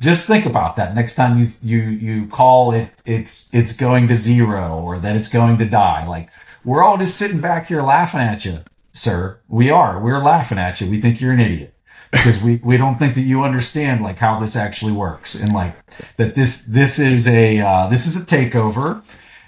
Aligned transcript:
just 0.00 0.26
think 0.26 0.46
about 0.46 0.76
that 0.76 0.94
next 0.94 1.14
time 1.14 1.38
you 1.38 1.52
you 1.62 1.82
you 1.90 2.26
call 2.26 2.72
it 2.72 2.90
it's 3.04 3.48
it's 3.52 3.72
going 3.72 4.08
to 4.08 4.14
zero 4.14 4.80
or 4.82 4.98
that 4.98 5.16
it's 5.16 5.28
going 5.28 5.58
to 5.58 5.64
die. 5.64 6.06
Like 6.06 6.30
we're 6.64 6.82
all 6.82 6.98
just 6.98 7.16
sitting 7.16 7.40
back 7.40 7.66
here 7.66 7.82
laughing 7.82 8.20
at 8.20 8.44
you 8.44 8.60
sir. 8.92 9.38
We 9.48 9.70
are. 9.70 10.00
We're 10.00 10.18
laughing 10.18 10.58
at 10.58 10.80
you. 10.80 10.90
We 10.90 11.00
think 11.00 11.20
you're 11.20 11.32
an 11.32 11.40
idiot 11.40 11.74
because 12.10 12.42
we 12.42 12.60
we 12.64 12.76
don't 12.76 12.98
think 12.98 13.14
that 13.14 13.22
you 13.22 13.42
understand 13.44 14.02
like 14.02 14.18
how 14.18 14.40
this 14.40 14.56
actually 14.56 14.92
works 14.92 15.34
and 15.34 15.52
like 15.52 15.74
that 16.16 16.34
this 16.34 16.62
this 16.62 16.98
is 16.98 17.28
a 17.28 17.60
uh, 17.60 17.86
this 17.88 18.06
is 18.06 18.16
a 18.16 18.24
takeover 18.24 19.02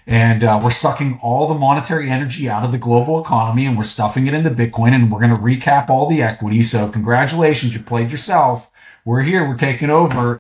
and 0.07 0.43
uh, 0.43 0.61
we're 0.63 0.71
sucking 0.71 1.19
all 1.23 1.49
the 1.49 1.55
monetary 1.55 2.11
energy 2.11 2.49
out 2.49 2.65
of 2.65 2.73
the 2.73 2.79
global 2.79 3.23
economy 3.23 3.67
and 3.67 3.77
we're 3.77 3.85
stuffing 3.85 4.27
it 4.27 4.35
into 4.35 4.51
bitcoin 4.51 4.93
and 4.93 5.13
we're 5.13 5.21
going 5.21 5.35
to 5.35 5.41
recap 5.41 5.89
all 5.89 6.09
the 6.09 6.23
equity. 6.23 6.63
So 6.63 6.89
congratulations 6.89 7.75
you 7.75 7.81
played 7.81 8.11
yourself. 8.11 8.71
We're 9.05 9.23
here. 9.23 9.49
We're 9.49 9.57
taking 9.57 9.91
over 9.91 10.39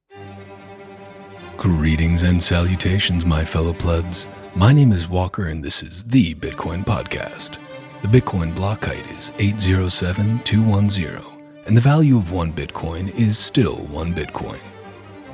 Greetings 1.62 2.24
and 2.24 2.42
salutations, 2.42 3.24
my 3.24 3.44
fellow 3.44 3.72
plebs. 3.72 4.26
My 4.56 4.72
name 4.72 4.90
is 4.90 5.08
Walker, 5.08 5.46
and 5.46 5.62
this 5.62 5.80
is 5.80 6.02
the 6.02 6.34
Bitcoin 6.34 6.84
Podcast. 6.84 7.58
The 8.02 8.08
Bitcoin 8.08 8.52
block 8.52 8.86
height 8.86 9.08
is 9.12 9.30
807210, 9.38 11.22
and 11.66 11.76
the 11.76 11.80
value 11.80 12.16
of 12.16 12.32
one 12.32 12.52
Bitcoin 12.52 13.14
is 13.14 13.38
still 13.38 13.76
one 13.76 14.12
Bitcoin. 14.12 14.58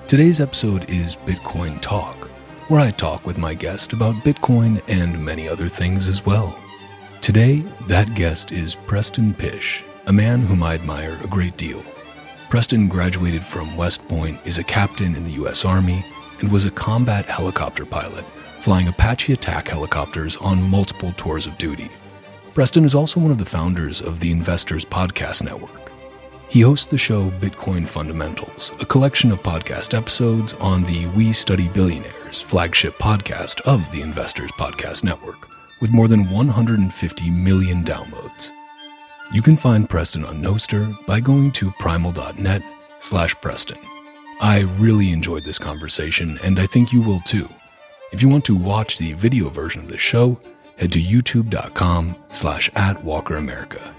Today's 0.06 0.42
episode 0.42 0.90
is 0.90 1.16
Bitcoin 1.16 1.80
Talk, 1.80 2.28
where 2.68 2.80
I 2.80 2.90
talk 2.90 3.24
with 3.24 3.38
my 3.38 3.54
guest 3.54 3.94
about 3.94 4.14
Bitcoin 4.16 4.82
and 4.86 5.24
many 5.24 5.48
other 5.48 5.66
things 5.66 6.08
as 6.08 6.26
well. 6.26 6.54
Today, 7.22 7.60
that 7.86 8.14
guest 8.14 8.52
is 8.52 8.74
Preston 8.74 9.32
Pysh, 9.32 9.82
a 10.04 10.12
man 10.12 10.42
whom 10.42 10.62
I 10.62 10.74
admire 10.74 11.18
a 11.24 11.26
great 11.26 11.56
deal. 11.56 11.82
Preston 12.50 12.86
graduated 12.86 13.42
from 13.42 13.78
West 13.78 14.06
Point, 14.08 14.38
is 14.44 14.58
a 14.58 14.64
captain 14.64 15.14
in 15.14 15.22
the 15.22 15.32
U.S. 15.32 15.64
Army, 15.64 16.04
and 16.40 16.50
was 16.50 16.64
a 16.64 16.70
combat 16.70 17.24
helicopter 17.26 17.84
pilot, 17.84 18.24
flying 18.60 18.88
Apache 18.88 19.32
attack 19.32 19.68
helicopters 19.68 20.36
on 20.38 20.62
multiple 20.62 21.12
tours 21.16 21.46
of 21.46 21.58
duty. 21.58 21.90
Preston 22.54 22.84
is 22.84 22.94
also 22.94 23.20
one 23.20 23.30
of 23.30 23.38
the 23.38 23.44
founders 23.44 24.00
of 24.00 24.20
the 24.20 24.30
Investors 24.30 24.84
Podcast 24.84 25.44
Network. 25.44 25.92
He 26.48 26.60
hosts 26.60 26.86
the 26.86 26.96
show 26.96 27.30
Bitcoin 27.30 27.86
Fundamentals, 27.86 28.72
a 28.80 28.86
collection 28.86 29.30
of 29.30 29.42
podcast 29.42 29.96
episodes 29.96 30.54
on 30.54 30.82
the 30.84 31.06
We 31.08 31.32
Study 31.32 31.68
Billionaires 31.68 32.40
flagship 32.40 32.94
podcast 32.94 33.60
of 33.62 33.90
the 33.92 34.00
Investors 34.00 34.50
Podcast 34.52 35.04
Network, 35.04 35.48
with 35.80 35.92
more 35.92 36.08
than 36.08 36.30
150 36.30 37.30
million 37.30 37.84
downloads. 37.84 38.50
You 39.30 39.42
can 39.42 39.58
find 39.58 39.88
Preston 39.88 40.24
on 40.24 40.42
Nostr 40.42 41.04
by 41.04 41.20
going 41.20 41.52
to 41.52 41.70
primal.net 41.72 42.62
slash 42.98 43.34
Preston. 43.42 43.78
I 44.40 44.60
really 44.78 45.10
enjoyed 45.10 45.42
this 45.42 45.58
conversation, 45.58 46.38
and 46.44 46.60
I 46.60 46.66
think 46.66 46.92
you 46.92 47.02
will 47.02 47.20
too. 47.20 47.48
If 48.12 48.22
you 48.22 48.28
want 48.28 48.44
to 48.44 48.54
watch 48.54 48.96
the 48.96 49.12
video 49.14 49.48
version 49.48 49.82
of 49.82 49.88
the 49.88 49.98
show, 49.98 50.40
head 50.76 50.92
to 50.92 51.02
youtube.com 51.02 52.16
slash 52.30 52.70
at 52.76 53.02
walkeramerica. 53.02 53.94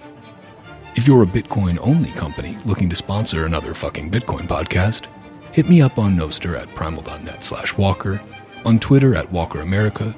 If 0.95 1.08
you're 1.08 1.23
a 1.23 1.28
Bitcoin-only 1.28 2.12
company 2.12 2.58
looking 2.66 2.90
to 2.90 2.95
sponsor 2.95 3.45
another 3.45 3.73
fucking 3.73 4.10
Bitcoin 4.10 4.48
podcast, 4.48 5.08
hit 5.52 5.70
me 5.70 5.82
up 5.82 6.00
on 6.00 6.16
Nostr 6.16 6.58
at 6.58 6.73
primal.net 6.73 7.44
slash 7.44 7.78
walker, 7.78 8.22
on 8.66 8.80
Twitter 8.80 9.16
at 9.16 9.32
walkeramerica, 9.32 10.16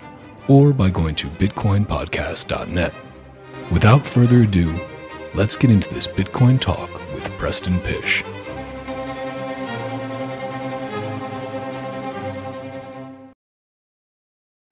or 0.47 0.71
by 0.71 0.89
going 0.89 1.15
to 1.15 1.29
bitcoinpodcast.net. 1.29 2.93
Without 3.71 4.05
further 4.05 4.43
ado, 4.43 4.79
let's 5.33 5.55
get 5.55 5.71
into 5.71 5.91
this 5.93 6.07
Bitcoin 6.07 6.59
talk 6.59 6.89
with 7.13 7.29
Preston 7.31 7.79
Pysh. 7.79 8.23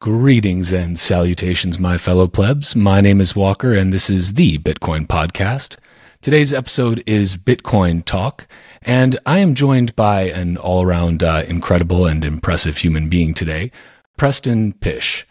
Greetings 0.01 0.71
and 0.71 0.97
salutations, 0.97 1.77
my 1.77 1.97
fellow 1.97 2.25
plebs. 2.25 2.73
My 2.73 3.01
name 3.01 3.19
is 3.19 3.35
Walker, 3.35 3.73
and 3.73 3.91
this 3.91 4.09
is 4.09 4.35
the 4.35 4.57
Bitcoin 4.57 5.05
Podcast. 5.05 5.75
Today's 6.21 6.53
episode 6.53 7.03
is 7.05 7.35
Bitcoin 7.35 8.05
Talk, 8.05 8.47
and 8.81 9.19
I 9.25 9.39
am 9.39 9.55
joined 9.55 9.93
by 9.97 10.21
an 10.29 10.55
all 10.55 10.83
around 10.83 11.21
uh, 11.21 11.43
incredible 11.45 12.05
and 12.05 12.23
impressive 12.23 12.77
human 12.77 13.09
being 13.09 13.33
today, 13.33 13.73
Preston 14.15 14.71
Pysh. 14.71 15.27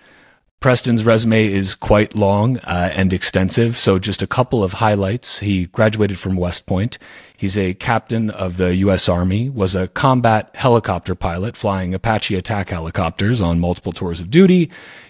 Preston's 0.61 1.05
resume 1.05 1.47
is 1.47 1.77
quite 1.77 2.17
long 2.17 2.59
uh, 2.59 2.91
and 2.93 3.13
extensive, 3.13 3.79
so 3.79 4.01
just 4.01 4.23
a 4.23 4.27
couple 4.27 4.65
of 4.65 4.73
highlights. 4.75 5.39
He 5.39 5.67
graduated 5.67 6.19
from 6.19 6.35
West 6.35 6.67
Point. 6.67 6.99
He's 7.37 7.57
a 7.57 7.75
captain 7.75 8.29
of 8.31 8.57
the 8.57 8.75
U.S. 8.77 9.09
Army, 9.09 9.49
was 9.49 9.77
a 9.77 9.87
combat 9.87 10.51
helicopter 10.55 11.15
pilot 11.15 11.57
flying 11.57 11.95
Apache 11.95 12.35
attack 12.35 12.71
helicopters 12.71 13.41
on 13.41 13.61
multiple 13.61 13.93
tours 13.93 14.21
of 14.21 14.31
duty. 14.31 14.69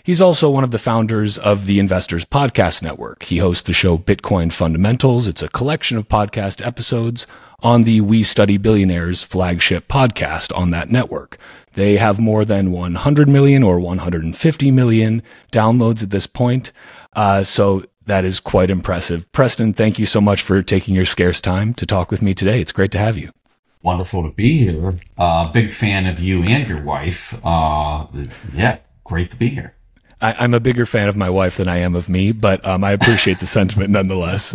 He's 0.08 0.22
also 0.22 0.48
one 0.48 0.64
of 0.64 0.70
the 0.70 0.78
founders 0.78 1.36
of 1.36 1.66
the 1.66 1.78
Investors 1.78 2.24
Podcast 2.24 2.82
Network. 2.82 3.24
He 3.24 3.36
hosts 3.36 3.64
the 3.64 3.74
show 3.74 3.98
Bitcoin 3.98 4.50
Fundamentals. 4.50 5.28
It's 5.28 5.42
a 5.42 5.50
collection 5.50 5.98
of 5.98 6.08
podcast 6.08 6.66
episodes 6.66 7.26
on 7.60 7.82
the 7.82 8.00
We 8.00 8.22
Study 8.22 8.56
Billionaires 8.56 9.22
flagship 9.22 9.86
podcast 9.86 10.50
on 10.56 10.70
that 10.70 10.88
network. 10.88 11.36
They 11.74 11.98
have 11.98 12.18
more 12.18 12.46
than 12.46 12.72
100 12.72 13.28
million 13.28 13.62
or 13.62 13.78
150 13.78 14.70
million 14.70 15.22
downloads 15.52 16.02
at 16.02 16.08
this 16.08 16.26
point. 16.26 16.72
Uh, 17.12 17.44
so 17.44 17.84
that 18.06 18.24
is 18.24 18.40
quite 18.40 18.70
impressive. 18.70 19.30
Preston, 19.32 19.74
thank 19.74 19.98
you 19.98 20.06
so 20.06 20.22
much 20.22 20.40
for 20.40 20.62
taking 20.62 20.94
your 20.94 21.04
scarce 21.04 21.42
time 21.42 21.74
to 21.74 21.84
talk 21.84 22.10
with 22.10 22.22
me 22.22 22.32
today. 22.32 22.62
It's 22.62 22.72
great 22.72 22.92
to 22.92 22.98
have 22.98 23.18
you. 23.18 23.30
Wonderful 23.82 24.22
to 24.22 24.30
be 24.30 24.56
here. 24.56 24.94
Uh, 25.18 25.52
big 25.52 25.70
fan 25.70 26.06
of 26.06 26.18
you 26.18 26.42
and 26.44 26.66
your 26.66 26.82
wife. 26.82 27.38
Uh, 27.44 28.06
yeah, 28.54 28.78
great 29.04 29.32
to 29.32 29.36
be 29.36 29.50
here. 29.50 29.74
I, 30.20 30.44
am 30.44 30.54
a 30.54 30.60
bigger 30.60 30.86
fan 30.86 31.08
of 31.08 31.16
my 31.16 31.30
wife 31.30 31.56
than 31.56 31.68
I 31.68 31.78
am 31.78 31.94
of 31.94 32.08
me, 32.08 32.32
but 32.32 32.64
um, 32.66 32.84
I 32.84 32.92
appreciate 32.92 33.40
the 33.40 33.46
sentiment 33.58 33.90
nonetheless. 33.90 34.54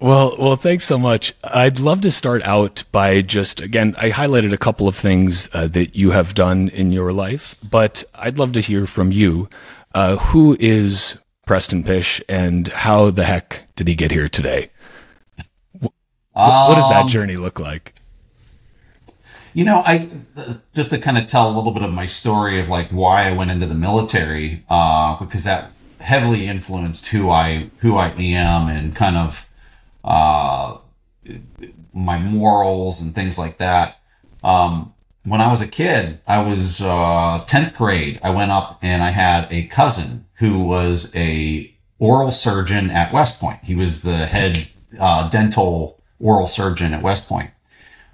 Well, 0.00 0.36
well, 0.38 0.56
thanks 0.56 0.84
so 0.84 0.98
much. 0.98 1.34
I'd 1.44 1.78
love 1.78 2.00
to 2.02 2.10
start 2.10 2.42
out 2.42 2.84
by 2.90 3.20
just 3.20 3.60
again, 3.60 3.94
I 3.98 4.10
highlighted 4.10 4.52
a 4.52 4.58
couple 4.58 4.88
of 4.88 4.96
things 4.96 5.48
uh, 5.52 5.68
that 5.68 5.94
you 5.94 6.12
have 6.12 6.34
done 6.34 6.70
in 6.70 6.90
your 6.90 7.12
life, 7.12 7.54
but 7.62 8.02
I'd 8.14 8.38
love 8.38 8.52
to 8.52 8.60
hear 8.60 8.86
from 8.86 9.12
you. 9.12 9.48
Uh, 9.92 10.16
who 10.16 10.56
is 10.60 11.18
Preston 11.46 11.82
Pysh, 11.82 12.22
and 12.28 12.68
how 12.68 13.10
the 13.10 13.24
heck 13.24 13.64
did 13.74 13.88
he 13.88 13.96
get 13.96 14.12
here 14.12 14.28
today? 14.28 14.70
What, 15.72 15.92
um, 16.36 16.68
what 16.68 16.74
does 16.76 16.88
that 16.88 17.02
um, 17.02 17.08
journey 17.08 17.36
look 17.36 17.58
like? 17.58 17.99
You 19.52 19.64
know, 19.64 19.82
I 19.84 20.08
just 20.72 20.90
to 20.90 20.98
kind 20.98 21.18
of 21.18 21.26
tell 21.26 21.50
a 21.50 21.54
little 21.54 21.72
bit 21.72 21.82
of 21.82 21.92
my 21.92 22.06
story 22.06 22.60
of 22.60 22.68
like 22.68 22.90
why 22.90 23.28
I 23.28 23.32
went 23.32 23.50
into 23.50 23.66
the 23.66 23.74
military, 23.74 24.64
uh, 24.70 25.16
because 25.16 25.44
that 25.44 25.72
heavily 25.98 26.46
influenced 26.46 27.08
who 27.08 27.30
I 27.30 27.70
who 27.78 27.96
I 27.96 28.10
am 28.10 28.68
and 28.68 28.94
kind 28.94 29.16
of 29.16 29.48
uh, 30.04 30.78
my 31.92 32.18
morals 32.18 33.00
and 33.00 33.14
things 33.14 33.38
like 33.38 33.58
that. 33.58 34.00
Um, 34.42 34.94
when 35.24 35.40
I 35.40 35.50
was 35.50 35.60
a 35.60 35.68
kid, 35.68 36.20
I 36.26 36.40
was 36.40 36.80
uh, 36.80 37.44
10th 37.46 37.76
grade. 37.76 38.18
I 38.22 38.30
went 38.30 38.50
up 38.50 38.78
and 38.82 39.02
I 39.02 39.10
had 39.10 39.46
a 39.50 39.66
cousin 39.66 40.26
who 40.34 40.60
was 40.60 41.14
a 41.14 41.74
oral 41.98 42.30
surgeon 42.30 42.90
at 42.90 43.12
West 43.12 43.38
Point. 43.38 43.62
He 43.64 43.74
was 43.74 44.02
the 44.02 44.26
head 44.26 44.68
uh, 44.98 45.28
dental 45.28 46.00
oral 46.18 46.46
surgeon 46.46 46.94
at 46.94 47.02
West 47.02 47.28
Point. 47.28 47.50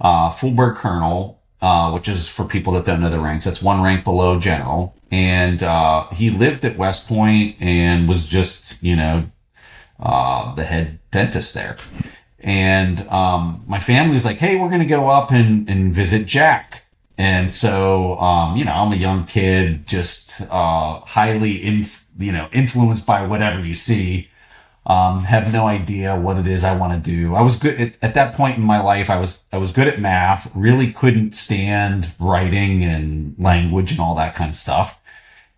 Uh, 0.01 0.31
Colonel, 0.31 1.41
uh, 1.61 1.91
which 1.93 2.09
is 2.09 2.29
for 2.29 2.45
people 2.45 2.73
that 2.75 2.85
don't 2.85 3.01
know 3.01 3.11
the 3.11 3.21
ranks, 3.21 3.45
that's 3.45 3.63
one 3.63 3.83
rank 3.83 4.05
below 4.05 4.39
general. 4.39 4.95
And 5.11 5.63
uh, 5.63 6.09
he 6.09 6.31
lived 6.31 6.65
at 6.65 6.77
West 6.77 7.07
Point 7.07 7.57
and 7.61 8.09
was 8.09 8.27
just, 8.27 8.83
you 8.83 8.97
know, 8.97 9.31
uh, 10.01 10.55
the 10.55 10.65
head 10.65 10.99
dentist 11.11 11.55
there. 11.55 11.77
And 12.41 13.09
um, 13.09 13.65
my 13.67 13.81
family 13.81 14.15
was 14.15 14.25
like, 14.25 14.39
"Hey, 14.39 14.57
we're 14.57 14.69
going 14.69 14.81
to 14.81 14.87
go 14.87 15.09
up 15.09 15.33
and, 15.33 15.69
and 15.69 15.93
visit 15.93 16.27
Jack." 16.27 16.85
And 17.19 17.53
so, 17.53 18.19
um, 18.19 18.57
you 18.57 18.65
know, 18.65 18.73
I'm 18.73 18.93
a 18.93 18.97
young 18.97 19.25
kid, 19.25 19.87
just 19.89 20.43
uh, 20.43 21.01
highly, 21.01 21.53
you 22.19 22.33
know, 22.33 22.49
influenced 22.53 23.07
by 23.07 23.27
whatever 23.27 23.65
you 23.65 23.75
see. 23.75 24.29
Um, 24.87 25.25
have 25.25 25.53
no 25.53 25.67
idea 25.67 26.15
what 26.15 26.39
it 26.39 26.47
is 26.47 26.63
I 26.63 26.77
want 26.79 26.93
to 26.93 27.11
do. 27.11 27.35
I 27.35 27.41
was 27.41 27.57
good 27.57 27.81
at, 27.81 27.95
at, 28.03 28.15
that 28.15 28.37
point 28.37 28.57
in 28.57 28.63
my 28.63 28.81
life. 28.81 29.11
I 29.11 29.19
was 29.19 29.41
I 29.53 29.57
was 29.57 29.73
good 29.73 29.89
at 29.89 30.01
math. 30.01 30.49
Really 30.55 30.93
couldn't 30.93 31.35
stand 31.35 32.15
writing 32.21 32.85
and 32.85 33.35
language 33.37 33.91
and 33.91 33.99
all 33.99 34.15
that 34.15 34.37
kind 34.37 34.51
of 34.51 34.55
stuff. 34.55 34.97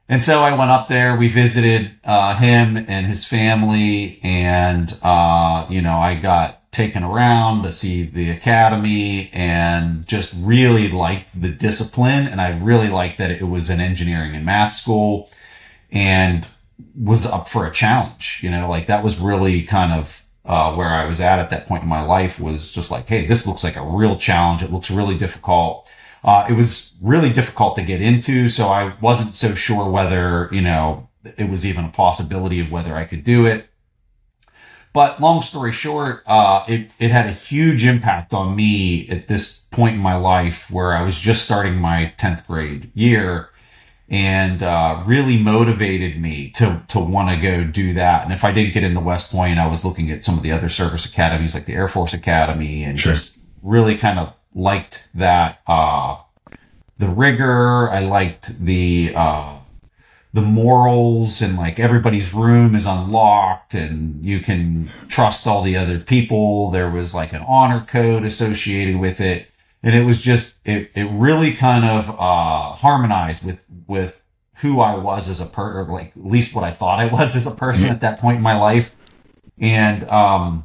And 0.09 0.23
so 0.23 0.43
I 0.43 0.57
went 0.57 0.71
up 0.71 0.89
there. 0.89 1.15
We 1.15 1.29
visited 1.29 1.91
uh, 2.05 2.37
him 2.37 2.79
and 2.79 3.07
his 3.07 3.27
family, 3.27 4.19
and 4.23 4.99
uh, 5.03 5.67
you 5.69 5.83
know, 5.83 5.99
I 5.99 6.15
got 6.15 6.73
taken 6.73 7.03
around 7.03 7.65
to 7.65 7.73
see 7.73 8.05
the 8.05 8.31
academy, 8.31 9.31
and 9.35 10.07
just 10.07 10.33
really 10.39 10.91
liked 10.91 11.39
the 11.39 11.51
discipline, 11.51 12.27
and 12.27 12.41
I 12.41 12.57
really 12.57 12.89
liked 12.89 13.19
that 13.19 13.31
it 13.31 13.43
was 13.43 13.69
an 13.69 13.81
engineering 13.81 14.35
and 14.35 14.47
math 14.47 14.73
school, 14.73 15.29
and 15.93 16.47
was 16.97 17.27
up 17.27 17.49
for 17.49 17.67
a 17.67 17.73
challenge. 17.73 18.41
You 18.43 18.51
know, 18.51 18.69
like 18.69 18.87
that 18.87 19.05
was 19.05 19.19
really 19.19 19.63
kind 19.63 19.93
of 19.93 20.25
uh, 20.45 20.75
where 20.75 20.89
I 20.89 21.07
was 21.07 21.21
at 21.21 21.39
at 21.39 21.51
that 21.51 21.67
point 21.67 21.83
in 21.83 21.89
my 21.89 22.03
life 22.03 22.41
was 22.41 22.71
just 22.71 22.91
like, 22.91 23.07
hey, 23.07 23.27
this 23.27 23.47
looks 23.47 23.63
like 23.63 23.77
a 23.77 23.83
real 23.83 24.17
challenge. 24.17 24.63
It 24.63 24.73
looks 24.73 24.91
really 24.91 25.19
difficult. 25.19 25.89
Uh, 26.25 26.47
it 26.49 26.55
was 26.55 26.93
really 27.01 27.33
difficult 27.33 27.77
to 27.77 27.83
get 27.83 28.03
into, 28.03 28.49
so 28.49 28.69
I 28.69 28.95
wasn't 29.01 29.35
so 29.35 29.55
sure 29.55 29.89
whether 29.91 30.49
you 30.51 30.61
know 30.61 31.09
it 31.37 31.49
was 31.51 31.65
even 31.67 31.85
a 31.85 31.91
possibility 31.91 32.61
of 32.61 32.71
whether 32.71 32.95
I 32.95 33.05
could 33.05 33.23
do 33.23 33.47
it. 33.47 33.69
But 34.93 35.21
long 35.21 35.43
story 35.43 35.71
short, 35.71 36.23
uh, 36.27 36.65
it, 36.67 36.91
it 36.99 37.11
had 37.11 37.27
a 37.27 37.33
huge 37.33 37.85
impact 37.85 38.33
on 38.33 38.57
me 38.57 39.09
at 39.09 39.29
this 39.29 39.61
point 39.71 39.97
in 39.97 40.01
my 40.01 40.17
life 40.17 40.71
where 40.71 40.97
I 40.97 41.03
was 41.03 41.21
just 41.21 41.45
starting 41.45 41.77
my 41.77 42.15
10th 42.19 42.47
grade 42.47 42.91
year 42.95 43.51
and 44.11 44.63
uh, 44.63 45.03
really 45.07 45.37
motivated 45.37 46.21
me 46.21 46.51
to 46.51 46.83
to 46.89 46.99
want 46.99 47.29
to 47.29 47.37
go 47.37 47.65
do 47.65 47.93
that. 47.95 48.25
And 48.25 48.33
if 48.33 48.45
I 48.45 48.53
didn't 48.53 48.73
get 48.73 48.85
in 48.85 48.95
the 48.95 49.01
West 49.01 49.31
Point, 49.31 49.59
I 49.59 49.67
was 49.67 49.85
looking 49.85 50.11
at 50.11 50.25
some 50.25 50.37
of 50.37 50.43
the 50.43 50.53
other 50.53 50.69
service 50.69 51.05
academies 51.05 51.55
like 51.55 51.67
the 51.67 51.75
Air 51.75 51.89
Force 51.89 52.15
Academy 52.15 52.85
and 52.85 52.99
sure. 52.99 53.13
just 53.13 53.37
really 53.63 53.97
kind 53.97 54.19
of 54.19 54.33
liked 54.55 55.09
that 55.15 55.61
uh, 55.67 56.17
the 56.97 57.09
rigor. 57.09 57.91
I 57.91 58.01
liked 58.01 58.65
the 58.65 59.13
uh, 59.15 59.59
the 60.33 60.43
morals 60.43 61.41
and 61.41 61.57
like 61.57 61.79
everybody's 61.79 62.33
room 62.33 62.75
is 62.75 62.87
unlocked 62.87 63.75
and 63.75 64.25
you 64.25 64.41
can 64.41 64.91
trust 65.09 65.47
all 65.47 65.63
the 65.63 65.77
other 65.77 65.99
people. 65.99 66.71
There 66.71 66.91
was 66.91 67.15
like 67.15 67.33
an 67.33 67.45
honor 67.47 67.85
code 67.87 68.25
associated 68.25 68.97
with 68.97 69.21
it. 69.21 69.49
And 69.83 69.95
it 69.95 70.05
was 70.05 70.21
just, 70.21 70.57
it, 70.65 70.91
it 70.95 71.05
really 71.05 71.53
kind 71.53 71.85
of, 71.85 72.11
uh, 72.11 72.75
harmonized 72.75 73.45
with, 73.45 73.65
with 73.87 74.23
who 74.57 74.81
I 74.81 74.97
was 74.97 75.29
as 75.29 75.39
a 75.41 75.47
person, 75.47 75.93
like 75.93 76.17
at 76.17 76.27
least 76.27 76.55
what 76.55 76.65
I 76.65 76.73
thought 76.73 76.99
I 76.99 77.07
was 77.07 77.37
as 77.37 77.47
a 77.47 77.55
person 77.55 77.89
at 77.89 78.01
that 78.01 78.19
point 78.19 78.39
in 78.39 78.43
my 78.43 78.59
life. 78.59 78.95
And, 79.59 80.09
um, 80.11 80.65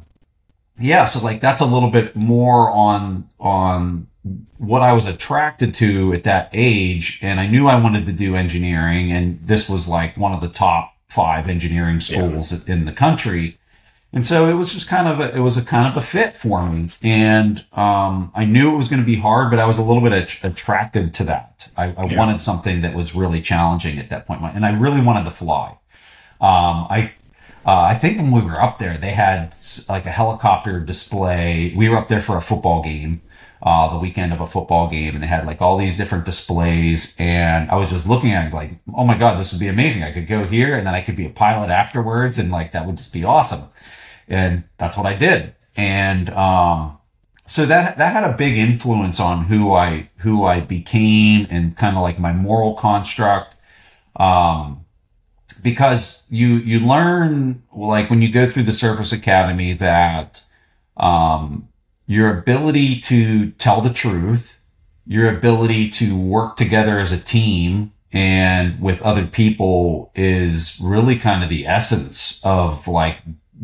yeah, 0.78 1.04
so 1.04 1.22
like 1.22 1.40
that's 1.40 1.60
a 1.60 1.66
little 1.66 1.90
bit 1.90 2.16
more 2.16 2.70
on, 2.70 3.28
on 3.38 4.08
what 4.58 4.82
I 4.82 4.92
was 4.92 5.06
attracted 5.06 5.74
to 5.76 6.12
at 6.12 6.24
that 6.24 6.50
age. 6.52 7.20
And 7.22 7.38
I 7.38 7.46
knew 7.46 7.68
I 7.68 7.80
wanted 7.80 8.06
to 8.06 8.12
do 8.12 8.34
engineering. 8.34 9.12
And 9.12 9.38
this 9.46 9.68
was 9.68 9.86
like 9.86 10.16
one 10.16 10.32
of 10.32 10.40
the 10.40 10.48
top 10.48 10.94
five 11.06 11.48
engineering 11.48 12.00
schools 12.00 12.52
yeah. 12.52 12.74
in 12.74 12.84
the 12.86 12.92
country. 12.92 13.58
And 14.14 14.24
so 14.24 14.48
it 14.48 14.54
was 14.54 14.72
just 14.72 14.88
kind 14.88 15.08
of 15.08 15.20
a, 15.20 15.36
it 15.36 15.40
was 15.40 15.56
a 15.56 15.62
kind 15.62 15.90
of 15.90 15.96
a 15.96 16.00
fit 16.00 16.36
for 16.36 16.68
me. 16.68 16.88
And, 17.02 17.64
um, 17.72 18.30
I 18.34 18.44
knew 18.44 18.72
it 18.72 18.76
was 18.76 18.88
going 18.88 19.00
to 19.00 19.06
be 19.06 19.16
hard, 19.16 19.50
but 19.50 19.58
I 19.58 19.66
was 19.66 19.78
a 19.78 19.82
little 19.82 20.02
bit 20.02 20.12
at- 20.12 20.44
attracted 20.44 21.12
to 21.14 21.24
that. 21.24 21.68
I, 21.76 21.92
I 21.92 22.06
yeah. 22.06 22.18
wanted 22.18 22.40
something 22.40 22.82
that 22.82 22.94
was 22.94 23.14
really 23.14 23.40
challenging 23.40 23.98
at 23.98 24.10
that 24.10 24.26
point. 24.26 24.42
And 24.54 24.64
I 24.64 24.70
really 24.70 25.02
wanted 25.02 25.24
to 25.24 25.30
fly. 25.30 25.78
Um, 26.40 26.86
I, 26.90 27.12
uh, 27.66 27.80
I 27.80 27.94
think 27.94 28.18
when 28.18 28.30
we 28.30 28.42
were 28.42 28.60
up 28.60 28.78
there, 28.78 28.96
they 28.98 29.10
had 29.10 29.54
like 29.88 30.06
a 30.06 30.10
helicopter 30.10 30.80
display. 30.80 31.72
We 31.76 31.88
were 31.88 31.96
up 31.96 32.08
there 32.08 32.20
for 32.20 32.36
a 32.36 32.42
football 32.42 32.82
game 32.82 33.22
uh, 33.64 33.90
the 33.90 33.98
weekend 33.98 34.32
of 34.32 34.40
a 34.42 34.46
football 34.46 34.88
game 34.88 35.14
and 35.14 35.22
they 35.22 35.26
had 35.26 35.46
like 35.46 35.62
all 35.62 35.78
these 35.78 35.96
different 35.96 36.26
displays. 36.26 37.14
And 37.18 37.70
I 37.70 37.76
was 37.76 37.90
just 37.90 38.06
looking 38.06 38.32
at 38.32 38.48
it 38.48 38.54
like, 38.54 38.72
oh 38.94 39.04
my 39.04 39.16
God, 39.16 39.40
this 39.40 39.52
would 39.52 39.58
be 39.58 39.68
amazing. 39.68 40.02
I 40.02 40.12
could 40.12 40.28
go 40.28 40.44
here 40.44 40.74
and 40.74 40.86
then 40.86 40.94
I 40.94 41.00
could 41.00 41.16
be 41.16 41.26
a 41.26 41.30
pilot 41.30 41.70
afterwards. 41.70 42.38
And 42.38 42.52
like, 42.52 42.72
that 42.72 42.86
would 42.86 42.98
just 42.98 43.12
be 43.12 43.24
awesome. 43.24 43.62
And 44.28 44.64
that's 44.78 44.96
what 44.96 45.06
I 45.06 45.14
did. 45.14 45.54
And, 45.76 46.30
um, 46.30 46.98
so 47.36 47.66
that, 47.66 47.98
that 47.98 48.12
had 48.12 48.24
a 48.24 48.36
big 48.36 48.56
influence 48.56 49.20
on 49.20 49.44
who 49.44 49.74
I, 49.74 50.08
who 50.18 50.44
I 50.44 50.60
became 50.60 51.46
and 51.50 51.76
kind 51.76 51.96
of 51.96 52.02
like 52.02 52.18
my 52.18 52.32
moral 52.32 52.74
construct. 52.74 53.54
Um, 54.16 54.84
because 55.62 56.24
you, 56.30 56.56
you 56.56 56.80
learn 56.80 57.62
like 57.74 58.08
when 58.08 58.22
you 58.22 58.32
go 58.32 58.48
through 58.48 58.62
the 58.62 58.72
service 58.72 59.12
academy 59.12 59.72
that, 59.74 60.42
um, 60.96 61.68
your 62.06 62.38
ability 62.38 63.00
to 63.00 63.50
tell 63.52 63.80
the 63.80 63.92
truth, 63.92 64.58
your 65.06 65.34
ability 65.34 65.90
to 65.90 66.16
work 66.16 66.56
together 66.56 66.98
as 66.98 67.12
a 67.12 67.18
team 67.18 67.92
and 68.12 68.80
with 68.80 69.02
other 69.02 69.26
people 69.26 70.12
is 70.14 70.78
really 70.80 71.18
kind 71.18 71.42
of 71.42 71.50
the 71.50 71.66
essence 71.66 72.40
of 72.44 72.86
like 72.86 73.18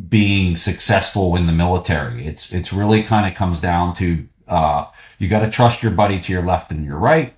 being 0.08 0.56
successful 0.56 1.36
in 1.36 1.46
the 1.46 1.52
military. 1.52 2.26
It's, 2.26 2.52
it's 2.52 2.72
really 2.72 3.02
kind 3.02 3.30
of 3.30 3.36
comes 3.36 3.60
down 3.60 3.94
to, 3.94 4.26
uh, 4.48 4.86
you 5.18 5.28
got 5.28 5.40
to 5.40 5.50
trust 5.50 5.82
your 5.82 5.92
buddy 5.92 6.20
to 6.20 6.32
your 6.32 6.44
left 6.44 6.70
and 6.70 6.84
your 6.84 6.98
right. 6.98 7.34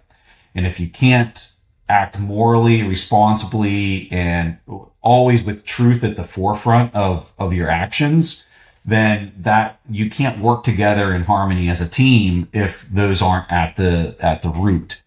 And 0.55 0.67
if 0.67 0.79
you 0.79 0.89
can't 0.89 1.51
act 1.89 2.19
morally, 2.19 2.83
responsibly, 2.83 4.11
and 4.11 4.59
always 5.01 5.45
with 5.45 5.65
truth 5.65 6.05
at 6.05 6.17
the 6.17 6.25
forefront 6.25 6.95
of, 6.95 7.33
of 7.39 7.53
your 7.53 7.71
actions, 7.71 8.45
then 8.85 9.33
that 9.39 9.79
you 9.89 10.11
can't 10.11 10.41
work 10.41 10.65
together 10.65 11.15
in 11.15 11.23
harmony 11.23 11.69
as 11.69 11.81
a 11.81 11.89
team 11.89 12.49
if 12.53 12.89
those 12.91 13.23
aren't 13.23 13.51
at 13.51 13.77
the 13.77 14.17
at 14.21 14.43
the 14.43 14.49
root. 14.49 15.01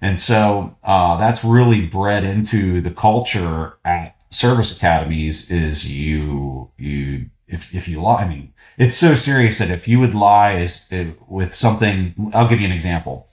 And 0.00 0.20
so 0.20 0.76
uh, 0.84 1.16
that's 1.16 1.42
really 1.42 1.86
bred 1.86 2.24
into 2.24 2.80
the 2.80 2.90
culture 2.90 3.74
at 3.84 4.15
service 4.30 4.74
academies. 4.74 5.50
Is 5.50 5.86
you 5.88 6.70
you 6.76 7.30
if 7.48 7.74
if 7.74 7.88
you 7.88 8.00
lie, 8.00 8.22
I 8.22 8.28
mean, 8.28 8.52
it's 8.78 8.96
so 8.96 9.14
serious 9.14 9.58
that 9.58 9.70
if 9.70 9.86
you 9.86 10.00
would 10.00 10.14
lie 10.14 10.56
is 10.56 10.86
with 11.28 11.54
something, 11.54 12.30
I'll 12.34 12.48
give 12.48 12.60
you 12.60 12.66
an 12.66 12.72
example. 12.72 13.28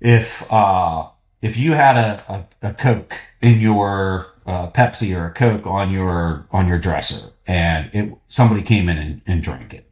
If 0.00 0.50
uh, 0.52 1.08
if 1.40 1.56
you 1.56 1.72
had 1.72 1.96
a, 1.96 2.46
a, 2.62 2.68
a 2.68 2.74
Coke 2.74 3.16
in 3.40 3.60
your 3.60 4.26
uh, 4.46 4.70
Pepsi 4.70 5.16
or 5.16 5.26
a 5.26 5.32
Coke 5.32 5.66
on 5.66 5.90
your 5.90 6.46
on 6.50 6.68
your 6.68 6.78
dresser, 6.78 7.32
and 7.46 7.90
it 7.94 8.12
somebody 8.28 8.62
came 8.62 8.88
in 8.88 8.98
and, 8.98 9.22
and 9.26 9.42
drank 9.42 9.72
it, 9.72 9.90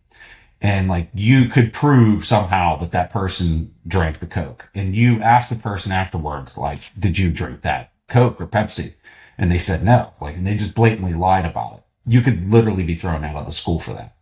and 0.61 0.89
like 0.89 1.09
you 1.15 1.49
could 1.49 1.73
prove 1.73 2.25
somehow 2.27 2.77
that 2.79 2.93
that 2.93 3.11
person 3.11 3.75
drank 3.87 4.19
the 4.19 4.27
Coke, 4.27 4.69
and 4.75 4.95
you 4.95 5.21
asked 5.23 5.51
the 5.51 5.57
person 5.57 5.93
afterwards, 5.93 6.59
like, 6.59 6.81
did 6.99 7.19
you 7.19 7.31
drink 7.31 7.63
that 7.63 7.93
Coke 8.09 8.41
or 8.41 8.47
Pepsi? 8.47 8.95
And 9.39 9.51
they 9.51 9.59
said 9.59 9.83
no, 9.83 10.13
like, 10.21 10.37
and 10.37 10.47
they 10.47 10.57
just 10.57 10.75
blatantly 10.75 11.15
lied 11.15 11.47
about 11.47 11.75
it. 11.75 11.83
You 12.07 12.21
could 12.21 12.51
literally 12.51 12.83
be 12.83 12.95
thrown 12.95 13.25
out 13.25 13.37
of 13.37 13.47
the 13.47 13.53
school 13.53 13.81
for 13.81 13.95
that. 13.95 14.15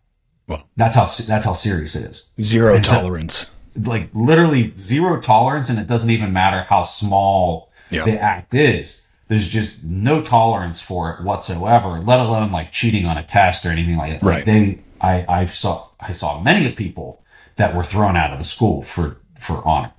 Well, 0.46 0.66
that's 0.76 0.96
how 0.96 1.06
that's 1.26 1.44
how 1.44 1.52
serious 1.52 1.94
it 1.94 2.04
is. 2.04 2.26
Zero 2.40 2.74
and 2.74 2.84
tolerance. 2.84 3.46
So, 3.74 3.80
like 3.90 4.10
literally 4.12 4.72
zero 4.78 5.20
tolerance, 5.20 5.68
and 5.68 5.78
it 5.78 5.86
doesn't 5.86 6.10
even 6.10 6.32
matter 6.32 6.62
how 6.62 6.82
small 6.82 7.70
yeah. 7.90 8.04
the 8.04 8.20
act 8.20 8.54
is 8.54 9.02
there's 9.30 9.46
just 9.46 9.84
no 9.84 10.20
tolerance 10.20 10.80
for 10.80 11.12
it 11.12 11.22
whatsoever, 11.22 12.00
let 12.00 12.18
alone 12.18 12.50
like 12.50 12.72
cheating 12.72 13.06
on 13.06 13.16
a 13.16 13.22
test 13.22 13.64
or 13.64 13.68
anything 13.68 13.96
like 13.96 14.18
that. 14.18 14.26
Right. 14.26 14.36
Like 14.38 14.44
they, 14.44 14.80
I, 15.00 15.24
I 15.28 15.44
saw, 15.44 15.86
I 16.00 16.10
saw 16.10 16.40
many 16.40 16.72
people 16.72 17.22
that 17.54 17.76
were 17.76 17.84
thrown 17.84 18.16
out 18.16 18.32
of 18.32 18.40
the 18.40 18.44
school 18.44 18.82
for, 18.82 19.18
for 19.38 19.64
honor. 19.64 19.92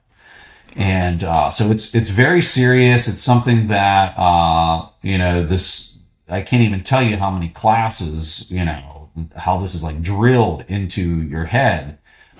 And, 0.75 1.23
uh, 1.23 1.49
so 1.49 1.69
it's, 1.71 1.93
it's 1.93 2.09
very 2.09 2.41
serious. 2.41 3.07
It's 3.07 3.21
something 3.21 3.67
that, 3.67 4.17
uh, 4.17 4.87
you 5.01 5.17
know, 5.17 5.45
this, 5.45 5.93
I 6.29 6.41
can't 6.41 6.63
even 6.63 6.83
tell 6.83 7.03
you 7.03 7.17
how 7.17 7.29
many 7.29 7.49
classes, 7.49 8.45
you 8.49 8.63
know, 8.63 9.09
how 9.35 9.59
this 9.59 9.75
is 9.75 9.83
like 9.83 10.01
drilled 10.01 10.63
into 10.67 11.21
your 11.23 11.45
head 11.45 11.97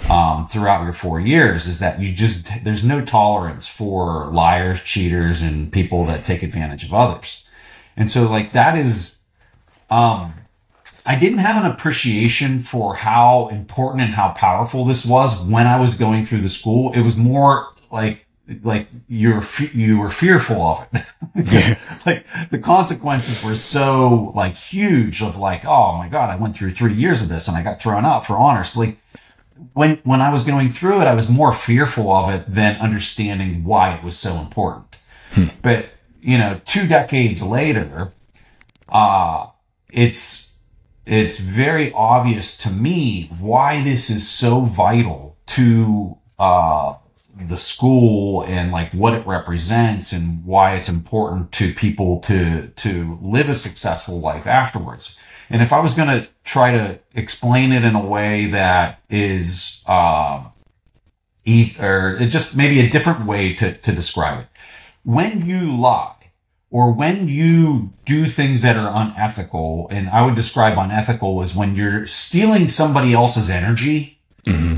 um, 0.10 0.48
throughout 0.48 0.84
your 0.84 0.94
four 0.94 1.20
years 1.20 1.67
is 1.67 1.79
that 1.79 2.00
you 2.00 2.12
just 2.12 2.50
there's 2.63 2.84
no 2.84 3.03
tolerance 3.03 3.67
for 3.67 4.27
liars, 4.27 4.82
cheaters, 4.82 5.41
and 5.41 5.72
people 5.72 6.05
that 6.05 6.25
take 6.25 6.44
advantage 6.44 6.84
of 6.84 6.94
others. 6.94 7.44
And 7.96 8.10
so 8.10 8.24
like 8.29 8.53
that 8.53 8.77
is 8.77 9.17
um 9.89 10.34
I 11.05 11.17
didn't 11.17 11.39
have 11.39 11.63
an 11.63 11.72
appreciation 11.72 12.60
for 12.60 12.96
how 12.96 13.50
important 13.50 14.03
and 14.03 14.13
how 14.13 14.29
powerful 14.32 14.86
this 14.86 15.05
was 15.05 15.39
when 15.39 15.67
I 15.67 15.79
was 15.79 15.96
going 15.96 16.25
through 16.25 16.41
the 16.41 16.50
school. 16.50 16.94
It 16.94 17.01
was 17.01 17.17
more 17.17 17.74
like 17.91 18.25
like 18.63 18.88
you're 19.08 19.43
you 19.74 19.98
were 20.00 20.10
fearful 20.10 20.62
of 20.62 20.88
it. 21.36 21.77
like 22.05 22.25
the 22.50 22.60
consequences 22.60 23.43
were 23.43 23.55
so 23.55 24.31
like 24.36 24.55
huge 24.55 25.22
of 25.22 25.38
like 25.38 25.65
oh 25.65 25.96
my 25.98 26.08
god 26.08 26.29
I 26.29 26.36
went 26.36 26.55
through 26.55 26.72
three 26.72 26.93
years 26.93 27.22
of 27.22 27.29
this 27.29 27.48
and 27.48 27.58
I 27.58 27.63
got 27.63 27.79
thrown 27.79 28.05
out 28.05 28.25
for 28.25 28.38
honors. 28.38 28.75
Like 28.75 28.98
when 29.74 29.98
when 29.98 30.22
I 30.22 30.31
was 30.31 30.43
going 30.43 30.72
through 30.72 31.01
it, 31.01 31.05
I 31.05 31.13
was 31.13 31.29
more 31.29 31.53
fearful 31.53 32.12
of 32.12 32.29
it 32.29 32.46
than 32.48 32.79
understanding 32.79 33.63
why 33.63 33.96
it 33.96 34.03
was 34.03 34.17
so 34.17 34.38
important. 34.38 34.98
Hmm. 35.31 35.46
But 35.62 35.89
you 36.22 36.38
know, 36.38 36.62
two 36.65 36.88
decades 36.88 37.41
later, 37.41 38.12
uh, 38.89 39.48
it's 39.91 40.51
it's 41.05 41.39
very 41.39 41.91
obvious 41.93 42.58
to 42.58 42.70
me 42.70 43.29
why 43.39 43.84
this 43.84 44.10
is 44.10 44.29
so 44.29 44.62
vital 44.62 45.38
to 45.48 46.17
uh, 46.38 46.96
the 47.48 47.57
school 47.57 48.43
and 48.43 48.71
like 48.71 48.91
what 48.93 49.13
it 49.13 49.25
represents 49.25 50.12
and 50.12 50.45
why 50.45 50.75
it's 50.75 50.89
important 50.89 51.51
to 51.53 51.74
people 51.74 52.19
to 52.21 52.67
to 52.67 53.17
live 53.21 53.50
a 53.50 53.53
successful 53.53 54.19
life 54.19 54.48
afterwards. 54.48 55.15
And 55.50 55.62
if 55.62 55.74
I 55.74 55.79
was 55.79 55.93
going 55.93 56.07
to 56.07 56.27
try 56.45 56.71
to 56.71 57.00
explain 57.13 57.71
it 57.71 57.83
in 57.83 57.93
a 57.93 58.05
way 58.05 58.45
that 58.48 59.01
is, 59.10 59.81
uh, 59.86 60.45
easy, 61.45 61.81
or 61.81 62.17
just 62.27 62.55
maybe 62.55 62.79
a 62.79 62.89
different 62.89 63.25
way 63.25 63.53
to, 63.55 63.74
to 63.74 63.91
describe 63.91 64.39
it. 64.39 64.48
When 65.03 65.45
you 65.45 65.75
lie, 65.75 66.15
or 66.69 66.93
when 66.93 67.27
you 67.27 67.91
do 68.05 68.27
things 68.27 68.62
that 68.62 68.77
are 68.77 68.89
unethical, 68.93 69.88
and 69.91 70.10
I 70.10 70.25
would 70.25 70.36
describe 70.36 70.77
unethical 70.77 71.41
as 71.41 71.53
when 71.53 71.75
you're 71.75 72.05
stealing 72.05 72.69
somebody 72.69 73.13
else's 73.13 73.50
energy 73.50 74.19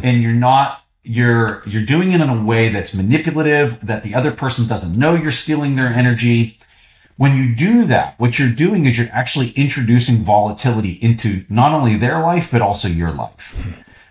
and 0.03 0.23
you're 0.23 0.31
not 0.33 0.82
you're 1.03 1.61
you're 1.67 1.85
doing 1.85 2.11
it 2.11 2.21
in 2.21 2.29
a 2.29 2.43
way 2.43 2.69
that's 2.69 2.93
manipulative 2.93 3.85
that 3.85 4.03
the 4.03 4.15
other 4.15 4.31
person 4.31 4.67
doesn't 4.67 4.97
know 4.97 5.15
you're 5.15 5.31
stealing 5.31 5.75
their 5.75 5.87
energy. 5.87 6.57
When 7.17 7.37
you 7.37 7.53
do 7.53 7.85
that 7.85 8.19
what 8.19 8.39
you're 8.39 8.49
doing 8.49 8.85
is 8.85 8.97
you're 8.97 9.09
actually 9.11 9.51
introducing 9.51 10.23
volatility 10.23 10.93
into 10.93 11.45
not 11.49 11.73
only 11.73 11.95
their 11.95 12.19
life 12.21 12.49
but 12.51 12.61
also 12.61 12.87
your 12.87 13.11
life. 13.11 13.55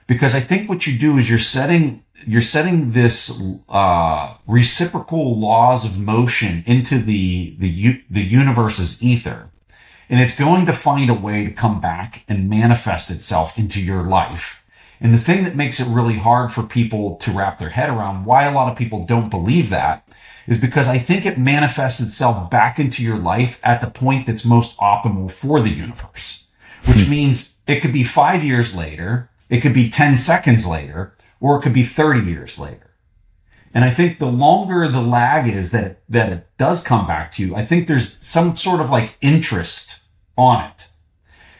Because 0.06 0.34
i 0.34 0.40
think 0.40 0.68
what 0.68 0.86
you 0.86 0.98
do 0.98 1.16
is 1.16 1.28
you're 1.28 1.38
setting 1.38 2.04
you're 2.26 2.40
setting 2.40 2.92
this 2.92 3.42
uh, 3.68 4.36
reciprocal 4.46 5.38
laws 5.38 5.84
of 5.84 5.98
motion 5.98 6.62
into 6.66 6.98
the 6.98 7.56
the 7.58 8.02
the 8.10 8.22
universe's 8.22 9.02
ether. 9.02 9.48
And 10.10 10.20
it's 10.20 10.38
going 10.38 10.66
to 10.66 10.74
find 10.74 11.08
a 11.08 11.14
way 11.14 11.46
to 11.46 11.50
come 11.50 11.80
back 11.80 12.24
and 12.28 12.50
manifest 12.50 13.10
itself 13.10 13.56
into 13.56 13.80
your 13.80 14.02
life 14.02 14.61
and 15.02 15.12
the 15.12 15.18
thing 15.18 15.42
that 15.42 15.56
makes 15.56 15.80
it 15.80 15.88
really 15.88 16.18
hard 16.18 16.52
for 16.52 16.62
people 16.62 17.16
to 17.16 17.32
wrap 17.32 17.58
their 17.58 17.70
head 17.70 17.90
around 17.90 18.24
why 18.24 18.44
a 18.44 18.54
lot 18.54 18.70
of 18.70 18.78
people 18.78 19.04
don't 19.04 19.30
believe 19.30 19.68
that 19.70 20.06
is 20.46 20.58
because 20.58 20.86
I 20.86 20.98
think 20.98 21.26
it 21.26 21.36
manifests 21.36 22.00
itself 22.00 22.48
back 22.50 22.78
into 22.78 23.02
your 23.02 23.18
life 23.18 23.60
at 23.64 23.80
the 23.80 23.90
point 23.90 24.26
that's 24.26 24.44
most 24.44 24.76
optimal 24.78 25.30
for 25.30 25.60
the 25.60 25.70
universe, 25.70 26.46
which 26.86 27.02
hmm. 27.02 27.10
means 27.10 27.56
it 27.66 27.80
could 27.80 27.92
be 27.92 28.04
five 28.04 28.44
years 28.44 28.76
later, 28.76 29.28
it 29.50 29.60
could 29.60 29.74
be 29.74 29.90
10 29.90 30.16
seconds 30.16 30.66
later, 30.68 31.16
or 31.40 31.58
it 31.58 31.62
could 31.62 31.74
be 31.74 31.84
30 31.84 32.20
years 32.30 32.58
later. 32.58 32.92
And 33.74 33.84
I 33.84 33.90
think 33.90 34.18
the 34.18 34.26
longer 34.26 34.86
the 34.86 35.00
lag 35.00 35.48
is 35.48 35.72
that 35.72 35.84
it, 35.84 36.02
that 36.08 36.32
it 36.32 36.48
does 36.58 36.82
come 36.82 37.08
back 37.08 37.32
to 37.32 37.42
you, 37.42 37.56
I 37.56 37.64
think 37.64 37.88
there's 37.88 38.16
some 38.20 38.54
sort 38.54 38.80
of 38.80 38.90
like 38.90 39.16
interest 39.20 40.00
on 40.36 40.64
it. 40.64 40.88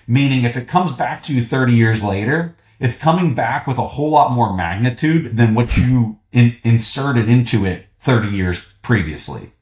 Meaning 0.07 0.45
if 0.45 0.57
it 0.57 0.69
comes 0.69 0.93
back 0.93 1.23
to 1.25 1.35
you 1.35 1.45
30 1.45 1.73
years 1.73 2.05
later, 2.05 2.55
it's 2.83 2.99
coming 2.99 3.33
back 3.33 3.67
with 3.69 3.79
a 3.79 3.87
whole 3.87 4.11
lot 4.11 4.33
more 4.33 4.53
magnitude 4.53 5.37
than 5.37 5.55
what 5.55 5.77
you 5.77 6.19
in, 6.33 6.57
inserted 6.65 7.29
into 7.29 7.65
it 7.65 7.87
30 8.01 8.29
years 8.29 8.67
previously. 8.83 9.53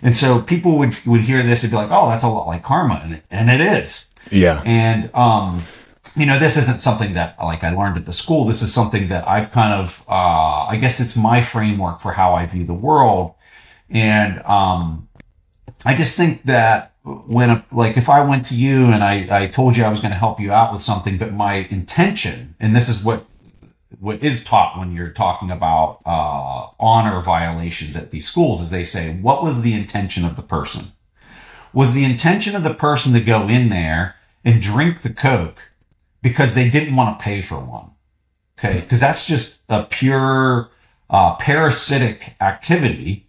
And 0.00 0.16
so 0.16 0.40
people 0.40 0.78
would, 0.78 0.94
would 1.04 1.22
hear 1.22 1.42
this 1.42 1.64
and 1.64 1.72
be 1.72 1.76
like, 1.76 1.90
oh, 1.90 2.08
that's 2.08 2.22
a 2.22 2.28
lot 2.28 2.46
like 2.46 2.62
karma. 2.62 3.00
And, 3.02 3.22
and 3.30 3.50
it 3.50 3.60
is. 3.60 4.08
Yeah. 4.30 4.62
And, 4.64 5.12
um, 5.12 5.62
you 6.14 6.24
know, 6.24 6.38
this 6.38 6.56
isn't 6.56 6.80
something 6.80 7.14
that 7.14 7.36
like 7.42 7.64
I 7.64 7.74
learned 7.74 7.96
at 7.96 8.06
the 8.06 8.12
school. 8.12 8.44
This 8.44 8.62
is 8.62 8.72
something 8.72 9.08
that 9.08 9.26
I've 9.26 9.50
kind 9.50 9.74
of, 9.74 10.04
uh, 10.08 10.66
I 10.66 10.78
guess 10.80 11.00
it's 11.00 11.16
my 11.16 11.40
framework 11.40 12.00
for 12.00 12.12
how 12.12 12.34
I 12.34 12.46
view 12.46 12.64
the 12.64 12.74
world. 12.74 13.34
And, 13.90 14.40
um, 14.44 15.08
I 15.84 15.94
just 15.94 16.16
think 16.16 16.44
that 16.44 16.89
when, 17.02 17.50
a, 17.50 17.64
like, 17.72 17.96
if 17.96 18.08
I 18.08 18.24
went 18.24 18.44
to 18.46 18.54
you 18.54 18.86
and 18.86 19.02
I, 19.02 19.44
I 19.44 19.46
told 19.46 19.76
you 19.76 19.84
I 19.84 19.88
was 19.88 20.00
going 20.00 20.12
to 20.12 20.18
help 20.18 20.38
you 20.38 20.52
out 20.52 20.72
with 20.72 20.82
something, 20.82 21.16
but 21.16 21.32
my 21.32 21.66
intention, 21.70 22.54
and 22.60 22.76
this 22.76 22.88
is 22.88 23.02
what, 23.02 23.26
what 23.98 24.22
is 24.22 24.44
taught 24.44 24.78
when 24.78 24.92
you're 24.92 25.10
talking 25.10 25.50
about, 25.50 26.00
uh, 26.04 26.68
honor 26.78 27.20
violations 27.22 27.96
at 27.96 28.10
these 28.10 28.26
schools 28.26 28.60
is 28.60 28.70
they 28.70 28.84
say, 28.84 29.14
what 29.14 29.42
was 29.42 29.62
the 29.62 29.72
intention 29.72 30.24
of 30.24 30.36
the 30.36 30.42
person? 30.42 30.92
Was 31.72 31.94
the 31.94 32.04
intention 32.04 32.54
of 32.54 32.64
the 32.64 32.74
person 32.74 33.12
to 33.14 33.20
go 33.20 33.48
in 33.48 33.70
there 33.70 34.16
and 34.44 34.60
drink 34.60 35.02
the 35.02 35.10
Coke 35.12 35.70
because 36.22 36.54
they 36.54 36.68
didn't 36.68 36.96
want 36.96 37.18
to 37.18 37.24
pay 37.24 37.40
for 37.40 37.58
one? 37.58 37.92
Okay. 38.58 38.82
Cause 38.82 39.00
that's 39.00 39.24
just 39.24 39.60
a 39.70 39.84
pure, 39.84 40.70
uh, 41.08 41.36
parasitic 41.36 42.34
activity 42.40 43.26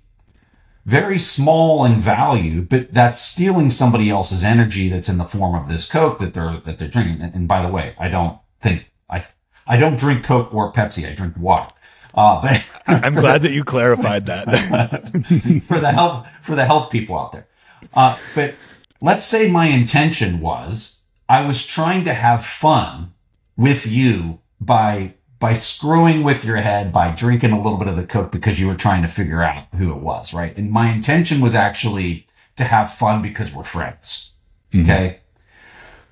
very 0.85 1.19
small 1.19 1.85
in 1.85 2.01
value, 2.01 2.61
but 2.61 2.93
that's 2.93 3.19
stealing 3.19 3.69
somebody 3.69 4.09
else's 4.09 4.43
energy 4.43 4.89
that's 4.89 5.09
in 5.09 5.17
the 5.17 5.23
form 5.23 5.55
of 5.55 5.67
this 5.67 5.87
Coke 5.87 6.19
that 6.19 6.33
they're, 6.33 6.59
that 6.65 6.79
they're 6.79 6.87
drinking. 6.87 7.21
And, 7.21 7.35
and 7.35 7.47
by 7.47 7.65
the 7.65 7.71
way, 7.71 7.95
I 7.99 8.09
don't 8.09 8.39
think 8.61 8.91
I, 9.09 9.25
I 9.67 9.77
don't 9.77 9.99
drink 9.99 10.23
Coke 10.23 10.53
or 10.53 10.71
Pepsi. 10.73 11.09
I 11.09 11.13
drink 11.13 11.35
water. 11.37 11.73
Uh, 12.13 12.41
but 12.41 12.69
I'm 13.05 13.13
glad 13.13 13.41
that 13.43 13.51
you 13.51 13.63
clarified 13.63 14.25
that. 14.25 14.45
for 15.63 15.79
the 15.79 15.91
health, 15.91 16.27
for 16.41 16.55
the 16.55 16.65
health 16.65 16.91
people 16.91 17.17
out 17.17 17.31
there. 17.31 17.47
Uh, 17.93 18.17
but 18.35 18.55
let's 19.01 19.25
say 19.25 19.49
my 19.49 19.67
intention 19.67 20.39
was 20.39 20.97
I 21.29 21.45
was 21.45 21.65
trying 21.65 22.05
to 22.05 22.13
have 22.13 22.45
fun 22.45 23.13
with 23.55 23.85
you 23.85 24.39
by 24.59 25.15
by 25.41 25.53
screwing 25.53 26.23
with 26.23 26.45
your 26.45 26.57
head 26.57 26.93
by 26.93 27.09
drinking 27.09 27.51
a 27.51 27.59
little 27.59 27.79
bit 27.79 27.87
of 27.87 27.95
the 27.95 28.05
coke 28.05 28.31
because 28.31 28.59
you 28.59 28.67
were 28.67 28.75
trying 28.75 29.01
to 29.01 29.07
figure 29.07 29.41
out 29.41 29.65
who 29.75 29.91
it 29.91 29.97
was, 29.97 30.35
right? 30.35 30.55
And 30.55 30.71
my 30.71 30.91
intention 30.91 31.41
was 31.41 31.55
actually 31.55 32.27
to 32.57 32.63
have 32.63 32.93
fun 32.93 33.23
because 33.23 33.51
we're 33.51 33.63
friends. 33.63 34.33
Mm-hmm. 34.71 34.89
Okay. 34.89 35.19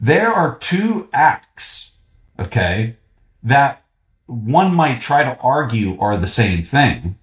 There 0.01 0.33
are 0.33 0.57
two 0.57 1.09
acts, 1.13 1.91
okay, 2.39 2.95
that 3.43 3.85
one 4.25 4.73
might 4.73 4.99
try 4.99 5.23
to 5.23 5.37
argue 5.41 5.99
are 5.99 6.17
the 6.17 6.27
same 6.27 6.63
thing, 6.63 7.17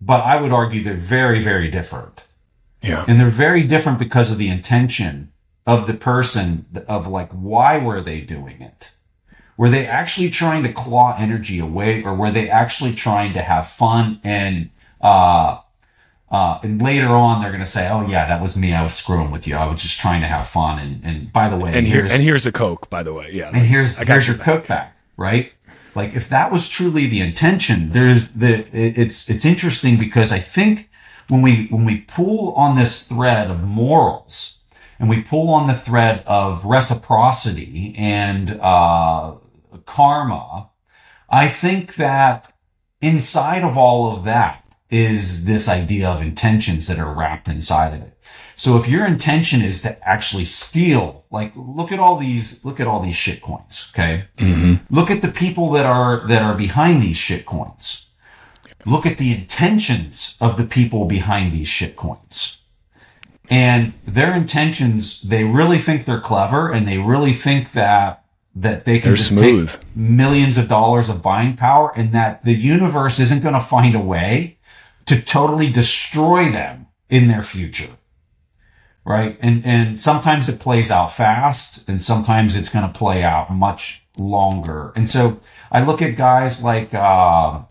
but 0.00 0.22
I 0.24 0.40
would 0.40 0.50
argue 0.52 0.82
they're 0.82 0.96
very, 0.96 1.42
very 1.42 1.70
different. 1.70 2.24
yeah. 2.80 3.04
And 3.06 3.20
they're 3.20 3.28
very 3.28 3.64
different 3.64 3.98
because 3.98 4.30
of 4.30 4.38
the 4.38 4.48
intention 4.48 5.30
of 5.66 5.86
the 5.86 5.94
person 5.94 6.64
of 6.88 7.06
like, 7.06 7.30
why 7.32 7.76
were 7.76 8.00
they 8.00 8.22
doing 8.22 8.62
it? 8.62 8.92
Were 9.56 9.68
they 9.68 9.86
actually 9.86 10.30
trying 10.30 10.62
to 10.64 10.72
claw 10.72 11.16
energy 11.18 11.58
away 11.58 12.02
or 12.02 12.14
were 12.14 12.30
they 12.30 12.48
actually 12.48 12.94
trying 12.94 13.32
to 13.34 13.42
have 13.42 13.68
fun 13.68 14.20
and, 14.24 14.70
uh, 15.00 15.58
uh, 16.30 16.58
and 16.62 16.80
later 16.80 17.08
on, 17.08 17.42
they're 17.42 17.50
going 17.50 17.60
to 17.60 17.66
say, 17.66 17.86
"Oh 17.90 18.06
yeah, 18.08 18.26
that 18.26 18.40
was 18.40 18.56
me. 18.56 18.72
I 18.72 18.82
was 18.82 18.94
screwing 18.94 19.30
with 19.30 19.46
you. 19.46 19.54
I 19.54 19.66
was 19.66 19.82
just 19.82 20.00
trying 20.00 20.22
to 20.22 20.26
have 20.26 20.48
fun." 20.48 20.78
And 20.78 21.04
and 21.04 21.30
by 21.30 21.50
the 21.50 21.58
way, 21.58 21.74
And 21.74 21.86
here 21.86 21.96
here's 21.96 22.12
and 22.14 22.22
here's 22.22 22.46
a 22.46 22.52
Coke, 22.52 22.88
by 22.88 23.02
the 23.02 23.12
way. 23.12 23.28
Yeah. 23.32 23.48
and 23.52 23.66
here's 23.66 24.00
I 24.00 24.06
here's 24.06 24.26
your 24.26 24.38
back. 24.38 24.44
cook 24.46 24.66
back, 24.66 24.96
right? 25.18 25.52
Like 25.94 26.14
if 26.14 26.30
that 26.30 26.50
was 26.50 26.70
truly 26.70 27.06
the 27.06 27.20
intention, 27.20 27.90
there's 27.90 28.30
the 28.30 28.64
it's 28.72 29.28
it's 29.28 29.44
interesting 29.44 29.98
because 29.98 30.32
I 30.32 30.38
think 30.38 30.88
when 31.28 31.42
we 31.42 31.66
when 31.66 31.84
we 31.84 31.98
pull 31.98 32.54
on 32.54 32.76
this 32.76 33.06
thread 33.06 33.50
of 33.50 33.62
morals 33.62 34.56
and 34.98 35.10
we 35.10 35.20
pull 35.20 35.50
on 35.50 35.66
the 35.66 35.74
thread 35.74 36.22
of 36.26 36.64
reciprocity 36.64 37.94
and 37.98 38.58
uh, 38.62 39.34
karma, 39.86 40.70
I 41.28 41.48
think 41.48 41.96
that 41.96 42.52
inside 43.00 43.62
of 43.64 43.76
all 43.76 44.16
of 44.16 44.24
that 44.24 44.62
is 44.90 45.46
this 45.46 45.68
idea 45.68 46.06
of 46.08 46.20
intentions 46.20 46.86
that 46.86 46.98
are 46.98 47.14
wrapped 47.14 47.48
inside 47.48 47.94
of 47.94 48.02
it. 48.02 48.18
So 48.56 48.76
if 48.76 48.86
your 48.86 49.06
intention 49.06 49.62
is 49.62 49.80
to 49.82 49.98
actually 50.06 50.44
steal, 50.44 51.24
like 51.30 51.52
look 51.56 51.90
at 51.90 51.98
all 51.98 52.18
these, 52.18 52.62
look 52.64 52.78
at 52.78 52.86
all 52.86 53.00
these 53.00 53.16
shit 53.16 53.40
coins. 53.40 53.90
Okay. 53.94 54.26
Mm-hmm. 54.36 54.94
Look 54.94 55.10
at 55.10 55.22
the 55.22 55.28
people 55.28 55.70
that 55.70 55.86
are, 55.86 56.26
that 56.28 56.42
are 56.42 56.56
behind 56.56 57.02
these 57.02 57.16
shit 57.16 57.46
coins. 57.46 58.06
Look 58.84 59.06
at 59.06 59.16
the 59.16 59.32
intentions 59.32 60.36
of 60.40 60.56
the 60.56 60.64
people 60.64 61.06
behind 61.06 61.52
these 61.52 61.68
shit 61.68 61.96
coins. 61.96 62.58
And 63.48 63.94
their 64.04 64.34
intentions, 64.34 65.22
they 65.22 65.44
really 65.44 65.78
think 65.78 66.04
they're 66.04 66.20
clever 66.20 66.70
and 66.70 66.86
they 66.86 66.98
really 66.98 67.32
think 67.32 67.72
that, 67.72 68.21
that 68.54 68.84
they 68.84 68.98
can 68.98 69.10
They're 69.10 69.16
just 69.16 69.28
smooth. 69.28 69.70
take 69.70 69.96
millions 69.96 70.58
of 70.58 70.68
dollars 70.68 71.08
of 71.08 71.22
buying 71.22 71.56
power 71.56 71.92
and 71.96 72.12
that 72.12 72.44
the 72.44 72.52
universe 72.54 73.18
isn't 73.18 73.42
going 73.42 73.54
to 73.54 73.60
find 73.60 73.94
a 73.94 74.00
way 74.00 74.58
to 75.06 75.20
totally 75.22 75.70
destroy 75.70 76.50
them 76.50 76.86
in 77.08 77.28
their 77.28 77.42
future. 77.42 77.90
Right. 79.04 79.36
And, 79.40 79.64
and 79.66 80.00
sometimes 80.00 80.48
it 80.48 80.60
plays 80.60 80.90
out 80.90 81.12
fast 81.12 81.88
and 81.88 82.00
sometimes 82.00 82.54
it's 82.54 82.68
going 82.68 82.86
to 82.86 82.98
play 82.98 83.22
out 83.24 83.50
much 83.50 84.04
longer. 84.16 84.92
And 84.94 85.08
so 85.08 85.40
I 85.72 85.82
look 85.84 86.00
at 86.02 86.16
guys 86.16 86.62
like, 86.62 86.94
uh, 86.94 87.62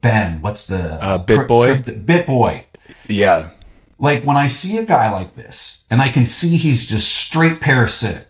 Ben, 0.00 0.40
what's 0.40 0.66
the 0.68 0.94
Uh, 1.02 1.22
BitBoy? 1.24 1.82
Crypt- 1.84 2.06
BitBoy. 2.06 2.64
Yeah. 3.08 3.50
Like 3.98 4.22
when 4.24 4.36
I 4.36 4.46
see 4.46 4.78
a 4.78 4.86
guy 4.86 5.10
like 5.10 5.34
this 5.34 5.82
and 5.90 6.00
I 6.00 6.08
can 6.08 6.24
see 6.24 6.56
he's 6.56 6.86
just 6.86 7.12
straight 7.14 7.60
parasitic, 7.60 8.27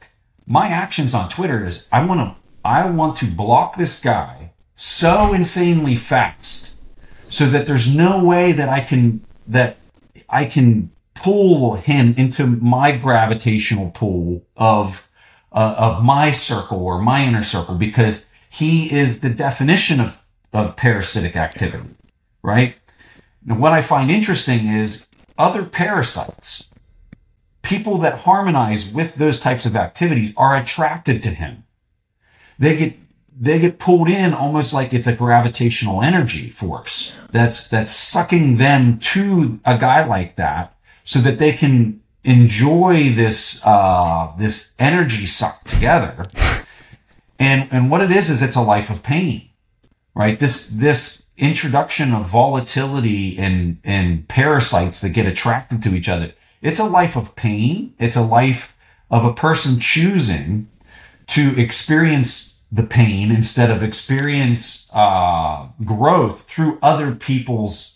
my 0.49 0.69
actions 0.69 1.15
on 1.15 1.29
Twitter 1.29 1.65
is 1.65 1.87
I 1.93 2.05
want 2.05 2.21
to, 2.21 2.37
I 2.65 2.89
want 2.89 3.17
to 3.19 3.27
block 3.27 3.77
this 3.77 4.01
guy 4.01 4.53
so 4.75 5.35
insanely 5.35 5.95
fast 5.95 6.75
so 7.29 7.47
that 7.47 7.67
there's 7.67 7.95
no 7.95 8.25
way 8.25 8.53
that 8.53 8.69
I 8.69 8.81
can, 8.81 9.25
that 9.47 9.77
I 10.29 10.47
can 10.47 10.91
pull 11.15 11.75
him 11.75 12.15
into 12.17 12.47
my 12.47 12.97
gravitational 12.97 13.91
pull 13.91 14.47
of, 14.57 15.09
uh, 15.53 15.75
of 15.77 16.05
my 16.05 16.31
circle 16.31 16.83
or 16.83 17.01
my 17.01 17.25
inner 17.25 17.43
circle 17.43 17.75
because 17.75 18.27
he 18.49 18.91
is 18.91 19.21
the 19.21 19.31
definition 19.31 20.01
of, 20.01 20.19
of 20.53 20.77
parasitic 20.77 21.37
activity, 21.37 21.91
right? 22.43 22.77
Now, 23.45 23.59
what 23.59 23.73
I 23.73 23.83
find 23.83 24.11
interesting 24.11 24.67
is 24.67 25.05
other 25.37 25.65
parasites, 25.65 26.68
people 27.69 27.99
that 27.99 28.21
harmonize 28.21 28.91
with 28.91 29.15
those 29.17 29.39
types 29.39 29.67
of 29.67 29.77
activities 29.77 30.33
are 30.37 30.57
attracted 30.57 31.23
to 31.23 31.31
him. 31.31 31.65
They 32.59 32.77
get, 32.77 32.95
they 33.39 33.59
get 33.61 33.79
pulled 33.79 34.09
in 34.09 34.35
almost 34.35 34.73
like 34.73 34.93
it's 34.93 35.07
a 35.07 35.15
gravitational 35.15 36.03
energy 36.03 36.49
force 36.49 37.15
that's, 37.31 37.69
that's 37.69 37.93
sucking 37.93 38.57
them 38.57 38.99
to 38.99 39.61
a 39.65 39.79
guy 39.79 40.05
like 40.05 40.37
that 40.37 40.75
so 41.05 41.21
that 41.21 41.39
they 41.39 41.53
can 41.53 42.01
enjoy 42.25 43.11
this 43.11 43.65
uh, 43.65 44.33
this 44.39 44.71
energy 44.79 45.27
sucked 45.27 45.67
together. 45.67 46.27
And 47.39 47.69
and 47.73 47.91
what 47.91 48.01
it 48.03 48.11
is 48.11 48.29
is 48.31 48.43
it's 48.43 48.57
a 48.57 48.63
life 48.63 48.91
of 48.91 49.03
pain, 49.03 49.49
right? 50.15 50.39
This 50.39 50.69
this 50.69 51.23
introduction 51.37 52.13
of 52.13 52.27
volatility 52.27 53.39
and 53.39 53.79
and 53.85 54.29
parasites 54.29 55.01
that 55.01 55.11
get 55.11 55.27
attracted 55.27 55.83
to 55.85 55.95
each 55.95 56.09
other. 56.09 56.33
It's 56.61 56.79
a 56.79 56.85
life 56.85 57.17
of 57.17 57.37
pain. 57.37 57.95
It's 57.99 58.17
a 58.17 58.23
life 58.23 58.77
of 59.11 59.25
a 59.25 59.33
person 59.33 59.81
choosing 59.81 60.69
to 61.29 61.59
experience 61.61 62.55
the 62.71 62.83
pain 62.83 63.31
instead 63.31 63.71
of 63.71 63.83
experience 63.83 64.89
uh, 64.93 65.69
growth 65.85 66.43
through 66.49 66.79
other 66.83 67.15
people's 67.15 67.95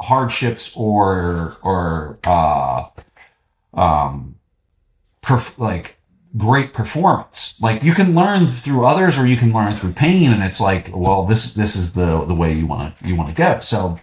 hardships 0.00 0.72
or 0.76 1.56
or 1.62 2.18
uh, 2.24 2.84
um, 3.74 4.36
perf- 5.22 5.58
like 5.58 5.96
great 6.36 6.72
performance. 6.72 7.54
Like 7.60 7.82
you 7.82 7.94
can 7.94 8.14
learn 8.14 8.46
through 8.46 8.86
others 8.86 9.18
or 9.18 9.26
you 9.26 9.36
can 9.36 9.52
learn 9.52 9.74
through 9.74 9.92
pain. 9.92 10.32
And 10.32 10.42
it's 10.42 10.60
like, 10.60 10.90
well, 10.92 11.24
this, 11.24 11.54
this 11.54 11.76
is 11.76 11.92
the, 11.92 12.24
the 12.24 12.34
way 12.34 12.52
you 12.52 12.66
want 12.66 12.96
to, 12.98 13.06
you 13.08 13.16
want 13.16 13.30
to 13.30 13.34
go. 13.34 13.60
So 13.60 14.00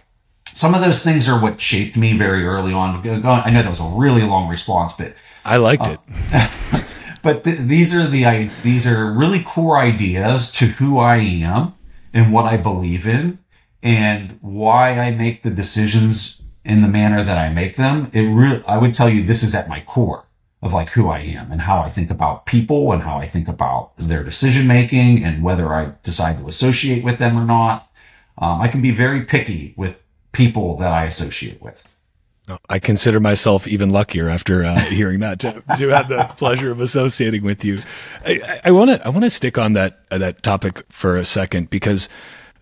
some 0.54 0.74
of 0.74 0.80
those 0.80 1.02
things 1.02 1.28
are 1.28 1.40
what 1.40 1.60
shaped 1.60 1.96
me 1.96 2.16
very 2.16 2.44
early 2.46 2.72
on. 2.72 3.06
I 3.06 3.50
know 3.50 3.62
that 3.62 3.70
was 3.70 3.80
a 3.80 3.84
really 3.84 4.22
long 4.22 4.48
response, 4.48 4.92
but 4.92 5.14
I 5.44 5.56
liked 5.56 5.86
uh, 5.86 5.96
it. 6.08 6.84
but 7.22 7.44
th- 7.44 7.58
these 7.58 7.94
are 7.94 8.06
the, 8.06 8.26
I, 8.26 8.50
these 8.62 8.86
are 8.86 9.12
really 9.12 9.42
core 9.42 9.78
ideas 9.78 10.50
to 10.52 10.66
who 10.66 10.98
I 10.98 11.16
am 11.16 11.74
and 12.12 12.32
what 12.32 12.46
I 12.46 12.56
believe 12.56 13.06
in 13.06 13.38
and 13.82 14.38
why 14.40 14.98
I 14.98 15.10
make 15.10 15.42
the 15.42 15.50
decisions 15.50 16.42
in 16.64 16.82
the 16.82 16.88
manner 16.88 17.24
that 17.24 17.38
I 17.38 17.50
make 17.50 17.76
them. 17.76 18.10
It 18.12 18.22
really, 18.22 18.62
I 18.66 18.78
would 18.78 18.94
tell 18.94 19.08
you 19.08 19.22
this 19.22 19.42
is 19.42 19.54
at 19.54 19.68
my 19.68 19.80
core 19.80 20.26
of 20.62 20.74
like 20.74 20.90
who 20.90 21.08
I 21.08 21.20
am 21.20 21.50
and 21.50 21.62
how 21.62 21.80
I 21.80 21.88
think 21.88 22.10
about 22.10 22.44
people 22.44 22.92
and 22.92 23.02
how 23.02 23.16
I 23.16 23.26
think 23.26 23.48
about 23.48 23.96
their 23.96 24.22
decision 24.22 24.66
making 24.66 25.24
and 25.24 25.42
whether 25.42 25.72
I 25.72 25.92
decide 26.02 26.38
to 26.38 26.48
associate 26.48 27.02
with 27.02 27.18
them 27.18 27.38
or 27.38 27.46
not. 27.46 27.90
Um, 28.36 28.60
I 28.60 28.68
can 28.68 28.82
be 28.82 28.90
very 28.90 29.22
picky 29.22 29.74
with 29.76 29.99
people 30.32 30.76
that 30.78 30.92
I 30.92 31.04
associate 31.04 31.60
with. 31.62 31.98
I 32.68 32.78
consider 32.78 33.20
myself 33.20 33.68
even 33.68 33.90
luckier 33.90 34.28
after 34.28 34.64
uh, 34.64 34.80
hearing 34.90 35.20
that 35.20 35.38
to, 35.40 35.62
to, 35.76 35.88
have 35.88 36.08
the 36.08 36.24
pleasure 36.36 36.72
of 36.72 36.80
associating 36.80 37.44
with 37.44 37.64
you. 37.64 37.82
I 38.24 38.70
want 38.70 38.90
to 38.90 39.04
I 39.04 39.10
want 39.10 39.22
to 39.22 39.30
stick 39.30 39.58
on 39.58 39.74
that 39.74 40.00
uh, 40.10 40.18
that 40.18 40.42
topic 40.42 40.82
for 40.90 41.16
a 41.16 41.24
second 41.24 41.70
because 41.70 42.08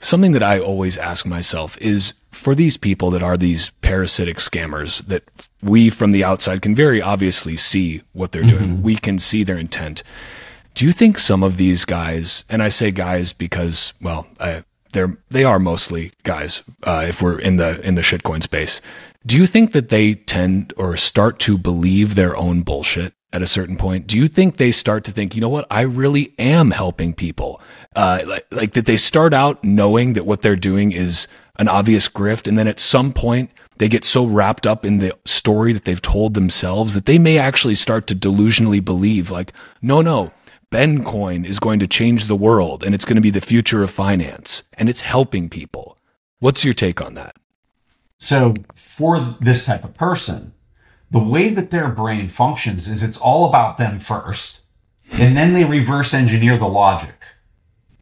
something 0.00 0.32
that 0.32 0.42
I 0.42 0.58
always 0.60 0.98
ask 0.98 1.26
myself 1.26 1.78
is 1.78 2.14
for 2.30 2.54
these 2.54 2.76
people 2.76 3.10
that 3.10 3.22
are 3.22 3.36
these 3.36 3.70
parasitic 3.70 4.36
scammers 4.36 5.04
that 5.06 5.24
we 5.62 5.90
from 5.90 6.12
the 6.12 6.24
outside 6.24 6.62
can 6.62 6.74
very 6.74 7.00
obviously 7.00 7.56
see 7.56 8.02
what 8.12 8.32
they're 8.32 8.42
doing. 8.42 8.74
Mm-hmm. 8.74 8.82
We 8.82 8.96
can 8.96 9.18
see 9.18 9.42
their 9.42 9.58
intent. 9.58 10.02
Do 10.74 10.84
you 10.84 10.92
think 10.92 11.18
some 11.18 11.42
of 11.42 11.56
these 11.56 11.84
guys, 11.84 12.44
and 12.48 12.62
I 12.62 12.68
say 12.68 12.92
guys 12.92 13.32
because, 13.32 13.94
well, 14.00 14.28
I, 14.38 14.62
they're 14.92 15.16
they 15.30 15.44
are 15.44 15.58
mostly 15.58 16.12
guys. 16.22 16.62
Uh, 16.82 17.06
if 17.08 17.22
we're 17.22 17.38
in 17.38 17.56
the 17.56 17.80
in 17.80 17.94
the 17.94 18.02
shitcoin 18.02 18.42
space, 18.42 18.80
do 19.26 19.36
you 19.36 19.46
think 19.46 19.72
that 19.72 19.88
they 19.88 20.14
tend 20.14 20.72
or 20.76 20.96
start 20.96 21.38
to 21.40 21.58
believe 21.58 22.14
their 22.14 22.36
own 22.36 22.62
bullshit? 22.62 23.14
at 23.32 23.42
a 23.42 23.46
certain 23.46 23.76
point, 23.76 24.06
do 24.06 24.16
you 24.16 24.26
think 24.26 24.56
they 24.56 24.70
start 24.70 25.04
to 25.04 25.12
think, 25.12 25.34
you 25.34 25.40
know 25.40 25.50
what, 25.50 25.66
I 25.70 25.82
really 25.82 26.34
am 26.38 26.70
helping 26.70 27.12
people? 27.12 27.60
Uh, 27.94 28.22
like, 28.26 28.46
like 28.50 28.72
that 28.72 28.86
they 28.86 28.96
start 28.96 29.34
out 29.34 29.62
knowing 29.62 30.14
that 30.14 30.24
what 30.24 30.40
they're 30.40 30.56
doing 30.56 30.92
is 30.92 31.28
an 31.56 31.68
obvious 31.68 32.08
grift. 32.08 32.48
And 32.48 32.58
then 32.58 32.66
at 32.66 32.80
some 32.80 33.12
point, 33.12 33.50
they 33.76 33.88
get 33.88 34.04
so 34.04 34.24
wrapped 34.24 34.66
up 34.66 34.84
in 34.84 34.98
the 34.98 35.14
story 35.24 35.72
that 35.72 35.84
they've 35.84 36.00
told 36.00 36.34
themselves 36.34 36.94
that 36.94 37.06
they 37.06 37.18
may 37.18 37.38
actually 37.38 37.74
start 37.74 38.06
to 38.08 38.14
delusionally 38.16 38.84
believe, 38.84 39.30
like, 39.30 39.52
no, 39.82 40.00
no, 40.00 40.32
Bencoin 40.70 41.46
is 41.46 41.58
going 41.58 41.80
to 41.80 41.86
change 41.86 42.26
the 42.26 42.36
world 42.36 42.84
and 42.84 42.94
it's 42.94 43.04
going 43.04 43.16
to 43.16 43.22
be 43.22 43.30
the 43.30 43.40
future 43.40 43.82
of 43.82 43.90
finance 43.90 44.64
and 44.74 44.88
it's 44.88 45.00
helping 45.00 45.48
people. 45.48 45.98
What's 46.40 46.64
your 46.64 46.74
take 46.74 47.00
on 47.00 47.14
that? 47.14 47.36
So, 48.18 48.54
for 48.74 49.36
this 49.40 49.64
type 49.64 49.84
of 49.84 49.94
person, 49.94 50.52
the 51.10 51.18
way 51.20 51.48
that 51.50 51.70
their 51.70 51.88
brain 51.88 52.28
functions 52.28 52.88
is 52.88 53.02
it's 53.02 53.16
all 53.16 53.48
about 53.48 53.78
them 53.78 53.98
first, 53.98 54.60
and 55.12 55.36
then 55.36 55.54
they 55.54 55.64
reverse 55.64 56.12
engineer 56.12 56.58
the 56.58 56.66
logic. 56.66 57.14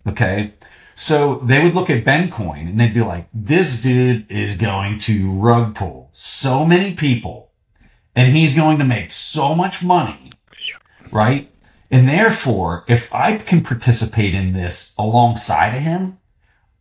Okay. 0.06 0.54
So 0.94 1.36
they 1.36 1.62
would 1.62 1.74
look 1.74 1.90
at 1.90 2.04
Bencoin 2.04 2.68
and 2.68 2.80
they'd 2.80 2.94
be 2.94 3.02
like, 3.02 3.28
this 3.32 3.80
dude 3.82 4.30
is 4.30 4.56
going 4.56 4.98
to 5.00 5.30
rug 5.30 5.74
pull 5.74 6.10
so 6.14 6.64
many 6.64 6.94
people 6.94 7.52
and 8.14 8.34
he's 8.34 8.54
going 8.54 8.78
to 8.78 8.84
make 8.84 9.12
so 9.12 9.54
much 9.54 9.84
money. 9.84 10.30
Right. 11.12 11.50
And 11.90 12.08
therefore, 12.08 12.84
if 12.88 13.12
I 13.14 13.36
can 13.36 13.62
participate 13.62 14.34
in 14.34 14.52
this 14.52 14.94
alongside 14.98 15.74
of 15.74 15.82
him, 15.82 16.18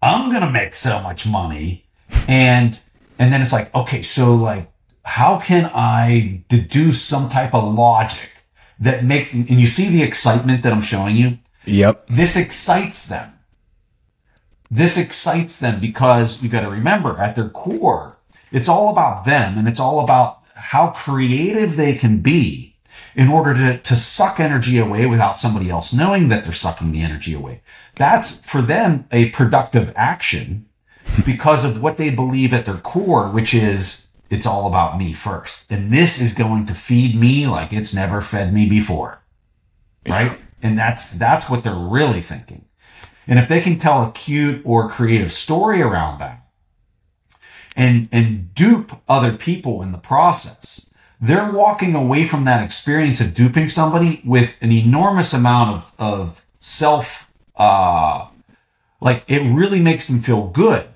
I'm 0.02 0.30
going 0.30 0.42
to 0.42 0.52
make 0.52 0.76
so 0.76 1.00
much 1.02 1.26
money. 1.26 1.86
And, 2.28 2.80
and 3.20 3.32
then 3.32 3.42
it's 3.42 3.54
like, 3.54 3.74
okay, 3.76 4.02
so 4.02 4.36
like 4.36 4.72
how 5.06 5.40
can 5.40 5.70
I 5.74 6.44
deduce 6.50 7.02
some 7.02 7.30
type 7.30 7.54
of 7.54 7.74
logic 7.74 8.30
that 8.80 9.04
make, 9.04 9.32
and 9.34 9.48
you 9.50 9.68
see 9.68 9.90
the 9.90 10.02
excitement 10.02 10.64
that 10.64 10.74
I'm 10.74 10.82
showing 10.82 11.16
you? 11.16 11.38
Yep. 11.66 12.08
This 12.10 12.36
excites 12.36 13.08
them. 13.08 13.34
This 14.70 14.98
excites 14.98 15.60
them 15.60 15.80
because 15.80 16.42
you 16.42 16.50
got 16.50 16.62
to 16.62 16.70
remember 16.70 17.18
at 17.20 17.36
their 17.36 17.50
core, 17.50 18.18
it's 18.52 18.68
all 18.68 18.90
about 18.90 19.26
them 19.26 19.58
and 19.58 19.68
it's 19.68 19.80
all 19.80 20.00
about 20.00 20.40
how 20.56 20.90
creative 20.90 21.76
they 21.78 21.94
can 21.94 22.22
be 22.22 22.75
in 23.16 23.30
order 23.30 23.54
to, 23.54 23.78
to 23.78 23.96
suck 23.96 24.40
energy 24.40 24.78
away 24.78 25.06
without 25.06 25.40
somebody 25.40 25.70
else 25.70 25.94
knowing 25.94 26.28
that 26.28 26.44
they're 26.44 26.54
sucking 26.54 26.92
the 26.92 27.02
energy 27.02 27.34
away. 27.34 27.62
That's 27.96 28.40
for 28.42 28.62
them 28.62 29.08
a 29.12 29.30
productive 29.30 29.94
action 29.96 30.68
because 31.26 31.64
of 31.64 31.82
what 31.82 31.98
they 31.98 32.10
believe 32.10 32.54
at 32.54 32.66
their 32.66 32.78
core, 32.78 33.30
which 33.30 33.54
is 33.54 34.06
it's 34.30 34.46
all 34.46 34.68
about 34.68 34.98
me 34.98 35.14
first. 35.14 35.72
And 35.72 35.92
this 35.92 36.20
is 36.20 36.34
going 36.34 36.66
to 36.66 36.74
feed 36.74 37.20
me 37.20 37.48
like 37.48 37.72
it's 37.72 37.94
never 37.94 38.22
fed 38.22 38.54
me 38.54 38.68
before. 38.68 39.22
Right? 40.08 40.40
And 40.62 40.78
that's, 40.78 41.12
that's 41.12 41.50
what 41.50 41.64
they're 41.64 41.74
really 41.74 42.22
thinking. 42.22 42.66
And 43.28 43.40
if 43.40 43.48
they 43.48 43.62
can 43.62 43.80
tell 43.80 44.04
a 44.04 44.12
cute 44.12 44.62
or 44.66 44.90
creative 44.90 45.32
story 45.32 45.82
around 45.82 46.20
that 46.20 46.46
and, 47.76 48.10
and 48.12 48.54
dupe 48.54 49.02
other 49.08 49.36
people 49.36 49.82
in 49.82 49.92
the 49.92 49.98
process, 49.98 50.85
they're 51.20 51.52
walking 51.52 51.96
away 51.96 52.26
from 52.26 52.46
that 52.46 52.64
experience 52.64 53.22
of 53.22 53.34
duping 53.34 53.68
somebody 53.68 54.22
with 54.26 54.56
an 54.62 54.72
enormous 54.72 55.34
amount 55.34 55.76
of, 55.76 55.94
of 55.98 56.46
self, 56.60 57.32
uh, 57.56 58.28
like 59.02 59.24
it 59.28 59.40
really 59.40 59.80
makes 59.80 60.08
them 60.08 60.20
feel 60.20 60.48
good 60.48 60.88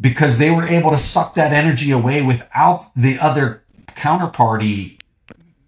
because 0.00 0.38
they 0.38 0.50
were 0.50 0.66
able 0.66 0.90
to 0.90 0.98
suck 0.98 1.34
that 1.34 1.52
energy 1.52 1.90
away 1.90 2.22
without 2.22 2.90
the 2.94 3.18
other 3.18 3.62
counterparty 3.96 4.98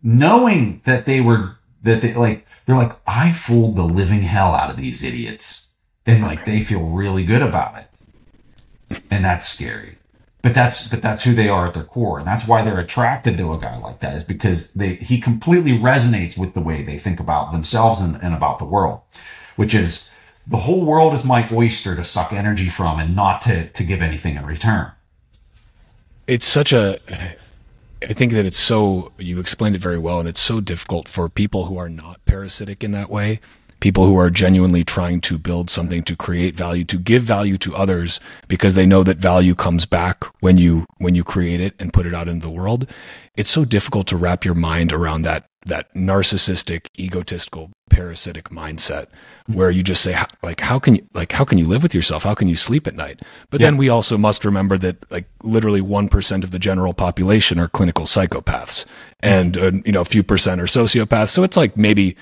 knowing 0.02 0.80
that 0.84 1.06
they 1.06 1.20
were 1.20 1.56
that 1.82 2.02
they 2.02 2.14
like 2.14 2.46
they're 2.66 2.76
like 2.76 2.92
I 3.06 3.32
fooled 3.32 3.76
the 3.76 3.84
living 3.84 4.22
hell 4.22 4.54
out 4.54 4.70
of 4.70 4.76
these 4.76 5.02
idiots. 5.02 5.68
And 6.06 6.22
like 6.22 6.46
they 6.46 6.62
feel 6.62 6.84
really 6.86 7.24
good 7.26 7.42
about 7.42 7.78
it. 7.78 9.00
And 9.10 9.24
that's 9.24 9.46
scary 9.46 9.97
but 10.42 10.54
that's 10.54 10.88
but 10.88 11.02
that's 11.02 11.24
who 11.24 11.34
they 11.34 11.48
are 11.48 11.66
at 11.66 11.74
their 11.74 11.84
core 11.84 12.18
and 12.18 12.26
that's 12.26 12.46
why 12.46 12.62
they're 12.62 12.78
attracted 12.78 13.36
to 13.36 13.52
a 13.52 13.58
guy 13.58 13.76
like 13.78 14.00
that 14.00 14.16
is 14.16 14.24
because 14.24 14.72
they 14.72 14.94
he 14.94 15.20
completely 15.20 15.72
resonates 15.72 16.38
with 16.38 16.54
the 16.54 16.60
way 16.60 16.82
they 16.82 16.98
think 16.98 17.18
about 17.18 17.52
themselves 17.52 18.00
and, 18.00 18.16
and 18.22 18.34
about 18.34 18.58
the 18.58 18.64
world 18.64 19.00
which 19.56 19.74
is 19.74 20.08
the 20.48 20.56
whole 20.56 20.84
world 20.84 21.12
is 21.12 21.24
my 21.24 21.46
oyster 21.52 21.94
to 21.94 22.02
suck 22.02 22.32
energy 22.32 22.70
from 22.70 22.98
and 22.98 23.14
not 23.14 23.42
to, 23.42 23.68
to 23.68 23.84
give 23.84 24.00
anything 24.00 24.36
in 24.36 24.46
return. 24.46 24.92
It's 26.26 26.46
such 26.46 26.72
a, 26.72 26.98
I 28.02 28.12
think 28.14 28.32
that 28.32 28.46
it's 28.46 28.58
so, 28.58 29.12
you 29.18 29.40
explained 29.40 29.76
it 29.76 29.80
very 29.80 29.98
well, 29.98 30.20
and 30.20 30.28
it's 30.28 30.40
so 30.40 30.60
difficult 30.60 31.06
for 31.06 31.28
people 31.28 31.66
who 31.66 31.76
are 31.76 31.90
not 31.90 32.24
parasitic 32.24 32.82
in 32.82 32.92
that 32.92 33.10
way, 33.10 33.40
people 33.80 34.06
who 34.06 34.18
are 34.18 34.30
genuinely 34.30 34.84
trying 34.84 35.20
to 35.22 35.38
build 35.38 35.70
something, 35.70 36.02
to 36.04 36.16
create 36.16 36.56
value, 36.56 36.84
to 36.84 36.98
give 36.98 37.22
value 37.22 37.58
to 37.58 37.76
others 37.76 38.20
because 38.48 38.74
they 38.74 38.86
know 38.86 39.02
that 39.02 39.18
value 39.18 39.54
comes 39.54 39.86
back 39.86 40.24
when 40.40 40.56
you, 40.56 40.86
when 40.98 41.14
you 41.14 41.24
create 41.24 41.60
it 41.60 41.74
and 41.78 41.92
put 41.92 42.06
it 42.06 42.14
out 42.14 42.28
into 42.28 42.46
the 42.46 42.52
world. 42.52 42.88
It's 43.36 43.50
so 43.50 43.64
difficult 43.64 44.06
to 44.08 44.16
wrap 44.16 44.44
your 44.44 44.54
mind 44.54 44.92
around 44.92 45.22
that 45.22 45.44
that 45.66 45.92
narcissistic, 45.94 46.86
egotistical, 46.98 47.70
parasitic 47.90 48.50
mindset 48.50 49.06
where 49.46 49.70
you 49.70 49.82
just 49.82 50.02
say 50.02 50.18
like 50.42 50.60
how 50.60 50.78
can 50.78 50.96
you 50.96 51.06
like 51.14 51.32
how 51.32 51.44
can 51.44 51.56
you 51.56 51.66
live 51.66 51.82
with 51.82 51.94
yourself? 51.94 52.22
How 52.22 52.34
can 52.34 52.48
you 52.48 52.54
sleep 52.54 52.86
at 52.86 52.94
night? 52.94 53.22
But 53.50 53.60
yeah. 53.60 53.68
then 53.68 53.76
we 53.76 53.88
also 53.88 54.18
must 54.18 54.44
remember 54.44 54.76
that 54.78 55.10
like 55.10 55.26
literally 55.42 55.80
1% 55.80 56.44
of 56.44 56.50
the 56.50 56.58
general 56.58 56.92
population 56.92 57.58
are 57.58 57.68
clinical 57.68 58.04
psychopaths 58.04 58.84
and 59.20 59.56
uh, 59.56 59.72
you 59.84 59.92
know 59.92 60.02
a 60.02 60.06
few 60.06 60.22
percent 60.22 60.60
are 60.60 60.64
sociopaths. 60.64 61.30
So 61.30 61.42
it's 61.44 61.56
like 61.56 61.76
maybe 61.76 62.16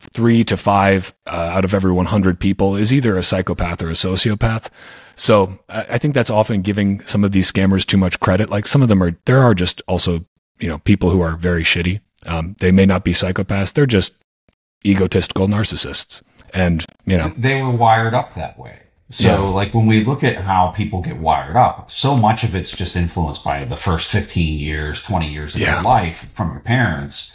3 0.00 0.44
to 0.44 0.56
5 0.56 1.14
uh, 1.26 1.30
out 1.30 1.64
of 1.64 1.74
every 1.74 1.92
100 1.92 2.38
people 2.40 2.76
is 2.76 2.92
either 2.92 3.16
a 3.16 3.22
psychopath 3.22 3.82
or 3.82 3.88
a 3.88 3.92
sociopath. 3.92 4.68
So 5.16 5.58
I 5.68 5.98
think 5.98 6.14
that's 6.14 6.30
often 6.30 6.62
giving 6.62 7.04
some 7.06 7.24
of 7.24 7.32
these 7.32 7.50
scammers 7.50 7.84
too 7.84 7.96
much 7.96 8.20
credit. 8.20 8.50
Like 8.50 8.66
some 8.68 8.82
of 8.82 8.88
them 8.88 9.02
are, 9.02 9.16
there 9.24 9.42
are 9.42 9.54
just 9.54 9.82
also 9.88 10.24
you 10.60 10.68
know, 10.68 10.78
people 10.78 11.10
who 11.10 11.20
are 11.20 11.36
very 11.36 11.62
shitty. 11.62 12.00
Um, 12.26 12.56
they 12.58 12.72
may 12.72 12.84
not 12.86 13.04
be 13.04 13.12
psychopaths. 13.12 13.72
They're 13.72 13.86
just 13.86 14.14
egotistical 14.84 15.46
narcissists. 15.46 16.22
And, 16.54 16.84
you 17.04 17.16
know, 17.16 17.32
they 17.36 17.62
were 17.62 17.70
wired 17.70 18.14
up 18.14 18.34
that 18.34 18.58
way. 18.58 18.80
So, 19.10 19.28
Yeah. 19.28 19.38
like 19.38 19.72
when 19.72 19.86
we 19.86 20.04
look 20.04 20.22
at 20.22 20.36
how 20.44 20.68
people 20.68 21.00
get 21.00 21.16
wired 21.18 21.56
up, 21.56 21.90
so 21.90 22.16
much 22.16 22.44
of 22.44 22.54
it's 22.54 22.70
just 22.72 22.94
influenced 22.96 23.42
by 23.44 23.64
the 23.64 23.76
first 23.76 24.10
15 24.10 24.58
years, 24.58 25.02
20 25.02 25.32
years 25.32 25.54
of 25.54 25.60
Yeah. 25.60 25.74
your 25.74 25.82
life 25.82 26.28
from 26.34 26.50
your 26.50 26.60
parents. 26.60 27.32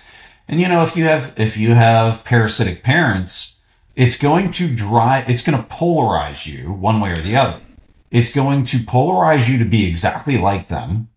And 0.54 0.62
you 0.62 0.68
know, 0.68 0.84
if 0.84 0.96
you 0.96 1.06
have, 1.06 1.34
if 1.36 1.58
you 1.58 1.74
have 1.74 2.24
parasitic 2.24 2.84
parents, 2.84 3.56
it's 3.96 4.16
going 4.16 4.52
to 4.52 4.68
drive, 4.68 5.28
it's 5.28 5.42
going 5.42 5.58
to 5.58 5.68
polarize 5.68 6.46
you 6.46 6.72
one 6.72 7.02
way 7.02 7.10
or 7.10 7.16
the 7.16 7.36
other. 7.36 7.60
It's 8.12 8.32
going 8.32 8.64
to 8.66 8.78
polarize 8.78 9.50
you 9.50 9.58
to 9.58 9.66
be 9.66 9.90
exactly 9.90 10.38
like 10.38 10.68
them, 10.68 11.10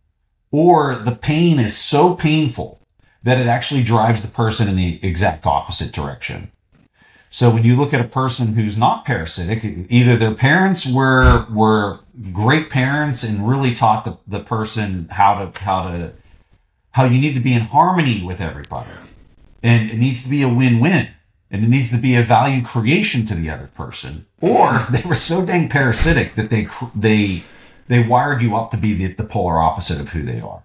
or 0.51 0.97
the 0.97 1.15
pain 1.15 1.59
is 1.59 1.77
so 1.77 2.15
painful 2.15 2.81
that 3.25 3.39
it 3.39 3.47
actually 3.47 3.83
drives 3.83 4.23
the 4.23 4.29
person 4.29 4.69
in 4.69 4.77
the 4.77 4.99
exact 5.07 5.45
opposite 5.45 5.93
direction. 5.93 6.51
So 7.29 7.51
when 7.51 7.63
you 7.63 7.77
look 7.77 7.93
at 7.93 8.01
a 8.01 8.09
person 8.09 8.55
who's 8.55 8.79
not 8.79 9.05
parasitic, 9.05 9.63
either 9.91 10.17
their 10.17 10.33
parents 10.33 10.91
were 10.91 11.45
were 11.51 12.01
great 12.33 12.71
parents 12.71 13.23
and 13.23 13.47
really 13.47 13.75
taught 13.75 14.07
the, 14.07 14.17
the 14.27 14.43
person 14.43 15.09
how 15.11 15.45
to 15.45 15.61
how 15.61 15.91
to 15.91 16.13
how 16.93 17.05
you 17.05 17.21
need 17.21 17.35
to 17.35 17.41
be 17.41 17.53
in 17.53 17.61
harmony 17.61 18.25
with 18.25 18.41
everybody. 18.41 18.89
And 19.67 19.91
it 19.91 19.99
needs 19.99 20.23
to 20.23 20.29
be 20.29 20.43
a 20.43 20.49
win-win. 20.49 21.09
And 21.51 21.65
it 21.65 21.69
needs 21.69 21.91
to 21.91 21.99
be 21.99 22.15
a 22.15 22.23
value 22.23 22.63
creation 22.63 23.27
to 23.27 23.35
the 23.35 23.51
other 23.51 23.69
person. 23.75 24.27
Or 24.41 24.87
they 24.91 25.03
were 25.03 25.15
so 25.15 25.45
dang 25.45 25.69
parasitic 25.69 26.35
that 26.35 26.51
they 26.51 26.69
they 26.95 27.45
they 27.89 28.07
wired 28.07 28.43
you 28.43 28.57
up 28.57 28.71
to 28.73 28.77
be 28.77 28.95
the, 28.95 29.13
the 29.13 29.25
polar 29.25 29.59
opposite 29.61 30.01
of 30.01 30.11
who 30.11 30.23
they 30.23 30.41
are. 30.41 30.63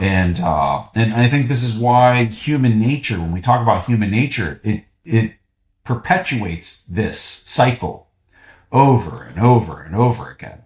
And 0.00 0.40
uh, 0.40 0.84
and 0.94 1.14
I 1.14 1.28
think 1.28 1.48
this 1.48 1.62
is 1.62 1.74
why 1.74 2.24
human 2.24 2.78
nature, 2.78 3.18
when 3.18 3.32
we 3.32 3.40
talk 3.40 3.62
about 3.62 3.84
human 3.84 4.10
nature, 4.10 4.60
it 4.62 4.84
it 5.04 5.34
perpetuates 5.84 6.82
this 6.88 7.20
cycle 7.20 8.08
over 8.72 9.22
and 9.22 9.40
over 9.40 9.82
and 9.82 9.94
over 9.94 10.30
again. 10.30 10.62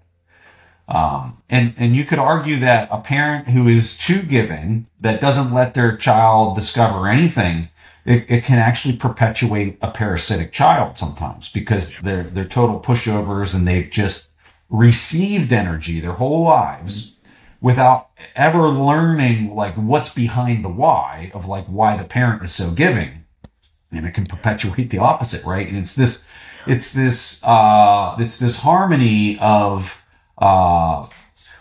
Um, 0.91 1.39
and 1.49 1.75
and 1.77 1.95
you 1.95 2.05
could 2.05 2.19
argue 2.19 2.59
that 2.59 2.89
a 2.91 2.99
parent 2.99 3.49
who 3.49 3.69
is 3.69 3.97
too 3.97 4.23
giving, 4.23 4.87
that 5.01 5.21
doesn't 5.21 5.55
let 5.55 5.75
their 5.75 5.97
child 5.97 6.57
discover 6.57 7.07
anything, 7.07 7.69
it, 8.05 8.27
it 8.29 8.45
can 8.45 8.59
actually 8.59 8.97
perpetuate 8.97 9.79
a 9.81 9.91
parasitic 9.91 10.51
child 10.53 10.99
sometimes 10.99 11.49
because 11.49 11.97
they're 12.01 12.25
they're 12.25 12.45
total 12.45 12.81
pushovers 12.81 13.55
and 13.55 13.69
they've 13.69 13.91
just 13.91 14.29
received 14.69 15.53
energy 15.53 16.01
their 16.01 16.13
whole 16.13 16.43
lives 16.43 17.17
without 17.61 18.09
ever 18.35 18.69
learning 18.69 19.55
like 19.55 19.75
what's 19.75 20.13
behind 20.13 20.65
the 20.65 20.69
why 20.69 21.31
of 21.35 21.47
like 21.47 21.67
why 21.67 21.97
the 21.97 22.05
parent 22.05 22.43
is 22.43 22.53
so 22.53 22.73
giving. 22.73 23.25
And 23.93 24.07
it 24.07 24.15
can 24.15 24.27
perpetuate 24.27 24.91
the 24.91 24.99
opposite 24.99 25.45
right? 25.45 25.69
And 25.69 25.77
it's 25.77 25.95
this 25.95 26.25
it's 26.67 26.93
this 26.93 27.43
uh 27.45 28.17
it's 28.19 28.39
this 28.39 28.57
harmony 28.57 29.39
of 29.41 30.00
uh 30.41 31.07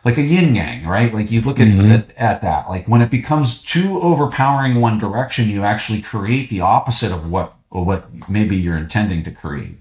like 0.06 0.18
a 0.18 0.22
yin 0.22 0.56
yang 0.56 0.88
right? 0.88 1.14
Like 1.14 1.30
you 1.30 1.42
look 1.42 1.60
at, 1.60 1.68
at 1.68 2.14
at 2.18 2.42
that. 2.42 2.70
Like 2.70 2.88
when 2.88 3.02
it 3.02 3.12
becomes 3.12 3.62
too 3.62 4.00
overpowering 4.02 4.80
one 4.80 4.98
direction 4.98 5.50
you 5.50 5.64
actually 5.64 6.02
create 6.02 6.50
the 6.50 6.62
opposite 6.62 7.12
of 7.12 7.30
what 7.30 7.56
what 7.70 8.30
maybe 8.30 8.56
you're 8.56 8.78
intending 8.78 9.24
to 9.24 9.32
create. 9.32 9.78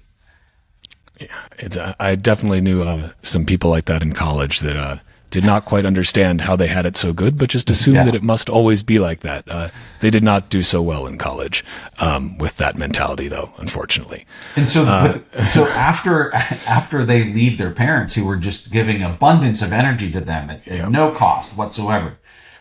Yeah, 1.18 1.26
it's, 1.58 1.76
uh, 1.76 1.94
I 1.98 2.14
definitely 2.14 2.60
knew 2.60 2.82
uh, 2.82 3.10
some 3.22 3.44
people 3.44 3.70
like 3.70 3.86
that 3.86 4.02
in 4.02 4.12
college 4.12 4.60
that 4.60 4.76
uh, 4.76 4.98
did 5.30 5.44
not 5.44 5.64
quite 5.64 5.84
understand 5.84 6.40
how 6.42 6.56
they 6.56 6.68
had 6.68 6.86
it 6.86 6.96
so 6.96 7.12
good, 7.12 7.36
but 7.36 7.48
just 7.50 7.70
assumed 7.70 7.96
Yeah. 7.96 8.04
that 8.04 8.14
it 8.14 8.22
must 8.22 8.48
always 8.48 8.82
be 8.82 8.98
like 8.98 9.20
that. 9.20 9.48
Uh, 9.50 9.68
they 10.00 10.10
did 10.10 10.22
not 10.22 10.48
do 10.48 10.62
so 10.62 10.80
well 10.80 11.06
in 11.06 11.18
college 11.18 11.64
um, 11.98 12.38
with 12.38 12.56
that 12.56 12.78
mentality, 12.78 13.28
though, 13.28 13.50
unfortunately. 13.58 14.24
And 14.56 14.68
so, 14.68 14.84
but, 14.84 15.46
so 15.46 15.66
after 15.68 16.34
after 16.34 17.04
they 17.04 17.24
leave 17.24 17.58
their 17.58 17.70
parents, 17.72 18.14
who 18.14 18.24
were 18.24 18.36
just 18.36 18.70
giving 18.72 19.02
abundance 19.02 19.60
of 19.60 19.72
energy 19.72 20.10
to 20.12 20.20
them 20.20 20.48
at, 20.50 20.66
at 20.66 20.90
no 20.90 21.12
cost 21.12 21.56
whatsoever, 21.56 22.16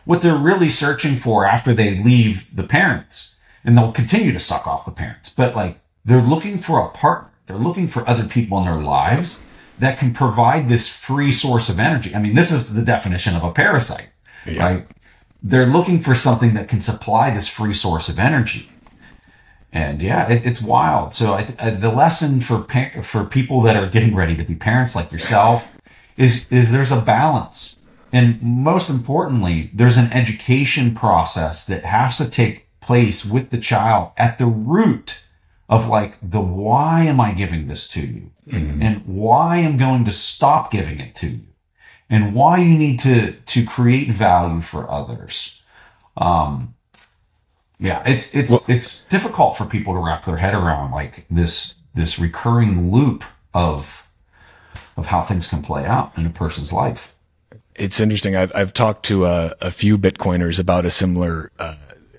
what 0.06 0.22
they're 0.22 0.36
really 0.36 0.70
searching 0.70 1.16
for 1.18 1.46
after 1.46 1.74
they 1.74 2.02
leave 2.04 2.54
the 2.56 2.64
parents, 2.64 3.36
and 3.64 3.78
they'll 3.78 3.92
continue 3.92 4.32
to 4.34 4.40
suck 4.40 4.68
off 4.68 4.86
the 4.86 4.92
parents, 4.92 5.30
but 5.30 5.56
like 5.56 5.80
they're 6.04 6.22
looking 6.22 6.58
for 6.58 6.80
a 6.80 6.90
partner. 6.90 7.30
They're 7.46 7.56
looking 7.58 7.88
for 7.88 8.06
other 8.10 8.26
people 8.26 8.58
in 8.58 8.66
their 8.66 8.76
lives 8.82 9.42
that 9.80 10.00
can 10.00 10.14
provide 10.14 10.70
this 10.70 10.88
free 10.90 11.32
source 11.32 11.70
of 11.70 11.80
energy. 11.80 12.16
I 12.16 12.20
mean, 12.20 12.36
this 12.36 12.52
is 12.52 12.74
the 12.74 12.82
definition 12.82 13.36
of 13.36 13.44
a 13.44 13.52
parasite, 13.52 14.08
Yeah. 14.46 14.64
right? 14.64 14.88
They're 15.44 15.68
looking 15.68 16.00
for 16.00 16.16
something 16.16 16.54
that 16.56 16.68
can 16.68 16.82
supply 16.82 17.30
this 17.30 17.48
free 17.48 17.74
source 17.74 18.10
of 18.10 18.18
energy. 18.20 18.70
And 19.72 20.02
yeah, 20.02 20.28
it, 20.30 20.46
it's 20.46 20.62
wild. 20.62 21.14
So 21.14 21.34
I 21.34 21.46
uh, 21.60 21.72
the 21.72 21.92
lesson 21.92 22.40
for 22.42 22.66
for 23.04 23.26
people 23.26 23.62
that 23.62 23.76
are 23.76 23.90
getting 23.90 24.16
ready 24.16 24.36
to 24.38 24.44
be 24.44 24.56
parents 24.56 24.96
like 24.96 25.12
yourself 25.12 25.72
is 26.16 26.46
is 26.50 26.72
there's 26.72 26.92
a 26.92 27.02
balance, 27.02 27.76
and 28.12 28.42
most 28.42 28.90
importantly, 28.90 29.70
there's 29.74 29.98
an 29.98 30.12
education 30.12 30.96
process 30.96 31.66
that 31.66 31.86
has 31.86 32.18
to 32.18 32.26
take 32.28 32.66
place 32.80 33.26
with 33.26 33.50
the 33.50 33.58
child 33.60 34.12
at 34.18 34.38
the 34.38 34.46
root 34.48 35.22
of 35.70 35.88
like 35.88 36.18
the 36.22 36.40
why 36.42 37.04
am 37.04 37.20
I 37.20 37.34
giving 37.34 37.68
this 37.68 37.88
to 37.90 38.02
you, 38.02 38.32
and 38.52 39.04
why 39.06 39.58
I'm 39.58 39.78
going 39.78 40.06
to 40.06 40.12
stop 40.12 40.72
giving 40.72 41.00
it 41.00 41.16
to 41.18 41.28
you, 41.28 41.48
and 42.10 42.34
why 42.34 42.60
you 42.60 42.78
need 42.78 43.00
to 43.02 43.34
to 43.34 43.66
create 43.66 44.10
value 44.12 44.62
for 44.62 44.90
others. 44.90 45.62
Um, 46.16 46.76
yeah, 47.80 48.02
it's 48.06 48.34
it's 48.34 48.52
Well- 48.52 48.64
it's 48.68 49.02
difficult 49.10 49.58
for 49.58 49.66
people 49.66 49.94
to 49.94 50.00
wrap 50.00 50.26
their 50.26 50.38
head 50.38 50.54
around 50.54 50.92
like 50.92 51.26
this 51.30 51.76
this 51.94 52.18
recurring 52.18 52.92
loop 52.92 53.24
of 53.54 54.08
of 54.96 55.08
how 55.08 55.22
things 55.22 55.48
can 55.48 55.62
play 55.62 55.86
out 55.86 56.12
in 56.18 56.26
a 56.26 56.30
person's 56.30 56.74
life. 56.74 57.14
It's 57.76 58.00
interesting. 58.00 58.36
I've, 58.36 58.52
I've 58.56 58.74
talked 58.74 59.06
to 59.06 59.26
a, 59.26 59.54
a 59.62 59.70
few 59.70 60.00
Bitcoiners 60.00 60.60
about 60.60 60.86
a 60.86 60.90
similar, 60.90 61.52
uh, 61.60 61.76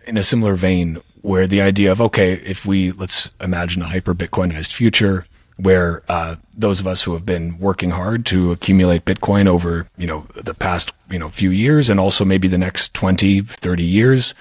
in 0.07 0.17
a 0.17 0.23
similar 0.23 0.55
vein, 0.55 1.01
where 1.23 1.47
the 1.47 1.61
idea 1.61 1.91
of 1.93 2.01
okay, 2.01 2.35
if 2.35 2.67
we 2.67 2.93
let's 2.93 3.33
imagine 3.41 3.83
a 3.83 3.87
hyper 3.87 4.15
Bitcoinized 4.15 4.73
future 4.73 5.27
where 5.57 6.05
uh, 6.09 6.37
those 6.57 6.79
of 6.79 6.87
us 6.87 7.03
who 7.03 7.13
have 7.15 7.27
been 7.27 7.59
working 7.59 7.91
hard 7.91 8.25
to 8.27 8.53
accumulate 8.53 9.05
Bitcoin 9.05 9.47
over 9.47 9.89
you 9.97 10.07
know 10.07 10.27
the 10.35 10.55
past 10.55 10.93
you 11.11 11.19
know 11.19 11.29
few 11.29 11.51
years 11.51 11.91
and 11.91 11.99
also 11.99 12.25
maybe 12.25 12.49
the 12.49 12.59
next 12.59 12.95
20, 12.95 13.43
30 13.43 13.85
years, 13.85 14.35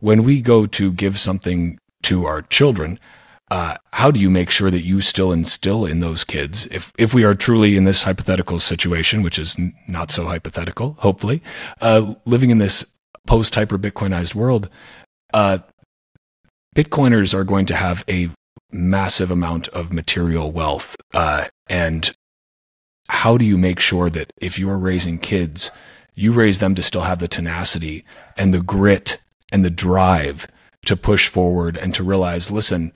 when 0.00 0.22
we 0.22 0.40
go 0.40 0.66
to 0.66 0.92
give 0.92 1.18
something 1.18 1.78
to 2.02 2.26
our 2.26 2.42
children, 2.42 2.98
uh, 3.50 3.76
how 3.92 4.10
do 4.10 4.18
you 4.18 4.30
make 4.30 4.50
sure 4.50 4.70
that 4.70 4.86
you 4.86 5.00
still 5.00 5.30
instill 5.30 5.84
in 5.84 6.00
those 6.00 6.24
kids, 6.24 6.66
if 6.70 6.92
if 6.96 7.12
we 7.12 7.22
are 7.22 7.34
truly 7.34 7.76
in 7.76 7.84
this 7.84 8.04
hypothetical 8.04 8.58
situation, 8.58 9.22
which 9.22 9.38
is 9.38 9.58
n- 9.58 9.74
not 9.86 10.10
so 10.10 10.24
hypothetical, 10.26 10.94
hopefully, 11.00 11.42
uh, 11.80 12.14
living 12.24 12.50
in 12.50 12.58
this 12.58 12.84
post 13.26 13.54
hyper 13.54 13.78
Bitcoinized 13.78 14.34
world, 14.34 14.68
uh, 15.34 15.58
Bitcoiners 16.74 17.34
are 17.34 17.44
going 17.44 17.66
to 17.66 17.76
have 17.76 18.04
a 18.08 18.30
massive 18.70 19.30
amount 19.30 19.68
of 19.68 19.92
material 19.92 20.50
wealth, 20.50 20.96
uh, 21.12 21.46
and 21.68 22.14
how 23.08 23.36
do 23.36 23.44
you 23.44 23.58
make 23.58 23.78
sure 23.78 24.08
that 24.08 24.32
if 24.38 24.58
you 24.58 24.70
are 24.70 24.78
raising 24.78 25.18
kids, 25.18 25.70
you 26.14 26.32
raise 26.32 26.60
them 26.60 26.74
to 26.74 26.82
still 26.82 27.02
have 27.02 27.18
the 27.18 27.28
tenacity 27.28 28.04
and 28.36 28.54
the 28.54 28.62
grit 28.62 29.18
and 29.50 29.64
the 29.64 29.70
drive 29.70 30.46
to 30.86 30.96
push 30.96 31.28
forward 31.28 31.76
and 31.76 31.94
to 31.94 32.02
realize, 32.02 32.50
listen, 32.50 32.92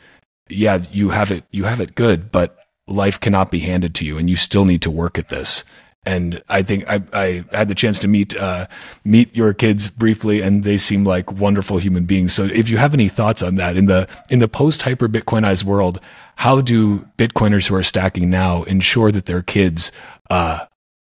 yeah, 0.49 0.83
you 0.91 1.11
have 1.11 1.31
it, 1.31 1.45
you 1.51 1.65
have 1.65 1.81
it 1.81 1.95
good, 1.95 2.33
but 2.33 2.57
life 2.89 3.21
cannot 3.21 3.51
be 3.51 3.61
handed 3.61 3.95
to 3.97 4.05
you 4.05 4.17
and 4.17 4.31
you 4.31 4.37
still 4.37 4.65
need 4.65 4.83
to 4.83 4.91
work 4.91 5.19
at 5.19 5.29
this. 5.29 5.65
And 6.07 6.43
I 6.49 6.63
think 6.63 6.89
I, 6.89 7.03
I 7.13 7.45
had 7.51 7.69
the 7.69 7.75
chance 7.75 7.99
to 7.99 8.09
meet, 8.09 8.37
uh, 8.37 8.69
meet 9.05 9.37
your 9.37 9.53
kids 9.53 9.91
briefly 9.91 10.41
and 10.41 10.63
they 10.63 10.79
seem 10.79 11.05
like 11.05 11.33
wonderful 11.33 11.79
human 11.79 12.05
beings. 12.05 12.33
So 12.33 12.45
if 12.45 12.71
you 12.71 12.79
have 12.79 12.95
any 12.95 13.09
thoughts 13.09 13.43
on 13.43 13.57
that 13.57 13.77
in 13.77 13.87
the, 13.87 14.09
in 14.31 14.39
the 14.39 14.49
post 14.49 14.83
hyper 14.83 15.09
Bitcoinized 15.09 15.65
world, 15.65 16.01
how 16.37 16.61
do 16.61 17.01
Bitcoiners 17.19 17.69
who 17.69 17.75
are 17.75 17.83
stacking 17.83 18.31
now 18.31 18.63
ensure 18.63 19.11
that 19.11 19.27
their 19.27 19.43
kids, 19.43 19.91
uh, 20.31 20.67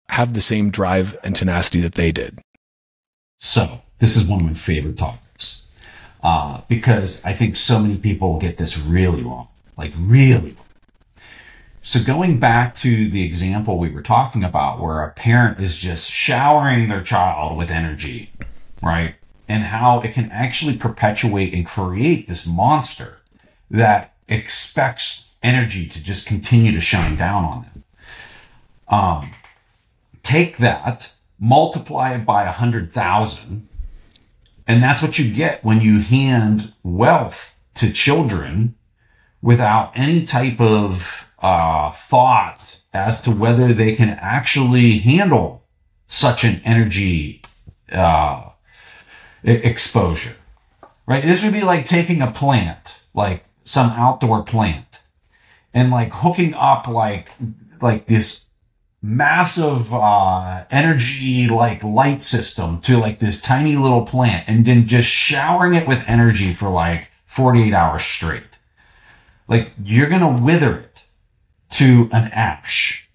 have 0.09 0.33
the 0.33 0.41
same 0.41 0.69
drive 0.69 1.17
and 1.23 1.35
tenacity 1.35 1.79
that 1.81 1.95
they 1.95 2.11
did? 2.11 2.39
So 3.37 3.81
this 3.99 4.17
is 4.17 4.25
one 4.25 4.41
of 4.41 4.45
my 4.45 4.53
favorite 4.53 4.97
topics 4.97 5.67
uh, 6.21 6.61
because 6.67 7.23
I 7.25 7.33
think 7.33 7.55
so 7.55 7.79
many 7.79 7.97
people 7.97 8.37
get 8.37 8.57
this 8.57 8.77
really 8.77 9.23
wrong, 9.23 9.47
like 9.77 9.93
really 9.97 10.51
wrong. 10.51 10.60
So 11.83 12.03
going 12.03 12.39
back 12.39 12.75
to 12.77 13.09
the 13.09 13.23
example 13.23 13.79
we 13.79 13.89
were 13.89 14.03
talking 14.03 14.43
about, 14.43 14.79
where 14.79 15.03
a 15.03 15.11
parent 15.11 15.59
is 15.59 15.77
just 15.77 16.11
showering 16.11 16.89
their 16.89 17.01
child 17.01 17.57
with 17.57 17.71
energy, 17.71 18.31
right? 18.83 19.15
And 19.47 19.63
how 19.63 19.99
it 20.01 20.13
can 20.13 20.31
actually 20.31 20.77
perpetuate 20.77 21.53
and 21.53 21.65
create 21.65 22.27
this 22.27 22.45
monster 22.45 23.17
that 23.71 24.13
expects 24.27 25.25
energy 25.41 25.87
to 25.87 26.03
just 26.03 26.27
continue 26.27 26.71
to 26.71 26.79
shine 26.79 27.15
down 27.15 27.43
on 27.45 27.61
them. 27.63 27.83
Um, 28.87 29.31
take 30.21 30.57
that, 30.57 31.13
multiply 31.39 32.13
it 32.13 32.25
by 32.25 32.43
a 32.43 32.51
hundred 32.51 32.93
thousand, 32.93 33.67
And 34.67 34.83
that's 34.83 35.01
what 35.01 35.17
you 35.17 35.33
get 35.33 35.63
when 35.65 35.81
you 35.81 35.99
hand 35.99 36.73
wealth 36.83 37.55
to 37.73 37.91
children 37.91 38.75
without 39.41 39.91
any 39.95 40.23
type 40.23 40.61
of 40.61 41.30
uh, 41.41 41.91
thought 41.91 42.81
as 42.93 43.21
to 43.21 43.31
whether 43.31 43.73
they 43.73 43.95
can 43.95 44.09
actually 44.09 44.99
handle 44.99 45.63
such 46.07 46.43
an 46.43 46.61
energy 46.63 47.41
uh, 47.91 48.49
exposure. 49.43 50.35
Right? 51.07 51.23
This 51.23 51.43
would 51.43 51.53
be 51.53 51.63
like 51.63 51.85
taking 51.85 52.21
a 52.21 52.31
plant, 52.31 53.03
like 53.13 53.43
some 53.63 53.89
outdoor 53.91 54.43
plant, 54.43 55.03
and 55.73 55.91
like 55.91 56.11
hooking 56.13 56.53
up 56.53 56.87
like 56.87 57.31
like 57.81 58.05
this 58.05 58.45
massive 59.01 59.91
uh, 59.93 60.65
energy 60.69 61.47
like 61.47 61.83
light 61.83 62.21
system 62.21 62.79
to 62.81 62.97
like 62.97 63.19
this 63.19 63.41
tiny 63.41 63.75
little 63.75 64.05
plant 64.05 64.47
and 64.47 64.65
then 64.65 64.85
just 64.85 65.09
showering 65.09 65.73
it 65.73 65.87
with 65.87 66.03
energy 66.07 66.53
for 66.53 66.69
like 66.69 67.07
48 67.25 67.73
hours 67.73 68.03
straight. 68.03 68.59
Like 69.47 69.71
you're 69.83 70.07
to 70.07 70.43
wither 70.43 70.77
it 70.77 70.90
to 71.71 72.09
an 72.11 72.31
ash. 72.33 73.09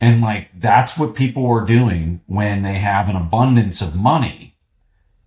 And 0.00 0.20
like 0.20 0.48
that's 0.58 0.98
what 0.98 1.14
people 1.14 1.46
are 1.50 1.64
doing 1.64 2.20
when 2.26 2.62
they 2.62 2.74
have 2.74 3.08
an 3.08 3.16
abundance 3.16 3.80
of 3.80 3.94
money 3.94 4.56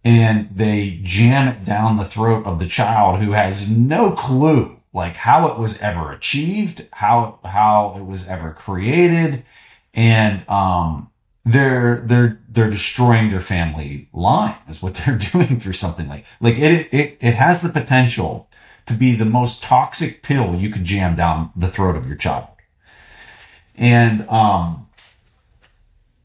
and 0.04 0.50
they 0.56 1.00
jam 1.04 1.48
it 1.48 1.66
down 1.66 1.98
the 1.98 2.06
throat 2.06 2.46
of 2.46 2.60
the 2.60 2.68
child 2.68 3.20
who 3.22 3.32
has 3.32 3.68
no 3.68 4.12
clue 4.12 4.80
like 4.94 5.16
how 5.16 5.48
it 5.48 5.60
was 5.60 5.78
ever 5.80 6.12
achieved, 6.12 6.88
how 6.94 7.40
how 7.44 7.96
it 7.98 8.06
was 8.06 8.28
ever 8.28 8.52
created 8.52 9.44
and 9.94 10.48
um, 10.48 11.10
they're 11.44 11.98
they're 12.02 12.40
they're 12.50 12.70
destroying 12.70 13.30
their 13.30 13.40
family 13.40 14.10
line 14.14 14.58
is 14.70 14.82
what 14.82 14.94
they're 14.96 15.18
doing 15.32 15.60
through 15.60 15.74
something 15.74 16.08
like 16.08 16.26
like 16.40 16.58
it 16.58 16.94
it 16.94 17.18
it 17.20 17.34
has 17.34 17.62
the 17.62 17.70
potential 17.70 18.50
to 18.88 18.93
be 18.93 19.15
the 19.15 19.26
most 19.26 19.62
toxic 19.62 20.23
pill 20.23 20.56
you 20.56 20.69
could 20.69 20.84
jam 20.84 21.15
down 21.15 21.52
the 21.56 21.67
throat 21.67 21.95
of 21.95 22.08
your 22.08 22.15
child. 22.15 22.47
And 23.76 24.28
um, 24.30 24.88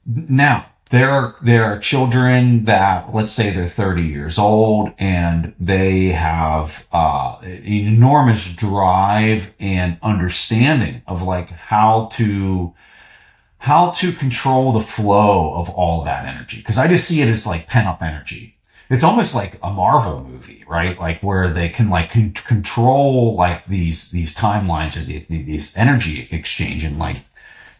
now 0.06 0.66
there 0.92 1.10
are 1.10 1.36
there 1.42 1.64
are 1.64 1.78
children 1.78 2.64
that 2.66 3.14
let's 3.14 3.32
say 3.32 3.50
they're 3.50 3.68
30 3.68 4.02
years 4.02 4.38
old 4.38 4.92
and 4.98 5.54
they 5.58 6.08
have 6.08 6.86
uh, 6.92 7.40
enormous 7.42 8.46
drive 8.46 9.52
and 9.58 9.98
understanding 10.02 11.02
of 11.06 11.22
like 11.22 11.48
how 11.48 12.10
to 12.12 12.74
how 13.58 13.90
to 13.92 14.12
control 14.12 14.72
the 14.72 14.80
flow 14.80 15.54
of 15.54 15.70
all 15.70 16.04
that 16.04 16.26
energy. 16.26 16.62
Cause 16.62 16.78
I 16.78 16.88
just 16.88 17.08
see 17.08 17.22
it 17.22 17.28
as 17.28 17.46
like 17.46 17.68
pent 17.68 17.88
up 17.88 18.02
energy. 18.02 18.58
It's 18.92 19.02
almost 19.02 19.34
like 19.34 19.58
a 19.62 19.70
Marvel 19.70 20.22
movie, 20.22 20.64
right? 20.68 20.98
Like 20.98 21.22
where 21.22 21.48
they 21.48 21.68
can 21.68 21.88
like 21.88 22.10
con- 22.10 22.32
control 22.32 23.34
like 23.34 23.64
these, 23.64 24.10
these 24.10 24.34
timelines 24.34 24.96
or 24.96 25.04
the, 25.04 25.24
the, 25.30 25.42
these 25.42 25.76
energy 25.76 26.28
exchange 26.30 26.84
and 26.84 26.98
like, 26.98 27.16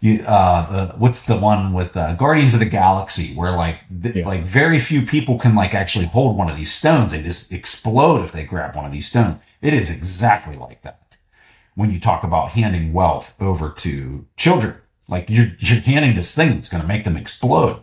you, 0.01 0.25
uh, 0.27 0.87
the, 0.87 0.95
what's 0.95 1.27
the 1.27 1.37
one 1.37 1.75
with 1.75 1.97
uh, 1.97 2.15
Guardians 2.17 2.55
of 2.55 2.61
the 2.61 2.67
Galaxy 2.67 3.35
where 3.35 3.53
like, 3.53 3.77
th- 4.03 4.17
yeah. 4.17 4.27
like 4.27 4.43
very 4.43 4.79
few 4.79 5.03
people 5.03 5.39
can 5.39 5.55
like 5.55 5.75
actually 5.75 6.07
hold 6.07 6.37
one 6.37 6.51
of 6.51 6.57
these 6.57 6.73
stones. 6.73 7.13
They 7.13 7.23
just 7.23 7.53
explode 7.53 8.25
if 8.25 8.33
they 8.33 8.45
grab 8.45 8.75
one 8.75 8.87
of 8.87 8.93
these 8.93 9.07
stones. 9.07 9.39
It 9.61 9.75
is 9.75 9.91
exactly 9.91 10.57
like 10.57 10.83
that 10.83 11.19
when 11.75 11.91
you 11.91 12.01
talk 12.01 12.25
about 12.25 12.53
handing 12.53 12.93
wealth 12.93 13.35
over 13.39 13.71
to 13.71 14.27
children 14.37 14.77
like 15.09 15.29
you're, 15.29 15.49
you're 15.59 15.81
handing 15.81 16.17
this 16.17 16.35
thing 16.35 16.55
that's 16.55 16.69
going 16.69 16.81
to 16.81 16.89
make 16.89 17.05
them 17.05 17.17
explode. 17.17 17.83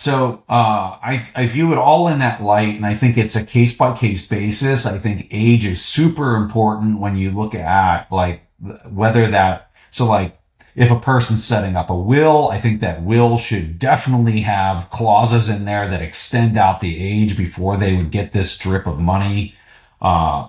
So, 0.00 0.42
uh, 0.48 0.96
I, 1.02 1.28
I 1.34 1.46
view 1.46 1.72
it 1.72 1.76
all 1.76 2.08
in 2.08 2.20
that 2.20 2.42
light. 2.42 2.74
And 2.74 2.86
I 2.86 2.94
think 2.94 3.18
it's 3.18 3.36
a 3.36 3.44
case 3.44 3.76
by 3.76 3.94
case 3.94 4.26
basis. 4.26 4.86
I 4.86 4.96
think 4.96 5.28
age 5.30 5.66
is 5.66 5.84
super 5.84 6.36
important 6.36 7.00
when 7.00 7.16
you 7.16 7.30
look 7.30 7.54
at 7.54 8.10
like 8.10 8.40
whether 8.88 9.30
that, 9.30 9.70
so 9.90 10.06
like 10.06 10.38
if 10.74 10.90
a 10.90 10.98
person's 10.98 11.44
setting 11.44 11.76
up 11.76 11.90
a 11.90 11.94
will, 11.94 12.48
I 12.48 12.58
think 12.58 12.80
that 12.80 13.02
will 13.02 13.36
should 13.36 13.78
definitely 13.78 14.40
have 14.40 14.88
clauses 14.88 15.50
in 15.50 15.66
there 15.66 15.86
that 15.86 16.00
extend 16.00 16.56
out 16.56 16.80
the 16.80 16.96
age 16.98 17.36
before 17.36 17.76
they 17.76 17.94
would 17.94 18.10
get 18.10 18.32
this 18.32 18.56
drip 18.56 18.86
of 18.86 18.98
money. 18.98 19.54
Uh, 20.00 20.48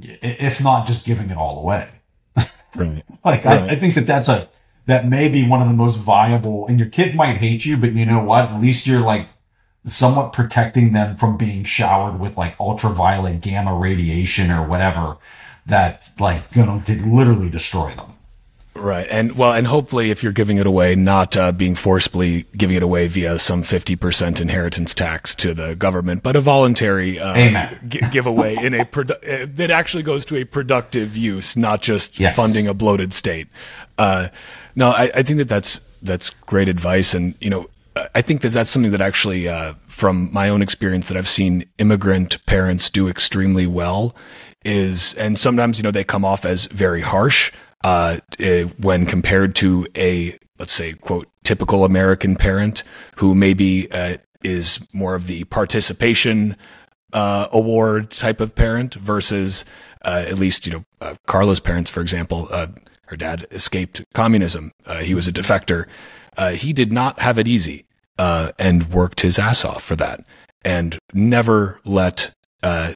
if 0.00 0.60
not 0.60 0.86
just 0.86 1.04
giving 1.04 1.28
it 1.30 1.36
all 1.36 1.58
away. 1.58 1.88
Right. 2.74 3.02
like 3.22 3.44
right. 3.44 3.62
I, 3.62 3.72
I 3.72 3.74
think 3.74 3.96
that 3.96 4.06
that's 4.06 4.30
a 4.30 4.48
that 4.86 5.08
may 5.08 5.28
be 5.28 5.46
one 5.46 5.62
of 5.62 5.68
the 5.68 5.74
most 5.74 5.96
viable. 5.96 6.66
And 6.66 6.78
your 6.78 6.88
kids 6.88 7.14
might 7.14 7.38
hate 7.38 7.64
you, 7.64 7.76
but 7.76 7.92
you 7.92 8.06
know 8.06 8.22
what? 8.22 8.50
At 8.50 8.60
least 8.60 8.86
you're 8.86 9.00
like 9.00 9.28
somewhat 9.84 10.32
protecting 10.32 10.92
them 10.92 11.16
from 11.16 11.36
being 11.36 11.64
showered 11.64 12.18
with 12.18 12.36
like 12.36 12.58
ultraviolet 12.60 13.40
gamma 13.40 13.74
radiation 13.74 14.50
or 14.50 14.66
whatever 14.66 15.16
that's 15.66 16.18
like 16.20 16.52
going 16.52 16.82
to 16.82 17.06
literally 17.06 17.50
destroy 17.50 17.94
them. 17.94 18.14
Right. 18.74 19.06
And 19.10 19.36
well, 19.36 19.52
and 19.52 19.66
hopefully 19.66 20.10
if 20.10 20.22
you're 20.22 20.32
giving 20.32 20.56
it 20.56 20.66
away, 20.66 20.94
not 20.94 21.36
uh, 21.36 21.52
being 21.52 21.74
forcibly 21.74 22.46
giving 22.56 22.76
it 22.76 22.82
away 22.82 23.06
via 23.06 23.38
some 23.38 23.62
50% 23.62 24.40
inheritance 24.40 24.94
tax 24.94 25.34
to 25.36 25.52
the 25.52 25.74
government, 25.74 26.22
but 26.22 26.36
a 26.36 26.40
voluntary 26.40 27.18
uh, 27.18 27.74
g- 27.86 28.00
giveaway 28.10 28.56
in 28.56 28.72
a 28.72 28.84
produ- 28.86 29.42
uh, 29.42 29.46
that 29.56 29.70
actually 29.70 30.02
goes 30.02 30.24
to 30.24 30.36
a 30.36 30.44
productive 30.44 31.16
use, 31.16 31.54
not 31.56 31.82
just 31.82 32.18
yes. 32.18 32.34
funding 32.34 32.66
a 32.66 32.72
bloated 32.72 33.12
state. 33.12 33.48
Uh, 33.98 34.28
no, 34.74 34.90
I, 34.90 35.10
I, 35.14 35.22
think 35.22 35.36
that 35.38 35.48
that's, 35.48 35.82
that's 36.00 36.30
great 36.30 36.70
advice. 36.70 37.12
And, 37.12 37.34
you 37.40 37.50
know, 37.50 37.68
I 38.14 38.22
think 38.22 38.40
that 38.40 38.52
that's 38.52 38.70
something 38.70 38.90
that 38.92 39.02
actually, 39.02 39.48
uh, 39.48 39.74
from 39.86 40.32
my 40.32 40.48
own 40.48 40.62
experience 40.62 41.08
that 41.08 41.16
I've 41.18 41.28
seen 41.28 41.66
immigrant 41.76 42.44
parents 42.46 42.88
do 42.88 43.06
extremely 43.06 43.66
well 43.66 44.16
is, 44.64 45.12
and 45.14 45.38
sometimes, 45.38 45.78
you 45.78 45.82
know, 45.82 45.90
they 45.90 46.04
come 46.04 46.24
off 46.24 46.46
as 46.46 46.66
very 46.66 47.02
harsh, 47.02 47.52
uh, 47.84 48.18
eh, 48.38 48.64
when 48.78 49.06
compared 49.06 49.54
to 49.56 49.86
a 49.96 50.38
let's 50.58 50.72
say 50.72 50.92
quote 50.92 51.28
typical 51.44 51.84
American 51.84 52.36
parent 52.36 52.82
who 53.16 53.34
maybe 53.34 53.90
uh, 53.90 54.16
is 54.42 54.86
more 54.92 55.14
of 55.14 55.26
the 55.26 55.44
participation 55.44 56.56
uh, 57.12 57.48
award 57.52 58.10
type 58.10 58.40
of 58.40 58.54
parent 58.54 58.94
versus 58.94 59.64
uh, 60.04 60.24
at 60.26 60.38
least 60.38 60.66
you 60.66 60.72
know 60.72 60.84
uh, 61.00 61.14
Carla's 61.26 61.60
parents, 61.60 61.90
for 61.90 62.00
example. 62.00 62.48
Uh, 62.50 62.68
her 63.06 63.16
dad 63.16 63.46
escaped 63.50 64.02
communism. 64.14 64.72
he 65.02 65.14
was 65.14 65.28
a 65.28 65.32
defector. 65.32 65.86
he 66.54 66.72
did 66.72 66.90
not 66.90 67.18
have 67.18 67.36
it 67.36 67.46
easy 67.46 67.84
and 68.16 68.90
worked 68.90 69.20
his 69.20 69.38
ass 69.38 69.66
off 69.66 69.82
for 69.82 69.96
that, 69.96 70.24
and 70.64 70.98
never 71.12 71.78
let 71.84 72.32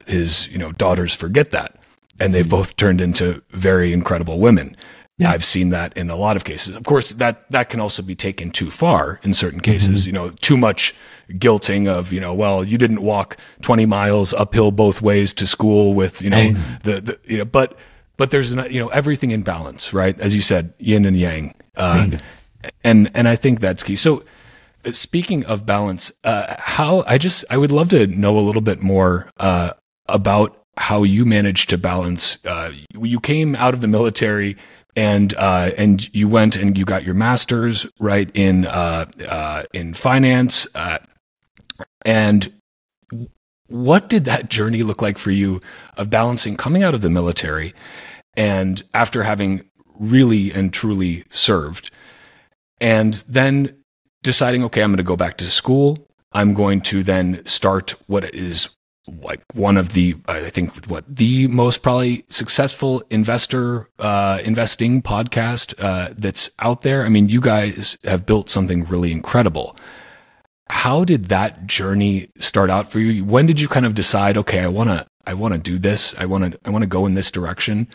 his 0.07 0.47
you 0.47 0.57
know 0.57 0.71
daughters 0.71 1.13
forget 1.13 1.51
that 1.51 1.75
and 2.19 2.33
they've 2.33 2.47
both 2.47 2.75
turned 2.75 3.01
into 3.01 3.41
very 3.51 3.93
incredible 3.93 4.39
women. 4.39 4.75
Yeah. 5.17 5.31
I've 5.31 5.45
seen 5.45 5.69
that 5.69 5.97
in 5.97 6.11
a 6.11 6.15
lot 6.15 6.35
of 6.35 6.43
cases. 6.43 6.75
Of 6.75 6.83
course, 6.83 7.11
that, 7.13 7.49
that 7.51 7.69
can 7.69 7.79
also 7.79 8.03
be 8.03 8.15
taken 8.15 8.51
too 8.51 8.69
far 8.69 9.19
in 9.23 9.33
certain 9.33 9.61
cases, 9.61 10.01
mm-hmm. 10.01 10.07
you 10.07 10.13
know, 10.13 10.29
too 10.29 10.57
much 10.57 10.93
guilting 11.31 11.87
of, 11.87 12.13
you 12.13 12.19
know, 12.19 12.35
well, 12.35 12.63
you 12.63 12.77
didn't 12.77 13.01
walk 13.01 13.37
20 13.61 13.87
miles 13.87 14.31
uphill 14.33 14.71
both 14.71 15.01
ways 15.01 15.33
to 15.33 15.47
school 15.47 15.95
with, 15.95 16.21
you 16.21 16.29
know, 16.29 16.53
the, 16.83 17.01
the, 17.01 17.19
you 17.25 17.39
know, 17.39 17.45
but, 17.45 17.75
but 18.15 18.29
there's, 18.29 18.53
you 18.53 18.79
know, 18.79 18.89
everything 18.89 19.31
in 19.31 19.41
balance, 19.41 19.91
right? 19.91 20.19
As 20.19 20.35
you 20.35 20.41
said, 20.41 20.73
yin 20.77 21.03
and 21.03 21.17
yang. 21.17 21.55
Uh, 21.75 22.11
and, 22.83 23.09
and 23.15 23.27
I 23.27 23.35
think 23.35 23.59
that's 23.59 23.81
key. 23.81 23.95
So, 23.95 24.23
uh, 24.85 24.91
speaking 24.91 25.43
of 25.45 25.65
balance, 25.65 26.11
uh, 26.23 26.55
how 26.59 27.03
I 27.07 27.17
just, 27.17 27.43
I 27.49 27.57
would 27.57 27.71
love 27.71 27.89
to 27.89 28.05
know 28.05 28.37
a 28.37 28.41
little 28.41 28.61
bit 28.61 28.83
more, 28.83 29.31
uh, 29.37 29.71
about 30.07 30.63
how 30.77 31.03
you 31.03 31.25
managed 31.25 31.69
to 31.69 31.77
balance. 31.77 32.43
Uh, 32.45 32.71
you 32.99 33.19
came 33.19 33.55
out 33.55 33.73
of 33.73 33.81
the 33.81 33.87
military 33.87 34.57
and 34.95 35.33
uh, 35.35 35.71
and 35.77 36.13
you 36.15 36.27
went 36.27 36.55
and 36.55 36.77
you 36.77 36.85
got 36.85 37.03
your 37.03 37.13
master's 37.13 37.85
right 37.99 38.29
in 38.33 38.65
uh, 38.65 39.05
uh 39.27 39.63
in 39.73 39.93
finance. 39.93 40.67
Uh, 40.75 40.99
and 42.05 42.53
what 43.67 44.09
did 44.09 44.25
that 44.25 44.49
journey 44.49 44.81
look 44.81 45.01
like 45.01 45.17
for 45.17 45.31
you 45.31 45.59
of 45.97 46.09
balancing 46.09 46.55
coming 46.55 46.83
out 46.83 46.93
of 46.93 47.01
the 47.01 47.09
military 47.09 47.73
and 48.35 48.83
after 48.93 49.23
having 49.23 49.67
really 49.99 50.51
and 50.51 50.71
truly 50.71 51.23
served, 51.29 51.91
and 52.79 53.15
then 53.27 53.75
deciding, 54.23 54.63
okay, 54.65 54.81
I'm 54.81 54.91
going 54.91 54.97
to 54.97 55.03
go 55.03 55.15
back 55.15 55.37
to 55.37 55.45
school. 55.45 56.07
I'm 56.31 56.53
going 56.53 56.81
to 56.81 57.03
then 57.03 57.45
start 57.45 57.95
what 58.07 58.33
is 58.35 58.76
like 59.21 59.41
one 59.53 59.77
of 59.77 59.93
the 59.93 60.15
I 60.27 60.49
think 60.49 60.85
what 60.87 61.03
the 61.07 61.47
most 61.47 61.83
probably 61.83 62.25
successful 62.29 63.03
investor 63.09 63.89
uh, 63.99 64.39
investing 64.43 65.01
podcast 65.01 65.73
uh, 65.79 66.13
that's 66.17 66.49
out 66.59 66.81
there. 66.81 67.05
I 67.05 67.09
mean, 67.09 67.29
you 67.29 67.41
guys 67.41 67.97
have 68.03 68.25
built 68.25 68.49
something 68.49 68.83
really 68.85 69.11
incredible. 69.11 69.75
How 70.69 71.05
did 71.05 71.25
that 71.25 71.65
journey 71.65 72.29
start 72.39 72.69
out 72.69 72.87
for 72.87 72.99
you? 72.99 73.23
When 73.23 73.45
did 73.45 73.59
you 73.59 73.67
kind 73.67 73.85
of 73.85 73.95
decide, 73.95 74.37
okay, 74.37 74.59
I 74.59 74.67
want 74.67 74.89
to 74.89 75.07
I 75.25 75.33
want 75.33 75.53
to 75.53 75.59
do 75.59 75.77
this. 75.77 76.15
I 76.17 76.25
want 76.25 76.51
to 76.51 76.59
I 76.65 76.69
want 76.69 76.83
to 76.83 76.87
go 76.87 77.05
in 77.05 77.13
this 77.13 77.29
direction. 77.31 77.87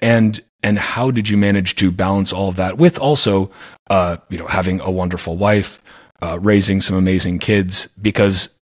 And 0.00 0.40
and 0.62 0.78
how 0.78 1.10
did 1.10 1.28
you 1.28 1.36
manage 1.36 1.74
to 1.76 1.90
balance 1.90 2.32
all 2.32 2.48
of 2.48 2.56
that 2.56 2.78
with 2.78 2.98
also 2.98 3.50
uh, 3.90 4.16
you 4.28 4.38
know 4.38 4.46
having 4.46 4.80
a 4.80 4.90
wonderful 4.90 5.36
wife, 5.36 5.82
uh, 6.22 6.38
raising 6.40 6.80
some 6.80 6.96
amazing 6.96 7.38
kids 7.38 7.86
because 8.00 8.60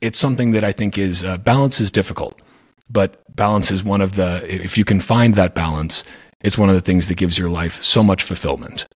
it's 0.00 0.18
something 0.18 0.52
that 0.52 0.64
I 0.64 0.72
think 0.72 0.98
is 0.98 1.24
uh, 1.24 1.38
balance 1.38 1.80
is 1.80 1.90
difficult, 1.90 2.40
but 2.88 3.22
balance 3.34 3.70
is 3.70 3.84
one 3.84 4.00
of 4.00 4.16
the 4.16 4.44
if 4.48 4.76
you 4.78 4.84
can 4.84 5.00
find 5.00 5.34
that 5.34 5.54
balance, 5.54 6.04
it's 6.40 6.58
one 6.58 6.68
of 6.68 6.74
the 6.74 6.80
things 6.80 7.08
that 7.08 7.14
gives 7.14 7.38
your 7.38 7.50
life 7.50 7.82
so 7.82 8.02
much 8.02 8.22
fulfillment. 8.22 8.86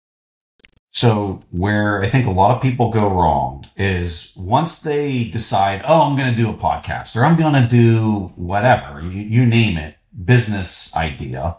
So 0.95 1.43
where 1.51 2.01
I 2.01 2.09
think 2.09 2.25
a 2.25 2.31
lot 2.31 2.55
of 2.55 2.61
people 2.61 2.89
go 2.89 3.09
wrong 3.09 3.67
is 3.75 4.31
once 4.37 4.79
they 4.79 5.25
decide, 5.25 5.81
oh, 5.85 6.03
I'm 6.03 6.17
going 6.17 6.33
to 6.33 6.37
do 6.37 6.49
a 6.49 6.53
podcast 6.53 7.17
or 7.17 7.25
I'm 7.25 7.37
going 7.37 7.61
to 7.61 7.67
do 7.67 8.31
whatever, 8.37 9.01
you, 9.01 9.09
you 9.09 9.45
name 9.45 9.77
it, 9.77 9.97
business 10.23 10.95
idea, 10.95 11.57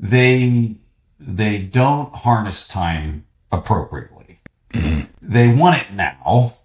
they, 0.00 0.74
they 1.20 1.58
don't 1.58 2.12
harness 2.12 2.66
time 2.66 3.26
appropriately. 3.52 4.40
Mm-hmm. 4.72 5.02
They 5.22 5.46
want 5.54 5.80
it 5.80 5.92
now. 5.92 6.57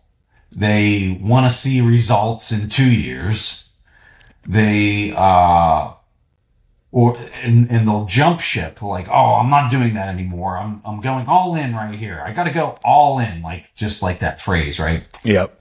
They 0.56 1.20
want 1.22 1.52
to 1.52 1.58
see 1.58 1.82
results 1.82 2.52
in 2.52 2.70
two 2.70 2.92
years. 2.92 3.64
They, 4.46 5.14
uh, 5.16 5.94
or 6.92 7.18
and, 7.42 7.70
and 7.72 7.88
they'll 7.88 8.06
jump 8.06 8.40
ship 8.40 8.84
like 8.84 9.08
oh 9.10 9.40
i'm 9.40 9.50
not 9.50 9.72
doing 9.72 9.96
that 9.96 10.10
anymore. 10.10 10.58
I'm 10.58 10.80
i'm 10.86 11.02
going 11.02 11.26
all 11.26 11.56
in 11.56 11.76
right 11.76 11.98
here. 11.98 12.22
I 12.24 12.34
got 12.34 12.44
to 12.44 12.54
go 12.54 12.78
all 12.86 13.18
in 13.20 13.42
like 13.42 13.74
just 13.74 14.04
like 14.04 14.20
that 14.20 14.40
phrase 14.40 14.80
right? 14.80 15.04
Yep. 15.24 15.60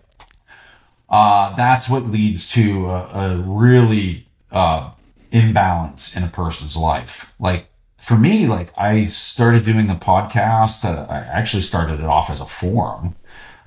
Uh, 1.08 1.56
that's 1.56 1.88
what 1.88 2.06
leads 2.06 2.50
to 2.52 2.86
a, 2.86 3.10
a 3.12 3.44
really 3.46 4.28
uh, 4.50 4.92
imbalance 5.30 6.16
in 6.16 6.22
a 6.22 6.28
person's 6.28 6.76
life. 6.76 7.32
Like 7.38 7.66
for 8.02 8.18
me 8.18 8.48
like 8.48 8.72
i 8.76 9.04
started 9.04 9.64
doing 9.64 9.86
the 9.86 9.94
podcast 9.94 10.84
uh, 10.84 11.06
i 11.08 11.18
actually 11.18 11.62
started 11.62 12.00
it 12.00 12.06
off 12.06 12.28
as 12.28 12.40
a 12.40 12.46
forum 12.46 13.14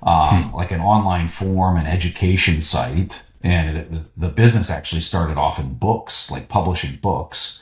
um, 0.06 0.44
hmm. 0.44 0.56
like 0.56 0.72
an 0.72 0.80
online 0.80 1.28
forum 1.28 1.76
and 1.76 1.88
education 1.88 2.62
site 2.62 3.24
and 3.46 3.78
it 3.78 3.92
was 3.92 4.08
the 4.18 4.30
business 4.30 4.72
actually 4.72 5.02
started 5.02 5.38
off 5.38 5.60
in 5.60 5.76
books, 5.76 6.32
like 6.32 6.50
publishing 6.50 6.96
books, 6.96 7.60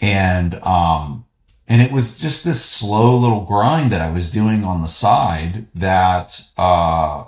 and 0.00 0.54
um, 0.62 1.24
and 1.66 1.82
it 1.82 1.90
was 1.90 2.16
just 2.16 2.44
this 2.44 2.64
slow 2.64 3.18
little 3.18 3.44
grind 3.44 3.90
that 3.90 4.00
I 4.00 4.10
was 4.10 4.30
doing 4.30 4.62
on 4.62 4.82
the 4.82 4.88
side 4.88 5.66
that 5.74 6.48
uh, 6.56 7.24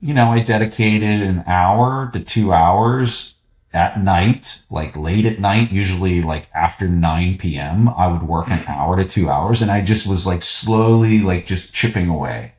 you 0.00 0.12
know 0.12 0.32
I 0.32 0.40
dedicated 0.40 1.22
an 1.22 1.44
hour 1.46 2.10
to 2.12 2.20
two 2.20 2.52
hours 2.52 3.34
at 3.72 3.98
night, 3.98 4.62
like 4.68 4.94
late 4.94 5.24
at 5.24 5.40
night, 5.40 5.72
usually 5.72 6.22
like 6.22 6.46
after 6.54 6.86
9 6.86 7.38
p.m. 7.38 7.88
I 7.88 8.06
would 8.06 8.22
work 8.22 8.48
an 8.48 8.64
hour 8.68 8.96
to 8.96 9.04
two 9.04 9.30
hours, 9.30 9.62
and 9.62 9.70
I 9.70 9.80
just 9.80 10.06
was 10.06 10.26
like 10.26 10.42
slowly 10.42 11.20
like 11.20 11.46
just 11.46 11.72
chipping 11.72 12.10
away, 12.10 12.52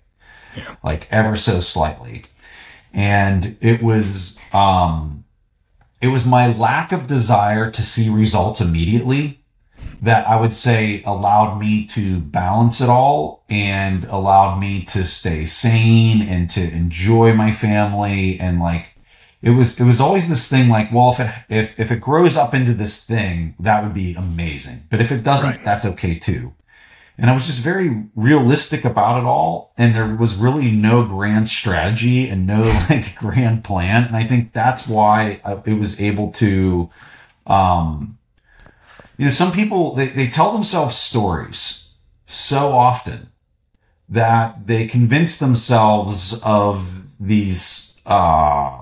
yeah. 0.56 0.76
like 0.84 1.08
ever 1.12 1.36
so 1.36 1.60
slightly 1.60 2.24
and 2.94 3.58
it 3.60 3.84
was 3.84 4.40
um, 4.54 5.26
it 6.02 6.08
was 6.08 6.26
my 6.26 6.48
lack 6.48 6.92
of 6.92 7.08
desire 7.08 7.70
to 7.70 7.84
see 7.84 8.10
results 8.10 8.62
immediately 8.62 9.42
that 10.02 10.28
I 10.28 10.40
would 10.40 10.54
say 10.54 11.04
allowed 11.04 11.60
me 11.60 11.86
to 11.88 12.20
balance 12.20 12.80
it 12.80 12.90
all 12.90 13.44
and 13.50 14.06
allowed 14.06 14.60
me 14.60 14.84
to 14.86 15.06
stay 15.06 15.46
sane 15.46 16.22
and 16.22 16.50
to 16.52 16.62
enjoy 16.62 17.34
my 17.34 17.52
family 17.52 18.40
and 18.40 18.60
like 18.60 18.98
it 19.42 19.52
was 19.52 19.80
it 19.80 19.84
was 19.84 20.00
always 20.00 20.30
this 20.30 20.50
thing 20.50 20.70
like 20.70 20.92
well 20.92 21.12
if 21.12 21.20
it 21.20 21.34
if 21.50 21.80
if 21.80 21.92
it 21.92 22.02
grows 22.02 22.36
up 22.36 22.54
into 22.54 22.74
this 22.74 23.04
thing 23.06 23.56
that 23.60 23.84
would 23.84 23.94
be 23.94 24.16
amazing 24.16 24.84
but 24.90 25.02
if 25.02 25.12
it 25.12 25.24
doesn't 25.24 25.52
right. 25.52 25.64
that's 25.64 25.86
okay 25.86 26.18
too 26.18 26.54
and 27.18 27.30
I 27.30 27.34
was 27.34 27.46
just 27.46 27.60
very 27.60 28.06
realistic 28.16 28.84
about 28.84 29.20
it 29.20 29.26
all. 29.26 29.74
And 29.78 29.96
there 29.96 30.16
was 30.16 30.36
really 30.36 30.72
no 30.72 31.06
grand 31.06 31.48
strategy 31.50 32.28
and 32.28 32.46
no 32.46 32.64
like 32.90 33.16
grand 33.16 33.64
plan. 33.64 34.04
And 34.06 34.16
I 34.16 34.24
think 34.24 34.52
that's 34.52 34.88
why 34.88 35.42
it 35.66 35.80
was 35.80 36.00
able 36.00 36.32
to, 36.34 36.90
um, 37.48 38.18
you 39.18 39.26
know, 39.26 39.32
some 39.32 39.54
people, 39.54 39.96
they, 39.96 40.08
they 40.08 40.28
tell 40.28 40.52
themselves 40.52 40.98
stories 40.98 41.84
so 42.26 42.70
often 42.70 43.30
that 44.10 44.68
they 44.68 44.86
convince 44.86 45.40
themselves 45.40 46.38
of 46.44 47.06
these, 47.20 47.94
uh, 48.06 48.82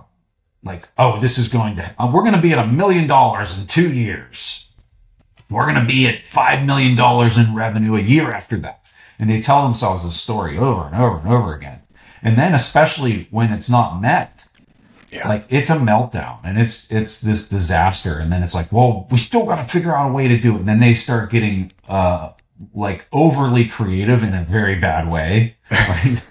like, 0.64 0.90
oh, 0.98 1.20
this 1.20 1.38
is 1.38 1.50
going 1.50 1.76
to, 1.76 1.96
we're 2.00 2.22
going 2.22 2.34
to 2.34 2.42
be 2.42 2.52
at 2.52 2.58
a 2.58 2.68
million 2.68 3.06
dollars 3.06 3.56
in 3.58 3.68
two 3.68 3.94
years 3.94 4.63
we're 5.50 5.66
going 5.66 5.80
to 5.80 5.86
be 5.86 6.08
at 6.08 6.24
$5 6.24 6.66
million 6.66 6.98
in 7.48 7.56
revenue 7.56 7.96
a 7.96 8.02
year 8.02 8.32
after 8.32 8.58
that. 8.58 8.80
And 9.20 9.30
they 9.30 9.42
tell 9.42 9.64
themselves 9.64 10.04
this 10.04 10.20
story 10.20 10.58
over 10.58 10.88
and 10.88 10.96
over 10.96 11.18
and 11.18 11.28
over 11.28 11.54
again. 11.54 11.82
And 12.22 12.38
then 12.38 12.54
especially 12.54 13.28
when 13.32 13.52
it's 13.52 13.70
not 13.70 14.02
met, 14.02 14.48
yeah. 15.12 15.28
like 15.28 15.46
it's 15.50 15.70
a 15.70 15.76
meltdown 15.76 16.40
and 16.44 16.58
it's, 16.58 16.90
it's 16.92 17.22
this 17.22 17.48
disaster. 17.48 18.18
And 18.18 18.32
then 18.32 18.44
it's 18.44 18.56
like, 18.56 18.72
well, 18.72 19.08
we 19.12 19.18
still 19.18 19.46
got 19.46 19.58
to 19.58 19.64
figure 19.64 19.96
out 19.96 20.10
a 20.10 20.14
way 20.14 20.28
to 20.28 20.40
do 20.40 20.56
it. 20.56 20.60
And 20.60 20.68
then 20.68 20.80
they 20.80 20.94
start 20.94 21.30
getting, 21.30 21.72
uh, 21.88 22.32
like 22.74 23.06
overly 23.12 23.68
creative 23.68 24.24
in 24.24 24.34
a 24.34 24.44
very 24.44 24.76
bad 24.76 25.10
way. 25.10 25.58
Right. 25.72 26.24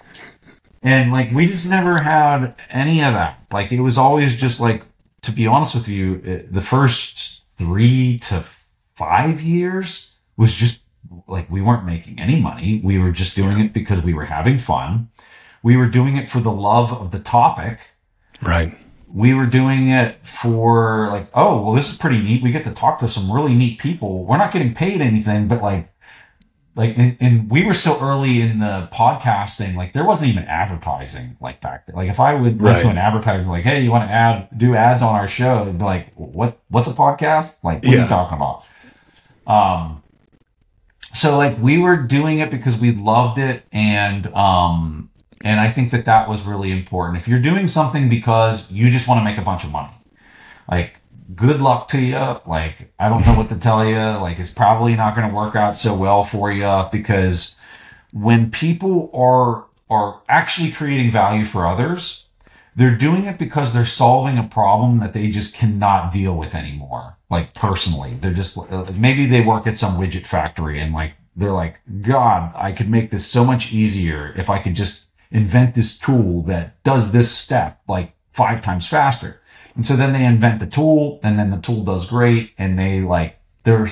and 0.81 1.11
like 1.11 1.31
we 1.31 1.47
just 1.47 1.69
never 1.69 2.01
had 2.01 2.55
any 2.69 3.03
of 3.03 3.13
that. 3.13 3.45
Like 3.51 3.73
it 3.73 3.81
was 3.81 3.97
always 3.97 4.35
just 4.35 4.59
like, 4.59 4.83
to 5.23 5.31
be 5.31 5.47
honest 5.47 5.75
with 5.75 5.87
you, 5.87 6.47
the 6.49 6.61
first 6.61 7.43
three 7.57 8.19
to 8.19 8.45
five 8.95 9.41
years 9.41 10.11
was 10.37 10.53
just 10.53 10.83
like 11.27 11.49
we 11.49 11.61
weren't 11.61 11.85
making 11.85 12.19
any 12.19 12.41
money. 12.41 12.81
We 12.83 12.97
were 12.97 13.11
just 13.11 13.35
doing 13.35 13.59
it 13.59 13.73
because 13.73 14.01
we 14.01 14.13
were 14.13 14.25
having 14.25 14.57
fun. 14.57 15.09
We 15.61 15.77
were 15.77 15.87
doing 15.87 16.17
it 16.17 16.29
for 16.29 16.39
the 16.39 16.51
love 16.51 16.91
of 16.91 17.11
the 17.11 17.19
topic. 17.19 17.79
Right. 18.41 18.77
We 19.07 19.33
were 19.33 19.45
doing 19.45 19.89
it 19.89 20.25
for 20.25 21.07
like, 21.09 21.29
oh, 21.33 21.61
well, 21.61 21.73
this 21.73 21.91
is 21.91 21.97
pretty 21.97 22.21
neat. 22.21 22.41
We 22.41 22.51
get 22.51 22.63
to 22.65 22.73
talk 22.73 22.99
to 22.99 23.07
some 23.07 23.31
really 23.31 23.53
neat 23.53 23.79
people. 23.79 24.25
We're 24.25 24.37
not 24.37 24.51
getting 24.51 24.73
paid 24.73 25.01
anything, 25.01 25.47
but 25.47 25.61
like, 25.61 25.89
like, 26.75 26.97
and, 26.97 27.15
and 27.19 27.51
we 27.51 27.63
were 27.63 27.75
so 27.75 27.99
early 28.01 28.41
in 28.41 28.57
the 28.57 28.89
podcasting, 28.91 29.75
like 29.75 29.93
there 29.93 30.03
wasn't 30.03 30.31
even 30.31 30.45
advertising 30.45 31.37
like 31.39 31.61
back 31.61 31.85
then. 31.85 31.95
Like 31.95 32.09
if 32.09 32.19
I 32.19 32.33
would 32.33 32.59
right. 32.59 32.81
to 32.81 32.89
an 32.89 32.97
advertiser, 32.97 33.45
like, 33.45 33.63
Hey, 33.63 33.81
you 33.81 33.91
want 33.91 34.09
to 34.09 34.11
add, 34.11 34.49
do 34.57 34.73
ads 34.75 35.03
on 35.03 35.13
our 35.13 35.27
show? 35.27 35.63
They'd 35.63 35.77
be 35.77 35.83
like, 35.85 36.11
what, 36.15 36.59
what's 36.69 36.87
a 36.87 36.93
podcast? 36.93 37.63
Like, 37.63 37.83
what 37.83 37.85
yeah. 37.85 37.99
are 37.99 38.01
you 38.01 38.07
talking 38.07 38.37
about? 38.37 38.63
Um, 39.47 40.03
so 41.13 41.37
like 41.37 41.57
we 41.59 41.77
were 41.77 41.97
doing 41.97 42.39
it 42.39 42.49
because 42.49 42.77
we 42.77 42.91
loved 42.91 43.37
it 43.37 43.63
and, 43.71 44.27
um, 44.27 45.09
and 45.43 45.59
I 45.59 45.69
think 45.69 45.91
that 45.91 46.05
that 46.05 46.29
was 46.29 46.43
really 46.43 46.71
important. 46.71 47.19
If 47.19 47.27
you're 47.27 47.39
doing 47.39 47.67
something 47.67 48.09
because 48.09 48.69
you 48.71 48.89
just 48.89 49.07
want 49.07 49.19
to 49.19 49.23
make 49.23 49.37
a 49.37 49.41
bunch 49.41 49.63
of 49.63 49.71
money, 49.71 49.93
like 50.69 50.95
good 51.35 51.61
luck 51.61 51.87
to 51.89 51.99
you. 51.99 52.39
Like, 52.45 52.93
I 52.99 53.09
don't 53.09 53.25
know 53.25 53.33
what 53.35 53.49
to 53.49 53.57
tell 53.57 53.85
you. 53.85 53.95
Like, 53.95 54.39
it's 54.39 54.49
probably 54.49 54.95
not 54.95 55.15
going 55.15 55.27
to 55.27 55.35
work 55.35 55.55
out 55.55 55.77
so 55.77 55.93
well 55.93 56.23
for 56.23 56.51
you 56.51 56.85
because 56.91 57.55
when 58.11 58.51
people 58.51 59.09
are, 59.13 59.65
are 59.89 60.21
actually 60.27 60.71
creating 60.71 61.11
value 61.11 61.45
for 61.45 61.65
others, 61.65 62.25
they're 62.75 62.97
doing 62.97 63.25
it 63.25 63.37
because 63.37 63.73
they're 63.73 63.85
solving 63.85 64.37
a 64.37 64.43
problem 64.43 64.99
that 64.99 65.13
they 65.13 65.29
just 65.29 65.53
cannot 65.53 66.11
deal 66.11 66.35
with 66.35 66.55
anymore. 66.55 67.17
Like 67.33 67.55
personally, 67.55 68.17
they're 68.21 68.31
just, 68.31 68.55
uh, 68.57 68.85
maybe 68.95 69.25
they 69.25 69.43
work 69.43 69.65
at 69.65 69.75
some 69.75 69.97
widget 69.97 70.27
factory 70.27 70.79
and 70.79 70.93
like, 70.93 71.15
they're 71.35 71.51
like, 71.51 71.79
God, 72.01 72.53
I 72.55 72.71
could 72.71 72.89
make 72.91 73.09
this 73.09 73.25
so 73.25 73.43
much 73.43 73.73
easier 73.73 74.35
if 74.37 74.51
I 74.51 74.59
could 74.59 74.75
just 74.75 75.05
invent 75.31 75.73
this 75.73 75.97
tool 75.97 76.43
that 76.43 76.81
does 76.83 77.11
this 77.11 77.35
step 77.35 77.81
like 77.87 78.13
five 78.31 78.61
times 78.61 78.87
faster. 78.87 79.41
And 79.73 79.83
so 79.83 79.95
then 79.95 80.13
they 80.13 80.23
invent 80.23 80.59
the 80.59 80.67
tool 80.67 81.19
and 81.23 81.39
then 81.39 81.49
the 81.49 81.57
tool 81.57 81.83
does 81.83 82.05
great 82.05 82.51
and 82.59 82.77
they 82.77 83.01
like, 83.01 83.39
they're, 83.63 83.89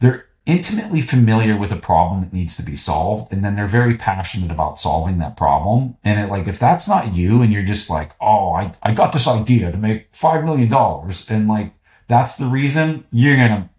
they're 0.00 0.26
intimately 0.44 1.00
familiar 1.00 1.56
with 1.56 1.72
a 1.72 1.76
problem 1.76 2.20
that 2.20 2.34
needs 2.34 2.54
to 2.56 2.62
be 2.62 2.76
solved 2.76 3.32
and 3.32 3.42
then 3.42 3.54
they're 3.54 3.66
very 3.66 3.96
passionate 3.96 4.50
about 4.50 4.78
solving 4.78 5.18
that 5.18 5.36
problem 5.36 5.96
and 6.02 6.18
it 6.18 6.28
like 6.28 6.48
if 6.48 6.58
that's 6.58 6.88
not 6.88 7.14
you 7.14 7.40
and 7.42 7.52
you're 7.52 7.62
just 7.62 7.88
like 7.88 8.10
oh 8.20 8.50
i, 8.50 8.72
I 8.82 8.92
got 8.92 9.12
this 9.12 9.28
idea 9.28 9.70
to 9.70 9.78
make 9.78 10.08
five 10.10 10.44
million 10.44 10.68
dollars 10.68 11.30
and 11.30 11.46
like 11.46 11.72
that's 12.08 12.36
the 12.36 12.46
reason 12.46 13.04
you're 13.10 13.36
gonna 13.36 13.70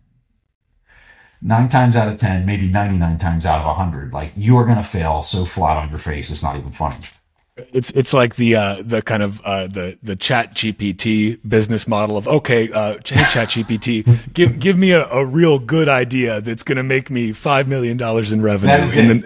nine 1.41 1.69
times 1.69 1.95
out 1.95 2.07
of 2.07 2.19
ten 2.19 2.45
maybe 2.45 2.67
99 2.67 3.17
times 3.17 3.45
out 3.45 3.59
of 3.59 3.65
100 3.65 4.13
like 4.13 4.31
you 4.35 4.57
are 4.57 4.65
gonna 4.65 4.83
fail 4.83 5.21
so 5.23 5.45
flat 5.45 5.77
on 5.77 5.89
your 5.89 5.99
face 5.99 6.29
it's 6.29 6.43
not 6.43 6.55
even 6.55 6.71
funny. 6.71 6.97
It's 7.55 7.91
it's 7.91 8.15
like 8.15 8.35
the 8.35 8.55
uh, 8.55 8.77
the 8.81 9.03
kind 9.03 9.21
of 9.21 9.39
uh, 9.41 9.67
the 9.67 9.95
the 10.01 10.15
Chat 10.15 10.55
GPT 10.55 11.37
business 11.47 11.87
model 11.87 12.17
of 12.17 12.27
okay, 12.27 12.71
uh, 12.71 12.93
hey 13.05 13.25
Chat 13.25 13.49
GPT, 13.49 14.33
give 14.33 14.59
give 14.59 14.75
me 14.75 14.89
a, 14.89 15.07
a 15.09 15.23
real 15.23 15.59
good 15.59 15.87
idea 15.87 16.41
that's 16.41 16.63
going 16.63 16.77
to 16.77 16.83
make 16.83 17.11
me 17.11 17.31
five 17.31 17.67
million 17.67 17.95
dollars 17.95 18.31
in 18.31 18.41
revenue, 18.41 18.73
and 18.99 19.07
then 19.07 19.25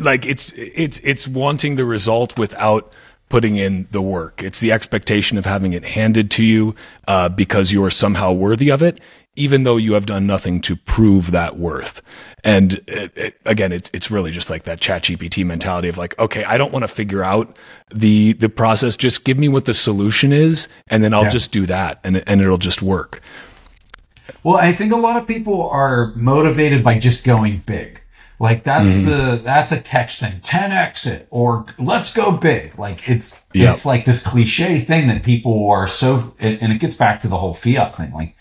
like 0.00 0.24
it's 0.24 0.52
it's 0.56 1.00
it's 1.00 1.28
wanting 1.28 1.74
the 1.74 1.84
result 1.84 2.38
without 2.38 2.94
putting 3.34 3.56
in 3.56 3.88
the 3.90 4.00
work. 4.00 4.44
It's 4.44 4.60
the 4.60 4.70
expectation 4.70 5.38
of 5.38 5.44
having 5.44 5.72
it 5.72 5.84
handed 5.84 6.30
to 6.30 6.44
you 6.44 6.72
uh, 7.08 7.28
because 7.28 7.72
you 7.72 7.82
are 7.82 7.90
somehow 7.90 8.30
worthy 8.30 8.68
of 8.68 8.80
it, 8.80 9.00
even 9.34 9.64
though 9.64 9.76
you 9.76 9.94
have 9.94 10.06
done 10.06 10.24
nothing 10.24 10.60
to 10.60 10.76
prove 10.76 11.32
that 11.32 11.58
worth. 11.58 12.00
And 12.44 12.74
it, 12.86 13.10
it, 13.16 13.40
again, 13.44 13.72
it's 13.72 13.90
it's 13.92 14.08
really 14.08 14.30
just 14.30 14.50
like 14.50 14.62
that 14.62 14.78
chat 14.78 15.02
GPT 15.02 15.44
mentality 15.44 15.88
of 15.88 15.98
like, 15.98 16.16
okay, 16.16 16.44
I 16.44 16.56
don't 16.56 16.72
want 16.72 16.84
to 16.84 16.86
figure 16.86 17.24
out 17.24 17.56
the 17.92 18.34
the 18.34 18.48
process. 18.48 18.96
Just 18.96 19.24
give 19.24 19.36
me 19.36 19.48
what 19.48 19.64
the 19.64 19.74
solution 19.74 20.32
is, 20.32 20.68
and 20.86 21.02
then 21.02 21.12
I'll 21.12 21.24
yeah. 21.24 21.30
just 21.30 21.50
do 21.50 21.66
that, 21.66 21.98
and 22.04 22.22
and 22.28 22.40
it'll 22.40 22.56
just 22.56 22.82
work. 22.82 23.20
Well, 24.44 24.58
I 24.58 24.72
think 24.72 24.92
a 24.92 24.96
lot 24.96 25.16
of 25.16 25.26
people 25.26 25.68
are 25.70 26.12
motivated 26.14 26.84
by 26.84 27.00
just 27.00 27.24
going 27.24 27.64
big. 27.66 28.00
Like 28.38 28.64
that's 28.64 28.96
mm-hmm. 28.96 29.10
the 29.10 29.42
that's 29.44 29.72
a 29.72 29.80
catch 29.80 30.18
thing. 30.18 30.40
10x 30.40 31.06
it 31.06 31.28
or 31.30 31.66
let's 31.78 32.12
go 32.12 32.36
big. 32.36 32.78
Like 32.78 33.08
it's 33.08 33.42
yep. 33.52 33.72
it's 33.72 33.86
like 33.86 34.04
this 34.04 34.26
cliche 34.26 34.80
thing 34.80 35.06
that 35.08 35.22
people 35.22 35.68
are 35.70 35.86
so 35.86 36.34
and 36.40 36.72
it 36.72 36.80
gets 36.80 36.96
back 36.96 37.20
to 37.20 37.28
the 37.28 37.38
whole 37.38 37.54
fiat 37.54 37.96
thing. 37.96 38.12
Like 38.12 38.36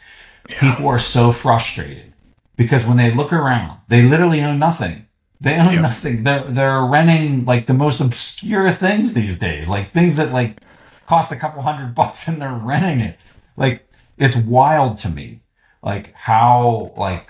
yeah. 0.50 0.60
people 0.60 0.88
are 0.88 1.00
so 1.00 1.32
frustrated 1.32 2.14
because 2.56 2.86
when 2.86 2.98
they 2.98 3.14
look 3.14 3.32
around, 3.32 3.80
they 3.88 4.02
literally 4.02 4.42
own 4.42 4.60
nothing. 4.60 5.08
They 5.40 5.58
own 5.58 5.74
yep. 5.74 5.82
nothing. 5.84 6.24
They're 6.24 6.44
they're 6.44 6.86
renting 6.86 7.46
like 7.46 7.68
the 7.68 7.74
most 7.74 8.02
obscure 8.02 8.72
things 8.72 9.14
these 9.14 9.38
days, 9.38 9.70
like 9.70 9.92
things 9.92 10.18
that 10.18 10.32
like 10.32 10.60
cost 11.06 11.32
a 11.32 11.36
couple 11.36 11.62
hundred 11.62 11.94
bucks 11.96 12.28
and 12.28 12.42
they're 12.42 12.52
renting 12.52 13.00
it. 13.00 13.20
Like 13.56 13.88
it's 14.18 14.36
wild 14.36 14.98
to 15.00 15.10
me, 15.10 15.42
like 15.84 16.14
how 16.16 16.94
like 16.98 17.30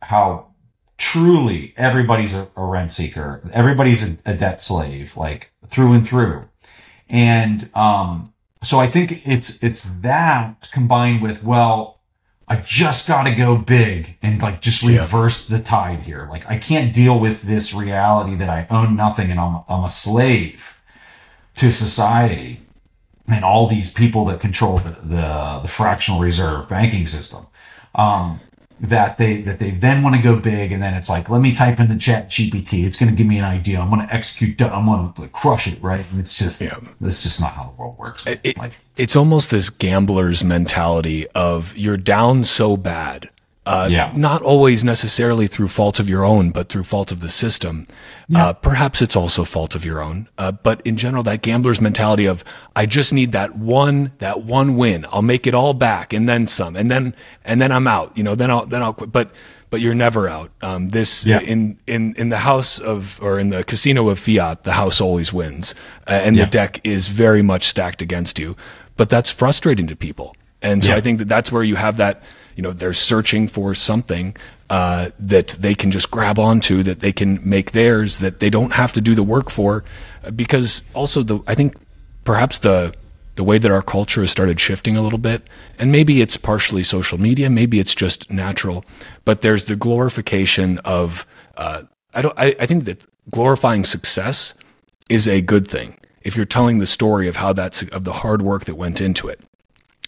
how 0.00 0.53
truly 0.96 1.74
everybody's 1.76 2.32
a, 2.32 2.48
a 2.56 2.64
rent 2.64 2.90
seeker. 2.90 3.42
Everybody's 3.52 4.02
a, 4.02 4.16
a, 4.24 4.34
debt 4.34 4.60
slave, 4.60 5.16
like 5.16 5.50
through 5.68 5.92
and 5.92 6.06
through. 6.06 6.48
And, 7.08 7.70
um, 7.74 8.32
so 8.62 8.78
I 8.78 8.86
think 8.86 9.26
it's, 9.26 9.62
it's 9.62 9.82
that 9.82 10.68
combined 10.72 11.20
with, 11.20 11.42
well, 11.42 12.00
I 12.46 12.56
just 12.56 13.08
got 13.08 13.24
to 13.24 13.34
go 13.34 13.56
big 13.56 14.16
and 14.22 14.40
like 14.40 14.60
just 14.60 14.82
reverse 14.82 15.48
yeah. 15.48 15.56
the 15.56 15.62
tide 15.62 16.00
here. 16.00 16.28
Like 16.30 16.48
I 16.48 16.58
can't 16.58 16.94
deal 16.94 17.18
with 17.18 17.42
this 17.42 17.72
reality 17.72 18.34
that 18.36 18.48
I 18.48 18.66
own 18.70 18.96
nothing 18.96 19.30
and 19.30 19.40
I'm, 19.40 19.62
I'm 19.68 19.84
a 19.84 19.90
slave 19.90 20.80
to 21.56 21.70
society 21.70 22.60
and 23.26 23.44
all 23.44 23.66
these 23.66 23.90
people 23.90 24.26
that 24.26 24.40
control 24.40 24.78
the, 24.78 24.92
the, 24.92 25.60
the 25.62 25.68
fractional 25.68 26.20
reserve 26.20 26.68
banking 26.68 27.06
system. 27.06 27.46
Um, 27.94 28.40
that 28.80 29.18
they 29.18 29.40
that 29.42 29.58
they 29.58 29.70
then 29.70 30.02
want 30.02 30.16
to 30.16 30.20
go 30.20 30.36
big 30.36 30.72
and 30.72 30.82
then 30.82 30.94
it's 30.94 31.08
like 31.08 31.30
let 31.30 31.40
me 31.40 31.54
type 31.54 31.78
in 31.78 31.88
the 31.88 31.96
chat 31.96 32.28
gpt 32.28 32.84
it's 32.84 32.96
going 32.96 33.08
to 33.08 33.16
give 33.16 33.26
me 33.26 33.38
an 33.38 33.44
idea 33.44 33.80
i'm 33.80 33.88
going 33.88 34.04
to 34.06 34.12
execute 34.12 34.60
i'm 34.62 34.86
going 34.86 35.12
to 35.12 35.28
crush 35.28 35.68
it 35.68 35.80
right 35.80 36.04
and 36.10 36.18
it's 36.18 36.36
just 36.36 36.60
yeah. 36.60 36.76
that's 37.00 37.22
just 37.22 37.40
not 37.40 37.52
how 37.52 37.64
the 37.64 37.80
world 37.80 37.96
works 37.98 38.26
it, 38.26 38.56
like, 38.58 38.72
it's 38.96 39.14
almost 39.14 39.50
this 39.50 39.70
gambler's 39.70 40.42
mentality 40.42 41.26
of 41.28 41.76
you're 41.76 41.96
down 41.96 42.42
so 42.42 42.76
bad 42.76 43.30
uh, 43.66 43.88
yeah. 43.90 44.12
Not 44.14 44.42
always 44.42 44.84
necessarily 44.84 45.46
through 45.46 45.68
fault 45.68 45.98
of 45.98 46.08
your 46.08 46.24
own, 46.24 46.50
but 46.50 46.68
through 46.68 46.84
fault 46.84 47.10
of 47.10 47.20
the 47.20 47.30
system. 47.30 47.86
Yeah. 48.28 48.48
Uh, 48.48 48.52
perhaps 48.52 49.00
it's 49.00 49.16
also 49.16 49.44
fault 49.44 49.74
of 49.74 49.84
your 49.84 50.02
own. 50.02 50.28
Uh, 50.36 50.52
but 50.52 50.82
in 50.82 50.96
general, 50.96 51.22
that 51.22 51.40
gambler's 51.40 51.80
mentality 51.80 52.26
of, 52.26 52.44
I 52.76 52.84
just 52.84 53.12
need 53.12 53.32
that 53.32 53.56
one, 53.56 54.12
that 54.18 54.42
one 54.42 54.76
win. 54.76 55.06
I'll 55.10 55.22
make 55.22 55.46
it 55.46 55.54
all 55.54 55.72
back 55.72 56.12
and 56.12 56.28
then 56.28 56.46
some. 56.46 56.76
And 56.76 56.90
then, 56.90 57.14
and 57.44 57.60
then 57.60 57.72
I'm 57.72 57.86
out, 57.86 58.16
you 58.16 58.22
know, 58.22 58.34
then 58.34 58.50
I'll, 58.50 58.66
then 58.66 58.82
I'll 58.82 58.92
quit. 58.92 59.10
But, 59.10 59.30
but 59.70 59.80
you're 59.80 59.94
never 59.94 60.28
out. 60.28 60.50
Um, 60.60 60.90
this 60.90 61.24
yeah. 61.24 61.40
in, 61.40 61.78
in, 61.86 62.14
in 62.16 62.28
the 62.28 62.38
house 62.38 62.78
of, 62.78 63.18
or 63.22 63.38
in 63.38 63.48
the 63.48 63.64
casino 63.64 64.08
of 64.10 64.18
fiat, 64.18 64.64
the 64.64 64.72
house 64.72 65.00
always 65.00 65.32
wins. 65.32 65.74
Uh, 66.06 66.12
and 66.12 66.36
the 66.38 66.46
deck 66.46 66.80
is 66.84 67.08
very 67.08 67.42
much 67.42 67.64
stacked 67.64 68.02
against 68.02 68.38
you. 68.38 68.56
But 68.96 69.08
that's 69.08 69.30
frustrating 69.30 69.86
to 69.88 69.96
people. 69.96 70.36
And 70.62 70.84
so 70.84 70.94
I 70.94 71.00
think 71.00 71.18
that 71.18 71.28
that's 71.28 71.50
where 71.50 71.62
you 71.62 71.76
have 71.76 71.96
that, 71.96 72.22
you 72.56 72.62
know 72.62 72.72
they're 72.72 72.92
searching 72.92 73.46
for 73.46 73.74
something 73.74 74.36
uh, 74.70 75.10
that 75.18 75.48
they 75.58 75.74
can 75.74 75.90
just 75.90 76.10
grab 76.10 76.38
onto 76.38 76.82
that 76.82 77.00
they 77.00 77.12
can 77.12 77.40
make 77.48 77.72
theirs 77.72 78.18
that 78.18 78.40
they 78.40 78.50
don't 78.50 78.72
have 78.72 78.92
to 78.92 79.00
do 79.00 79.14
the 79.14 79.22
work 79.22 79.50
for 79.50 79.84
because 80.34 80.82
also 80.94 81.22
the 81.22 81.40
I 81.46 81.54
think 81.54 81.74
perhaps 82.24 82.58
the 82.58 82.94
the 83.36 83.44
way 83.44 83.58
that 83.58 83.70
our 83.70 83.82
culture 83.82 84.20
has 84.20 84.30
started 84.30 84.60
shifting 84.60 84.96
a 84.96 85.02
little 85.02 85.18
bit 85.18 85.42
and 85.78 85.90
maybe 85.90 86.22
it's 86.22 86.36
partially 86.36 86.82
social 86.82 87.18
media 87.18 87.50
maybe 87.50 87.80
it's 87.80 87.94
just 87.94 88.30
natural 88.30 88.84
but 89.24 89.40
there's 89.40 89.64
the 89.64 89.76
glorification 89.76 90.78
of 90.78 91.26
uh, 91.56 91.82
I 92.14 92.22
don't 92.22 92.38
I, 92.38 92.56
I 92.60 92.66
think 92.66 92.84
that 92.84 93.04
glorifying 93.30 93.84
success 93.84 94.54
is 95.08 95.28
a 95.28 95.40
good 95.40 95.68
thing 95.68 95.98
if 96.24 96.36
you're 96.36 96.46
telling 96.46 96.78
the 96.78 96.86
story 96.86 97.28
of 97.28 97.36
how 97.36 97.52
that's 97.52 97.82
of 97.82 98.04
the 98.04 98.14
hard 98.14 98.42
work 98.42 98.64
that 98.64 98.74
went 98.74 99.00
into 99.00 99.28
it. 99.28 99.40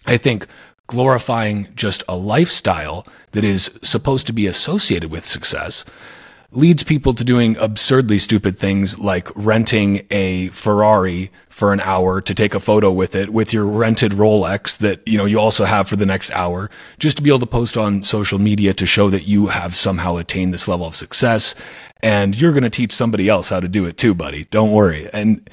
I 0.07 0.17
think 0.17 0.47
glorifying 0.87 1.69
just 1.75 2.03
a 2.09 2.17
lifestyle 2.17 3.07
that 3.33 3.45
is 3.45 3.79
supposed 3.83 4.27
to 4.27 4.33
be 4.33 4.47
associated 4.47 5.11
with 5.11 5.27
success 5.27 5.85
leads 6.53 6.85
people 6.85 7.13
to 7.13 7.25
doing 7.25 7.57
absurdly 7.59 8.19
stupid 8.19 8.59
things 8.59 8.99
like 8.99 9.29
renting 9.35 10.07
a 10.11 10.49
Ferrari 10.49 11.31
for 11.49 11.73
an 11.73 11.81
hour 11.81 12.21
to 12.21 12.35
take 12.35 12.55
a 12.55 12.61
photo 12.61 12.91
with 12.93 13.17
it 13.17 13.31
with 13.31 13.53
your 13.53 13.67
rented 13.67 14.13
Rolex 14.13 14.79
that, 14.79 15.07
you 15.07 15.19
know, 15.19 15.25
you 15.25 15.39
also 15.39 15.65
have 15.65 15.89
for 15.89 15.97
the 15.97 16.07
next 16.07 16.31
hour 16.31 16.71
just 16.99 17.17
to 17.17 17.23
be 17.23 17.31
able 17.31 17.41
to 17.41 17.47
post 17.47 17.77
on 17.77 18.03
social 18.03 18.39
media 18.39 18.73
to 18.75 18.87
show 18.87 19.11
that 19.11 19.25
you 19.25 19.49
have 19.49 19.75
somehow 19.75 20.17
attained 20.17 20.55
this 20.55 20.69
level 20.69 20.87
of 20.87 20.95
success. 20.95 21.55
And 22.03 22.41
you're 22.41 22.53
going 22.53 22.63
to 22.63 22.71
teach 22.71 22.93
somebody 22.93 23.29
else 23.29 23.51
how 23.51 23.61
to 23.61 23.69
do 23.69 23.85
it 23.85 23.97
too, 23.97 24.15
buddy. 24.15 24.45
Don't 24.45 24.73
worry. 24.73 25.11
And 25.13 25.49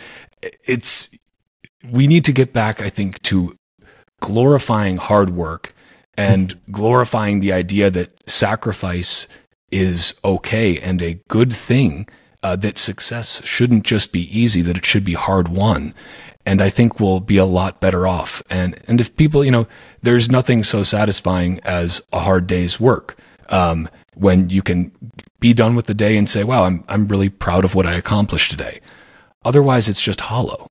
it's, 0.63 1.09
we 1.89 2.05
need 2.07 2.23
to 2.25 2.31
get 2.31 2.53
back, 2.53 2.81
I 2.81 2.89
think, 2.89 3.21
to 3.23 3.57
glorifying 4.23 4.95
hard 4.95 5.31
work 5.31 5.75
and 6.17 6.57
glorifying 6.71 7.41
the 7.41 7.51
idea 7.51 7.89
that 7.89 8.09
sacrifice 8.29 9.27
is 9.69 10.17
okay 10.23 10.79
and 10.79 11.01
a 11.01 11.15
good 11.27 11.51
thing, 11.51 12.07
uh, 12.41 12.55
that 12.55 12.77
success 12.77 13.41
shouldn't 13.43 13.83
just 13.83 14.13
be 14.13 14.25
easy, 14.39 14.61
that 14.61 14.77
it 14.77 14.85
should 14.85 15.03
be 15.03 15.13
hard 15.13 15.49
won. 15.49 15.93
And 16.45 16.61
I 16.61 16.69
think 16.69 17.01
we'll 17.01 17.19
be 17.19 17.35
a 17.35 17.45
lot 17.45 17.81
better 17.81 18.07
off. 18.07 18.41
And, 18.49 18.79
and 18.87 19.01
if 19.01 19.13
people, 19.17 19.43
you 19.43 19.51
know, 19.51 19.67
there's 20.01 20.31
nothing 20.31 20.63
so 20.63 20.83
satisfying 20.83 21.59
as 21.65 22.01
a 22.13 22.21
hard 22.21 22.47
day's 22.47 22.79
work. 22.79 23.17
Um, 23.49 23.89
when 24.15 24.49
you 24.49 24.61
can 24.61 24.91
be 25.41 25.53
done 25.53 25.75
with 25.75 25.87
the 25.87 25.93
day 25.93 26.15
and 26.15 26.29
say, 26.29 26.45
wow, 26.45 26.63
I'm, 26.63 26.85
I'm 26.87 27.09
really 27.09 27.29
proud 27.29 27.65
of 27.65 27.75
what 27.75 27.85
I 27.85 27.95
accomplished 27.95 28.51
today. 28.51 28.79
Otherwise, 29.43 29.89
it's 29.89 30.01
just 30.01 30.21
hollow. 30.21 30.67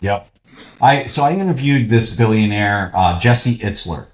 Yep. 0.00 0.28
I 0.80 1.06
so 1.06 1.24
I 1.24 1.32
interviewed 1.32 1.90
this 1.90 2.14
billionaire 2.14 2.92
uh, 2.94 3.18
Jesse 3.18 3.58
Itzler. 3.58 4.06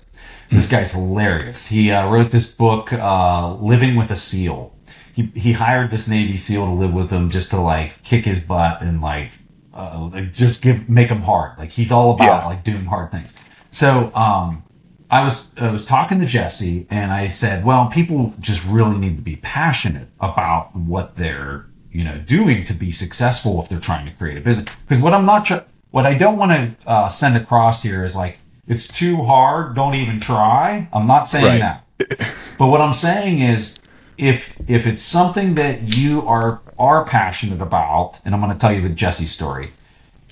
This 0.50 0.68
guy's 0.68 0.92
hilarious. 0.92 1.66
He 1.66 1.90
uh, 1.90 2.08
wrote 2.08 2.30
this 2.30 2.50
book, 2.50 2.92
uh, 2.92 3.54
"Living 3.54 3.96
with 3.96 4.10
a 4.10 4.16
Seal." 4.16 4.74
He 5.12 5.30
he 5.34 5.52
hired 5.52 5.90
this 5.90 6.08
Navy 6.08 6.36
SEAL 6.36 6.66
to 6.66 6.72
live 6.72 6.92
with 6.92 7.10
him 7.10 7.30
just 7.30 7.50
to 7.50 7.60
like 7.60 8.02
kick 8.02 8.24
his 8.24 8.40
butt 8.40 8.82
and 8.82 9.00
like, 9.00 9.32
uh, 9.72 10.10
like 10.12 10.32
just 10.32 10.62
give 10.62 10.88
make 10.88 11.08
him 11.08 11.22
hard. 11.22 11.58
Like 11.58 11.70
he's 11.70 11.92
all 11.92 12.14
about 12.14 12.42
yeah. 12.42 12.46
like 12.46 12.64
doing 12.64 12.84
hard 12.84 13.10
things. 13.10 13.48
So 13.70 14.12
um, 14.14 14.62
I 15.10 15.24
was 15.24 15.48
I 15.56 15.70
was 15.70 15.84
talking 15.84 16.20
to 16.20 16.26
Jesse 16.26 16.86
and 16.90 17.12
I 17.12 17.28
said, 17.28 17.64
well, 17.64 17.88
people 17.88 18.34
just 18.40 18.64
really 18.66 18.98
need 18.98 19.16
to 19.16 19.22
be 19.22 19.36
passionate 19.36 20.08
about 20.20 20.74
what 20.74 21.16
they're 21.16 21.66
you 21.90 22.04
know 22.04 22.18
doing 22.18 22.64
to 22.64 22.72
be 22.72 22.90
successful 22.90 23.62
if 23.62 23.68
they're 23.68 23.80
trying 23.80 24.06
to 24.06 24.12
create 24.12 24.38
a 24.38 24.40
business. 24.40 24.68
Because 24.86 25.02
what 25.02 25.14
I'm 25.14 25.26
not 25.26 25.44
trying 25.44 25.62
what 25.94 26.06
I 26.06 26.14
don't 26.14 26.36
want 26.36 26.50
to 26.50 26.90
uh, 26.90 27.08
send 27.08 27.36
across 27.36 27.80
here 27.80 28.02
is 28.02 28.16
like, 28.16 28.38
it's 28.66 28.88
too 28.88 29.22
hard. 29.22 29.76
Don't 29.76 29.94
even 29.94 30.18
try. 30.18 30.88
I'm 30.92 31.06
not 31.06 31.28
saying 31.28 31.60
right. 31.60 31.80
that. 31.98 32.34
but 32.58 32.66
what 32.66 32.80
I'm 32.80 32.92
saying 32.92 33.38
is, 33.38 33.76
if 34.18 34.56
if 34.66 34.88
it's 34.88 35.02
something 35.02 35.54
that 35.54 35.96
you 35.96 36.26
are 36.26 36.60
are 36.80 37.04
passionate 37.04 37.60
about, 37.60 38.18
and 38.24 38.34
I'm 38.34 38.40
going 38.40 38.52
to 38.52 38.58
tell 38.58 38.72
you 38.72 38.80
the 38.80 38.88
Jesse 38.88 39.26
story, 39.26 39.72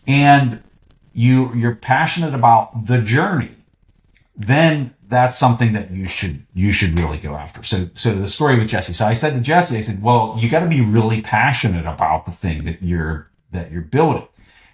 and 0.05 0.65
you 1.13 1.55
you're 1.55 1.77
passionate 1.77 2.35
about 2.35 2.87
the 2.87 3.01
journey, 3.01 3.55
then 4.35 4.95
that's 5.07 5.39
something 5.39 5.75
that 5.75 5.93
you 5.93 6.09
should 6.09 6.45
you 6.55 6.73
should 6.73 6.99
really 6.99 7.19
go 7.19 7.37
after. 7.37 7.63
So 7.63 7.89
so 7.93 8.17
the 8.17 8.27
story 8.27 8.59
with 8.59 8.67
Jesse. 8.67 8.95
So 8.95 9.07
I 9.07 9.13
said 9.13 9.35
to 9.35 9.41
Jesse, 9.41 9.77
I 9.77 9.81
said, 9.81 10.03
well, 10.03 10.35
you 10.41 10.51
got 10.51 10.65
to 10.65 10.69
be 10.69 10.81
really 10.81 11.21
passionate 11.21 11.87
about 11.87 12.25
the 12.25 12.33
thing 12.33 12.65
that 12.65 12.83
you're 12.83 13.31
that 13.53 13.71
you're 13.71 13.83
building. 13.83 14.27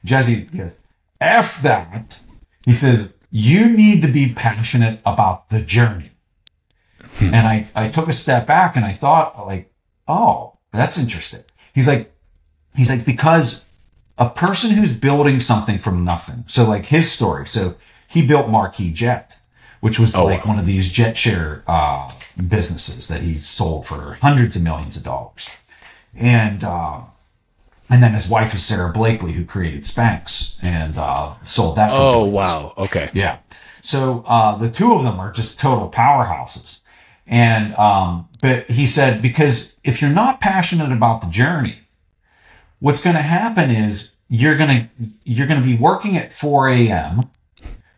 Jesse 0.05 0.43
goes, 0.43 0.79
F 1.21 1.61
that. 1.63 2.23
He 2.65 2.73
says, 2.73 3.13
you 3.31 3.69
need 3.69 4.03
to 4.03 4.09
be 4.09 4.33
passionate 4.33 5.01
about 5.05 5.51
the 5.51 5.61
journey. 5.61 6.11
Hmm. 7.17 7.35
and 7.35 7.49
I, 7.49 7.69
I 7.75 7.89
took 7.89 8.09
a 8.09 8.13
step 8.13 8.47
back 8.47 8.77
and 8.77 8.85
I 8.85 8.93
thought 8.93 9.47
like, 9.47 9.73
oh, 10.07 10.59
that's 10.73 10.99
interesting. 10.99 11.43
He's 11.75 11.89
like, 11.89 12.13
he's 12.77 12.91
like, 12.91 13.05
because 13.05 13.65
a 14.19 14.29
person 14.29 14.71
who's 14.73 14.93
building 14.93 15.41
something 15.41 15.79
from 15.79 16.05
nothing. 16.05 16.45
So 16.47 16.65
like 16.69 16.87
his 16.87 17.11
story. 17.11 17.47
So 17.47 17.77
he 18.09 18.27
built 18.27 18.49
Marquis 18.49 18.93
Jet, 18.93 19.37
which 19.81 19.99
was 19.99 20.15
oh, 20.15 20.25
like 20.25 20.45
wow. 20.45 20.53
one 20.53 20.59
of 20.59 20.67
these 20.67 20.91
jet 20.91 21.17
share, 21.17 21.65
uh, 21.67 22.13
businesses 22.49 23.09
that 23.09 23.23
he's 23.23 23.47
sold 23.47 23.87
for 23.87 24.15
hundreds 24.21 24.57
of 24.57 24.63
millions 24.63 24.97
of 24.97 25.03
dollars. 25.03 25.51
And, 26.15 26.65
uh, 26.65 27.03
And 27.91 28.03
then 28.03 28.13
his 28.13 28.29
wife 28.29 28.55
is 28.55 28.65
Sara 28.65 28.93
Blakely, 28.93 29.33
who 29.33 29.45
created 29.45 29.83
Spanx 29.83 30.57
and 30.61 30.99
uh, 30.99 31.35
sold 31.45 31.77
that. 31.77 31.91
Oh 31.93 32.25
wow. 32.25 32.75
Okay. 32.77 33.11
Yeah. 33.15 33.39
So 33.81 34.25
uh, 34.27 34.57
the 34.57 34.71
two 34.71 34.93
of 34.93 35.03
them 35.03 35.19
are 35.19 35.33
just 35.33 35.59
total 35.59 35.91
powerhouses. 35.91 36.81
And 37.27 37.75
um, 37.77 38.29
but 38.43 38.71
he 38.71 38.87
said 38.87 39.23
because 39.23 39.73
if 39.85 40.03
you're 40.03 40.11
not 40.11 40.41
passionate 40.41 40.93
about 40.93 41.21
the 41.21 41.29
journey, 41.29 41.81
what's 42.81 43.03
going 43.03 43.17
to 43.17 43.23
happen 43.23 43.71
is 43.71 44.11
you're 44.29 44.57
going 44.57 44.69
to 44.99 45.09
you're 45.25 45.47
going 45.47 45.61
to 45.61 45.67
be 45.67 45.77
working 45.77 46.17
at 46.17 46.33
4 46.33 46.69
a.m. 46.69 47.23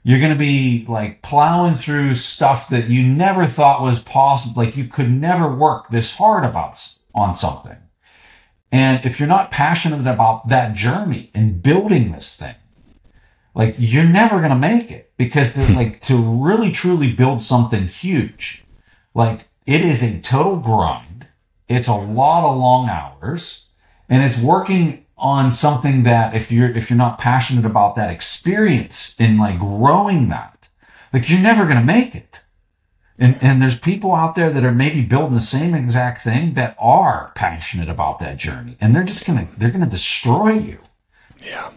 You're 0.03 0.21
going 0.21 0.33
to 0.33 0.39
be 0.39 0.87
like 0.89 1.21
plowing 1.21 1.75
through 1.75 2.15
stuff 2.15 2.69
that 2.71 2.89
you 2.89 3.07
never 3.07 3.47
thought 3.47 3.83
was 3.83 4.01
possible. 4.01 4.63
Like 4.63 4.77
you 4.77 4.87
could 4.87 5.11
never 5.11 5.53
work 5.55 5.91
this 5.91 6.15
hard 6.15 6.45
about 6.45 6.95
on 7.15 7.35
something. 7.35 7.77
And 8.73 9.05
if 9.05 9.19
you're 9.19 9.29
not 9.29 9.51
passionate 9.51 10.07
about 10.07 10.49
that 10.49 10.75
journey 10.75 11.31
and 11.35 11.63
building 11.63 12.13
this 12.13 12.37
thing, 12.37 12.55
like 13.55 13.75
you're 13.79 14.05
never 14.05 14.39
going 14.39 14.51
to 14.51 14.57
make 14.57 14.91
it 14.91 15.13
because 15.17 15.55
hmm. 15.55 15.75
like 15.75 16.01
to 16.03 16.17
really 16.17 16.71
truly 16.71 17.13
build 17.13 17.43
something 17.43 17.87
huge, 17.87 18.65
like 19.15 19.49
it 19.67 19.81
is 19.81 20.03
a 20.03 20.21
total 20.21 20.57
grind. 20.57 21.27
It's 21.69 21.89
a 21.89 21.95
lot 21.95 22.49
of 22.49 22.59
long 22.59 22.89
hours 22.89 23.67
and 24.09 24.25
it's 24.25 24.39
working 24.39 25.07
on 25.17 25.53
something 25.53 26.05
that 26.05 26.35
if 26.35 26.51
you're, 26.51 26.71
if 26.71 26.91
you're 26.91 26.97
not 26.97 27.19
passionate 27.19 27.65
about 27.65 27.95
that 27.97 28.11
experience 28.11 29.15
and 29.19 29.39
like 29.39 29.59
growing 29.59 30.29
that, 30.29 30.69
like 31.13 31.29
you're 31.29 31.41
never 31.41 31.65
going 31.65 31.77
to 31.77 31.85
make 31.85 32.15
it. 32.15 32.40
And, 33.23 33.37
and 33.43 33.61
there's 33.61 33.79
people 33.79 34.15
out 34.15 34.35
there 34.35 34.49
that 34.51 34.65
are 34.65 34.73
maybe 34.73 35.03
building 35.03 35.35
the 35.35 35.43
same 35.43 35.75
exact 35.75 36.25
thing 36.25 36.55
that 36.55 36.75
are 36.81 37.33
passionate 37.35 37.91
about 37.91 38.19
that 38.21 38.39
journey 38.39 38.77
and 38.81 38.97
they're 38.97 39.05
just 39.05 39.27
going 39.27 39.47
to, 39.47 39.59
they're 39.59 39.71
to 39.71 39.85
destroy 39.87 40.53
you. 40.55 40.79
Yeah. 41.45 41.71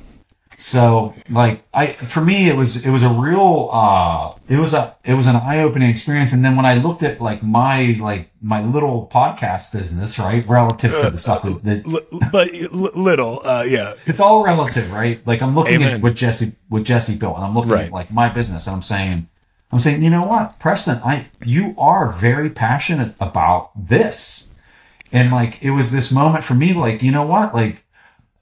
So 0.57 1.13
like 1.29 1.65
I 1.73 1.87
for 1.87 2.21
me 2.21 2.47
it 2.47 2.55
was 2.55 2.85
it 2.85 2.89
was 2.89 3.03
a 3.03 3.09
real 3.09 3.69
uh 3.73 4.35
it 4.47 4.55
was 4.57 4.73
a 4.73 4.95
it 5.03 5.13
was 5.15 5.27
an 5.27 5.35
eye-opening 5.35 5.89
experience 5.89 6.31
and 6.31 6.45
then 6.45 6.55
when 6.55 6.65
I 6.65 6.75
looked 6.75 7.03
at 7.03 7.19
like 7.19 7.43
my 7.43 7.97
like 7.99 8.29
my 8.41 8.63
little 8.63 9.09
podcast 9.13 9.73
business, 9.73 10.17
right, 10.17 10.47
relative 10.47 10.91
to 11.01 11.09
the 11.09 11.17
stuff 11.17 11.41
that, 11.43 11.63
that 11.63 12.29
but 12.31 12.49
little. 12.95 13.45
Uh, 13.45 13.63
yeah. 13.67 13.95
it's 14.05 14.21
all 14.21 14.45
relative, 14.45 14.89
right? 14.93 15.19
Like 15.27 15.41
I'm 15.41 15.53
looking 15.53 15.75
Amen. 15.81 15.95
at 15.95 16.01
what 16.01 16.15
Jesse 16.15 16.53
what 16.69 16.83
Jesse 16.83 17.15
built 17.17 17.35
and 17.35 17.43
I'm 17.43 17.53
looking 17.53 17.71
Right. 17.71 17.87
at 17.87 17.91
like 17.91 18.09
my 18.13 18.29
business 18.29 18.65
and 18.65 18.73
I'm 18.73 18.81
saying 18.81 19.27
I'm 19.73 19.79
saying, 19.79 20.03
you 20.03 20.11
know 20.11 20.23
what, 20.23 20.59
Preston, 20.59 21.01
I 21.03 21.29
you 21.43 21.73
are 21.79 22.09
very 22.11 22.51
passionate 22.51 23.15
about 23.19 23.71
this. 23.75 24.47
And 25.11 25.31
like 25.31 25.61
it 25.63 25.71
was 25.71 25.91
this 25.91 26.11
moment 26.11 26.43
for 26.43 26.53
me, 26.53 26.73
like, 26.73 27.01
you 27.01 27.11
know 27.11 27.25
what? 27.25 27.55
Like 27.55 27.83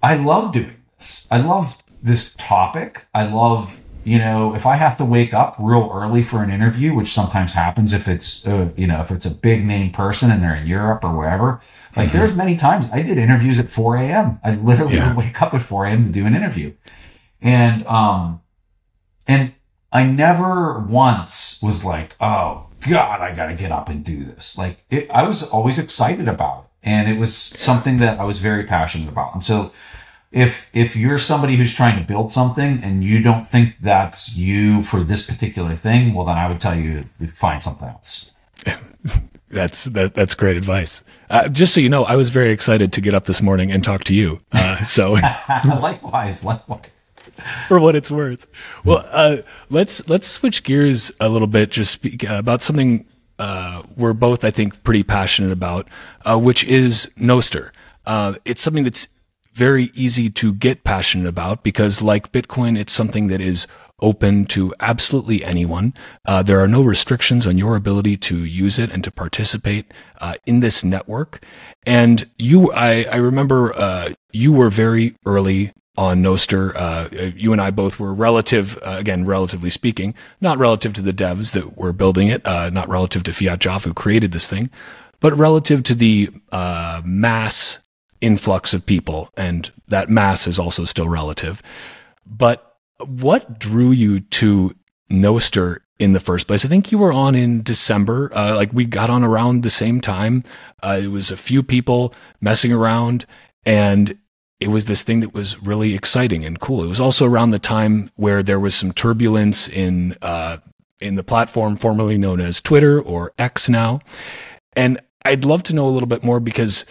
I 0.03 0.15
love 0.15 0.51
doing 0.51 0.75
this. 0.97 1.27
I 1.32 1.39
love 1.39 1.82
this 2.03 2.36
topic. 2.38 3.05
I 3.13 3.32
love, 3.32 3.79
you 4.03 4.17
know, 4.17 4.53
if 4.55 4.65
I 4.65 4.75
have 4.75 4.97
to 4.97 5.05
wake 5.05 5.34
up 5.34 5.55
real 5.57 5.89
early 5.93 6.21
for 6.21 6.43
an 6.43 6.49
interview, 6.51 6.93
which 6.93 7.13
sometimes 7.13 7.53
happens 7.53 7.93
if 7.93 8.09
it's, 8.09 8.45
uh, 8.45 8.69
you 8.75 8.88
know, 8.88 8.99
if 8.99 9.09
it's 9.09 9.25
a 9.25 9.34
big 9.34 9.65
name 9.65 9.91
person 9.91 10.32
and 10.32 10.43
they're 10.43 10.55
in 10.55 10.67
Europe 10.67 11.01
or 11.03 11.15
wherever. 11.15 11.61
Like 11.95 12.11
there's 12.11 12.34
many 12.36 12.57
times 12.57 12.88
I 12.91 13.03
did 13.03 13.17
interviews 13.17 13.57
at 13.57 13.69
4 13.69 13.95
a.m. 13.97 14.39
I 14.43 14.55
literally 14.55 14.95
Yeah. 14.95 15.07
would 15.15 15.17
wake 15.25 15.41
up 15.41 15.53
at 15.53 15.61
4 15.61 15.86
a.m. 15.86 16.03
to 16.05 16.11
do 16.11 16.25
an 16.25 16.36
interview. 16.36 16.73
And, 17.41 17.86
um, 17.88 18.41
and 19.27 19.53
I 19.91 20.03
never 20.03 20.79
once 20.79 21.59
was 21.61 21.83
like, 21.83 22.15
oh 22.21 22.67
God, 22.87 23.21
I 23.21 23.35
got 23.35 23.47
to 23.47 23.55
get 23.55 23.71
up 23.71 23.89
and 23.89 24.03
do 24.03 24.23
this. 24.23 24.57
Like 24.57 24.83
it, 24.89 25.09
I 25.11 25.23
was 25.23 25.43
always 25.43 25.77
excited 25.77 26.27
about 26.27 26.63
it. 26.63 26.67
And 26.83 27.09
it 27.09 27.19
was 27.19 27.35
something 27.35 27.97
that 27.97 28.19
I 28.19 28.23
was 28.23 28.39
very 28.39 28.63
passionate 28.63 29.09
about. 29.09 29.33
And 29.33 29.43
so 29.43 29.71
if, 30.31 30.65
if 30.73 30.95
you're 30.95 31.19
somebody 31.19 31.57
who's 31.57 31.73
trying 31.73 31.99
to 31.99 32.07
build 32.07 32.31
something 32.31 32.79
and 32.81 33.03
you 33.03 33.21
don't 33.21 33.47
think 33.47 33.75
that's 33.81 34.35
you 34.35 34.81
for 34.81 35.03
this 35.03 35.23
particular 35.23 35.75
thing, 35.75 36.13
well, 36.13 36.25
then 36.25 36.37
I 36.37 36.47
would 36.47 36.59
tell 36.59 36.75
you 36.75 37.03
to 37.19 37.27
find 37.27 37.61
something 37.61 37.87
else. 37.87 38.31
That's 39.51 39.83
that, 39.83 40.13
that's 40.13 40.33
great 40.33 40.55
advice. 40.55 41.03
Uh, 41.29 41.49
just 41.49 41.73
so 41.73 41.81
you 41.81 41.89
know, 41.89 42.05
I 42.05 42.15
was 42.15 42.29
very 42.29 42.51
excited 42.51 42.93
to 42.93 43.01
get 43.01 43.13
up 43.13 43.25
this 43.25 43.41
morning 43.41 43.69
and 43.69 43.83
talk 43.83 44.05
to 44.05 44.13
you. 44.13 44.39
Uh, 44.53 44.81
so 44.85 45.11
likewise, 45.65 46.45
likewise. 46.45 46.89
for 47.67 47.79
what 47.79 47.95
it's 47.95 48.11
worth. 48.11 48.47
Well, 48.84 49.05
uh, 49.11 49.38
let's 49.69 50.07
let's 50.07 50.27
switch 50.27 50.63
gears 50.63 51.11
a 51.19 51.29
little 51.29 51.47
bit. 51.47 51.71
Just 51.71 51.91
speak 51.91 52.29
uh, 52.29 52.36
about 52.36 52.61
something 52.61 53.05
uh, 53.41 53.82
we're 53.97 54.13
both, 54.13 54.45
I 54.45 54.51
think, 54.51 54.84
pretty 54.84 55.01
passionate 55.01 55.51
about, 55.51 55.88
uh, 56.23 56.38
which 56.38 56.63
is 56.63 57.11
Nostr. 57.17 57.71
Uh, 58.05 58.36
it's 58.45 58.61
something 58.61 58.84
that's 58.84 59.07
very 59.53 59.89
easy 59.95 60.29
to 60.29 60.53
get 60.53 60.84
passionate 60.84 61.27
about 61.27 61.63
because, 61.63 62.03
like 62.03 62.32
Bitcoin, 62.32 62.77
it's 62.77 62.93
something 62.93 63.27
that 63.27 63.41
is 63.41 63.65
open 63.99 64.45
to 64.45 64.73
absolutely 64.79 65.43
anyone. 65.43 65.93
Uh, 66.25 66.43
there 66.43 66.59
are 66.59 66.67
no 66.67 66.82
restrictions 66.82 67.47
on 67.47 67.57
your 67.57 67.75
ability 67.75 68.15
to 68.17 68.43
use 68.43 68.77
it 68.77 68.91
and 68.91 69.03
to 69.03 69.11
participate 69.11 69.91
uh, 70.19 70.36
in 70.45 70.59
this 70.59 70.84
network. 70.84 71.43
And 71.86 72.29
you, 72.38 72.71
I, 72.71 73.03
I 73.11 73.15
remember 73.15 73.75
uh, 73.75 74.13
you 74.32 74.53
were 74.53 74.69
very 74.69 75.15
early 75.25 75.73
on 76.01 76.23
Nostr. 76.23 76.75
Uh, 76.75 77.31
you 77.37 77.51
and 77.51 77.61
I 77.61 77.69
both 77.69 77.99
were 77.99 78.11
relative, 78.11 78.75
uh, 78.77 78.95
again, 78.97 79.23
relatively 79.23 79.69
speaking, 79.69 80.15
not 80.41 80.57
relative 80.57 80.93
to 80.93 81.01
the 81.01 81.13
devs 81.13 81.53
that 81.53 81.77
were 81.77 81.93
building 81.93 82.27
it, 82.27 82.45
uh, 82.45 82.71
not 82.71 82.89
relative 82.89 83.21
to 83.23 83.31
fiatjaf 83.31 83.85
who 83.85 83.93
created 83.93 84.31
this 84.31 84.47
thing, 84.47 84.71
but 85.19 85.37
relative 85.37 85.83
to 85.83 85.93
the 85.93 86.31
uh, 86.51 87.03
mass 87.05 87.79
influx 88.19 88.73
of 88.73 88.83
people. 88.83 89.29
And 89.37 89.71
that 89.89 90.09
mass 90.09 90.47
is 90.47 90.57
also 90.57 90.85
still 90.85 91.07
relative. 91.07 91.61
But 92.25 92.77
what 93.05 93.59
drew 93.59 93.91
you 93.91 94.21
to 94.21 94.73
Nostr 95.11 95.81
in 95.99 96.13
the 96.13 96.19
first 96.19 96.47
place? 96.47 96.65
I 96.65 96.67
think 96.67 96.91
you 96.91 96.97
were 96.97 97.13
on 97.13 97.35
in 97.35 97.61
December. 97.61 98.35
Uh, 98.35 98.55
like 98.55 98.73
we 98.73 98.85
got 98.85 99.11
on 99.11 99.23
around 99.23 99.61
the 99.61 99.69
same 99.69 100.01
time. 100.01 100.43
Uh, 100.81 100.99
it 101.03 101.07
was 101.07 101.29
a 101.29 101.37
few 101.37 101.61
people 101.61 102.11
messing 102.39 102.73
around 102.73 103.27
and 103.63 104.17
it 104.62 104.68
was 104.70 104.86
this 104.86 105.01
thing 105.01 105.22
that 105.22 105.34
was 105.34 105.62
really 105.62 105.95
exciting 105.95 106.45
and 106.45 106.59
cool. 106.59 106.84
It 106.84 106.88
was 106.88 106.99
also 106.99 107.26
around 107.26 107.49
the 107.49 107.59
time 107.59 108.12
where 108.16 108.43
there 108.43 108.59
was 108.59 108.76
some 108.76 108.93
turbulence 108.93 109.68
in, 109.68 110.16
uh, 110.22 110.57
in 110.99 111.16
the 111.16 111.24
platform 111.24 111.76
formerly 111.76 112.16
known 112.16 112.39
as 112.39 112.62
Twitter 112.62 113.01
or 113.01 113.34
X 113.39 113.68
now. 113.68 114.01
And 114.74 115.01
I'd 115.26 115.45
love 115.45 115.64
to 115.64 115.76
know 115.76 115.88
a 115.88 115.89
little 115.89 116.07
bit 116.07 116.24
more 116.24 116.39
because 116.39 116.86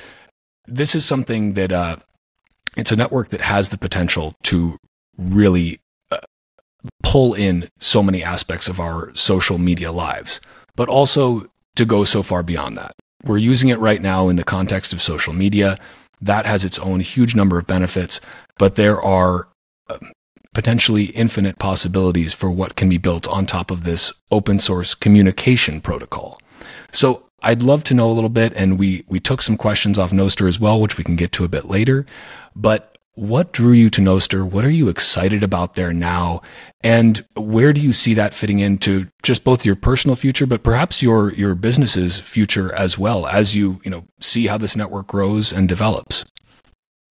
this 0.66 0.96
is 0.96 1.04
something 1.04 1.54
that, 1.54 1.70
uh, 1.70 1.96
it's 2.76 2.90
a 2.90 2.96
network 2.96 3.28
that 3.28 3.40
has 3.40 3.68
the 3.68 3.78
potential 3.78 4.34
to 4.44 4.76
really 5.16 5.80
uh, 6.10 6.18
pull 7.04 7.34
in 7.34 7.68
so 7.78 8.02
many 8.02 8.22
aspects 8.22 8.68
of 8.68 8.80
our 8.80 9.14
social 9.14 9.58
media 9.58 9.92
lives, 9.92 10.40
but 10.74 10.88
also 10.88 11.46
to 11.76 11.84
go 11.84 12.02
so 12.02 12.24
far 12.24 12.42
beyond 12.42 12.76
that. 12.76 12.96
We're 13.22 13.38
using 13.38 13.68
it 13.68 13.78
right 13.78 14.02
now 14.02 14.28
in 14.28 14.36
the 14.36 14.44
context 14.44 14.92
of 14.92 15.00
social 15.00 15.32
media. 15.32 15.78
That 16.20 16.46
has 16.46 16.64
its 16.64 16.78
own 16.78 17.00
huge 17.00 17.34
number 17.34 17.58
of 17.58 17.66
benefits, 17.66 18.20
but 18.58 18.74
there 18.74 19.00
are 19.00 19.48
uh, 19.88 19.98
potentially 20.52 21.04
infinite 21.06 21.58
possibilities 21.58 22.34
for 22.34 22.50
what 22.50 22.76
can 22.76 22.88
be 22.88 22.98
built 22.98 23.28
on 23.28 23.46
top 23.46 23.70
of 23.70 23.84
this 23.84 24.12
open 24.30 24.58
source 24.58 24.94
communication 24.94 25.80
protocol. 25.80 26.38
So 26.92 27.24
I'd 27.42 27.62
love 27.62 27.84
to 27.84 27.94
know 27.94 28.10
a 28.10 28.12
little 28.12 28.30
bit, 28.30 28.52
and 28.54 28.78
we 28.78 29.04
we 29.08 29.20
took 29.20 29.42
some 29.42 29.56
questions 29.56 29.98
off 29.98 30.10
Nostr 30.12 30.48
as 30.48 30.60
well, 30.60 30.80
which 30.80 30.98
we 30.98 31.04
can 31.04 31.16
get 31.16 31.32
to 31.32 31.44
a 31.44 31.48
bit 31.48 31.66
later. 31.66 32.04
But 32.54 32.89
what 33.20 33.52
drew 33.52 33.72
you 33.72 33.90
to 33.90 34.00
Nostr? 34.00 34.48
What 34.48 34.64
are 34.64 34.70
you 34.70 34.88
excited 34.88 35.42
about 35.42 35.74
there 35.74 35.92
now? 35.92 36.40
And 36.82 37.22
where 37.36 37.74
do 37.74 37.82
you 37.82 37.92
see 37.92 38.14
that 38.14 38.32
fitting 38.32 38.60
into 38.60 39.08
just 39.22 39.44
both 39.44 39.66
your 39.66 39.76
personal 39.76 40.16
future, 40.16 40.46
but 40.46 40.62
perhaps 40.62 41.02
your 41.02 41.34
your 41.34 41.54
business's 41.54 42.18
future 42.18 42.74
as 42.74 42.98
well, 42.98 43.26
as 43.26 43.54
you 43.54 43.78
you 43.84 43.90
know 43.90 44.04
see 44.20 44.46
how 44.46 44.56
this 44.56 44.74
network 44.74 45.06
grows 45.06 45.52
and 45.52 45.68
develops? 45.68 46.24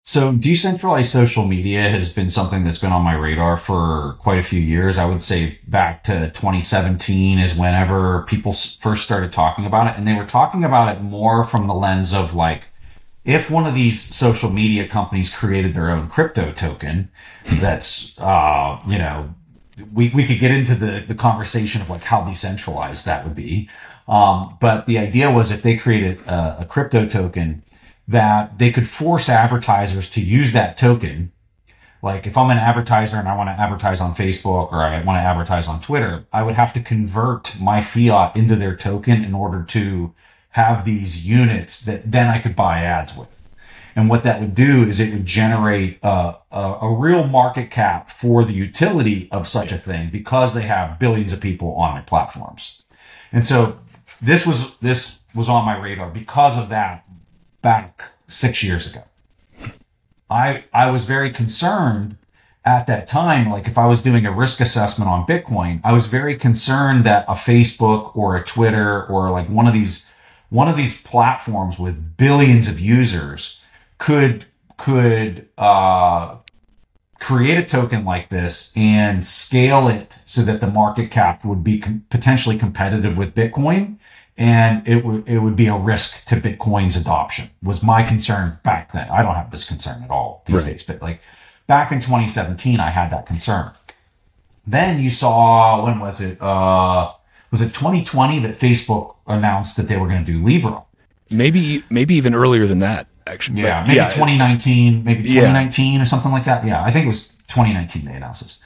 So 0.02 0.32
decentralized 0.32 1.12
social 1.12 1.44
media 1.46 1.90
has 1.90 2.14
been 2.14 2.30
something 2.30 2.64
that's 2.64 2.78
been 2.78 2.94
on 2.94 3.02
my 3.02 3.14
radar 3.14 3.58
for 3.58 4.16
quite 4.22 4.40
a 4.40 4.44
few 4.44 4.62
years. 4.62 4.98
I 4.98 5.04
would 5.04 5.22
say 5.22 5.60
back 5.68 6.06
to 6.06 6.30
2017 6.30 7.38
is 7.38 7.54
whenever 7.54 8.24
people 8.30 8.54
first 8.54 9.04
started 9.04 9.34
talking 9.34 9.66
about 9.66 9.88
it. 9.88 9.98
And 9.98 10.08
they 10.08 10.14
were 10.14 10.26
talking 10.26 10.64
about 10.64 10.96
it 10.96 11.02
more 11.02 11.44
from 11.44 11.68
the 11.68 11.74
lens 11.74 12.14
of 12.14 12.34
like, 12.34 12.68
if 13.28 13.52
one 13.52 13.68
of 13.68 13.76
these 13.76 14.02
social 14.02 14.50
media 14.50 14.88
companies 14.88 15.36
created 15.36 15.74
their 15.74 15.90
own 15.90 16.08
crypto 16.08 16.54
token, 16.54 17.12
that's, 17.44 18.18
uh, 18.18 18.80
you 18.88 18.98
know, 18.98 19.36
we, 19.94 20.10
we 20.10 20.26
could 20.26 20.40
get 20.40 20.50
into 20.50 20.74
the, 20.74 21.04
the 21.06 21.14
conversation 21.14 21.82
of 21.82 21.90
like 21.90 22.04
how 22.04 22.24
decentralized 22.24 23.06
that 23.06 23.26
would 23.26 23.36
be. 23.36 23.70
Um, 24.08 24.58
but 24.62 24.86
the 24.86 24.98
idea 24.98 25.30
was 25.30 25.52
if 25.52 25.62
they 25.62 25.76
created 25.76 26.26
a, 26.26 26.62
a 26.62 26.66
crypto 26.66 27.06
token, 27.06 27.64
that 28.08 28.60
they 28.60 28.72
could 28.72 28.88
force 28.88 29.28
advertisers 29.28 30.10
to 30.12 30.22
use 30.22 30.54
that 30.54 30.78
token. 30.78 31.34
Like 32.02 32.26
if 32.26 32.38
I'm 32.38 32.50
an 32.50 32.58
advertiser 32.58 33.18
and 33.18 33.28
I 33.28 33.36
want 33.36 33.50
to 33.50 33.60
advertise 33.60 34.00
on 34.00 34.16
Facebook 34.16 34.72
or 34.72 34.82
I 34.82 35.04
want 35.04 35.18
to 35.18 35.22
advertise 35.22 35.68
on 35.68 35.82
Twitter, 35.82 36.26
I 36.32 36.44
would 36.44 36.56
have 36.56 36.72
to 36.74 36.80
convert 36.80 37.60
my 37.60 37.82
fiat 37.82 38.38
into 38.38 38.56
their 38.56 38.78
token 38.78 39.22
in 39.22 39.34
order 39.34 39.64
to 39.64 40.14
have 40.58 40.86
these 40.86 41.24
units 41.24 41.82
that 41.82 42.12
then 42.12 42.28
I 42.28 42.40
could 42.40 42.56
buy 42.56 42.82
ads 42.82 43.16
with. 43.16 43.48
And 43.96 44.10
what 44.10 44.24
that 44.24 44.42
would 44.42 44.56
do 44.56 44.84
is 44.84 45.00
it 45.00 45.14
would 45.14 45.26
generate 45.26 46.00
a, 46.02 46.36
a, 46.52 46.78
a 46.82 46.96
real 46.96 47.28
market 47.28 47.70
cap 47.70 48.10
for 48.10 48.44
the 48.44 48.54
utility 48.54 49.28
of 49.32 49.48
such 49.48 49.72
a 49.72 49.78
thing 49.78 50.10
because 50.12 50.54
they 50.54 50.64
have 50.64 51.00
billions 51.00 51.32
of 51.32 51.40
people 51.42 51.76
on 51.76 51.94
their 51.94 52.04
platforms. 52.04 52.82
And 53.32 53.46
so 53.46 53.80
this 54.20 54.48
was, 54.48 54.76
this 54.80 55.20
was 55.36 55.48
on 55.48 55.64
my 55.64 55.78
radar 55.78 56.10
because 56.10 56.58
of 56.58 56.70
that 56.70 57.06
back 57.62 58.04
six 58.28 58.64
years 58.64 58.88
ago. 58.88 59.04
I, 60.30 60.66
I 60.74 60.90
was 60.90 61.06
very 61.06 61.32
concerned 61.32 62.18
at 62.66 62.88
that 62.88 63.08
time, 63.08 63.50
like 63.50 63.68
if 63.68 63.78
I 63.78 63.86
was 63.86 64.02
doing 64.02 64.26
a 64.26 64.32
risk 64.32 64.60
assessment 64.60 65.10
on 65.10 65.26
Bitcoin, 65.26 65.80
I 65.84 65.94
was 65.94 66.08
very 66.08 66.36
concerned 66.36 67.04
that 67.06 67.26
a 67.28 67.34
Facebook 67.34 68.16
or 68.18 68.36
a 68.36 68.44
Twitter 68.44 69.06
or 69.06 69.30
like 69.32 69.48
one 69.48 69.68
of 69.68 69.74
these, 69.74 70.04
one 70.50 70.68
of 70.68 70.78
these 70.78 71.02
platforms 71.02 71.78
with 71.80 72.18
billions 72.18 72.68
of 72.68 72.80
users 72.80 73.60
could, 73.98 74.46
could, 74.78 75.48
uh, 75.58 76.36
create 77.20 77.58
a 77.58 77.66
token 77.66 78.06
like 78.06 78.30
this 78.30 78.72
and 78.76 79.26
scale 79.26 79.88
it 79.88 80.22
so 80.26 80.42
that 80.44 80.62
the 80.62 80.68
market 80.68 81.10
cap 81.10 81.44
would 81.44 81.64
be 81.64 81.80
com- 81.80 82.06
potentially 82.10 82.58
competitive 82.58 83.18
with 83.18 83.34
Bitcoin. 83.34 83.96
And 84.38 84.88
it 84.88 85.04
would, 85.04 85.28
it 85.28 85.40
would 85.40 85.56
be 85.56 85.66
a 85.66 85.76
risk 85.76 86.26
to 86.28 86.36
Bitcoin's 86.36 86.96
adoption 86.96 87.50
was 87.64 87.82
my 87.82 88.04
concern 88.04 88.60
back 88.64 88.92
then. 88.92 89.10
I 89.10 89.24
don't 89.24 89.34
have 89.34 89.50
this 89.50 89.66
concern 89.68 90.04
at 90.04 90.12
all 90.12 90.44
these 90.46 90.64
Right. 90.64 90.74
days, 90.74 90.84
but 90.84 91.02
like 91.02 91.22
back 91.66 91.92
in 91.92 92.00
2017, 92.00 92.80
I 92.80 92.92
had 92.92 93.10
that 93.10 93.26
concern. 93.26 93.72
Then 94.68 95.00
you 95.02 95.10
saw, 95.10 95.84
when 95.84 96.00
was 96.00 96.22
it? 96.22 96.40
Uh, 96.40 97.14
was 97.52 97.62
it 97.62 97.74
2020 97.74 98.40
that 98.40 98.58
Facebook 98.60 99.16
announced 99.28 99.78
that 99.78 99.88
they 99.88 99.98
were 99.98 100.08
going 100.08 100.24
to 100.24 100.32
do 100.32 100.44
Libra? 100.44 100.84
Maybe 101.30 101.84
maybe 101.90 102.16
even 102.16 102.34
earlier 102.34 102.66
than 102.68 102.80
that. 102.80 103.08
Actually, 103.26 103.62
Yeah, 103.62 103.82
But 103.82 103.88
maybe 103.88 104.00
2019, 104.00 105.04
maybe 105.04 105.24
Yeah. 105.30 105.42
2019 105.42 106.00
or 106.02 106.06
something 106.06 106.32
like 106.32 106.46
that. 106.46 106.66
Yeah, 106.66 106.82
I 106.84 106.92
think 106.92 107.06
it 107.06 107.10
was 107.10 107.28
2019 107.50 108.06
they 108.06 108.14
announced 108.14 108.44
this. 108.44 108.60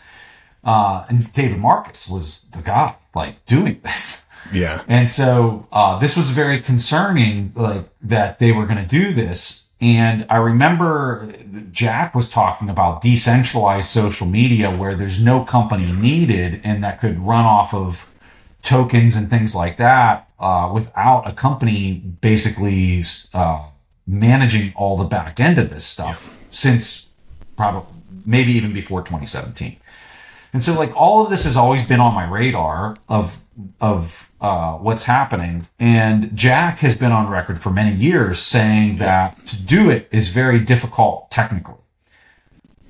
Uh, 0.63 1.05
and 1.09 1.34
David 1.34 1.57
Marcus 1.57 2.07
was 2.07 2.41
the 2.51 2.61
guy 2.61 2.95
like 3.15 3.43
doing 3.45 3.79
this. 3.84 4.27
Yeah. 4.53 4.82
And 4.88 5.09
so 5.09 5.67
uh, 5.71 5.97
this 5.99 6.15
was 6.15 6.29
very 6.32 6.59
concerning, 6.61 7.51
like 7.55 7.86
that 8.01 8.39
they 8.39 8.51
were 8.51 8.65
going 8.65 8.77
to 8.77 8.86
do 8.88 9.13
this. 9.13 9.63
And 9.79 10.27
I 10.29 10.38
remember 10.38 11.34
Jack 11.71 12.13
was 12.13 12.29
talking 12.29 12.69
about 12.69 13.01
decentralized 13.01 13.88
social 13.89 14.27
media 14.27 14.69
where 14.69 14.95
there's 14.95 15.19
no 15.23 15.43
company 15.43 15.91
needed 15.91 16.61
and 16.63 16.84
that 16.84 16.99
could 17.01 17.17
run 17.19 17.45
off 17.45 17.73
of 17.73 18.11
tokens 18.62 19.16
and 19.16 19.30
things 19.30 19.55
like 19.55 19.78
that 19.78 20.28
uh, 20.39 20.70
without 20.74 21.28
a 21.28 21.34
company 21.34 21.93
basically 22.22 23.03
uh, 23.34 23.68
managing 24.07 24.74
all 24.76 24.97
the 24.97 25.05
back 25.05 25.39
end 25.39 25.57
of 25.57 25.72
this 25.72 25.86
stuff 25.86 26.30
since 26.51 27.07
probably 27.55 27.88
maybe 28.26 28.51
even 28.51 28.74
before 28.74 29.01
2017. 29.01 29.78
And 30.53 30.64
so 30.64 30.74
like 30.74 30.95
all 30.95 31.24
of 31.24 31.30
this 31.30 31.43
has 31.45 31.55
always 31.55 31.84
been 31.84 31.99
on 31.99 32.14
my 32.14 32.28
radar 32.28 32.97
of 33.07 33.39
of 33.80 34.32
uh, 34.39 34.74
what's 34.74 35.03
happening. 35.03 35.68
And 35.80 36.36
Jack 36.36 36.80
has 36.80 36.95
been 36.95 37.12
on 37.12 37.30
record 37.30 37.62
for 37.62 37.70
many 37.70 37.95
years 37.95 38.39
saying 38.39 38.97
that 38.97 39.45
to 39.47 39.57
do 39.57 39.89
it 39.89 40.07
is 40.12 40.30
very 40.30 40.59
difficult 40.59 41.30
technically. 41.32 41.80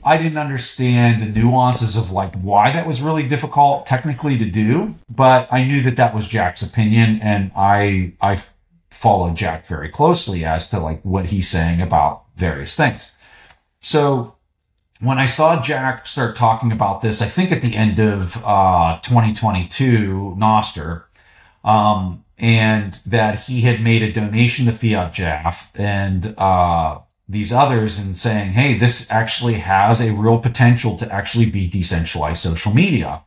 I 0.03 0.17
didn't 0.17 0.37
understand 0.37 1.21
the 1.21 1.39
nuances 1.39 1.95
of 1.95 2.11
like 2.11 2.33
why 2.35 2.71
that 2.71 2.87
was 2.87 3.01
really 3.01 3.27
difficult 3.27 3.85
technically 3.85 4.37
to 4.37 4.45
do, 4.45 4.95
but 5.09 5.47
I 5.51 5.63
knew 5.63 5.81
that 5.81 5.97
that 5.97 6.15
was 6.15 6.27
Jack's 6.27 6.61
opinion, 6.61 7.19
and 7.21 7.51
I 7.55 8.13
I 8.21 8.41
followed 8.89 9.35
Jack 9.35 9.65
very 9.65 9.89
closely 9.89 10.45
as 10.45 10.69
to 10.69 10.79
like 10.79 11.01
what 11.03 11.27
he's 11.27 11.49
saying 11.49 11.81
about 11.81 12.23
various 12.35 12.75
things. 12.75 13.13
So 13.79 14.35
when 14.99 15.17
I 15.17 15.25
saw 15.25 15.61
Jack 15.61 16.05
start 16.05 16.35
talking 16.35 16.71
about 16.71 17.01
this, 17.01 17.21
I 17.21 17.27
think 17.27 17.51
at 17.51 17.61
the 17.61 17.75
end 17.75 17.99
of 17.99 18.37
uh, 18.45 18.99
2022, 19.01 20.35
Nostr, 20.37 21.03
um, 21.63 22.23
and 22.37 22.99
that 23.05 23.41
he 23.41 23.61
had 23.61 23.81
made 23.81 24.03
a 24.03 24.11
donation 24.11 24.65
to 24.67 24.71
fiatjaf 24.71 25.67
and 25.75 26.35
uh, 26.37 26.99
these 27.31 27.53
others 27.53 27.97
and 27.97 28.15
saying, 28.17 28.51
hey, 28.51 28.77
this 28.77 29.07
actually 29.09 29.55
has 29.55 30.01
a 30.01 30.11
real 30.11 30.37
potential 30.37 30.97
to 30.97 31.11
actually 31.11 31.45
be 31.45 31.67
decentralized 31.67 32.41
social 32.43 32.73
media. 32.73 33.21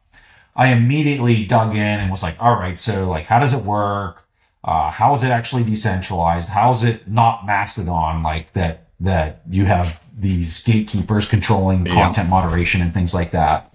I 0.55 0.69
immediately 0.69 1.45
dug 1.47 1.71
in 1.75 2.01
and 2.01 2.11
was 2.11 2.23
like, 2.23 2.37
all 2.39 2.55
right, 2.55 2.79
so 2.79 3.09
like, 3.09 3.27
how 3.27 3.39
does 3.41 3.53
it 3.53 3.65
work? 3.65 4.23
Uh, 4.63 4.91
how 4.91 5.13
is 5.15 5.23
it 5.23 5.29
actually 5.29 5.65
decentralized? 5.65 6.51
How 6.51 6.71
is 6.71 6.83
it 6.85 7.09
not 7.09 7.45
Mastodon 7.47 8.23
like 8.23 8.53
that, 8.53 8.89
that 9.01 9.43
you 9.49 9.65
have 9.65 10.05
these 10.19 10.63
gatekeepers 10.63 11.27
controlling 11.27 11.85
Yeah. 11.87 11.95
content 11.95 12.29
moderation 12.29 12.81
and 12.83 12.93
things 12.95 13.13
like 13.15 13.31
that? 13.33 13.74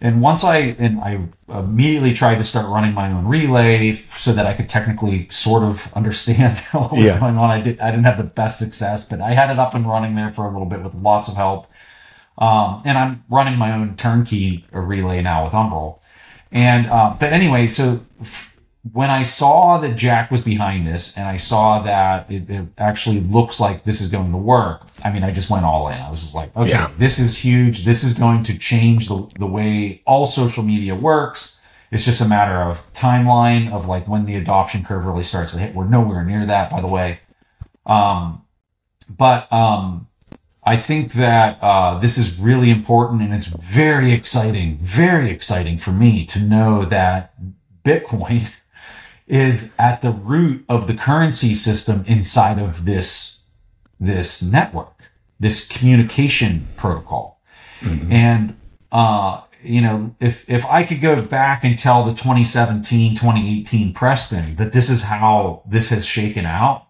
And 0.00 0.20
once 0.20 0.44
I 0.44 0.56
and 0.78 1.00
I 1.00 1.20
immediately 1.48 2.12
tried 2.12 2.34
to 2.36 2.44
start 2.44 2.66
running 2.68 2.92
my 2.92 3.10
own 3.10 3.26
relay 3.26 3.96
so 4.16 4.32
that 4.34 4.44
I 4.46 4.52
could 4.52 4.68
technically 4.68 5.26
sort 5.30 5.62
of 5.62 5.90
understand 5.94 6.58
what 6.72 6.92
was 6.92 7.06
Yeah. 7.06 7.18
going 7.18 7.36
on. 7.38 7.50
I 7.50 7.60
did 7.62 7.80
I 7.80 7.90
didn't 7.90 8.04
have 8.04 8.18
the 8.18 8.24
best 8.24 8.58
success, 8.58 9.04
but 9.04 9.20
I 9.20 9.30
had 9.30 9.50
it 9.50 9.58
up 9.58 9.74
and 9.74 9.88
running 9.88 10.14
there 10.14 10.30
for 10.30 10.44
a 10.46 10.50
little 10.50 10.66
bit 10.66 10.82
with 10.82 10.94
lots 10.94 11.28
of 11.28 11.36
help. 11.36 11.66
Um, 12.38 12.82
and 12.84 12.98
I'm 12.98 13.24
running 13.30 13.56
my 13.58 13.72
own 13.72 13.96
turnkey 13.96 14.66
relay 14.70 15.22
now 15.22 15.44
with 15.44 15.54
Umbrel. 15.54 16.00
And 16.52 16.86
uh, 16.88 17.14
but 17.18 17.32
anyway, 17.32 17.66
so 17.66 18.00
f- 18.20 18.54
when 18.92 19.10
I 19.10 19.22
saw 19.22 19.78
that 19.78 19.96
Jack 19.96 20.30
was 20.30 20.40
behind 20.40 20.86
this, 20.86 21.16
and 21.16 21.26
I 21.26 21.36
saw 21.38 21.80
that 21.82 22.30
it, 22.30 22.48
it 22.50 22.66
actually 22.78 23.20
looks 23.20 23.58
like 23.58 23.84
this 23.84 24.00
is 24.00 24.08
going 24.10 24.30
to 24.32 24.38
work, 24.38 24.82
I 25.04 25.10
mean, 25.10 25.22
I 25.24 25.30
just 25.32 25.50
went 25.50 25.64
all 25.64 25.88
in. 25.88 25.94
I 26.00 26.10
was 26.10 26.20
just 26.20 26.34
like, 26.34 26.54
okay, 26.56 26.70
Yeah. 26.70 26.90
this 26.98 27.18
is 27.18 27.38
huge. 27.38 27.84
This 27.84 28.04
is 28.04 28.14
going 28.14 28.42
to 28.44 28.56
change 28.58 29.08
the 29.08 29.26
the 29.38 29.46
way 29.46 30.02
all 30.06 30.26
social 30.26 30.62
media 30.62 30.94
works. 30.94 31.58
It's 31.90 32.04
just 32.04 32.20
a 32.20 32.28
matter 32.28 32.60
of 32.62 32.92
timeline 32.94 33.72
of 33.72 33.86
like 33.86 34.06
when 34.08 34.24
the 34.26 34.36
adoption 34.36 34.84
curve 34.84 35.04
really 35.04 35.22
starts 35.22 35.52
to 35.52 35.58
hit. 35.58 35.74
We're 35.74 35.84
nowhere 35.88 36.24
near 36.24 36.44
that, 36.46 36.70
by 36.70 36.80
the 36.80 36.88
way. 36.88 37.20
Um, 37.86 38.42
but 39.08 39.50
um, 39.52 40.08
I 40.64 40.76
think 40.76 41.12
that 41.12 41.58
uh, 41.62 41.98
this 41.98 42.18
is 42.18 42.36
really 42.38 42.70
important 42.70 43.22
and 43.22 43.32
it's 43.32 43.46
very 43.46 44.12
exciting, 44.12 44.78
very 44.78 45.30
exciting 45.30 45.78
for 45.78 45.92
me 45.92 46.26
to 46.26 46.40
know 46.40 46.84
that 46.84 47.34
Bitcoin 47.84 48.50
is 49.26 49.72
at 49.78 50.02
the 50.02 50.10
root 50.10 50.64
of 50.68 50.86
the 50.86 50.94
currency 50.94 51.52
system 51.54 52.04
inside 52.06 52.58
of 52.58 52.84
this, 52.84 53.38
this 53.98 54.42
network, 54.42 54.94
this 55.40 55.66
communication 55.66 56.68
protocol. 56.76 57.40
And, 58.10 58.56
uh, 58.92 59.42
you 59.62 59.80
know, 59.80 60.14
if, 60.20 60.48
if 60.48 60.64
I 60.66 60.84
could 60.84 61.00
go 61.00 61.20
back 61.20 61.64
and 61.64 61.78
tell 61.78 62.04
the 62.04 62.12
2017, 62.12 63.14
2018 63.14 63.92
Preston 63.92 64.56
that 64.56 64.72
this 64.72 64.88
is 64.88 65.02
how 65.02 65.62
this 65.66 65.90
has 65.90 66.06
shaken 66.06 66.46
out, 66.46 66.86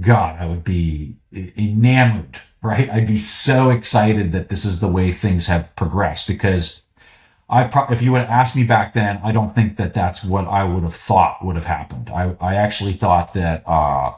God, 0.00 0.40
I 0.40 0.46
would 0.46 0.64
be 0.64 1.16
enamored, 1.32 2.38
right? 2.62 2.90
I'd 2.90 3.06
be 3.06 3.16
so 3.16 3.70
excited 3.70 4.32
that 4.32 4.48
this 4.48 4.64
is 4.64 4.80
the 4.80 4.88
way 4.88 5.12
things 5.12 5.46
have 5.46 5.74
progressed 5.76 6.28
because 6.28 6.82
I, 7.50 7.64
pro- 7.64 7.86
if 7.90 8.02
you 8.02 8.12
would 8.12 8.20
have 8.20 8.30
asked 8.30 8.54
me 8.56 8.62
back 8.64 8.92
then, 8.94 9.20
I 9.24 9.32
don't 9.32 9.54
think 9.54 9.76
that 9.78 9.94
that's 9.94 10.22
what 10.22 10.46
I 10.46 10.64
would 10.64 10.82
have 10.82 10.94
thought 10.94 11.44
would 11.44 11.56
have 11.56 11.64
happened. 11.64 12.10
I, 12.10 12.36
I 12.40 12.54
actually 12.56 12.92
thought 12.92 13.32
that, 13.34 13.62
uh, 13.66 14.12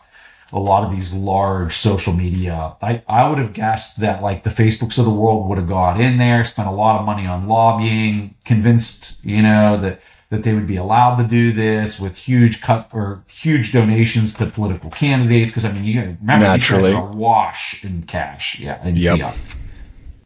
a 0.53 0.59
lot 0.59 0.83
of 0.85 0.91
these 0.91 1.15
large 1.15 1.77
social 1.77 2.13
media, 2.13 2.75
I, 2.83 3.03
I 3.09 3.29
would 3.29 3.39
have 3.39 3.53
guessed 3.53 4.01
that 4.01 4.21
like 4.21 4.43
the 4.43 4.51
Facebooks 4.51 4.99
of 4.99 5.05
the 5.05 5.11
world 5.13 5.49
would 5.49 5.59
have 5.59 5.69
got 5.69 6.01
in 6.01 6.19
there, 6.19 6.43
spent 6.43 6.67
a 6.67 6.73
lot 6.73 6.99
of 6.99 7.07
money 7.07 7.25
on 7.25 7.47
lobbying, 7.47 8.35
convinced, 8.45 9.17
you 9.25 9.43
know, 9.43 9.81
that, 9.81 10.01
that 10.31 10.43
they 10.43 10.53
would 10.53 10.67
be 10.67 10.75
allowed 10.75 11.23
to 11.23 11.29
do 11.29 11.53
this 11.53 12.01
with 12.01 12.19
huge 12.19 12.61
cut 12.61 12.89
or 12.93 13.23
huge 13.31 13.73
donations 13.73 14.35
to 14.35 14.47
political 14.47 14.91
candidates. 14.91 15.53
Cause 15.53 15.65
I 15.65 15.71
mean, 15.71 15.85
you 15.85 16.01
remember 16.01 16.47
Naturally. 16.47 16.83
these 16.83 16.95
guys 16.95 17.01
are 17.05 17.11
awash 17.13 17.85
in 17.85 18.03
cash. 18.03 18.59
Yeah. 18.59 18.81
And 18.83 18.99
Yep. 18.99 19.19
fiat. 19.21 19.37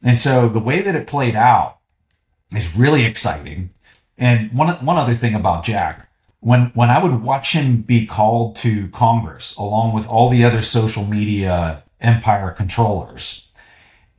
And 0.02 0.18
so 0.18 0.48
the 0.48 0.58
way 0.58 0.80
that 0.80 0.94
it 0.94 1.06
played 1.06 1.34
out 1.36 1.78
is 2.56 2.76
really 2.76 3.04
exciting. 3.04 3.70
And 4.18 4.52
one 4.52 4.68
one 4.84 4.96
other 4.96 5.14
thing 5.14 5.34
about 5.34 5.64
Jack, 5.64 6.08
when 6.40 6.66
when 6.74 6.90
I 6.90 7.02
would 7.02 7.22
watch 7.22 7.52
him 7.52 7.82
be 7.82 8.06
called 8.06 8.56
to 8.56 8.88
Congress 8.88 9.56
along 9.56 9.94
with 9.94 10.06
all 10.06 10.28
the 10.28 10.44
other 10.44 10.62
social 10.62 11.04
media 11.04 11.82
empire 12.00 12.50
controllers, 12.50 13.46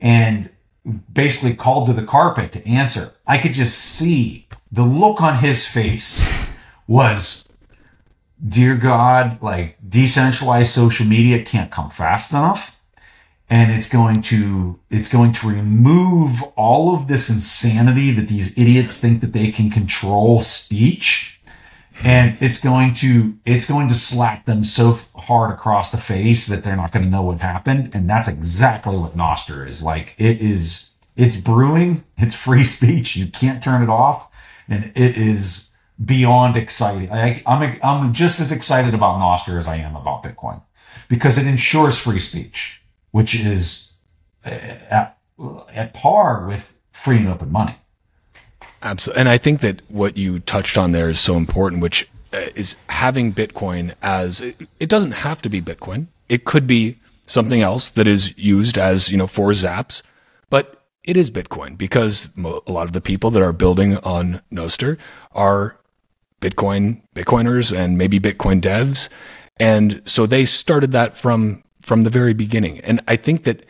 and 0.01 0.49
basically 1.11 1.55
called 1.55 1.87
to 1.87 1.93
the 1.93 2.05
carpet 2.05 2.51
to 2.51 2.67
answer, 2.67 3.13
I 3.25 3.37
could 3.37 3.53
just 3.53 3.77
see 3.77 4.47
the 4.71 4.83
look 4.83 5.21
on 5.21 5.39
his 5.39 5.65
face 5.65 6.27
was, 6.87 7.45
dear 8.45 8.75
God, 8.75 9.41
like 9.41 9.77
decentralized 9.87 10.71
social 10.71 11.05
media 11.05 11.43
can't 11.43 11.71
come 11.71 11.89
fast 11.89 12.31
enough 12.31 12.74
and 13.49 13.71
it's 13.71 13.89
going 13.89 14.21
to 14.23 14.79
it's 14.89 15.09
going 15.09 15.31
to 15.31 15.47
remove 15.47 16.41
all 16.55 16.95
of 16.95 17.07
this 17.07 17.29
insanity 17.29 18.11
that 18.11 18.27
these 18.27 18.57
idiots 18.57 18.99
think 18.99 19.21
that 19.21 19.33
they 19.33 19.51
can 19.51 19.69
control 19.69 20.41
speech. 20.41 21.31
And 22.03 22.37
it's 22.41 22.61
going 22.61 22.93
to 22.95 23.37
it's 23.45 23.67
going 23.67 23.87
to 23.87 23.93
slap 23.93 24.45
them 24.45 24.63
so 24.63 24.99
hard 25.15 25.53
across 25.53 25.91
the 25.91 25.97
face 25.97 26.47
that 26.47 26.63
they're 26.63 26.75
not 26.75 26.91
going 26.91 27.05
to 27.05 27.11
know 27.11 27.21
what 27.21 27.39
happened. 27.39 27.91
And 27.93 28.09
that's 28.09 28.27
exactly 28.27 28.97
what 28.97 29.15
Nostr 29.15 29.67
is 29.67 29.83
like. 29.83 30.13
It 30.17 30.41
is 30.41 30.89
it's 31.15 31.39
brewing. 31.39 32.03
It's 32.17 32.35
free 32.35 32.63
speech. 32.77 33.15
You 33.15 33.27
can't 33.27 33.63
turn 33.63 33.83
it 33.83 33.89
off. 33.89 34.29
And 34.67 34.91
it 34.95 35.17
is 35.17 35.67
beyond 36.03 36.57
exciting. 36.57 37.11
I, 37.11 37.43
I'm 37.45 37.79
I'm 37.83 38.11
just 38.11 38.39
as 38.39 38.51
excited 38.51 38.95
about 38.95 39.21
Nostr 39.21 39.57
as 39.59 39.67
I 39.67 39.77
am 39.77 39.95
about 39.95 40.23
Bitcoin 40.23 40.63
because 41.07 41.37
it 41.37 41.45
ensures 41.45 41.97
free 41.97 42.19
speech 42.19 42.81
which 43.15 43.33
is 43.33 43.91
uh, 44.45 44.49
at, 44.49 45.17
at 45.73 45.93
par 45.93 46.45
with 46.45 46.75
free 46.91 47.17
and 47.17 47.29
open 47.29 47.49
money 47.49 47.77
Absolutely. 48.85 49.19
And 49.21 49.29
I 49.29 49.37
think 49.39 49.61
that 49.61 49.81
what 49.89 50.15
you 50.15 50.39
touched 50.39 50.77
on 50.77 50.91
there 50.91 51.09
is 51.09 51.19
so 51.19 51.37
important, 51.37 51.81
which 51.81 52.07
uh, 52.31 52.49
is 52.53 52.75
having 52.87 53.33
Bitcoin 53.33 53.95
as 54.01 54.41
it 54.41 54.89
doesn't 54.89 55.13
have 55.13 55.41
to 55.41 55.49
be 55.49 55.59
Bitcoin. 55.59 56.05
It 56.29 56.45
could 56.45 56.67
be 56.67 56.99
something 57.25 57.61
else 57.61 57.89
that 57.89 58.07
is 58.07 58.37
used 58.37 58.77
as, 58.77 59.09
you 59.09 59.17
know, 59.17 59.25
for 59.25 59.51
zaps, 59.51 60.03
but 60.51 60.83
it 61.03 61.17
is 61.17 61.31
Bitcoin 61.31 61.75
because 61.77 62.29
a 62.37 62.71
lot 62.71 62.83
of 62.83 62.93
the 62.93 63.01
people 63.01 63.31
that 63.31 63.41
are 63.41 63.53
building 63.53 63.97
on 63.97 64.41
Nostr 64.51 64.99
are 65.31 65.77
Bitcoin 66.39 67.01
Bitcoiners 67.15 67.75
and 67.75 67.97
maybe 67.97 68.19
Bitcoin 68.19 68.61
devs. 68.61 69.09
And 69.59 70.03
so 70.05 70.27
they 70.27 70.45
started 70.45 70.91
that 70.91 71.17
from 71.17 71.63
from 71.85 72.01
the 72.01 72.09
very 72.09 72.33
beginning. 72.33 72.79
And 72.79 73.01
I 73.07 73.15
think 73.15 73.43
that 73.43 73.65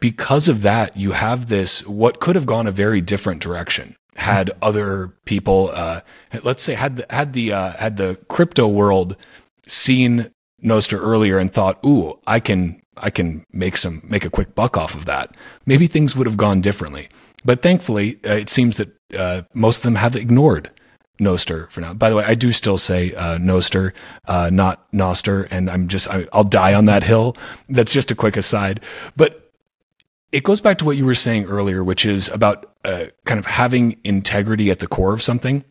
because 0.00 0.48
of 0.48 0.62
that, 0.62 0.96
you 0.96 1.12
have 1.12 1.48
this 1.48 1.86
what 1.86 2.20
could 2.20 2.36
have 2.36 2.46
gone 2.46 2.66
a 2.66 2.72
very 2.72 3.00
different 3.00 3.42
direction 3.42 3.96
had 4.16 4.50
other 4.60 5.12
people, 5.24 5.70
uh, 5.74 6.00
let's 6.42 6.62
say, 6.62 6.74
had 6.74 6.96
the, 6.96 7.06
had 7.10 7.32
the 7.32 7.52
uh, 7.52 7.72
had 7.72 7.96
the 7.96 8.18
crypto 8.28 8.68
world 8.68 9.16
seen 9.66 10.30
Nostr 10.62 11.00
earlier 11.00 11.38
and 11.38 11.52
thought, 11.52 11.78
"Ooh, 11.84 12.18
I 12.26 12.40
can 12.40 12.80
I 12.96 13.10
can 13.10 13.44
make 13.52 13.76
some 13.76 14.02
make 14.04 14.24
a 14.24 14.30
quick 14.30 14.54
buck 14.54 14.76
off 14.76 14.94
of 14.94 15.06
that." 15.06 15.34
Maybe 15.66 15.86
things 15.86 16.16
would 16.16 16.26
have 16.26 16.36
gone 16.36 16.60
differently. 16.60 17.08
But 17.44 17.62
thankfully, 17.62 18.18
uh, 18.26 18.34
it 18.34 18.50
seems 18.50 18.76
that 18.76 18.90
uh, 19.16 19.42
most 19.54 19.78
of 19.78 19.82
them 19.84 19.94
have 19.94 20.14
ignored 20.14 20.70
Nostr 21.20 21.70
for 21.70 21.80
now. 21.80 21.94
By 21.94 22.10
the 22.10 22.16
way, 22.16 22.24
I 22.24 22.34
do 22.34 22.50
still 22.50 22.78
say 22.78 23.14
uh, 23.14 23.38
Nostr, 23.38 23.92
uh, 24.26 24.50
not 24.50 24.86
Noster, 24.92 25.44
and 25.44 25.70
I'm 25.70 25.86
just 25.88 26.08
I, 26.08 26.26
will 26.32 26.44
die 26.44 26.74
on 26.74 26.86
that 26.86 27.04
hill. 27.04 27.36
That's 27.68 27.92
just 27.92 28.10
a 28.10 28.14
quick 28.14 28.36
aside. 28.36 28.80
But 29.16 29.52
it 30.32 30.44
goes 30.44 30.60
back 30.60 30.78
to 30.78 30.84
what 30.84 30.96
you 30.96 31.04
were 31.04 31.14
saying 31.14 31.46
earlier, 31.46 31.84
which 31.84 32.06
is 32.06 32.28
about 32.28 32.72
uh, 32.84 33.06
kind 33.24 33.38
of 33.38 33.46
having 33.46 34.00
integrity 34.04 34.70
at 34.70 34.78
the 34.78 34.86
core 34.86 35.12
of 35.12 35.22
something, 35.22 35.64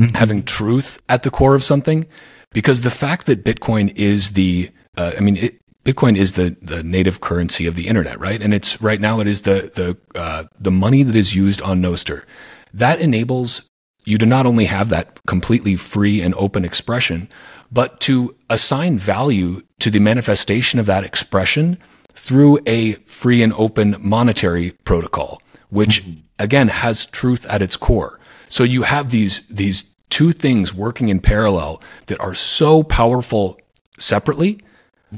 mm-hmm. 0.00 0.14
having 0.14 0.42
truth 0.42 0.98
at 1.08 1.22
the 1.22 1.30
core 1.30 1.54
of 1.54 1.62
something, 1.62 2.06
because 2.52 2.80
the 2.80 2.90
fact 2.90 3.26
that 3.26 3.44
Bitcoin 3.44 3.94
is 3.96 4.32
the, 4.32 4.70
uh, 4.96 5.12
I 5.16 5.20
mean, 5.20 5.36
it, 5.36 5.60
Bitcoin 5.84 6.16
is 6.16 6.32
the 6.32 6.56
the 6.62 6.82
native 6.82 7.20
currency 7.20 7.66
of 7.66 7.74
the 7.74 7.86
internet, 7.88 8.18
right? 8.18 8.40
And 8.40 8.54
it's 8.54 8.80
right 8.80 9.00
now 9.00 9.20
it 9.20 9.26
is 9.26 9.42
the 9.42 9.70
the 9.74 10.18
uh, 10.18 10.44
the 10.58 10.70
money 10.70 11.02
that 11.02 11.14
is 11.14 11.36
used 11.36 11.60
on 11.60 11.82
Nostr. 11.82 12.24
That 12.72 13.00
enables 13.00 13.68
you 14.04 14.18
to 14.18 14.26
not 14.26 14.46
only 14.46 14.66
have 14.66 14.88
that 14.90 15.20
completely 15.26 15.76
free 15.76 16.20
and 16.20 16.34
open 16.36 16.64
expression, 16.64 17.28
but 17.70 18.00
to 18.00 18.34
assign 18.50 18.98
value 18.98 19.62
to 19.80 19.90
the 19.90 19.98
manifestation 19.98 20.78
of 20.78 20.86
that 20.86 21.04
expression 21.04 21.78
through 22.12 22.58
a 22.66 22.94
free 23.06 23.42
and 23.42 23.52
open 23.54 23.96
monetary 23.98 24.70
protocol, 24.84 25.42
which 25.70 26.04
mm-hmm. 26.04 26.20
again 26.38 26.68
has 26.68 27.06
truth 27.06 27.44
at 27.46 27.62
its 27.62 27.76
core. 27.76 28.20
So 28.48 28.62
you 28.62 28.82
have 28.82 29.10
these, 29.10 29.46
these 29.48 29.94
two 30.10 30.30
things 30.32 30.72
working 30.72 31.08
in 31.08 31.20
parallel 31.20 31.82
that 32.06 32.20
are 32.20 32.34
so 32.34 32.82
powerful 32.82 33.58
separately, 33.98 34.60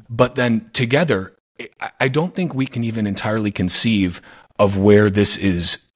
but 0.09 0.37
then 0.37 0.71
together, 0.73 1.37
I 2.01 2.09
don't 2.09 2.35
think 2.35 2.55
we 2.55 2.67
can 2.67 2.85
even 2.85 3.07
entirely 3.07 3.51
conceive 3.51 4.23
of 4.59 4.77
where 4.77 5.11
this 5.11 5.37
is 5.37 5.91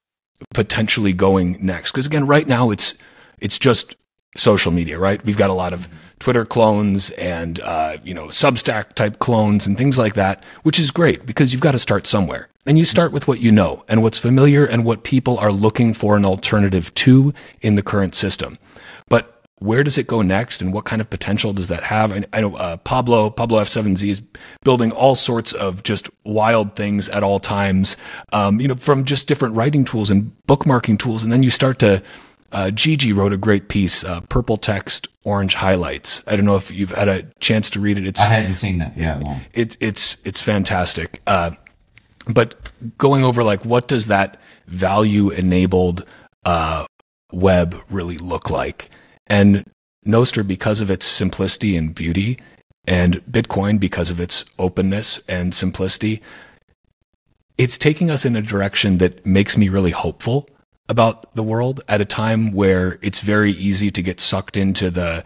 potentially 0.53 1.13
going 1.13 1.57
next. 1.59 1.91
Because 1.91 2.05
again, 2.05 2.27
right 2.27 2.47
now 2.47 2.71
it's, 2.71 2.95
it's 3.39 3.59
just 3.59 3.95
social 4.35 4.71
media, 4.71 4.97
right? 4.97 5.23
We've 5.25 5.37
got 5.37 5.49
a 5.49 5.53
lot 5.53 5.73
of 5.73 5.89
Twitter 6.19 6.45
clones 6.45 7.09
and 7.11 7.59
uh, 7.59 7.97
you 8.03 8.13
know 8.13 8.27
Substack 8.27 8.93
type 8.93 9.19
clones 9.19 9.67
and 9.67 9.77
things 9.77 9.97
like 9.97 10.13
that, 10.13 10.43
which 10.63 10.79
is 10.79 10.91
great 10.91 11.25
because 11.25 11.51
you've 11.51 11.61
got 11.61 11.71
to 11.71 11.79
start 11.79 12.05
somewhere. 12.05 12.47
And 12.65 12.77
you 12.77 12.85
start 12.85 13.11
with 13.11 13.27
what 13.27 13.39
you 13.39 13.51
know 13.51 13.83
and 13.87 14.03
what's 14.03 14.19
familiar 14.19 14.63
and 14.63 14.85
what 14.85 15.03
people 15.03 15.39
are 15.39 15.51
looking 15.51 15.93
for 15.93 16.15
an 16.15 16.23
alternative 16.23 16.93
to 16.93 17.33
in 17.61 17.73
the 17.73 17.81
current 17.81 18.13
system. 18.13 18.59
Where 19.61 19.83
does 19.83 19.99
it 19.99 20.07
go 20.07 20.23
next 20.23 20.59
and 20.59 20.73
what 20.73 20.85
kind 20.85 21.01
of 21.01 21.09
potential 21.11 21.53
does 21.53 21.67
that 21.67 21.83
have? 21.83 22.11
And 22.11 22.25
I 22.33 22.41
know 22.41 22.55
uh, 22.55 22.77
Pablo, 22.77 23.29
Pablo 23.29 23.61
F7Z 23.61 24.09
is 24.09 24.21
building 24.63 24.91
all 24.91 25.13
sorts 25.13 25.53
of 25.53 25.83
just 25.83 26.09
wild 26.23 26.75
things 26.75 27.09
at 27.09 27.21
all 27.21 27.37
times, 27.39 27.95
um, 28.33 28.59
you 28.59 28.67
know, 28.67 28.73
from 28.73 29.05
just 29.05 29.27
different 29.27 29.55
writing 29.55 29.85
tools 29.85 30.09
and 30.09 30.31
bookmarking 30.47 30.97
tools. 30.97 31.21
And 31.21 31.31
then 31.31 31.43
you 31.43 31.51
start 31.51 31.77
to 31.77 32.01
uh, 32.51 32.71
Gigi 32.71 33.13
wrote 33.13 33.33
a 33.33 33.37
great 33.37 33.67
piece, 33.67 34.03
uh, 34.03 34.21
purple 34.21 34.57
text, 34.57 35.07
orange 35.23 35.53
highlights. 35.53 36.23
I 36.25 36.35
don't 36.35 36.45
know 36.45 36.55
if 36.55 36.71
you've 36.71 36.91
had 36.91 37.07
a 37.07 37.23
chance 37.39 37.69
to 37.71 37.79
read 37.79 37.99
it. 37.99 38.07
It's 38.07 38.19
I 38.21 38.33
hadn't 38.33 38.55
seen 38.55 38.79
that 38.79 38.97
yet. 38.97 39.19
No. 39.21 39.37
It, 39.53 39.77
it's 39.79 40.17
it's 40.25 40.41
fantastic. 40.41 41.21
Uh, 41.27 41.51
but 42.27 42.55
going 42.97 43.23
over 43.23 43.43
like 43.43 43.63
what 43.63 43.87
does 43.87 44.07
that 44.07 44.39
value 44.65 45.29
enabled 45.29 46.03
uh, 46.45 46.87
web 47.31 47.79
really 47.89 48.17
look 48.17 48.49
like? 48.49 48.89
And 49.31 49.63
Nostr, 50.05 50.45
because 50.45 50.81
of 50.81 50.91
its 50.91 51.05
simplicity 51.05 51.77
and 51.77 51.95
beauty, 51.95 52.37
and 52.85 53.23
Bitcoin 53.31 53.79
because 53.79 54.11
of 54.11 54.19
its 54.19 54.43
openness 54.59 55.21
and 55.29 55.55
simplicity, 55.55 56.21
it's 57.57 57.77
taking 57.77 58.11
us 58.11 58.25
in 58.25 58.35
a 58.35 58.41
direction 58.41 58.97
that 58.97 59.25
makes 59.25 59.57
me 59.57 59.69
really 59.69 59.91
hopeful 59.91 60.49
about 60.89 61.33
the 61.33 61.43
world 61.43 61.79
at 61.87 62.01
a 62.01 62.05
time 62.05 62.51
where 62.51 62.99
it's 63.01 63.21
very 63.21 63.53
easy 63.53 63.89
to 63.89 64.01
get 64.01 64.19
sucked 64.19 64.57
into 64.57 64.91
the 64.91 65.23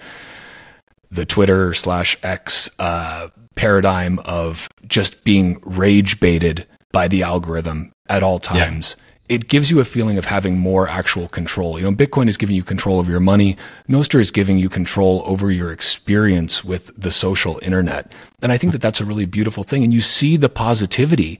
the 1.10 1.26
Twitter 1.26 1.74
slash 1.74 2.16
X 2.22 2.70
uh, 2.78 3.30
paradigm 3.56 4.20
of 4.20 4.68
just 4.86 5.24
being 5.24 5.60
rage 5.64 6.20
baited 6.20 6.68
by 6.91 7.08
the 7.08 7.24
algorithm 7.24 7.91
at 8.08 8.22
all 8.22 8.38
times. 8.38 8.97
Yeah. 8.99 9.14
It 9.28 9.47
gives 9.47 9.71
you 9.71 9.80
a 9.80 9.86
feeling 9.86 10.17
of 10.17 10.26
having 10.26 10.57
more 10.57 10.88
actual 10.88 11.28
control. 11.28 11.80
You 11.80 11.86
know, 11.86 11.95
Bitcoin 11.95 12.28
is 12.28 12.38
giving 12.38 12.55
you 12.55 12.63
control 12.63 12.99
over 12.99 13.09
your 13.09 13.19
money. 13.19 13.57
Nostr 13.89 14.19
is 14.19 14.30
giving 14.30 14.59
you 14.59 14.69
control 14.69 15.23
over 15.26 15.49
your 15.51 15.71
experience 15.71 16.63
with 16.63 16.91
the 16.95 17.09
social 17.09 17.59
internet. 17.63 18.11
And 18.41 18.51
I 18.51 18.57
think 18.57 18.71
that 18.73 18.82
that's 18.82 19.01
a 19.01 19.05
really 19.05 19.26
beautiful 19.26 19.63
thing. 19.63 19.84
And 19.84 19.93
you 19.93 20.01
see 20.01 20.38
the 20.38 20.49
positivity 20.49 21.39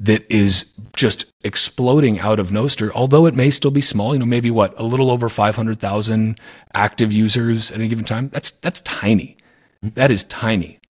that 0.00 0.24
is 0.28 0.72
just 0.96 1.26
exploding 1.44 2.18
out 2.18 2.40
of 2.40 2.50
Nostr, 2.50 2.90
although 2.94 3.26
it 3.26 3.34
may 3.34 3.50
still 3.50 3.70
be 3.70 3.82
small, 3.82 4.14
you 4.14 4.18
know, 4.18 4.26
maybe 4.26 4.50
what, 4.50 4.78
a 4.78 4.82
little 4.82 5.10
over 5.10 5.28
500,000 5.28 6.40
active 6.74 7.12
users 7.12 7.70
at 7.70 7.76
any 7.76 7.88
given 7.88 8.04
time. 8.04 8.30
That's, 8.30 8.50
that's 8.50 8.80
tiny. 8.80 9.36
Mm-hmm. 9.84 9.94
That 9.94 10.10
is 10.10 10.24
tiny. 10.24 10.80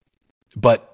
But 0.55 0.90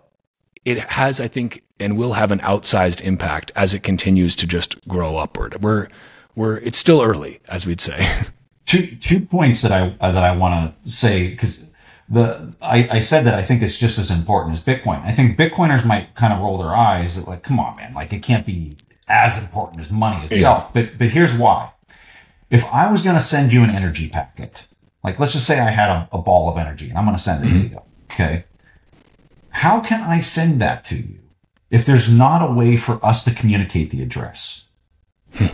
it 0.68 0.80
has, 0.80 1.22
I 1.22 1.30
think, 1.30 1.64
and 1.80 1.98
will 1.98 2.14
have 2.14 2.30
an 2.30 2.40
outsized 2.40 3.02
impact 3.02 3.54
as 3.56 3.74
it 3.74 3.84
continues 3.84 4.36
to 4.36 4.46
just 4.46 4.86
grow 4.86 5.16
upward. 5.16 5.64
We're, 5.64 5.88
we're, 6.36 6.58
it's 6.58 6.78
still 6.78 7.02
early, 7.02 7.40
as 7.48 7.66
we'd 7.66 7.80
say. 7.80 8.06
Two, 8.66 8.98
two 8.98 9.22
points 9.22 9.62
that 9.62 9.72
I, 9.72 9.96
uh, 10.02 10.12
that 10.12 10.26
I 10.26 10.36
want 10.36 10.76
to 10.84 10.92
say, 10.92 11.30
because 11.30 11.64
the 12.10 12.54
I, 12.62 12.98
I 12.98 13.00
said 13.00 13.24
that 13.24 13.34
I 13.34 13.42
think 13.42 13.62
it's 13.62 13.78
just 13.78 13.98
as 13.98 14.12
important 14.12 14.58
as 14.58 14.62
Bitcoin. 14.62 15.02
I 15.06 15.14
think 15.14 15.38
Bitcoiners 15.38 15.86
might 15.86 16.14
kind 16.16 16.34
of 16.34 16.42
roll 16.42 16.58
their 16.58 16.76
eyes 16.76 17.18
like, 17.26 17.44
come 17.44 17.62
on, 17.62 17.78
man, 17.78 17.94
like 17.94 18.12
it 18.12 18.24
can't 18.24 18.46
be 18.46 18.74
as 19.08 19.42
important 19.42 19.80
as 19.80 19.90
money 19.90 20.18
itself. 20.26 20.72
Yeah. 20.76 20.84
But 20.84 20.98
but 20.98 21.08
here's 21.12 21.34
why. 21.34 21.72
If 22.50 22.66
I 22.66 22.92
was 22.92 23.02
going 23.02 23.16
to 23.16 23.24
send 23.24 23.54
you 23.54 23.64
an 23.64 23.70
energy 23.70 24.10
packet, 24.10 24.68
like 25.02 25.18
let's 25.18 25.32
just 25.32 25.48
say 25.48 25.62
I 25.62 25.70
had 25.70 25.90
a, 25.90 26.10
a 26.12 26.18
ball 26.18 26.50
of 26.50 26.58
energy 26.58 26.90
and 26.90 26.98
I'm 26.98 27.06
going 27.06 27.16
to 27.16 27.24
send 27.24 27.46
it 27.46 27.48
mm-hmm. 27.48 27.62
to 27.62 27.70
you, 27.70 27.82
okay? 28.12 28.44
How 29.58 29.80
can 29.80 30.02
I 30.02 30.20
send 30.20 30.62
that 30.62 30.84
to 30.86 30.98
you 30.98 31.18
if 31.72 31.84
there's 31.84 32.08
not 32.12 32.48
a 32.48 32.54
way 32.54 32.78
for 32.78 33.04
us 33.04 33.24
to 33.24 33.34
communicate 33.34 33.90
the 33.90 34.04
address? 34.04 34.66
Hmm. 35.34 35.48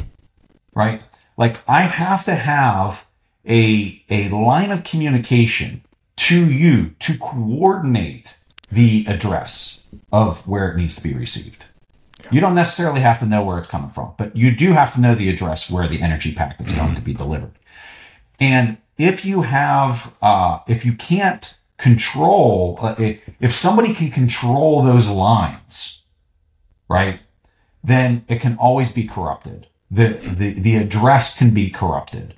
right? 0.76 1.02
Like 1.38 1.58
I 1.70 1.84
have 1.84 2.26
to 2.26 2.36
have 2.36 3.08
a 3.48 4.04
a 4.10 4.28
line 4.28 4.72
of 4.72 4.84
communication 4.84 5.84
to 6.18 6.52
you 6.52 6.96
to 7.00 7.18
coordinate 7.18 8.40
the 8.70 9.06
address 9.08 9.84
of 10.12 10.46
where 10.46 10.70
it 10.70 10.76
needs 10.76 10.98
to 10.98 11.04
be 11.04 11.14
received. 11.14 11.66
You 12.30 12.42
don't 12.42 12.56
necessarily 12.56 13.00
have 13.00 13.20
to 13.20 13.26
know 13.26 13.44
where 13.44 13.58
it's 13.58 13.70
coming 13.70 13.90
from, 13.90 14.16
but 14.18 14.36
you 14.36 14.54
do 14.54 14.74
have 14.74 14.94
to 14.96 15.00
know 15.00 15.16
the 15.16 15.30
address 15.30 15.72
where 15.72 15.88
the 15.88 16.02
energy 16.02 16.36
packet 16.36 16.68
is 16.68 16.74
going 16.74 16.96
to 16.96 17.02
be 17.02 17.14
delivered. 17.14 17.54
And 18.38 18.78
if 18.98 19.26
you 19.26 19.44
have, 19.44 20.14
uh, 20.22 20.60
if 20.68 20.86
you 20.86 20.94
can't 20.94 21.56
control, 21.84 22.78
uh, 22.82 22.96
if 23.40 23.54
somebody 23.54 23.94
can 23.94 24.10
control 24.10 24.82
those 24.82 25.10
lines, 25.10 26.02
right, 26.90 27.20
then 27.84 28.26
it 28.28 28.40
can 28.42 28.58
always 28.58 28.92
be 28.92 29.06
corrupted. 29.06 29.68
The, 29.92 30.08
the, 30.40 30.54
the 30.54 30.76
address 30.78 31.38
can 31.38 31.54
be 31.54 31.70
corrupted. 31.70 32.36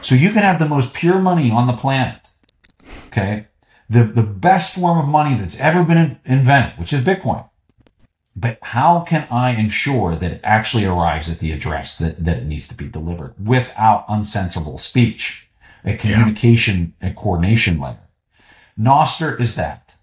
So 0.00 0.14
you 0.14 0.30
can 0.30 0.42
have 0.42 0.58
the 0.58 0.68
most 0.68 0.94
pure 0.94 1.18
money 1.18 1.50
on 1.50 1.66
the 1.66 1.72
planet 1.74 2.26
Okay. 3.16 3.46
The, 3.88 4.04
the 4.04 4.22
best 4.22 4.74
form 4.74 4.98
of 4.98 5.06
money 5.06 5.34
that's 5.36 5.58
ever 5.58 5.84
been 5.84 6.18
invented, 6.24 6.78
which 6.78 6.92
is 6.92 7.02
Bitcoin. 7.02 7.48
But 8.34 8.58
how 8.60 9.00
can 9.00 9.26
I 9.30 9.50
ensure 9.50 10.14
that 10.16 10.32
it 10.32 10.40
actually 10.44 10.84
arrives 10.84 11.30
at 11.30 11.38
the 11.38 11.52
address 11.52 11.96
that, 11.98 12.22
that 12.22 12.38
it 12.38 12.46
needs 12.46 12.68
to 12.68 12.74
be 12.74 12.88
delivered 12.88 13.34
without 13.42 14.06
uncensorable 14.08 14.78
speech, 14.78 15.48
a 15.84 15.96
communication 15.96 16.94
and 17.00 17.16
coordination 17.16 17.80
layer? 17.80 17.98
Nostr 18.78 19.38
is 19.40 19.54
that. 19.56 19.96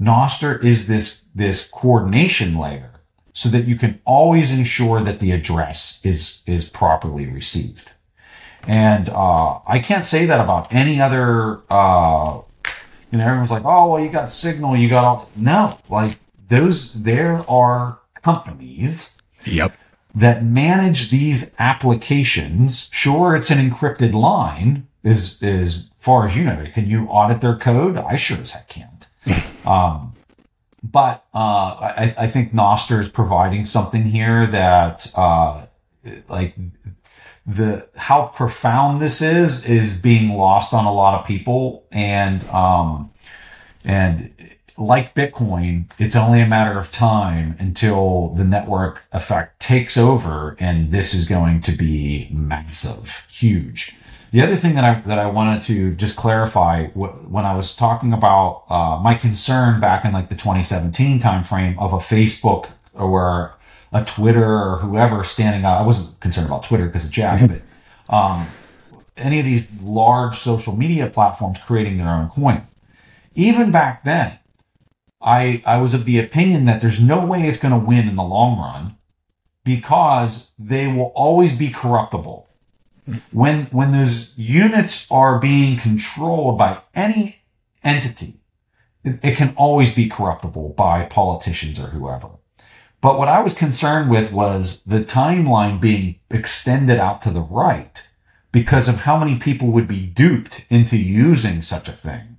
Nostr 0.00 0.62
is 0.62 0.86
this, 0.86 1.22
this 1.34 1.68
coordination 1.68 2.56
layer 2.56 2.90
so 3.32 3.48
that 3.48 3.64
you 3.66 3.76
can 3.76 4.00
always 4.04 4.50
ensure 4.50 5.02
that 5.02 5.18
the 5.20 5.32
address 5.32 6.00
is, 6.04 6.42
is 6.46 6.64
properly 6.68 7.26
received. 7.26 7.92
And, 8.66 9.08
uh, 9.08 9.60
I 9.66 9.78
can't 9.78 10.04
say 10.04 10.26
that 10.26 10.40
about 10.40 10.72
any 10.72 11.00
other, 11.00 11.62
uh, 11.70 12.40
you 13.10 13.18
know, 13.18 13.24
everyone's 13.24 13.50
like, 13.50 13.64
oh, 13.64 13.92
well, 13.92 14.02
you 14.04 14.10
got 14.10 14.30
Signal, 14.30 14.76
you 14.76 14.88
got 14.88 15.04
all, 15.04 15.30
no, 15.36 15.78
like 15.88 16.18
those, 16.48 16.92
there 17.02 17.48
are 17.50 18.00
companies 18.22 19.16
Yep. 19.44 19.76
that 20.14 20.44
manage 20.44 21.10
these 21.10 21.54
applications. 21.58 22.88
Sure, 22.92 23.34
it's 23.34 23.50
an 23.50 23.58
encrypted 23.58 24.12
line 24.12 24.86
is, 25.02 25.42
as 25.42 25.88
far 26.02 26.24
as 26.24 26.36
you 26.36 26.42
know. 26.42 26.66
Can 26.74 26.88
you 26.88 27.06
audit 27.06 27.40
their 27.40 27.54
code? 27.54 27.96
I 27.96 28.16
sure 28.16 28.38
as 28.38 28.50
heck 28.50 28.68
can't. 28.68 29.06
um, 29.66 30.14
but, 30.82 31.24
uh, 31.32 31.38
I, 31.38 32.14
I 32.18 32.26
think 32.26 32.52
Nostr 32.52 32.98
is 32.98 33.08
providing 33.08 33.64
something 33.64 34.02
here 34.02 34.48
that, 34.48 35.12
uh, 35.14 35.66
like 36.28 36.56
the, 37.46 37.88
how 37.94 38.26
profound 38.26 39.00
this 39.00 39.22
is, 39.22 39.64
is 39.64 39.96
being 39.96 40.36
lost 40.36 40.74
on 40.74 40.86
a 40.86 40.92
lot 40.92 41.20
of 41.20 41.24
people. 41.24 41.84
And, 41.92 42.42
um, 42.48 43.12
and 43.84 44.34
like 44.76 45.14
Bitcoin, 45.14 45.84
it's 46.00 46.16
only 46.16 46.40
a 46.40 46.48
matter 46.48 46.80
of 46.80 46.90
time 46.90 47.54
until 47.60 48.30
the 48.30 48.42
network 48.42 49.02
effect 49.12 49.60
takes 49.60 49.96
over, 49.96 50.56
and 50.58 50.90
this 50.90 51.14
is 51.14 51.26
going 51.26 51.60
to 51.60 51.70
be 51.70 52.28
massive, 52.32 53.24
huge. 53.30 53.96
The 54.32 54.40
other 54.40 54.56
thing 54.56 54.74
that 54.76 54.84
I 54.84 55.00
that 55.02 55.18
I 55.18 55.26
wanted 55.26 55.62
to 55.64 55.94
just 55.94 56.16
clarify 56.16 56.86
wh- 56.88 57.30
when 57.30 57.44
I 57.44 57.54
was 57.54 57.76
talking 57.76 58.14
about 58.14 58.64
uh, 58.70 58.98
my 58.98 59.14
concern 59.14 59.78
back 59.78 60.06
in 60.06 60.12
like 60.12 60.30
the 60.30 60.34
2017 60.34 61.20
timeframe 61.20 61.78
of 61.78 61.92
a 61.92 61.98
Facebook 61.98 62.70
or 62.94 63.54
a 63.92 64.02
Twitter 64.04 64.42
or 64.42 64.78
whoever 64.78 65.22
standing 65.22 65.66
up. 65.66 65.80
I 65.80 65.86
wasn't 65.86 66.18
concerned 66.20 66.46
about 66.46 66.62
Twitter 66.62 66.86
because 66.86 67.04
of 67.04 67.10
Jack, 67.10 67.46
but 67.46 68.14
um, 68.14 68.46
any 69.18 69.38
of 69.38 69.44
these 69.44 69.68
large 69.82 70.38
social 70.38 70.74
media 70.74 71.08
platforms 71.08 71.58
creating 71.58 71.98
their 71.98 72.08
own 72.08 72.30
coin. 72.30 72.66
Even 73.34 73.70
back 73.70 74.02
then, 74.02 74.38
I 75.20 75.62
I 75.66 75.78
was 75.78 75.92
of 75.92 76.06
the 76.06 76.18
opinion 76.18 76.64
that 76.64 76.80
there's 76.80 77.00
no 77.00 77.26
way 77.26 77.42
it's 77.42 77.58
going 77.58 77.78
to 77.78 77.86
win 77.86 78.08
in 78.08 78.16
the 78.16 78.22
long 78.22 78.58
run 78.58 78.96
because 79.62 80.50
they 80.58 80.86
will 80.86 81.12
always 81.14 81.52
be 81.52 81.68
corruptible. 81.68 82.48
When 83.32 83.66
when 83.66 83.92
those 83.92 84.32
units 84.36 85.06
are 85.10 85.38
being 85.38 85.76
controlled 85.76 86.58
by 86.58 86.82
any 86.94 87.42
entity, 87.82 88.40
it, 89.02 89.18
it 89.22 89.36
can 89.36 89.54
always 89.56 89.92
be 89.92 90.08
corruptible 90.08 90.70
by 90.70 91.06
politicians 91.06 91.80
or 91.80 91.88
whoever. 91.88 92.28
But 93.00 93.18
what 93.18 93.28
I 93.28 93.40
was 93.40 93.54
concerned 93.54 94.08
with 94.10 94.32
was 94.32 94.80
the 94.86 95.00
timeline 95.00 95.80
being 95.80 96.20
extended 96.30 97.00
out 97.00 97.20
to 97.22 97.30
the 97.30 97.40
right 97.40 98.08
because 98.52 98.88
of 98.88 98.98
how 98.98 99.18
many 99.18 99.36
people 99.38 99.68
would 99.68 99.88
be 99.88 100.06
duped 100.06 100.64
into 100.70 100.96
using 100.96 101.62
such 101.62 101.88
a 101.88 101.92
thing 101.92 102.32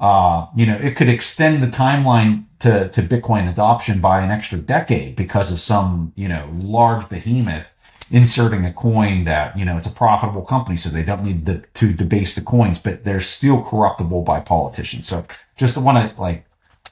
uh, 0.00 0.46
you 0.54 0.66
know, 0.66 0.76
it 0.76 0.96
could 0.96 1.08
extend 1.08 1.62
the 1.62 1.66
timeline 1.66 2.44
to, 2.58 2.88
to 2.90 3.02
Bitcoin 3.02 3.48
adoption 3.48 4.00
by 4.00 4.20
an 4.20 4.30
extra 4.30 4.58
decade 4.58 5.16
because 5.16 5.50
of 5.50 5.60
some, 5.60 6.12
you 6.16 6.28
know, 6.28 6.50
large 6.52 7.08
behemoth 7.08 7.73
inserting 8.14 8.64
a 8.64 8.72
coin 8.72 9.24
that, 9.24 9.58
you 9.58 9.64
know, 9.64 9.76
it's 9.76 9.88
a 9.88 9.90
profitable 9.90 10.42
company. 10.42 10.76
So 10.76 10.88
they 10.88 11.02
don't 11.02 11.24
need 11.24 11.46
to, 11.46 11.64
to 11.74 11.92
debase 11.92 12.36
the 12.36 12.42
coins, 12.42 12.78
but 12.78 13.02
they're 13.02 13.20
still 13.20 13.60
corruptible 13.60 14.22
by 14.22 14.38
politicians. 14.38 15.08
So 15.08 15.26
just 15.56 15.76
want 15.76 16.14
to 16.14 16.20
like 16.20 16.46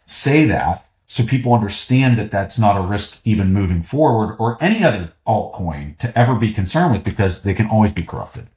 say 0.05 0.45
that 0.47 0.85
so 1.07 1.23
people 1.25 1.55
understand 1.55 2.19
that 2.19 2.33
that's 2.33 2.59
not 2.59 2.77
a 2.77 2.81
risk 2.81 3.21
even 3.25 3.53
moving 3.53 3.83
forward 3.83 4.35
or 4.41 4.59
any 4.61 4.83
other 4.83 5.13
altcoin 5.25 5.97
to 5.99 6.19
ever 6.19 6.35
be 6.35 6.53
concerned 6.53 6.93
with 6.93 7.05
because 7.05 7.43
they 7.43 7.55
can 7.55 7.69
always 7.69 7.93
be 7.93 8.03
corrupted. 8.03 8.49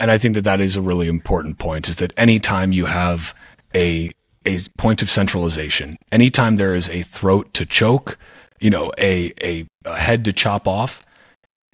And 0.00 0.10
I 0.10 0.16
think 0.16 0.34
that 0.34 0.44
that 0.44 0.60
is 0.60 0.76
a 0.76 0.80
really 0.80 1.08
important 1.08 1.58
point 1.58 1.88
is 1.88 1.96
that 1.96 2.14
anytime 2.16 2.72
you 2.72 2.86
have 2.86 3.34
a, 3.74 4.12
a 4.46 4.58
point 4.78 5.02
of 5.02 5.10
centralization, 5.10 5.98
anytime 6.10 6.56
there 6.56 6.74
is 6.74 6.88
a 6.88 7.02
throat 7.02 7.52
to 7.54 7.66
choke, 7.66 8.16
you 8.60 8.70
know, 8.70 8.92
a, 8.96 9.34
a, 9.42 9.66
a 9.84 9.98
head 9.98 10.24
to 10.24 10.32
chop 10.32 10.66
off, 10.66 11.04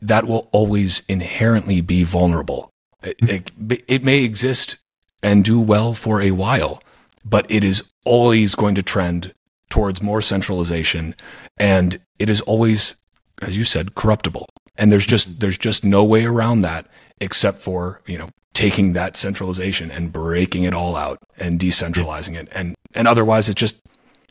that 0.00 0.26
will 0.26 0.48
always 0.52 1.02
inherently 1.08 1.80
be 1.80 2.04
vulnerable. 2.04 2.70
It, 3.02 3.50
it, 3.68 3.82
it 3.86 4.04
may 4.04 4.24
exist 4.24 4.76
and 5.22 5.44
do 5.44 5.60
well 5.60 5.94
for 5.94 6.20
a 6.20 6.30
while, 6.32 6.82
but 7.24 7.46
it 7.50 7.64
is 7.64 7.90
always 8.04 8.54
going 8.54 8.74
to 8.76 8.82
trend 8.82 9.34
towards 9.68 10.02
more 10.02 10.20
centralization 10.20 11.14
and 11.58 12.00
it 12.18 12.30
is 12.30 12.40
always 12.42 12.94
as 13.42 13.56
you 13.56 13.64
said 13.64 13.94
corruptible. 13.94 14.48
And 14.76 14.92
there's 14.92 15.06
just 15.06 15.28
mm-hmm. 15.28 15.38
there's 15.40 15.58
just 15.58 15.84
no 15.84 16.04
way 16.04 16.24
around 16.24 16.62
that 16.62 16.86
except 17.20 17.58
for 17.58 18.00
you 18.06 18.18
know 18.18 18.30
taking 18.54 18.92
that 18.92 19.16
centralization 19.16 19.90
and 19.90 20.12
breaking 20.12 20.64
it 20.64 20.74
all 20.74 20.96
out 20.96 21.18
and 21.36 21.58
decentralizing 21.58 22.36
it. 22.36 22.48
And 22.52 22.74
and 22.94 23.06
otherwise 23.06 23.48
it 23.48 23.56
just 23.56 23.80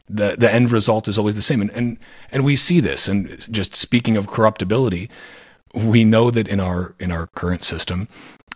the 0.10 0.36
the 0.38 0.52
end 0.52 0.72
result 0.72 1.08
is 1.08 1.18
always 1.18 1.36
the 1.36 1.42
same. 1.42 1.62
And 1.62 1.72
and 1.72 1.98
and 2.32 2.44
we 2.44 2.56
see 2.56 2.80
this. 2.80 3.08
And 3.08 3.46
just 3.52 3.76
speaking 3.76 4.18
of 4.18 4.28
corruptibility 4.28 5.10
we 5.86 6.04
know 6.04 6.32
that 6.32 6.48
in 6.48 6.60
our 6.60 6.96
in 7.00 7.12
our 7.12 7.28
current 7.28 7.64
system 7.64 8.08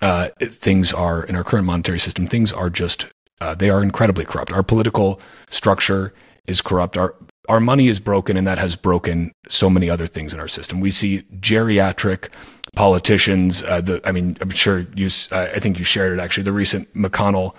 uh, 0.01 0.29
things 0.39 0.93
are 0.93 1.23
in 1.23 1.35
our 1.35 1.43
current 1.43 1.65
monetary 1.65 1.99
system 1.99 2.27
things 2.27 2.51
are 2.51 2.69
just 2.69 3.07
uh, 3.39 3.55
they 3.55 3.69
are 3.69 3.83
incredibly 3.83 4.25
corrupt 4.25 4.51
our 4.53 4.63
political 4.63 5.19
structure 5.49 6.13
is 6.47 6.61
corrupt 6.61 6.97
our 6.97 7.15
our 7.49 7.59
money 7.59 7.87
is 7.87 7.99
broken 7.99 8.37
and 8.37 8.45
that 8.47 8.57
has 8.57 8.75
broken 8.75 9.31
so 9.49 9.69
many 9.69 9.89
other 9.89 10.07
things 10.07 10.33
in 10.33 10.39
our 10.39 10.47
system 10.47 10.79
we 10.79 10.91
see 10.91 11.23
geriatric 11.39 12.29
politicians. 12.75 13.63
Uh, 13.63 13.81
the, 13.81 14.01
I 14.05 14.11
mean, 14.11 14.37
I'm 14.41 14.49
sure 14.49 14.85
you, 14.95 15.07
uh, 15.31 15.47
I 15.53 15.59
think 15.59 15.79
you 15.79 15.85
shared 15.85 16.17
it 16.17 16.21
actually, 16.21 16.43
the 16.43 16.51
recent 16.51 16.93
McConnell 16.93 17.55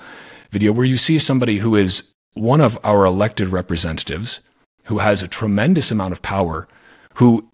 video 0.51 0.73
where 0.73 0.87
you 0.87 0.97
see 0.97 1.19
somebody 1.19 1.59
who 1.59 1.75
is 1.77 2.13
one 2.35 2.61
of 2.61 2.79
our 2.85 3.05
elected 3.05 3.49
representatives 3.49 4.41
who 4.85 4.99
has 4.99 5.23
a 5.23 5.29
tremendous 5.29 5.91
amount 5.91 6.13
of 6.13 6.23
power, 6.23 6.67
who, 7.15 7.49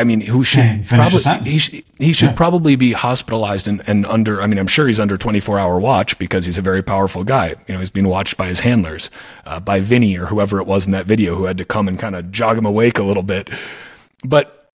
I 0.00 0.04
mean, 0.04 0.20
who 0.22 0.42
should 0.42 0.84
probably, 0.88 1.50
he, 1.50 1.84
he 1.98 2.12
should 2.12 2.30
Yeah. 2.30 2.34
probably 2.34 2.74
be 2.74 2.92
hospitalized 2.92 3.68
and, 3.68 3.82
and 3.86 4.06
under, 4.06 4.40
I 4.42 4.46
mean, 4.46 4.58
I'm 4.58 4.66
sure 4.66 4.86
he's 4.86 4.98
under 4.98 5.16
24 5.16 5.58
hour 5.58 5.78
watch 5.78 6.18
because 6.18 6.46
he's 6.46 6.58
a 6.58 6.62
very 6.62 6.82
powerful 6.82 7.22
guy. 7.22 7.48
You 7.68 7.74
know, 7.74 7.78
he's 7.80 7.90
being 7.90 8.08
watched 8.08 8.36
by 8.36 8.48
his 8.48 8.60
handlers, 8.60 9.10
uh, 9.44 9.60
by 9.60 9.80
Vinny 9.80 10.16
or 10.18 10.26
whoever 10.26 10.58
it 10.58 10.66
was 10.66 10.86
in 10.86 10.92
that 10.92 11.06
video 11.06 11.34
who 11.36 11.44
had 11.44 11.58
to 11.58 11.64
come 11.64 11.86
and 11.86 11.98
kind 11.98 12.16
of 12.16 12.32
jog 12.32 12.56
him 12.58 12.66
awake 12.66 12.98
a 12.98 13.02
little 13.04 13.22
bit. 13.22 13.50
But 14.24 14.72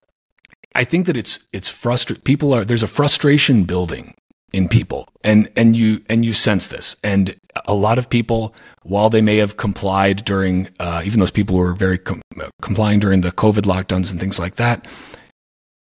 I 0.75 0.85
think 0.85 1.07
that 1.07 1.17
it's 1.17 1.39
it's 1.53 1.69
frustrating. 1.69 2.23
People 2.23 2.53
are 2.55 2.65
there's 2.65 2.83
a 2.83 2.87
frustration 2.89 3.65
building 3.65 4.15
in 4.53 4.69
people, 4.69 5.09
and 5.25 5.51
and 5.57 5.75
you 5.75 6.03
and 6.09 6.25
you 6.25 6.33
sense 6.35 6.69
this. 6.69 6.97
And 7.03 7.35
a 7.65 7.73
lot 7.75 7.99
of 7.99 8.11
people, 8.11 8.55
while 8.83 9.09
they 9.09 9.23
may 9.23 9.39
have 9.39 9.57
complied 9.57 10.25
during, 10.25 10.69
uh, 10.79 11.03
even 11.05 11.21
those 11.21 11.31
people 11.31 11.57
who 11.57 11.63
were 11.63 11.73
very 11.73 11.97
com- 11.99 12.21
uh, 12.39 12.49
complying 12.61 13.01
during 13.01 13.23
the 13.23 13.33
COVID 13.33 13.63
lockdowns 13.65 14.11
and 14.11 14.21
things 14.21 14.39
like 14.39 14.57
that, 14.57 14.87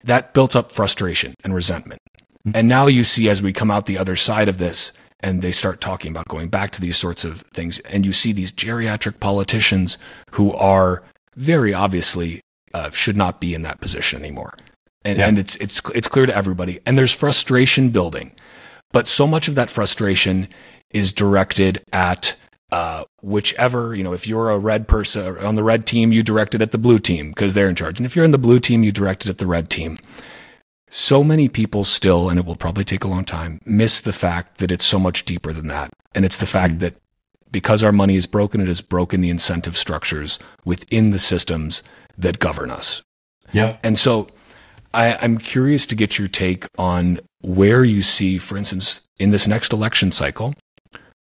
that 0.03 0.33
built 0.33 0.55
up 0.55 0.71
frustration 0.71 1.33
and 1.43 1.53
resentment. 1.55 1.99
And 2.53 2.67
now 2.67 2.87
you 2.87 3.03
see 3.03 3.29
as 3.29 3.41
we 3.41 3.53
come 3.53 3.71
out 3.71 3.85
the 3.85 3.97
other 3.97 4.15
side 4.15 4.49
of 4.49 4.57
this, 4.57 4.91
and 5.21 5.41
they 5.41 5.53
start 5.53 5.79
talking 5.79 6.11
about 6.11 6.27
going 6.27 6.49
back 6.49 6.71
to 6.71 6.81
these 6.81 6.97
sorts 6.97 7.23
of 7.23 7.41
things, 7.53 7.79
and 7.79 8.05
you 8.05 8.11
see 8.11 8.33
these 8.33 8.51
geriatric 8.51 9.21
politicians 9.21 9.97
who 10.31 10.53
are 10.53 11.03
very 11.37 11.73
obviously 11.73 12.41
uh, 12.73 12.89
should 12.89 13.15
not 13.15 13.39
be 13.39 13.53
in 13.53 13.61
that 13.61 13.79
position 13.79 14.19
anymore. 14.19 14.57
And, 15.05 15.17
Yeah. 15.19 15.27
and 15.27 15.39
it's, 15.39 15.55
it's, 15.57 15.81
it's 15.95 16.07
clear 16.09 16.25
to 16.25 16.35
everybody. 16.35 16.79
And 16.85 16.97
there's 16.97 17.13
frustration 17.13 17.89
building. 17.89 18.33
But 18.91 19.07
so 19.07 19.25
much 19.25 19.47
of 19.47 19.55
that 19.55 19.69
frustration 19.69 20.49
is 20.91 21.13
directed 21.13 21.81
at 21.93 22.35
uh, 22.73 23.03
whichever, 23.21 23.93
you 23.93 24.03
know, 24.03 24.13
if 24.13 24.25
you're 24.25 24.49
a 24.49 24.57
red 24.57 24.87
person 24.87 25.37
on 25.37 25.53
the 25.53 25.63
red 25.63 25.85
team, 25.85 26.11
you 26.11 26.23
direct 26.23 26.55
it 26.55 26.61
at 26.61 26.71
the 26.71 26.79
blue 26.79 26.97
team 26.97 27.29
because 27.29 27.53
they're 27.53 27.69
in 27.69 27.75
charge. 27.75 27.99
And 27.99 28.05
if 28.05 28.15
you're 28.15 28.25
in 28.25 28.31
the 28.31 28.39
blue 28.39 28.59
team, 28.59 28.81
you 28.81 28.91
direct 28.91 29.27
it 29.27 29.29
at 29.29 29.37
the 29.37 29.45
red 29.45 29.69
team. 29.69 29.99
So 30.89 31.23
many 31.23 31.47
people 31.47 31.83
still, 31.83 32.29
and 32.29 32.39
it 32.39 32.47
will 32.47 32.55
probably 32.55 32.83
take 32.83 33.03
a 33.03 33.07
long 33.07 33.25
time, 33.25 33.61
miss 33.63 34.01
the 34.01 34.11
fact 34.11 34.57
that 34.57 34.71
it's 34.71 34.85
so 34.85 34.97
much 34.97 35.23
deeper 35.23 35.53
than 35.53 35.67
that. 35.67 35.93
And 36.15 36.25
it's 36.25 36.39
the 36.39 36.47
fact 36.47 36.79
that 36.79 36.95
because 37.51 37.83
our 37.83 37.91
money 37.91 38.15
is 38.15 38.25
broken, 38.25 38.59
it 38.59 38.67
has 38.67 38.81
broken 38.81 39.21
the 39.21 39.29
incentive 39.29 39.77
structures 39.77 40.39
within 40.65 41.11
the 41.11 41.19
systems 41.19 41.83
that 42.17 42.39
govern 42.39 42.71
us. 42.71 43.03
Yeah. 43.51 43.77
And 43.83 43.99
so 43.99 44.29
I, 44.95 45.13
I'm 45.21 45.37
curious 45.37 45.85
to 45.85 45.95
get 45.95 46.17
your 46.17 46.27
take 46.27 46.65
on 46.79 47.19
where 47.41 47.83
you 47.83 48.01
see, 48.01 48.39
for 48.39 48.57
instance, 48.57 49.01
in 49.19 49.29
this 49.29 49.47
next 49.47 49.73
election 49.73 50.11
cycle, 50.11 50.55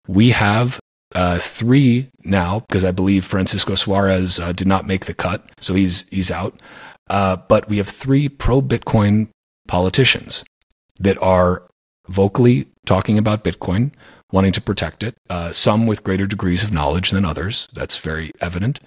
we 0.08 0.30
have 0.30 0.78
uh, 1.16 1.39
three 1.39 2.10
now 2.24 2.62
because 2.62 2.84
I 2.86 2.91
believe 2.91 3.26
Francisco 3.26 3.76
Suarez 3.76 4.39
uh, 4.39 4.51
did 4.51 4.68
not 4.68 4.88
make 4.88 5.05
the 5.05 5.14
cut, 5.14 5.49
so 5.60 5.76
he's 5.76 6.07
he's 6.10 6.32
out. 6.32 6.60
Uh, 7.10 7.38
but 7.47 7.68
we 7.68 7.78
have 7.78 7.89
three 7.89 8.30
pro 8.30 8.62
Bitcoin 8.62 9.30
politicians 9.68 10.43
that 10.99 11.22
are 11.22 11.64
vocally 12.07 12.68
talking 12.86 13.18
about 13.18 13.43
Bitcoin, 13.43 13.91
wanting 14.32 14.51
to 14.51 14.62
protect 14.62 15.03
it. 15.03 15.16
Uh, 15.30 15.51
some 15.51 15.88
with 15.88 16.03
greater 16.03 16.28
degrees 16.28 16.64
of 16.64 16.72
knowledge 16.72 17.12
than 17.12 17.26
others. 17.26 17.68
That's 17.74 17.97
very 17.97 18.32
evident. 18.41 18.80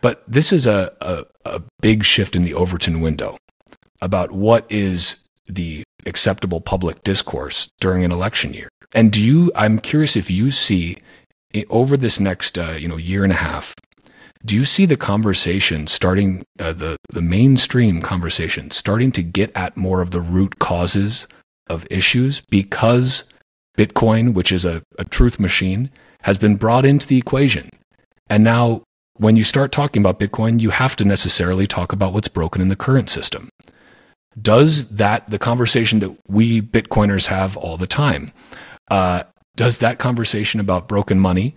But 0.00 0.22
this 0.28 0.52
is 0.52 0.66
a, 0.66 0.92
a, 1.00 1.24
a 1.44 1.62
big 1.80 2.04
shift 2.04 2.36
in 2.36 2.42
the 2.42 2.54
Overton 2.54 3.00
window 3.00 3.36
about 4.00 4.30
what 4.30 4.64
is 4.70 5.24
the 5.48 5.82
acceptable 6.06 6.60
public 6.60 7.02
discourse 7.02 7.68
during 7.80 8.04
an 8.04 8.12
election 8.12 8.54
year. 8.54 8.68
And 8.94 9.12
do 9.12 9.20
you? 9.20 9.52
I'm 9.54 9.78
curious 9.78 10.16
if 10.16 10.30
you 10.30 10.50
see 10.50 10.98
over 11.66 11.96
this 11.96 12.20
next 12.20 12.58
uh, 12.58 12.72
you 12.72 12.88
know 12.88 12.96
year 12.96 13.24
and 13.24 13.32
a 13.32 13.36
half. 13.36 13.74
Do 14.44 14.54
you 14.54 14.64
see 14.64 14.86
the 14.86 14.96
conversation 14.96 15.86
starting 15.86 16.44
uh, 16.58 16.72
the 16.72 16.96
the 17.10 17.22
mainstream 17.22 18.00
conversation 18.00 18.70
starting 18.70 19.12
to 19.12 19.22
get 19.22 19.50
at 19.56 19.76
more 19.76 20.00
of 20.00 20.10
the 20.10 20.20
root 20.20 20.58
causes 20.58 21.26
of 21.68 21.86
issues 21.90 22.40
because 22.40 23.24
Bitcoin, 23.76 24.34
which 24.34 24.50
is 24.50 24.64
a, 24.64 24.82
a 24.98 25.04
truth 25.04 25.38
machine, 25.38 25.90
has 26.22 26.38
been 26.38 26.56
brought 26.56 26.84
into 26.84 27.06
the 27.06 27.18
equation, 27.18 27.68
and 28.28 28.42
now 28.44 28.82
when 29.18 29.36
you 29.36 29.44
start 29.44 29.72
talking 29.72 30.00
about 30.00 30.18
Bitcoin, 30.18 30.60
you 30.60 30.70
have 30.70 30.96
to 30.96 31.04
necessarily 31.04 31.66
talk 31.66 31.92
about 31.92 32.12
what's 32.12 32.28
broken 32.28 32.62
in 32.62 32.68
the 32.68 32.76
current 32.76 33.10
system. 33.10 33.50
Does 34.40 34.90
that 34.90 35.28
the 35.28 35.38
conversation 35.38 35.98
that 35.98 36.16
we 36.28 36.62
Bitcoiners 36.62 37.26
have 37.26 37.56
all 37.56 37.76
the 37.76 37.86
time? 37.86 38.32
Uh, 38.90 39.24
does 39.58 39.78
that 39.78 39.98
conversation 39.98 40.60
about 40.60 40.86
broken 40.86 41.18
money 41.18 41.52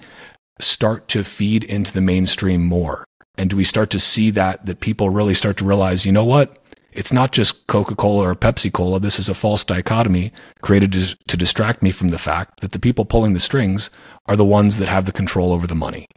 start 0.60 1.08
to 1.08 1.24
feed 1.24 1.64
into 1.64 1.94
the 1.94 2.02
mainstream 2.02 2.66
more? 2.66 3.06
And 3.38 3.48
do 3.48 3.56
we 3.56 3.64
start 3.64 3.92
to 3.92 4.00
see 4.00 4.32
that 4.32 4.66
that 4.66 4.80
people 4.80 5.12
really 5.12 5.36
start 5.36 5.56
to 5.58 5.66
realize, 5.66 6.04
you 6.04 6.12
know 6.12 6.26
what? 6.26 6.58
It's 6.92 7.14
not 7.14 7.32
just 7.32 7.68
Coca 7.68 7.96
Cola 7.96 8.30
or 8.30 8.36
Pepsi 8.36 8.74
Cola. 8.74 9.00
This 9.00 9.20
is 9.20 9.30
a 9.30 9.36
false 9.36 9.64
dichotomy 9.64 10.34
created 10.62 10.92
to, 10.94 11.16
to 11.28 11.38
distract 11.38 11.84
me 11.84 11.92
from 11.92 12.08
the 12.08 12.18
fact 12.18 12.62
that 12.62 12.72
the 12.72 12.80
people 12.80 13.06
pulling 13.06 13.34
the 13.34 13.40
strings 13.40 13.92
are 14.26 14.36
the 14.36 14.44
ones 14.44 14.78
that 14.78 14.88
have 14.88 15.06
the 15.06 15.12
control 15.12 15.54
over 15.54 15.68
the 15.68 15.76
money. 15.76 16.08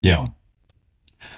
Yeah. 0.00 0.28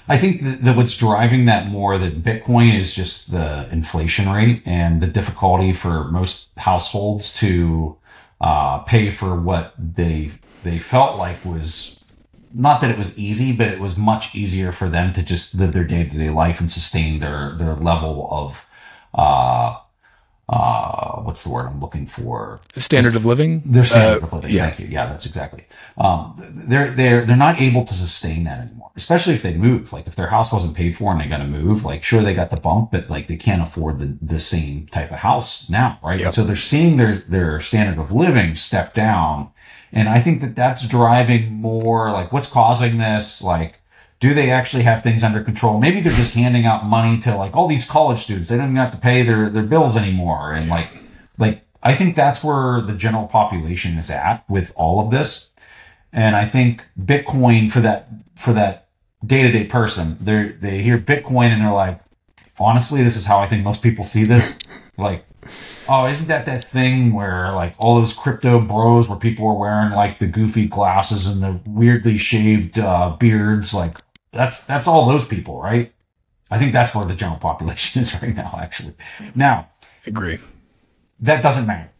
I 0.06 0.16
think 0.16 0.44
that, 0.44 0.64
that, 0.64 0.76
what's 0.76 0.96
driving 0.96 1.46
that 1.46 1.66
more 1.66 1.98
that 1.98 2.22
Bitcoin 2.22 2.78
is 2.78 2.94
just 2.94 3.32
the 3.32 3.68
inflation 3.72 4.30
rate 4.30 4.62
and 4.64 5.02
the 5.02 5.08
difficulty 5.08 5.72
for 5.72 6.04
most 6.04 6.48
households 6.56 7.34
to 7.34 7.97
uh, 8.40 8.78
pay 8.80 9.10
for 9.10 9.34
what 9.34 9.74
they 9.78 10.32
they 10.64 10.78
felt 10.78 11.16
like 11.16 11.44
was 11.44 11.98
not 12.54 12.80
that 12.80 12.90
it 12.90 12.98
was 12.98 13.18
easy, 13.18 13.52
but 13.52 13.68
it 13.68 13.80
was 13.80 13.96
much 13.96 14.34
easier 14.34 14.72
for 14.72 14.88
them 14.88 15.12
to 15.12 15.22
just 15.22 15.54
live 15.54 15.72
their 15.72 15.84
day 15.84 16.04
to 16.08 16.16
day 16.16 16.30
life 16.30 16.60
and 16.60 16.70
sustain 16.70 17.18
their 17.18 17.54
their 17.56 17.74
level 17.74 18.28
of 18.30 18.66
uh, 19.14 19.78
uh, 20.48 21.20
what's 21.20 21.44
the 21.44 21.50
word 21.50 21.66
I'm 21.66 21.80
looking 21.80 22.06
for? 22.06 22.60
Standard 22.76 23.14
of 23.14 23.26
living. 23.26 23.62
Their 23.66 23.84
standard 23.84 24.22
uh, 24.22 24.26
of 24.26 24.32
living. 24.32 24.50
Yeah. 24.50 24.68
Thank 24.68 24.80
you. 24.80 24.86
Yeah, 24.86 25.06
that's 25.06 25.26
exactly. 25.26 25.66
Um, 25.98 26.34
they're 26.38 26.90
they're 26.90 27.26
they're 27.26 27.36
not 27.36 27.60
able 27.60 27.84
to 27.84 27.92
sustain 27.92 28.44
that 28.44 28.60
anymore, 28.60 28.90
especially 28.96 29.34
if 29.34 29.42
they 29.42 29.52
move. 29.52 29.92
Like 29.92 30.06
if 30.06 30.16
their 30.16 30.28
house 30.28 30.50
wasn't 30.50 30.74
paid 30.74 30.96
for 30.96 31.12
and 31.12 31.20
they 31.20 31.26
got 31.26 31.38
to 31.38 31.46
move, 31.46 31.84
like 31.84 32.02
sure 32.02 32.22
they 32.22 32.32
got 32.32 32.50
the 32.50 32.56
bump, 32.56 32.92
but 32.92 33.10
like 33.10 33.26
they 33.26 33.36
can't 33.36 33.62
afford 33.62 33.98
the 33.98 34.16
the 34.22 34.40
same 34.40 34.86
type 34.86 35.10
of 35.10 35.18
house 35.18 35.68
now, 35.68 35.98
right? 36.02 36.20
Yep. 36.20 36.32
So 36.32 36.44
they're 36.44 36.56
seeing 36.56 36.96
their 36.96 37.18
their 37.28 37.60
standard 37.60 38.00
of 38.00 38.10
living 38.10 38.54
step 38.54 38.94
down, 38.94 39.50
and 39.92 40.08
I 40.08 40.20
think 40.20 40.40
that 40.40 40.56
that's 40.56 40.86
driving 40.86 41.52
more 41.52 42.10
like 42.10 42.32
what's 42.32 42.46
causing 42.46 42.96
this, 42.96 43.42
like 43.42 43.74
do 44.20 44.34
they 44.34 44.50
actually 44.50 44.82
have 44.82 45.02
things 45.02 45.22
under 45.22 45.42
control? 45.42 45.78
Maybe 45.78 46.00
they're 46.00 46.12
just 46.12 46.34
handing 46.34 46.66
out 46.66 46.84
money 46.84 47.20
to 47.20 47.36
like 47.36 47.54
all 47.56 47.68
these 47.68 47.84
college 47.84 48.20
students. 48.20 48.48
They 48.48 48.56
don't 48.56 48.66
even 48.66 48.76
have 48.76 48.92
to 48.92 48.98
pay 48.98 49.22
their, 49.22 49.48
their 49.48 49.62
bills 49.62 49.96
anymore. 49.96 50.52
And 50.52 50.68
like, 50.68 50.88
like, 51.38 51.62
I 51.82 51.94
think 51.94 52.16
that's 52.16 52.42
where 52.42 52.80
the 52.80 52.94
general 52.94 53.28
population 53.28 53.96
is 53.96 54.10
at 54.10 54.48
with 54.48 54.72
all 54.74 55.04
of 55.04 55.10
this. 55.10 55.50
And 56.12 56.34
I 56.34 56.46
think 56.46 56.82
Bitcoin 56.98 57.70
for 57.70 57.80
that, 57.80 58.08
for 58.34 58.52
that 58.54 58.88
day 59.24 59.42
to 59.42 59.52
day 59.52 59.64
person, 59.64 60.16
they 60.20 60.48
they 60.48 60.82
hear 60.82 60.98
Bitcoin 60.98 61.50
and 61.50 61.62
they're 61.62 61.72
like, 61.72 62.00
honestly, 62.58 63.02
this 63.02 63.16
is 63.16 63.26
how 63.26 63.38
I 63.38 63.46
think 63.46 63.62
most 63.62 63.82
people 63.82 64.04
see 64.04 64.24
this. 64.24 64.58
like, 64.98 65.24
oh, 65.88 66.06
isn't 66.06 66.26
that 66.28 66.46
that 66.46 66.64
thing 66.64 67.12
where 67.12 67.52
like 67.52 67.74
all 67.78 68.00
those 68.00 68.12
crypto 68.12 68.60
bros 68.60 69.08
where 69.08 69.18
people 69.18 69.46
were 69.46 69.54
wearing 69.54 69.92
like 69.92 70.18
the 70.18 70.26
goofy 70.26 70.66
glasses 70.66 71.26
and 71.26 71.42
the 71.42 71.60
weirdly 71.68 72.18
shaved 72.18 72.78
uh, 72.78 73.16
beards? 73.18 73.72
Like, 73.72 73.96
that's 74.38 74.60
that's 74.64 74.86
all 74.86 75.06
those 75.06 75.24
people, 75.24 75.60
right? 75.60 75.92
I 76.50 76.58
think 76.58 76.72
that's 76.72 76.94
where 76.94 77.04
the 77.04 77.14
general 77.14 77.38
population 77.38 78.00
is 78.00 78.22
right 78.22 78.34
now, 78.34 78.58
actually. 78.60 78.94
Now, 79.34 79.68
agree. 80.06 80.38
That 81.20 81.42
doesn't 81.42 81.66
matter. 81.66 81.90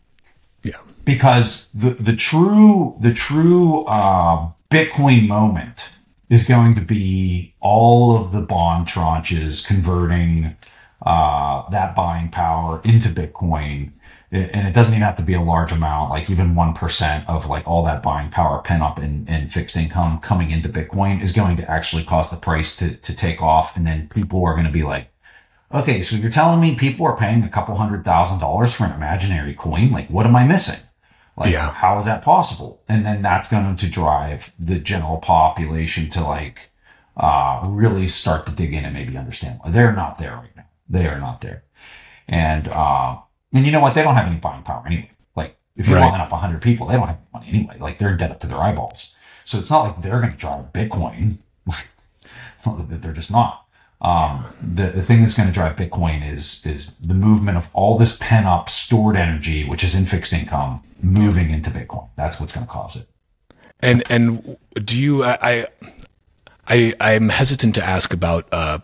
Yeah. 0.63 0.79
Because 1.05 1.69
the 1.75 1.91
the 1.91 2.15
true 2.15 2.97
the 3.01 3.13
true 3.13 3.85
uh, 3.85 4.51
Bitcoin 4.71 5.27
moment 5.27 5.91
is 6.31 6.45
going 6.45 6.75
to 6.77 6.81
be 6.81 7.55
all 7.61 8.17
of 8.17 8.33
the 8.33 8.43
bond 8.43 8.87
tranches 8.87 9.67
converting 9.67 10.57
uh, 11.03 11.69
that 11.71 11.97
buying 11.97 12.29
power 12.29 12.81
into 12.85 13.09
Bitcoin 13.09 13.93
and 14.31 14.69
it 14.69 14.75
doesn't 14.75 14.93
even 14.93 15.03
have 15.03 15.17
to 15.17 15.23
be 15.23 15.33
a 15.33 15.41
large 15.41 15.73
amount, 15.73 16.11
like 16.11 16.29
even 16.29 16.55
1% 16.55 17.27
of 17.27 17.47
like 17.47 17.67
all 17.67 17.83
that 17.85 18.03
buying 18.03 18.31
power 18.31 18.61
pent 18.61 18.83
up 18.83 18.99
in, 18.99 19.27
in 19.27 19.49
fixed 19.49 19.75
income 19.75 20.21
coming 20.21 20.51
into 20.51 20.69
Bitcoin 20.69 21.23
is 21.23 21.33
going 21.33 21.57
to 21.57 21.71
actually 21.71 22.05
cause 22.05 22.31
the 22.31 22.37
price 22.37 22.77
to, 22.77 22.95
to 22.97 23.17
take 23.17 23.41
off. 23.41 23.75
And 23.75 23.87
then 23.87 24.09
people 24.09 24.45
are 24.45 24.53
going 24.53 24.67
to 24.67 24.73
be 24.73 24.83
like, 24.83 25.11
okay, 25.73 26.03
so 26.03 26.17
you're 26.17 26.31
telling 26.31 26.61
me 26.61 26.75
people 26.75 27.07
are 27.07 27.17
paying 27.17 27.43
a 27.43 27.49
couple 27.49 27.75
hundred 27.77 28.05
thousand 28.05 28.39
dollars 28.39 28.75
for 28.75 28.85
an 28.85 28.93
imaginary 28.93 29.55
coin? 29.55 29.91
Like, 29.91 30.11
what 30.11 30.27
am 30.27 30.37
I 30.37 30.47
missing? 30.47 30.81
Like, 31.35 31.53
yeah. 31.53 31.73
how 31.73 31.99
is 31.99 32.05
that 32.05 32.23
possible? 32.23 32.83
And 32.87 33.07
then 33.07 33.23
that's 33.23 33.49
going 33.49 33.77
to 33.77 33.89
drive 33.89 34.53
the 34.59 34.79
general 34.79 35.19
population 35.19 36.11
to 36.11 36.23
like, 36.23 36.71
uh, 37.17 37.63
really 37.67 38.07
start 38.09 38.45
to 38.47 38.53
dig 38.53 38.75
in 38.75 38.85
and 38.85 38.95
maybe 38.95 39.17
understand 39.17 39.61
why 39.63 39.71
they're 39.71 39.95
not 39.95 40.19
there 40.19 40.35
right 40.35 40.55
now. 40.55 40.67
They 40.87 41.07
are 41.07 41.19
not 41.19 41.41
there. 41.41 41.65
And, 42.29 42.69
uh, 42.69 43.19
and 43.53 43.65
you 43.65 43.73
know 43.73 43.81
what? 43.81 43.95
They 43.95 44.03
don't 44.03 44.15
have 44.15 44.27
any 44.27 44.37
buying 44.37 44.63
power 44.63 44.83
anyway. 44.87 45.11
Like 45.35 45.57
if 45.77 45.89
you're 45.89 45.99
right. 45.99 46.21
up 46.21 46.31
100 46.31 46.63
people, 46.63 46.87
they 46.87 46.95
don't 46.95 47.09
have 47.09 47.19
money 47.33 47.49
anyway. 47.49 47.77
Like 47.79 47.99
they're 47.99 48.11
in 48.11 48.19
debt 48.19 48.31
up 48.31 48.41
to 48.41 48.47
their 48.47 48.59
eyeballs. 48.59 49.15
So 49.45 49.59
it's 49.59 49.71
not 49.71 49.83
like 49.85 50.03
they're 50.03 50.21
going 50.21 50.33
to 50.33 50.37
drive 50.37 50.73
Bitcoin. 50.73 51.39
they're 52.89 53.13
just 53.13 53.31
not. 53.31 53.65
Um, 54.01 54.45
the, 54.61 54.87
the 54.87 55.03
thing 55.03 55.23
that's 55.23 55.35
going 55.35 55.49
to 55.49 55.55
drive 55.55 55.77
Bitcoin 55.77 56.31
is, 56.31 56.65
is 56.65 56.93
the 57.01 57.15
movement 57.15 57.57
of 57.57 57.69
all 57.73 57.99
this 57.99 58.17
pent 58.21 58.47
up 58.47 58.69
stored 58.69 59.17
energy, 59.17 59.65
which 59.65 59.83
is 59.83 59.95
in 59.95 60.05
fixed 60.05 60.33
income 60.33 60.83
moving 61.01 61.51
into 61.51 61.71
Bitcoin. 61.71 62.09
That's 62.17 62.39
what's 62.39 62.53
going 62.53 62.67
to 62.67 62.73
cause 62.73 62.97
it. 62.97 63.09
And, 63.81 64.03
and 64.11 64.57
do 64.75 65.01
you, 65.01 65.25
I, 65.25 65.69
I, 66.67 66.95
I'm 67.01 67.31
hesitant 67.31 67.75
to 67.77 67.85
ask 67.85 68.13
about, 68.13 68.53
uh, 68.53 68.81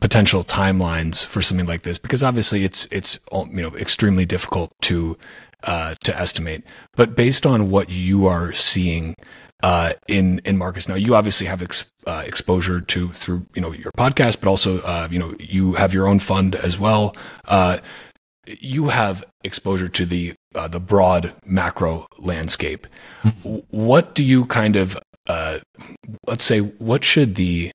potential 0.00 0.42
timelines 0.42 1.24
for 1.24 1.42
something 1.42 1.66
like 1.66 1.82
this 1.82 1.98
because 1.98 2.24
obviously 2.24 2.64
it's 2.64 2.86
it's 2.86 3.18
you 3.32 3.62
know 3.62 3.76
extremely 3.76 4.24
difficult 4.24 4.72
to 4.82 5.16
uh, 5.64 5.94
to 6.04 6.18
estimate. 6.18 6.64
But 6.94 7.14
based 7.14 7.46
on 7.46 7.70
what 7.70 7.90
you 7.90 8.26
are 8.26 8.52
seeing 8.52 9.14
uh, 9.62 9.92
in 10.08 10.40
in 10.44 10.56
markets 10.56 10.88
now, 10.88 10.94
you 10.94 11.14
obviously 11.14 11.46
have 11.46 11.62
ex, 11.62 11.90
uh, 12.06 12.22
exposure 12.26 12.80
to 12.80 13.12
through 13.12 13.46
you 13.54 13.60
know 13.60 13.72
your 13.72 13.92
podcast, 13.96 14.40
but 14.40 14.48
also 14.48 14.80
uh, 14.80 15.08
you 15.10 15.18
know 15.18 15.34
you 15.38 15.74
have 15.74 15.92
your 15.92 16.08
own 16.08 16.18
fund 16.18 16.54
as 16.56 16.78
well. 16.78 17.14
Uh, 17.44 17.78
you 18.46 18.88
have 18.88 19.22
exposure 19.44 19.88
to 19.88 20.06
the 20.06 20.34
uh, 20.54 20.66
the 20.66 20.80
broad 20.80 21.34
macro 21.44 22.06
landscape. 22.18 22.86
Mm-hmm. 23.22 23.58
What 23.70 24.14
do 24.14 24.24
you 24.24 24.46
kind 24.46 24.76
of 24.76 24.98
let's 26.26 26.42
say 26.42 26.58
what 26.58 27.04
should 27.04 27.36
the 27.36 27.70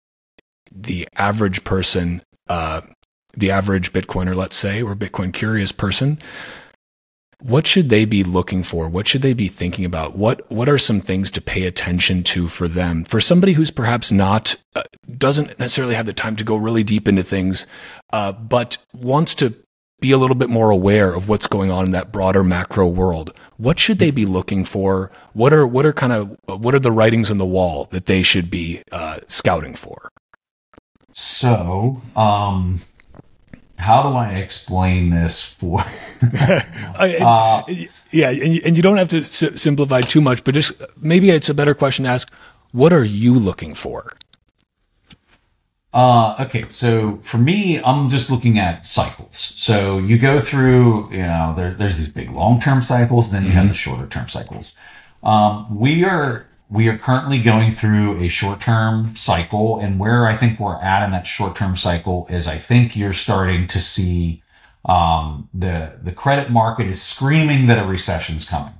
the 0.76 1.08
average 1.16 1.64
person, 1.64 2.22
uh, 2.48 2.82
the 3.36 3.52
average 3.52 3.94
Bitcoiner, 3.94 4.36
let's 4.36 4.56
say, 4.56 4.82
or 4.82 4.96
Bitcoin 4.96 5.34
curious 5.34 5.72
person, 5.72 6.20
what 7.40 7.68
should 7.68 7.90
they 7.90 8.06
be 8.06 8.24
looking 8.24 8.64
for? 8.64 8.88
What 8.90 9.08
should 9.08 9.22
they 9.22 9.34
be 9.34 9.48
thinking 9.48 9.86
about? 9.86 10.16
What 10.16 10.50
what 10.52 10.70
are 10.70 10.78
some 10.78 11.02
things 11.02 11.30
to 11.32 11.42
pay 11.42 11.64
attention 11.64 12.24
to 12.24 12.48
for 12.48 12.68
them? 12.68 13.04
For 13.04 13.20
somebody 13.20 13.54
who's 13.54 13.72
perhaps 13.72 14.12
not 14.12 14.56
uh, 14.76 14.84
doesn't 15.18 15.60
necessarily 15.60 15.96
have 15.96 16.06
the 16.06 16.14
time 16.14 16.36
to 16.38 16.44
go 16.44 16.56
really 16.56 16.84
deep 16.84 17.08
into 17.08 17.24
things, 17.24 17.68
uh, 18.12 18.32
but 18.32 18.78
wants 18.94 19.36
to 19.36 19.54
be 20.00 20.12
a 20.12 20.18
little 20.18 20.36
bit 20.36 20.50
more 20.50 20.70
aware 20.70 21.14
of 21.14 21.30
what's 21.30 21.48
going 21.48 21.72
on 21.72 21.86
in 21.86 21.92
that 21.92 22.12
broader 22.12 22.44
macro 22.44 22.88
world. 22.88 23.34
What 23.58 23.80
should 23.80 24.00
they 24.00 24.12
be 24.12 24.26
looking 24.26 24.66
for? 24.66 25.12
What 25.34 25.54
are 25.54 25.68
what 25.68 25.86
are 25.86 25.94
kind 25.94 26.14
of 26.14 26.38
what 26.46 26.74
are 26.74 26.80
the 26.80 26.92
writings 26.92 27.30
on 27.30 27.38
the 27.38 27.46
wall 27.46 27.86
that 27.92 28.06
they 28.06 28.22
should 28.22 28.50
be 28.50 28.82
uh, 28.92 29.20
scouting 29.28 29.74
for? 29.74 30.10
So, 31.18 32.02
um, 32.18 32.82
how 33.78 34.04
do 34.04 34.10
I 34.10 34.34
explain 34.36 35.12
this 35.12 35.42
for? 35.42 35.84
Uh, 36.98 37.62
yeah, 38.12 38.30
and 38.30 38.56
you, 38.56 38.62
and 38.64 38.78
you 38.78 38.82
don't 38.82 38.96
have 38.98 39.10
to 39.10 39.22
si- 39.22 39.58
simplify 39.58 40.00
too 40.00 40.22
much, 40.22 40.44
but 40.46 40.54
just 40.54 40.82
maybe 40.98 41.30
it's 41.30 41.50
a 41.50 41.54
better 41.54 41.74
question 41.74 42.06
to 42.06 42.12
ask: 42.12 42.32
What 42.72 42.94
are 42.94 43.04
you 43.04 43.34
looking 43.34 43.74
for? 43.74 44.14
Uh, 45.94 46.36
okay, 46.40 46.66
so 46.70 47.20
for 47.22 47.38
me, 47.38 47.82
I'm 47.84 48.10
just 48.10 48.30
looking 48.32 48.58
at 48.58 48.88
cycles. 48.88 49.38
So 49.38 50.00
you 50.00 50.18
go 50.18 50.40
through, 50.40 51.12
you 51.12 51.20
know, 51.20 51.54
there, 51.56 51.74
there's 51.74 51.98
these 51.98 52.10
big 52.10 52.32
long-term 52.32 52.82
cycles, 52.82 53.32
then 53.32 53.44
you 53.46 53.52
have 53.52 53.68
the 53.68 53.74
shorter-term 53.74 54.28
cycles. 54.30 54.76
Um, 55.22 55.78
we 55.78 56.04
are 56.06 56.48
we 56.70 56.88
are 56.88 56.98
currently 56.98 57.42
going 57.42 57.72
through 57.72 58.20
a 58.20 58.28
short-term 58.28 59.16
cycle, 59.16 59.80
and 59.80 60.00
where 60.00 60.26
I 60.26 60.36
think 60.36 60.60
we're 60.60 60.82
at 60.82 61.06
in 61.06 61.12
that 61.12 61.28
short-term 61.28 61.76
cycle 61.76 62.26
is, 62.30 62.48
I 62.48 62.58
think 62.58 62.96
you're 62.96 63.14
starting 63.14 63.68
to 63.68 63.80
see 63.80 64.42
um, 64.86 65.50
the 65.54 66.00
the 66.02 66.12
credit 66.12 66.52
market 66.52 66.86
is 66.86 67.02
screaming 67.02 67.68
that 67.68 67.84
a 67.84 67.88
recession's 67.88 68.46
coming. 68.46 68.74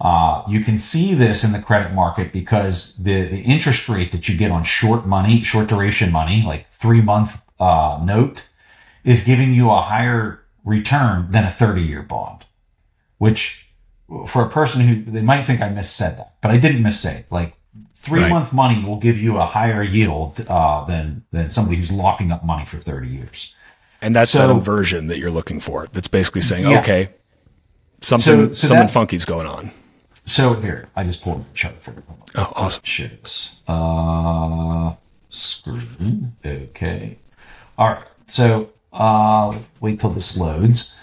Uh, 0.00 0.42
you 0.48 0.60
can 0.60 0.76
see 0.76 1.14
this 1.14 1.44
in 1.44 1.52
the 1.52 1.62
credit 1.62 1.92
market 1.92 2.32
because 2.32 2.96
the, 2.96 3.28
the 3.28 3.40
interest 3.42 3.88
rate 3.88 4.10
that 4.10 4.28
you 4.28 4.36
get 4.36 4.50
on 4.50 4.64
short 4.64 5.06
money, 5.06 5.42
short 5.42 5.68
duration 5.68 6.10
money, 6.10 6.42
like 6.42 6.68
three 6.72 7.00
month 7.00 7.40
uh, 7.60 8.00
note, 8.02 8.48
is 9.04 9.22
giving 9.22 9.54
you 9.54 9.70
a 9.70 9.80
higher 9.80 10.42
return 10.64 11.30
than 11.30 11.44
a 11.44 11.50
30 11.50 11.82
year 11.82 12.02
bond, 12.02 12.44
which 13.18 13.61
for 14.26 14.42
a 14.44 14.48
person 14.48 14.80
who 14.86 15.10
they 15.10 15.22
might 15.22 15.44
think 15.44 15.60
I 15.60 15.68
missaid 15.68 16.16
that, 16.16 16.34
but 16.40 16.50
I 16.50 16.58
didn't 16.58 16.82
missay 16.82 17.20
it. 17.20 17.26
Like 17.30 17.54
three 17.94 18.20
Right. 18.22 18.30
month 18.30 18.52
money 18.52 18.84
will 18.84 18.96
give 18.98 19.16
you 19.18 19.38
a 19.38 19.46
higher 19.46 19.82
yield 19.82 20.44
uh, 20.48 20.84
than 20.84 21.24
than 21.30 21.50
somebody 21.50 21.76
who's 21.76 21.90
locking 21.90 22.30
up 22.32 22.44
money 22.44 22.64
for 22.66 22.78
30 22.78 23.08
years. 23.08 23.54
And 24.00 24.14
that's 24.16 24.32
that 24.32 24.50
inversion 24.50 25.06
that 25.06 25.18
you're 25.18 25.30
looking 25.30 25.60
for. 25.60 25.86
That's 25.92 26.08
basically 26.08 26.40
saying, 26.40 26.68
Yeah. 26.68 26.80
okay, 26.80 27.10
something 28.00 28.48
So- 28.48 28.52
so 28.52 28.66
something 28.68 28.86
that- 28.86 28.92
funky's 28.92 29.24
going 29.24 29.46
on. 29.46 29.70
So 30.14 30.54
here, 30.54 30.84
I 30.96 31.04
just 31.04 31.22
pulled 31.22 31.42
the 31.44 31.54
chart 31.54 31.74
for 31.74 31.92
you. 31.92 32.02
Oh, 32.36 32.52
awesome. 32.56 32.82
Shit. 32.84 33.56
Uh, 33.68 34.92
screen. 35.30 36.32
Okay. 36.44 37.18
All 37.78 37.88
right. 37.90 38.10
So, 38.26 38.70
uh, 38.92 39.56
wait 39.80 40.00
till 40.00 40.10
this 40.10 40.36
loads. 40.36 40.94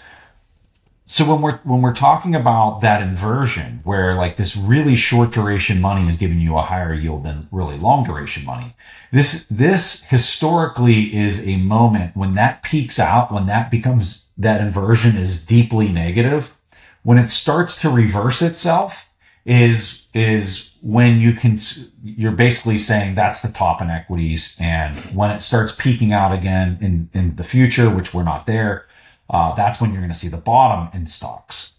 So 1.10 1.28
when 1.28 1.42
we're 1.42 1.58
when 1.64 1.82
we're 1.82 1.92
talking 1.92 2.36
about 2.36 2.82
that 2.82 3.02
inversion, 3.02 3.80
where 3.82 4.14
like 4.14 4.36
this 4.36 4.56
really 4.56 4.94
short 4.94 5.32
duration 5.32 5.80
money 5.80 6.08
is 6.08 6.16
giving 6.16 6.38
you 6.38 6.56
a 6.56 6.62
higher 6.62 6.94
yield 6.94 7.24
than 7.24 7.48
really 7.50 7.76
long 7.76 8.04
duration 8.04 8.44
money, 8.44 8.76
this 9.10 9.44
this 9.50 10.04
historically 10.04 11.12
is 11.12 11.44
a 11.44 11.56
moment 11.56 12.16
when 12.16 12.34
that 12.36 12.62
peaks 12.62 13.00
out, 13.00 13.32
when 13.32 13.46
that 13.46 13.72
becomes 13.72 14.26
that 14.38 14.60
inversion 14.60 15.16
is 15.16 15.44
deeply 15.44 15.90
negative. 15.90 16.56
When 17.02 17.18
it 17.18 17.28
starts 17.28 17.80
to 17.80 17.90
reverse 17.90 18.40
itself, 18.40 19.08
is 19.44 20.02
is 20.14 20.70
when 20.80 21.18
you 21.18 21.32
can 21.32 21.58
you're 22.04 22.30
basically 22.30 22.78
saying 22.78 23.16
that's 23.16 23.42
the 23.42 23.48
top 23.48 23.82
in 23.82 23.90
equities, 23.90 24.54
and 24.60 24.96
when 25.16 25.32
it 25.32 25.42
starts 25.42 25.72
peaking 25.72 26.12
out 26.12 26.32
again 26.32 26.78
in 26.80 27.10
in 27.12 27.34
the 27.34 27.42
future, 27.42 27.90
which 27.90 28.14
we're 28.14 28.22
not 28.22 28.46
there, 28.46 28.86
uh, 29.30 29.54
that's 29.54 29.80
when 29.80 29.90
you're 29.92 30.00
going 30.00 30.12
to 30.12 30.18
see 30.18 30.28
the 30.28 30.36
bottom 30.36 30.88
in 30.92 31.06
stocks. 31.06 31.74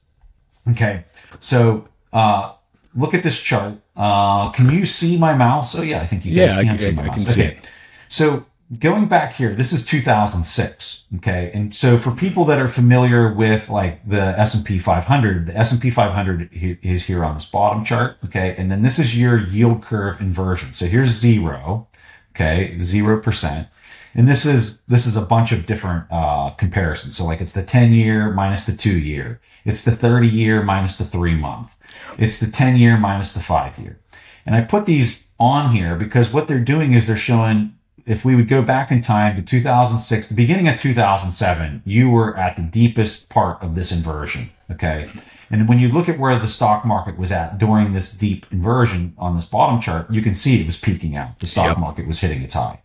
Okay, 0.70 1.04
so 1.39 1.86
uh, 2.14 2.54
look 2.95 3.14
at 3.14 3.24
this 3.24 3.39
chart. 3.39 3.76
Uh, 3.95 4.49
can 4.52 4.70
you 4.72 4.86
see 4.86 5.18
my 5.18 5.34
mouse? 5.34 5.76
Oh 5.76 5.82
yeah, 5.82 6.02
I 6.02 6.06
think 6.08 6.26
you 6.26 6.34
guys 6.36 6.54
Yeah, 6.54 6.60
I 6.60 6.64
can, 6.64 6.72
can- 6.78 6.80
see 6.80 6.91
my 6.91 7.04
I 7.04 7.06
mouse. 7.08 7.16
can 7.16 7.26
see 7.26 7.41
okay. 7.43 7.58
it. 7.58 7.70
So 8.08 8.45
going 8.80 9.08
back 9.08 9.34
here, 9.34 9.54
this 9.54 9.74
is 9.74 9.86
2006. 9.86 11.04
Okay, 11.18 11.52
and 11.54 11.74
so 11.76 11.97
for 11.97 12.12
people 12.12 12.45
that 12.45 12.60
are 12.60 12.68
familiar 12.68 13.34
with 13.34 13.70
like 13.70 14.08
the 14.08 14.34
S&P 14.39 14.80
500, 14.80 15.47
the 15.47 15.58
S&P 15.58 15.89
500 15.89 16.49
is 16.82 17.04
here 17.06 17.24
on 17.26 17.34
this 17.36 17.45
bottom 17.45 17.84
chart. 17.84 18.18
Okay, 18.26 18.56
and 18.58 18.72
then 18.72 18.82
this 18.82 18.97
is 18.99 19.18
your 19.18 19.39
yield 19.39 19.84
curve 19.84 20.20
inversion. 20.22 20.72
So 20.74 20.86
here's 20.86 21.10
zero. 21.10 21.88
Okay, 22.36 22.78
zero 22.82 23.20
percent. 23.22 23.68
And 24.14 24.28
this 24.28 24.45
is 24.45 24.80
this 24.88 25.05
is 25.05 25.16
a 25.16 25.22
bunch 25.22 25.51
of 25.51 25.66
different 25.66 26.05
uh, 26.12 26.51
comparisons. 26.51 27.16
So 27.16 27.26
like 27.26 27.41
it's 27.41 27.53
the 27.53 27.64
10 27.64 27.93
year 27.93 28.32
minus 28.32 28.66
the 28.66 28.74
two 28.74 28.97
year. 28.97 29.39
It's 29.66 29.86
the 29.86 29.91
30 29.91 30.28
year 30.28 30.62
minus 30.64 30.97
the 30.97 31.05
three 31.05 31.36
month. 31.36 31.76
It's 32.18 32.39
the 32.39 32.51
10 32.51 32.78
year 32.78 32.97
minus 32.97 33.34
the 33.34 33.39
five 33.39 33.78
year. 33.78 33.99
And 34.45 34.55
I 34.55 34.62
put 34.62 34.86
these 34.86 35.28
on 35.39 35.74
here 35.74 35.95
because 35.95 36.32
what 36.34 36.47
they're 36.47 36.59
doing 36.59 36.93
is 36.93 37.07
they're 37.07 37.16
showing 37.16 37.76
if 38.05 38.26
we 38.26 38.36
would 38.36 38.49
go 38.49 38.64
back 38.64 38.91
in 38.91 39.01
time 39.01 39.36
to 39.36 39.41
2006, 39.43 40.28
the 40.28 40.34
beginning 40.34 40.68
of 40.68 40.80
2007, 40.80 41.84
you 41.86 42.09
were 42.09 42.36
at 42.36 42.55
the 42.55 42.64
deepest 42.64 43.30
part 43.30 43.62
of 43.62 43.76
this 43.76 43.91
inversion. 43.91 44.49
Okay. 44.72 45.09
And 45.51 45.68
when 45.70 45.80
you 45.80 45.89
look 45.89 46.09
at 46.09 46.18
where 46.18 46.39
the 46.39 46.47
stock 46.47 46.84
market 46.86 47.18
was 47.18 47.32
at 47.32 47.57
during 47.57 47.91
this 47.91 48.12
deep 48.12 48.45
inversion 48.51 49.14
on 49.18 49.36
this 49.36 49.45
bottom 49.45 49.80
chart, 49.80 50.09
you 50.12 50.22
can 50.22 50.34
see 50.34 50.59
it 50.59 50.66
was 50.66 50.78
peaking 50.78 51.16
out. 51.16 51.38
The 51.39 51.47
stock 51.47 51.68
Yep. 51.68 51.78
market 51.78 52.07
was 52.07 52.20
hitting 52.22 52.41
its 52.41 52.53
high 52.53 52.80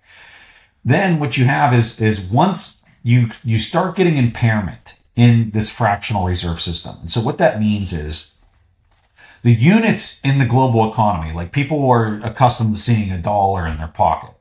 then 0.86 1.20
what 1.20 1.36
you 1.36 1.44
have 1.44 1.74
is 1.74 2.00
is 2.00 2.20
once 2.20 2.80
you 3.02 3.30
you 3.44 3.58
start 3.58 3.96
getting 3.96 4.16
impairment 4.16 4.98
in 5.14 5.50
this 5.50 5.68
fractional 5.68 6.26
reserve 6.26 6.60
system 6.60 6.96
and 7.00 7.10
so 7.10 7.20
what 7.20 7.38
that 7.38 7.60
means 7.60 7.92
is 7.92 8.32
the 9.42 9.52
units 9.52 10.20
in 10.24 10.38
the 10.38 10.46
global 10.46 10.90
economy 10.90 11.32
like 11.34 11.52
people 11.52 11.88
are 11.90 12.20
accustomed 12.22 12.74
to 12.74 12.80
seeing 12.80 13.10
a 13.10 13.18
dollar 13.18 13.66
in 13.66 13.76
their 13.76 13.88
pocket 13.88 14.34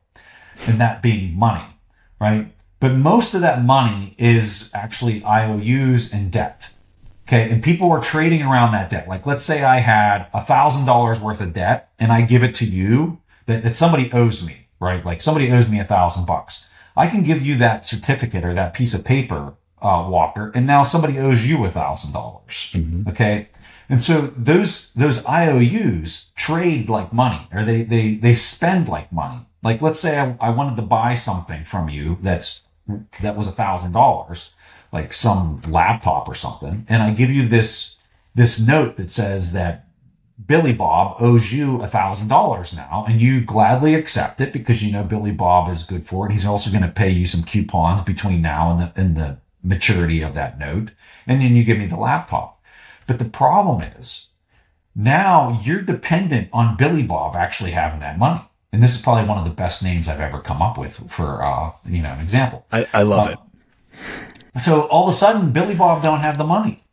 and 0.68 0.80
that 0.80 1.02
being 1.02 1.38
money 1.38 1.66
right 2.22 2.54
but 2.80 2.94
most 2.94 3.34
of 3.34 3.42
that 3.42 3.64
money 3.64 4.16
is 4.18 4.70
actually 4.74 5.24
ious 5.24 6.14
and 6.14 6.32
debt 6.32 6.76
Okay. 7.28 7.50
And 7.50 7.64
people 7.64 7.92
are 7.92 8.00
trading 8.00 8.44
around 8.44 8.72
that 8.74 8.90
debt. 8.90 9.08
Like, 9.08 9.26
let's 9.26 9.44
say 9.44 9.64
I 9.64 9.80
had 9.80 10.28
a 10.34 10.42
thousand 10.42 10.86
dollars 10.86 11.20
worth 11.20 11.42
of 11.42 11.54
debt 11.54 11.90
and 12.00 12.12
I 12.12 12.22
give 12.22 12.44
it 12.44 12.54
to 12.56 12.66
you 12.66 13.20
that, 13.48 13.64
that 13.64 13.76
somebody 13.76 14.12
owes 14.12 14.44
me, 14.44 14.65
right? 14.86 15.06
Like 15.06 15.22
somebody 15.22 15.52
owes 15.52 15.68
me 15.68 15.80
a 15.80 15.84
thousand 15.84 16.26
bucks. 16.26 16.66
I 16.96 17.08
can 17.08 17.24
give 17.24 17.42
you 17.42 17.58
that 17.58 17.86
certificate 17.86 18.46
or 18.46 18.54
that 18.54 18.74
piece 18.74 18.94
of 18.94 19.04
paper, 19.04 19.56
uh, 19.82 20.08
Walker, 20.10 20.52
and 20.56 20.66
now 20.66 20.84
somebody 20.84 21.20
owes 21.20 21.46
you 21.46 21.66
a 21.66 21.72
thousand 21.72 22.14
dollars. 22.14 22.74
Okay. 23.10 23.50
And 23.90 24.02
so 24.02 24.34
those, 24.38 24.92
those 24.94 25.24
IOUs 25.26 26.32
trade 26.36 26.90
like 26.90 27.12
money 27.12 27.48
or 27.54 27.64
they, 27.64 27.84
they, 27.84 28.16
they 28.16 28.34
spend 28.34 28.88
like 28.88 29.12
money. 29.12 29.46
Like, 29.62 29.82
let's 29.82 30.00
say 30.00 30.18
I, 30.18 30.38
I 30.40 30.50
wanted 30.52 30.76
to 30.78 30.82
buy 30.84 31.16
something 31.16 31.66
from 31.66 31.90
you 31.90 32.18
that's, 32.22 32.62
that 33.22 33.36
was 33.36 33.48
a 33.48 33.52
thousand 33.52 33.92
dollars 33.92 34.52
like 34.96 35.12
some 35.12 35.62
laptop 35.68 36.28
or 36.30 36.34
something, 36.34 36.86
and 36.88 37.04
I 37.04 37.12
give 37.12 37.30
you 37.30 37.48
this 37.48 37.96
this 38.34 38.60
note 38.60 38.98
that 38.98 39.12
says 39.12 39.54
that 39.54 39.85
Billy 40.44 40.74
Bob 40.74 41.16
owes 41.22 41.54
you 41.54 41.82
a 41.82 41.88
thousand 41.88 42.28
dollars 42.28 42.76
now, 42.76 43.06
and 43.08 43.22
you 43.22 43.42
gladly 43.42 43.94
accept 43.94 44.42
it 44.42 44.52
because 44.52 44.84
you 44.84 44.92
know 44.92 45.04
Billy 45.04 45.32
Bob 45.32 45.70
is 45.70 45.84
good 45.84 46.06
for 46.06 46.26
it. 46.26 46.32
He's 46.32 46.46
also 46.46 46.70
going 46.70 46.84
to 46.84 46.90
pay 46.90 47.10
you 47.10 47.26
some 47.26 47.44
coupons 47.44 48.02
between 48.02 48.42
now 48.42 48.70
and 48.72 48.80
the 48.80 48.94
and 48.96 49.16
the 49.16 49.38
maturity 49.64 50.22
of 50.22 50.36
that 50.36 50.60
note, 50.60 50.92
and 51.26 51.42
then 51.42 51.56
you 51.56 51.64
give 51.64 51.78
me 51.78 51.86
the 51.86 51.96
laptop. 51.96 52.62
But 53.08 53.20
the 53.20 53.26
problem 53.26 53.82
is 53.82 54.28
now 54.96 55.60
you're 55.64 55.82
dependent 55.82 56.50
on 56.54 56.78
Billy 56.78 57.04
Bob 57.04 57.36
actually 57.36 57.72
having 57.72 58.00
that 58.00 58.18
money. 58.18 58.42
And 58.72 58.84
this 58.84 58.96
is 58.96 59.02
probably 59.02 59.28
one 59.28 59.38
of 59.38 59.46
the 59.46 59.52
best 59.52 59.84
names 59.84 60.08
I've 60.08 60.20
ever 60.20 60.42
come 60.42 60.62
up 60.62 60.78
with 60.78 61.10
for, 61.10 61.42
uh, 61.42 61.72
you 61.86 62.02
know, 62.02 62.12
an 62.12 62.20
example. 62.20 62.66
I, 62.72 62.86
I 62.94 63.04
love 63.04 63.30
it. 63.30 64.60
So 64.60 64.82
all 64.88 65.04
of 65.04 65.10
a 65.10 65.14
sudden, 65.14 65.52
Billy 65.52 65.76
Bob 65.76 66.04
don't 66.04 66.20
have 66.20 66.38
the 66.38 66.44
money, 66.44 66.84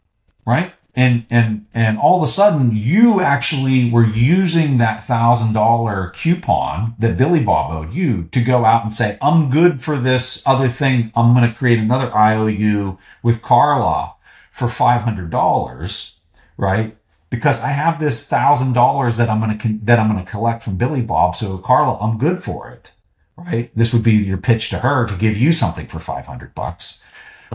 right? 0.46 0.72
And 0.94 1.24
and 1.30 1.66
and 1.72 1.96
all 1.96 2.18
of 2.18 2.22
a 2.22 2.30
sudden, 2.30 2.72
you 2.74 3.22
actually 3.22 3.90
were 3.90 4.04
using 4.04 4.76
that 4.76 5.04
thousand 5.04 5.54
dollar 5.54 6.10
coupon 6.14 6.94
that 6.98 7.16
Billy 7.16 7.42
Bob 7.42 7.72
owed 7.72 7.94
you 7.94 8.24
to 8.24 8.44
go 8.44 8.66
out 8.66 8.82
and 8.82 8.92
say, 8.92 9.16
"I'm 9.22 9.48
good 9.48 9.80
for 9.80 9.98
this 9.98 10.42
other 10.44 10.68
thing. 10.68 11.10
I'm 11.16 11.34
going 11.34 11.50
to 11.50 11.56
create 11.56 11.78
another 11.78 12.14
IOU 12.14 12.98
with 13.22 13.40
Carla 13.40 14.16
for 14.50 14.68
five 14.68 15.02
hundred 15.02 15.30
dollars, 15.30 16.16
right?" 16.58 16.94
Because 17.30 17.62
I 17.62 17.68
have 17.68 17.98
this 17.98 18.28
thousand 18.28 18.74
dollars 18.74 19.16
that 19.16 19.30
I'm 19.30 19.40
going 19.40 19.58
to 19.58 19.78
that 19.84 19.98
I'm 19.98 20.12
going 20.12 20.22
to 20.22 20.30
collect 20.30 20.62
from 20.62 20.76
Billy 20.76 21.00
Bob. 21.00 21.36
So 21.36 21.56
Carla, 21.56 21.96
I'm 22.00 22.18
good 22.18 22.42
for 22.44 22.68
it, 22.70 22.92
right? 23.38 23.70
This 23.74 23.94
would 23.94 24.02
be 24.02 24.12
your 24.12 24.36
pitch 24.36 24.68
to 24.68 24.80
her 24.80 25.06
to 25.06 25.14
give 25.16 25.38
you 25.38 25.52
something 25.52 25.86
for 25.86 25.98
five 26.00 26.26
hundred 26.26 26.54
bucks 26.54 27.02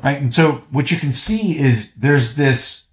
right 0.03 0.22
and 0.22 0.31
so 0.31 0.61
what 0.69 0.91
you 0.91 0.97
can 0.97 1.11
see 1.11 1.57
is 1.57 1.91
there's 1.97 2.35
this 2.35 2.84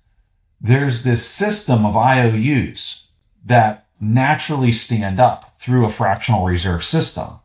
there's 0.65 1.03
this 1.03 1.25
system 1.25 1.85
of 1.85 1.95
ious 1.95 3.05
that 3.45 3.87
naturally 4.01 4.73
stand 4.73 5.21
up 5.21 5.57
through 5.59 5.85
a 5.85 5.91
fractional 5.91 6.47
reserve 6.47 6.83
system. 6.83 7.41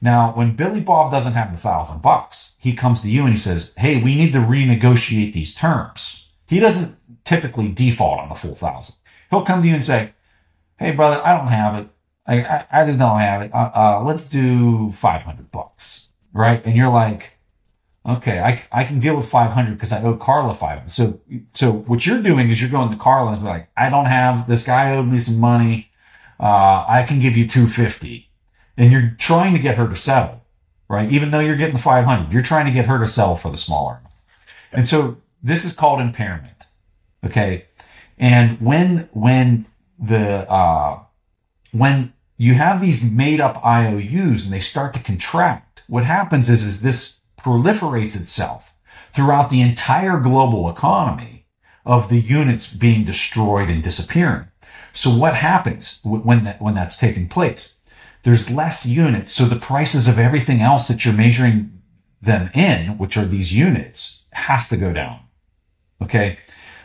Now 0.00 0.32
when 0.34 0.56
billy 0.56 0.80
bob 0.80 1.12
doesn't 1.12 1.34
have 1.34 1.52
the 1.52 1.58
thousand 1.58 2.02
bucks 2.02 2.54
he 2.58 2.72
comes 2.72 3.02
to 3.02 3.10
you 3.10 3.22
and 3.22 3.32
he 3.32 3.38
says 3.38 3.72
hey 3.76 4.02
we 4.02 4.16
need 4.16 4.32
to 4.32 4.38
renegotiate 4.38 5.32
these 5.32 5.54
terms. 5.54 6.26
He 6.46 6.58
doesn't 6.58 6.96
typically 7.24 7.68
default 7.68 8.20
on 8.20 8.28
the 8.28 8.34
full 8.34 8.54
thousand. 8.54 8.96
He'll 9.30 9.44
come 9.44 9.62
to 9.62 9.68
you 9.68 9.74
and 9.74 9.84
say 9.84 10.12
hey 10.78 10.92
brother 10.92 11.20
i 11.24 11.36
don't 11.36 11.48
have 11.48 11.74
it. 11.76 11.88
I, 12.26 12.42
I, 12.42 12.66
I 12.72 12.86
just 12.86 12.98
don't 12.98 13.18
have 13.18 13.42
it. 13.42 13.52
Uh, 13.52 13.70
uh, 13.74 14.02
let's 14.04 14.26
do 14.28 14.92
500 14.92 15.50
bucks 15.50 16.08
right? 16.32 16.64
And 16.64 16.76
you're 16.76 16.90
like 16.90 17.38
Okay, 18.04 18.40
I, 18.40 18.64
I 18.72 18.84
can 18.84 18.98
deal 18.98 19.16
with 19.16 19.28
500 19.28 19.74
because 19.74 19.92
I 19.92 20.02
owe 20.02 20.16
Carla 20.16 20.54
500. 20.54 20.90
So, 20.90 21.20
so 21.54 21.72
what 21.72 22.04
you're 22.04 22.20
doing 22.20 22.50
is 22.50 22.60
you're 22.60 22.70
going 22.70 22.90
to 22.90 22.96
Carla 22.96 23.32
and 23.32 23.40
be 23.40 23.46
like, 23.46 23.68
I 23.76 23.90
don't 23.90 24.06
have, 24.06 24.48
this 24.48 24.64
guy 24.64 24.96
owed 24.96 25.06
me 25.06 25.18
some 25.18 25.38
money. 25.38 25.90
Uh, 26.40 26.84
I 26.88 27.04
can 27.06 27.20
give 27.20 27.36
you 27.36 27.46
250. 27.46 28.28
And 28.76 28.90
you're 28.90 29.14
trying 29.18 29.52
to 29.52 29.60
get 29.60 29.76
her 29.76 29.86
to 29.86 29.94
settle, 29.94 30.44
right? 30.88 31.12
Even 31.12 31.30
though 31.30 31.38
you're 31.38 31.56
getting 31.56 31.76
the 31.76 31.82
500, 31.82 32.32
you're 32.32 32.42
trying 32.42 32.66
to 32.66 32.72
get 32.72 32.86
her 32.86 32.98
to 32.98 33.06
sell 33.06 33.36
for 33.36 33.50
the 33.50 33.56
smaller. 33.56 34.00
And 34.72 34.84
so 34.84 35.18
this 35.40 35.64
is 35.64 35.72
called 35.72 36.00
impairment. 36.00 36.64
Okay. 37.24 37.66
And 38.18 38.60
when, 38.60 39.08
when 39.12 39.66
the, 39.96 40.50
uh, 40.50 41.00
when 41.70 42.14
you 42.36 42.54
have 42.54 42.80
these 42.80 43.04
made 43.04 43.40
up 43.40 43.64
IOUs 43.64 44.44
and 44.44 44.52
they 44.52 44.60
start 44.60 44.92
to 44.94 45.00
contract, 45.00 45.84
what 45.86 46.04
happens 46.04 46.50
is, 46.50 46.64
is 46.64 46.82
this 46.82 47.18
proliferates 47.42 48.18
itself 48.18 48.74
throughout 49.12 49.50
the 49.50 49.60
entire 49.60 50.18
global 50.18 50.70
economy 50.70 51.46
of 51.84 52.08
the 52.08 52.20
units 52.20 52.72
being 52.72 53.04
destroyed 53.04 53.68
and 53.68 53.82
disappearing. 53.82 54.46
So 54.92 55.10
what 55.10 55.34
happens 55.34 56.00
when 56.04 56.44
that, 56.44 56.60
when 56.60 56.74
that's 56.74 56.96
taking 56.96 57.28
place? 57.28 57.74
There's 58.22 58.50
less 58.50 58.86
units. 58.86 59.32
So 59.32 59.46
the 59.46 59.56
prices 59.56 60.06
of 60.06 60.18
everything 60.18 60.60
else 60.60 60.88
that 60.88 61.04
you're 61.04 61.14
measuring 61.14 61.82
them 62.20 62.50
in, 62.54 62.98
which 62.98 63.16
are 63.16 63.24
these 63.24 63.52
units, 63.52 64.22
has 64.32 64.68
to 64.68 64.76
go 64.76 64.92
down. 64.92 65.20
Okay. 66.00 66.38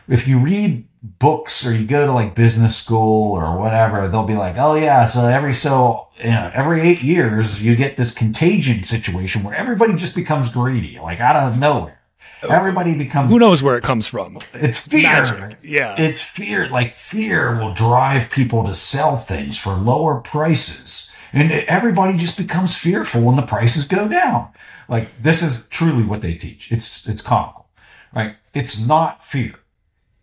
If 0.08 0.28
you 0.28 0.40
read 0.40 0.88
books 1.20 1.66
or 1.66 1.74
you 1.74 1.86
go 1.86 2.06
to 2.06 2.12
like 2.12 2.36
business 2.36 2.76
school 2.76 3.34
or 3.34 3.58
whatever, 3.58 4.08
they'll 4.08 4.26
be 4.26 4.36
like, 4.36 4.56
oh 4.58 4.76
yeah, 4.76 5.06
so 5.06 5.26
every 5.26 5.54
so, 5.54 6.08
you 6.18 6.32
know, 6.32 6.52
every 6.54 6.82
eight 6.82 7.02
years 7.02 7.62
you 7.62 7.76
get 7.76 7.98
this 7.98 8.14
contagion 8.14 8.84
situation 8.84 9.44
where 9.44 9.56
everybody 9.56 9.94
just 9.96 10.16
becomes 10.16 10.50
greedy, 10.50 11.00
like 11.00 11.20
out 11.20 11.36
of 11.36 11.60
nowhere. 11.60 12.00
Oh, 12.44 12.50
everybody 12.50 12.96
becomes. 12.96 13.32
Who 13.32 13.40
knows 13.40 13.64
where 13.64 13.78
it 13.78 13.84
comes 13.84 14.08
from? 14.08 14.38
It's 14.54 14.88
fear. 14.88 15.02
Magic. 15.02 15.58
Yeah. 15.64 15.96
It's 15.98 16.22
fear. 16.22 16.68
Like 16.68 16.94
fear 16.96 17.60
will 17.60 17.74
drive 17.74 18.30
people 18.30 18.64
to 18.66 18.74
sell 18.74 19.16
things 19.16 19.58
for 19.58 19.74
lower 19.74 20.20
prices. 20.22 21.10
And 21.34 21.52
everybody 21.52 22.16
just 22.18 22.38
becomes 22.38 22.76
fearful 22.76 23.22
when 23.22 23.36
the 23.36 23.42
prices 23.42 23.86
go 23.86 24.08
down. 24.08 24.50
Like 24.88 25.10
this 25.22 25.42
is 25.42 25.68
truly 25.70 26.04
what 26.04 26.22
they 26.22 26.36
teach. 26.36 26.72
It's, 26.72 27.08
it's 27.08 27.22
comical, 27.22 27.68
right? 28.14 28.36
It's 28.54 28.80
not 28.80 29.24
fear. 29.24 29.56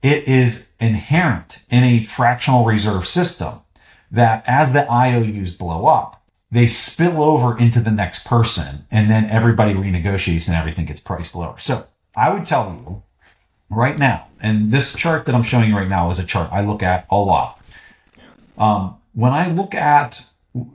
It 0.04 0.28
is 0.28 0.66
inherent 0.78 1.64
in 1.70 1.82
a 1.82 2.04
fractional 2.04 2.66
reserve 2.66 3.06
system 3.06 3.60
that 4.10 4.44
as 4.46 4.74
the 4.74 4.86
IOUs 4.86 5.54
blow 5.54 5.86
up, 5.86 6.22
they 6.50 6.66
spill 6.66 7.22
over 7.22 7.56
into 7.56 7.80
the 7.80 7.90
next 7.90 8.26
person 8.26 8.84
and 8.90 9.10
then 9.10 9.24
everybody 9.24 9.72
renegotiates 9.72 10.46
and 10.46 10.54
everything 10.54 10.84
gets 10.84 11.00
priced 11.00 11.34
lower. 11.34 11.56
So 11.56 11.86
I 12.14 12.34
would 12.34 12.44
tell 12.44 12.76
you 12.78 13.02
right 13.70 13.98
now, 13.98 14.28
and 14.40 14.70
this 14.70 14.94
chart 14.94 15.24
that 15.24 15.34
I'm 15.34 15.42
showing 15.42 15.70
you 15.70 15.76
right 15.76 15.88
now 15.88 16.10
is 16.10 16.18
a 16.18 16.26
chart 16.26 16.52
I 16.52 16.60
look 16.60 16.82
at 16.82 17.06
a 17.10 17.16
lot. 17.16 17.58
Um, 18.58 18.98
when 19.14 19.32
I 19.32 19.50
look 19.50 19.74
at 19.74 20.22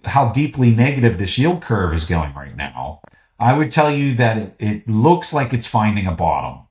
how 0.05 0.31
deeply 0.31 0.71
negative 0.71 1.19
this 1.19 1.37
yield 1.37 1.61
curve 1.61 1.93
is 1.93 2.05
going 2.05 2.33
right 2.33 2.57
now, 2.57 3.01
I 3.39 3.55
would 3.55 3.71
tell 3.71 3.91
you 3.91 4.15
that 4.15 4.37
it, 4.37 4.55
it 4.57 4.89
looks 4.89 5.33
like 5.33 5.53
it's 5.53 5.67
finding 5.67 6.07
a 6.07 6.13
bottom. 6.13 6.63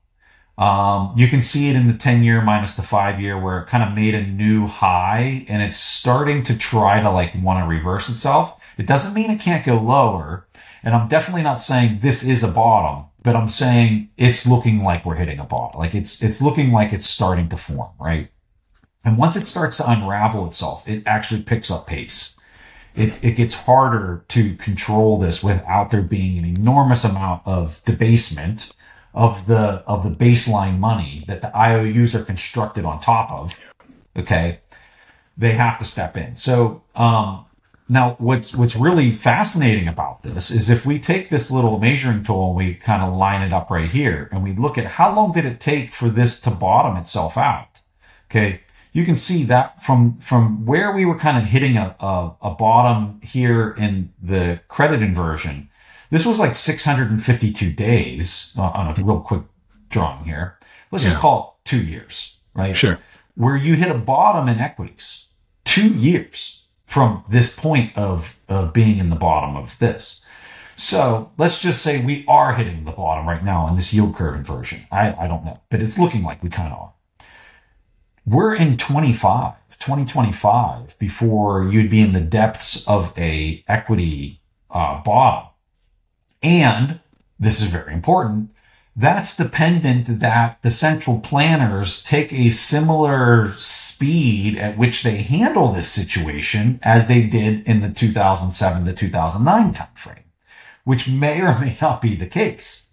Um, 0.59 1.13
you 1.15 1.29
can 1.29 1.41
see 1.41 1.69
it 1.69 1.75
in 1.75 1.87
the 1.87 1.93
10 1.93 2.23
year 2.23 2.41
minus 2.41 2.75
the 2.75 2.81
five 2.81 3.19
year 3.19 3.39
where 3.39 3.59
it 3.59 3.67
kind 3.67 3.81
of 3.81 3.95
made 3.95 4.13
a 4.13 4.27
new 4.27 4.67
high 4.67 5.45
and 5.47 5.63
it's 5.63 5.77
starting 5.77 6.43
to 6.43 6.57
try 6.57 6.99
to 6.99 7.09
like 7.09 7.33
want 7.41 7.63
to 7.63 7.67
reverse 7.67 8.09
itself. 8.09 8.61
It 8.77 8.85
doesn't 8.85 9.13
mean 9.13 9.31
it 9.31 9.39
can't 9.39 9.65
go 9.65 9.77
lower. 9.77 10.47
And 10.83 10.93
I'm 10.93 11.07
definitely 11.07 11.43
not 11.43 11.61
saying 11.61 11.99
this 12.01 12.23
is 12.23 12.43
a 12.43 12.49
bottom 12.49 13.05
but 13.21 13.35
I'm 13.35 13.47
saying 13.47 14.09
it's 14.17 14.47
looking 14.47 14.83
like 14.83 15.05
we're 15.05 15.15
hitting 15.15 15.39
a 15.39 15.43
bottom. 15.43 15.79
Like 15.79 15.93
it's, 15.93 16.23
it's 16.23 16.41
looking 16.41 16.71
like 16.71 16.93
it's 16.93 17.05
starting 17.05 17.49
to 17.49 17.57
form, 17.57 17.91
right? 17.99 18.29
And 19.03 19.17
once 19.17 19.35
it 19.35 19.45
starts 19.45 19.77
to 19.77 19.89
unravel 19.89 20.47
itself, 20.47 20.87
it 20.87 21.03
actually 21.05 21.41
picks 21.43 21.69
up 21.69 21.87
pace. 21.87 22.35
It, 22.95 23.23
it 23.23 23.33
gets 23.33 23.53
harder 23.53 24.25
to 24.29 24.55
control 24.55 25.19
this 25.19 25.43
without 25.43 25.91
there 25.91 26.01
being 26.01 26.37
an 26.37 26.45
enormous 26.45 27.03
amount 27.03 27.43
of 27.45 27.81
debasement 27.85 28.71
of 29.13 29.47
the, 29.47 29.83
of 29.87 30.03
the 30.03 30.25
baseline 30.25 30.79
money 30.79 31.23
that 31.27 31.41
the 31.41 31.55
IOUs 31.55 32.13
are 32.15 32.23
constructed 32.23 32.85
on 32.85 32.99
top 32.99 33.31
of. 33.31 33.59
Okay. 34.15 34.59
They 35.37 35.53
have 35.53 35.77
to 35.79 35.85
step 35.85 36.17
in. 36.17 36.35
So, 36.35 36.83
um, 36.95 37.45
now, 37.91 38.15
what's 38.19 38.55
what's 38.55 38.75
really 38.75 39.11
fascinating 39.11 39.87
about 39.87 40.21
this 40.21 40.51
is 40.51 40.69
if 40.69 40.85
we 40.85 40.99
take 40.99 41.29
this 41.29 41.49
little 41.49 41.79
measuring 41.79 42.23
tool 42.23 42.49
and 42.49 42.55
we 42.55 42.75
kind 42.75 43.01
of 43.01 43.17
line 43.17 43.41
it 43.41 43.51
up 43.51 43.71
right 43.71 43.89
here, 43.89 44.29
and 44.31 44.43
we 44.43 44.53
look 44.53 44.77
at 44.77 44.85
how 44.85 45.13
long 45.13 45.31
did 45.31 45.43
it 45.43 45.59
take 45.59 45.91
for 45.91 46.07
this 46.07 46.39
to 46.41 46.51
bottom 46.51 46.95
itself 46.97 47.35
out. 47.35 47.79
Okay, 48.29 48.61
you 48.93 49.05
can 49.05 49.15
see 49.15 49.43
that 49.45 49.81
from 49.83 50.19
from 50.19 50.67
where 50.67 50.91
we 50.91 51.03
were 51.03 51.17
kind 51.17 51.39
of 51.39 51.45
hitting 51.45 51.77
a, 51.77 51.95
a, 51.99 52.35
a 52.43 52.51
bottom 52.51 53.19
here 53.23 53.71
in 53.71 54.13
the 54.21 54.59
credit 54.67 55.01
inversion. 55.01 55.68
This 56.09 56.25
was 56.25 56.39
like 56.39 56.55
652 56.55 57.71
days 57.71 58.53
uh, 58.57 58.61
on 58.61 58.87
a 58.87 59.03
real 59.03 59.19
quick 59.19 59.43
drawing 59.89 60.25
here. 60.25 60.57
Let's 60.91 61.03
yeah. 61.03 61.11
just 61.11 61.21
call 61.21 61.59
it 61.63 61.69
two 61.69 61.83
years, 61.83 62.37
right? 62.53 62.75
Sure. 62.75 62.99
Where 63.35 63.55
you 63.55 63.75
hit 63.75 63.91
a 63.91 63.97
bottom 63.97 64.49
in 64.49 64.59
equities, 64.59 65.25
two 65.65 65.89
years 65.89 66.63
from 66.85 67.23
this 67.29 67.55
point 67.55 67.95
of, 67.95 68.39
of 68.49 68.73
being 68.73 68.97
in 68.97 69.09
the 69.11 69.15
bottom 69.15 69.55
of 69.55 69.77
this. 69.77 70.21
So 70.75 71.31
let's 71.37 71.61
just 71.61 71.83
say 71.83 72.03
we 72.03 72.25
are 72.27 72.53
hitting 72.53 72.85
the 72.85 72.91
bottom 72.91 73.27
right 73.27 73.43
now 73.43 73.65
on 73.65 73.75
this 73.75 73.93
yield 73.93 74.15
curve 74.15 74.35
inversion. 74.35 74.81
I, 74.91 75.13
I 75.13 75.27
don't 75.27 75.45
know, 75.45 75.55
but 75.69 75.81
it's 75.81 75.99
looking 75.99 76.23
like 76.23 76.41
we 76.41 76.49
kind 76.49 76.73
of 76.73 76.79
are. 76.79 76.93
We're 78.25 78.55
in 78.55 78.77
25, 78.77 79.55
2025 79.77 80.97
before 80.97 81.67
you'd 81.67 81.91
be 81.91 82.01
in 82.01 82.13
the 82.13 82.21
depths 82.21 82.87
of 82.87 83.13
a 83.17 83.63
equity 83.67 84.41
uh, 84.71 85.01
bottom. 85.03 85.48
And 86.41 86.99
this 87.39 87.61
is 87.61 87.67
very 87.67 87.93
important 87.93 88.51
that's 88.99 89.37
dependent 89.37 90.19
that 90.19 90.61
the 90.61 90.69
central 90.69 91.19
planners 91.19 92.03
take 92.03 92.33
a 92.33 92.49
similar 92.49 93.53
speed 93.53 94.57
at 94.57 94.77
which 94.77 95.03
they 95.03 95.17
handle 95.17 95.71
this 95.71 95.89
situation 95.89 96.81
as 96.83 97.07
they 97.07 97.23
did 97.23 97.65
in 97.65 97.79
the 97.79 97.89
2007 97.89 98.83
to 98.83 98.93
2009 98.93 99.73
timeframe, 99.73 100.23
which 100.83 101.07
may 101.07 101.41
or 101.41 101.57
may 101.59 101.77
not 101.81 102.01
be 102.01 102.13
the 102.13 102.27
case. 102.27 102.87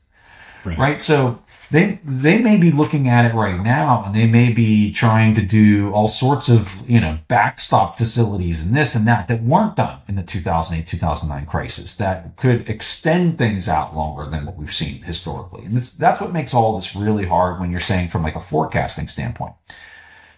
Right. 0.64 0.78
right? 0.78 1.00
So 1.00 1.40
they 1.70 1.98
they 2.04 2.38
may 2.38 2.58
be 2.58 2.70
looking 2.70 3.08
at 3.08 3.28
it 3.28 3.34
right 3.34 3.60
now 3.60 4.04
and 4.04 4.14
they 4.14 4.26
may 4.26 4.52
be 4.52 4.92
trying 4.92 5.34
to 5.34 5.42
do 5.42 5.92
all 5.92 6.08
sorts 6.08 6.48
of 6.48 6.88
you 6.88 7.00
know 7.00 7.18
backstop 7.28 7.96
facilities 7.96 8.62
and 8.62 8.74
this 8.74 8.94
and 8.94 9.06
that 9.06 9.28
that 9.28 9.42
weren't 9.42 9.76
done 9.76 10.00
in 10.08 10.14
the 10.14 10.22
2008 10.22 10.86
2009 10.86 11.46
crisis 11.46 11.96
that 11.96 12.36
could 12.36 12.68
extend 12.68 13.38
things 13.38 13.68
out 13.68 13.96
longer 13.96 14.30
than 14.30 14.46
what 14.46 14.56
we've 14.56 14.72
seen 14.72 15.02
historically. 15.02 15.64
And 15.64 15.76
this, 15.76 15.92
that's 15.92 16.20
what 16.20 16.32
makes 16.32 16.54
all 16.54 16.76
this 16.76 16.94
really 16.94 17.26
hard 17.26 17.60
when 17.60 17.70
you're 17.70 17.80
saying 17.80 18.08
from 18.08 18.22
like 18.22 18.36
a 18.36 18.40
forecasting 18.40 19.08
standpoint. 19.08 19.54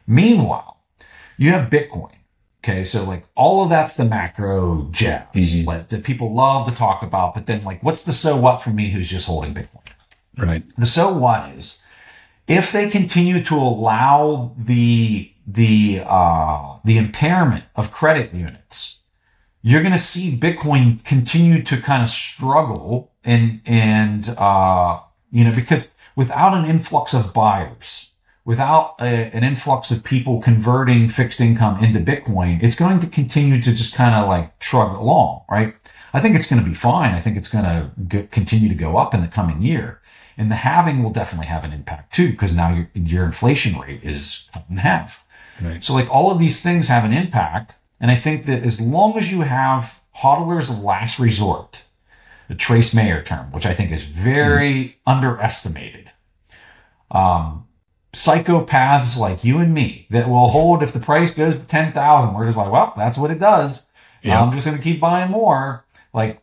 Meanwhile 0.07 0.79
you 1.37 1.53
have 1.53 1.71
bitcoin 1.71 2.13
okay? 2.65 2.85
So 2.85 3.05
like 3.05 3.25
all 3.35 3.63
of 3.63 3.71
that's 3.71 3.97
the 3.97 4.05
macro 4.05 4.89
jazz 4.91 5.27
mm-hmm. 5.35 5.69
like, 5.69 5.89
that 5.89 6.05
people 6.05 6.35
love 6.35 6.69
to 6.69 6.75
talk 6.75 7.03
about 7.03 7.35
but 7.35 7.47
then 7.47 7.63
like 7.65 7.83
what's 7.83 8.05
the 8.05 8.13
so 8.13 8.37
what 8.37 8.63
for 8.63 8.71
me 8.71 8.91
who's 8.91 9.11
just 9.11 9.27
holding 9.27 9.55
bitcoin 9.55 9.93
Right. 10.39 10.63
The 10.77 10.87
so 10.87 11.13
what 11.13 11.51
is 11.51 11.81
if 12.47 12.73
they 12.73 12.89
continue 12.89 13.45
to 13.45 13.55
allow 13.55 14.55
the 14.57 15.33
the 15.47 16.03
uh, 16.05 16.79
the 16.85 16.99
impairment 16.99 17.65
of 17.77 17.93
credit 17.93 18.35
units, 18.35 18.99
you're 19.63 19.83
going 19.83 19.93
to 19.93 19.99
see 19.99 20.37
Bitcoin 20.37 21.05
continue 21.05 21.63
to 21.63 21.81
kind 21.81 22.03
of 22.03 22.09
struggle 22.09 23.13
and 23.23 23.61
and 23.67 24.35
uh, 24.39 25.01
you 25.31 25.45
know 25.45 25.53
because 25.53 25.91
without 26.17 26.55
an 26.55 26.65
influx 26.65 27.15
of 27.15 27.33
buyers, 27.35 28.11
without 28.45 28.95
a, 28.99 29.05
an 29.05 29.45
influx 29.45 29.91
of 29.91 30.03
people 30.03 30.41
converting 30.41 31.09
fixed 31.09 31.41
income 31.41 31.83
into 31.85 32.01
Bitcoin, 32.01 32.63
it's 32.63 32.75
going 32.75 32.99
to 33.01 33.07
continue 33.07 33.61
to 33.61 33.73
just 33.73 33.95
kind 33.95 34.15
of 34.15 34.27
like 34.27 34.61
shrug 34.63 34.97
along, 34.97 35.43
right? 35.51 35.75
I 36.15 36.21
think 36.21 36.35
it's 36.35 36.47
going 36.47 36.63
to 36.63 36.69
be 36.69 36.75
fine. 36.75 37.15
I 37.15 37.21
think 37.21 37.37
it's 37.37 37.49
going 37.49 37.65
to 37.65 38.23
continue 38.31 38.69
to 38.71 38.75
go 38.75 38.97
up 38.97 39.13
in 39.13 39.21
the 39.21 39.29
coming 39.29 39.61
year. 39.61 40.01
And 40.39 40.51
the 40.51 40.57
halving 40.57 41.03
will 41.03 41.11
definitely 41.11 41.49
have 41.49 41.65
an 41.65 41.73
impact 41.73 42.15
too, 42.15 42.31
because 42.31 42.55
now 42.55 42.73
your, 42.73 42.91
your 42.95 43.25
inflation 43.25 43.79
rate 43.79 44.05
is 44.05 44.49
cut 44.55 44.65
in 44.71 44.77
half. 44.77 45.25
Right. 45.61 45.83
So 45.83 45.93
like 45.93 46.09
all 46.09 46.31
of 46.31 46.39
these 46.39 46.63
things 46.63 46.87
have 46.89 47.05
an 47.05 47.13
impact. 47.13 47.75
And 48.01 48.11
I 48.11 48.17
think 48.17 48.47
that 48.47 48.63
as 48.63 48.81
long 48.81 49.19
as 49.19 49.33
you 49.33 49.41
have 49.41 49.99
hodlers 50.23 50.71
of 50.71 50.83
last 50.83 51.19
resort, 51.19 51.85
the 52.47 52.55
Trace 52.55 52.95
Mayer 52.95 53.23
term, 53.23 53.51
which 53.51 53.67
I 53.67 53.75
think 53.75 53.91
is 53.91 54.05
very 54.05 54.75
mm. 54.75 54.95
underestimated. 55.07 56.13
Um, 57.11 57.67
psychopaths 58.13 59.19
like 59.19 59.45
you 59.45 59.59
and 59.59 59.75
me 59.75 60.07
that 60.11 60.29
will 60.29 60.49
hold 60.49 60.83
if 60.83 60.93
the 60.93 61.01
price 61.01 61.35
goes 61.35 61.59
to 61.59 61.67
10,000, 61.67 62.35
we're 62.35 62.47
just 62.47 62.57
like, 62.57 62.73
well, 62.73 62.93
that's 62.97 63.19
what 63.19 63.31
it 63.31 63.39
does. 63.39 63.87
Yep. 64.23 64.41
I'm 64.41 64.53
just 64.53 64.67
going 64.67 64.77
to 64.77 64.83
keep 64.83 65.01
buying 65.01 65.31
more. 65.31 65.85
Like 66.13 66.43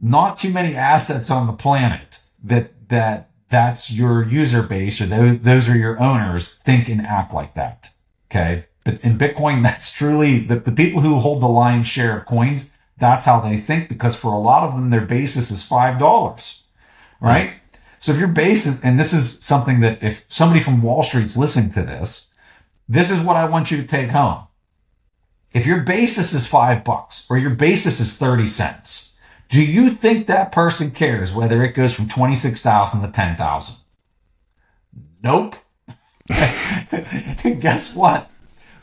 not 0.00 0.38
too 0.38 0.50
many 0.50 0.74
assets 0.74 1.30
on 1.30 1.46
the 1.46 1.52
planet 1.52 2.20
that 2.42 2.73
that 2.88 3.30
that's 3.50 3.90
your 3.90 4.24
user 4.24 4.62
base 4.62 5.00
or 5.00 5.06
those, 5.06 5.40
those 5.40 5.68
are 5.68 5.76
your 5.76 6.00
owners 6.00 6.54
think 6.54 6.88
and 6.88 7.00
act 7.00 7.32
like 7.32 7.54
that. 7.54 7.90
Okay. 8.30 8.66
But 8.84 9.00
in 9.02 9.18
Bitcoin, 9.18 9.62
that's 9.62 9.92
truly 9.92 10.40
the, 10.40 10.56
the 10.56 10.72
people 10.72 11.00
who 11.00 11.20
hold 11.20 11.40
the 11.40 11.48
lion's 11.48 11.86
share 11.86 12.18
of 12.18 12.26
coins. 12.26 12.70
That's 12.96 13.26
how 13.26 13.40
they 13.40 13.58
think 13.58 13.88
because 13.88 14.14
for 14.14 14.32
a 14.32 14.38
lot 14.38 14.62
of 14.62 14.74
them, 14.74 14.90
their 14.90 15.04
basis 15.04 15.50
is 15.50 15.68
$5, 15.68 16.60
right? 17.20 17.48
Mm-hmm. 17.48 17.58
So 17.98 18.12
if 18.12 18.18
your 18.18 18.28
basis, 18.28 18.80
and 18.82 19.00
this 19.00 19.12
is 19.12 19.38
something 19.40 19.80
that 19.80 20.02
if 20.02 20.26
somebody 20.28 20.60
from 20.60 20.82
Wall 20.82 21.02
Street's 21.02 21.36
listening 21.36 21.72
to 21.72 21.82
this, 21.82 22.28
this 22.88 23.10
is 23.10 23.20
what 23.20 23.36
I 23.36 23.46
want 23.46 23.70
you 23.70 23.78
to 23.78 23.86
take 23.86 24.10
home. 24.10 24.46
If 25.52 25.66
your 25.66 25.80
basis 25.80 26.34
is 26.34 26.46
five 26.46 26.84
bucks 26.84 27.26
or 27.30 27.38
your 27.38 27.50
basis 27.50 28.00
is 28.00 28.16
30 28.16 28.46
cents, 28.46 29.10
do 29.48 29.62
you 29.62 29.90
think 29.90 30.26
that 30.26 30.52
person 30.52 30.90
cares 30.90 31.32
whether 31.32 31.62
it 31.62 31.74
goes 31.74 31.94
from 31.94 32.08
26,000 32.08 33.02
to 33.02 33.08
10,000? 33.08 33.76
Nope. 35.22 35.56
Guess 36.28 37.94
what? 37.94 38.30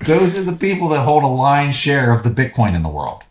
Those 0.05 0.35
are 0.35 0.43
the 0.43 0.53
people 0.53 0.89
that 0.89 1.01
hold 1.01 1.23
a 1.23 1.27
lion's 1.27 1.75
share 1.75 2.11
of 2.11 2.23
the 2.23 2.29
Bitcoin 2.29 2.75
in 2.75 2.83
the 2.83 2.89
world. 2.89 3.23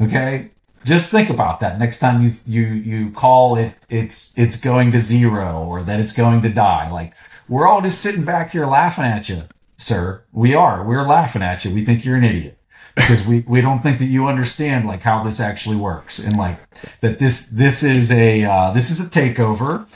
Okay? 0.00 0.50
Just 0.84 1.10
think 1.10 1.30
about 1.30 1.60
that 1.60 1.78
next 1.78 1.98
time 1.98 2.22
you 2.22 2.34
you 2.44 2.66
you 2.66 3.10
call 3.10 3.56
it 3.56 3.72
it's 3.88 4.34
it's 4.36 4.58
going 4.58 4.92
to 4.92 5.00
zero 5.00 5.64
or 5.66 5.82
that 5.82 5.98
it's 5.98 6.12
going 6.12 6.42
to 6.42 6.50
die. 6.50 6.90
Like 6.90 7.14
we're 7.48 7.66
all 7.66 7.80
just 7.80 8.02
sitting 8.02 8.24
back 8.24 8.50
here 8.50 8.66
laughing 8.66 9.04
at 9.04 9.30
you, 9.30 9.44
sir. 9.78 10.24
We 10.30 10.54
are. 10.54 10.84
We're 10.84 11.06
laughing 11.06 11.40
at 11.40 11.64
you. 11.64 11.72
We 11.72 11.86
think 11.86 12.04
you're 12.04 12.16
an 12.16 12.24
idiot 12.24 12.58
because 12.94 13.26
we, 13.26 13.40
we 13.40 13.60
don't 13.60 13.82
think 13.82 13.98
that 13.98 14.06
you 14.06 14.26
understand 14.26 14.86
like 14.86 15.02
how 15.02 15.22
this 15.22 15.40
actually 15.40 15.76
works 15.76 16.18
and 16.18 16.36
like 16.36 16.58
that 17.00 17.18
this 17.18 17.46
this 17.46 17.82
is 17.82 18.12
a 18.12 18.44
uh, 18.44 18.70
this 18.72 18.90
is 18.90 19.00
a 19.00 19.04
takeover 19.04 19.86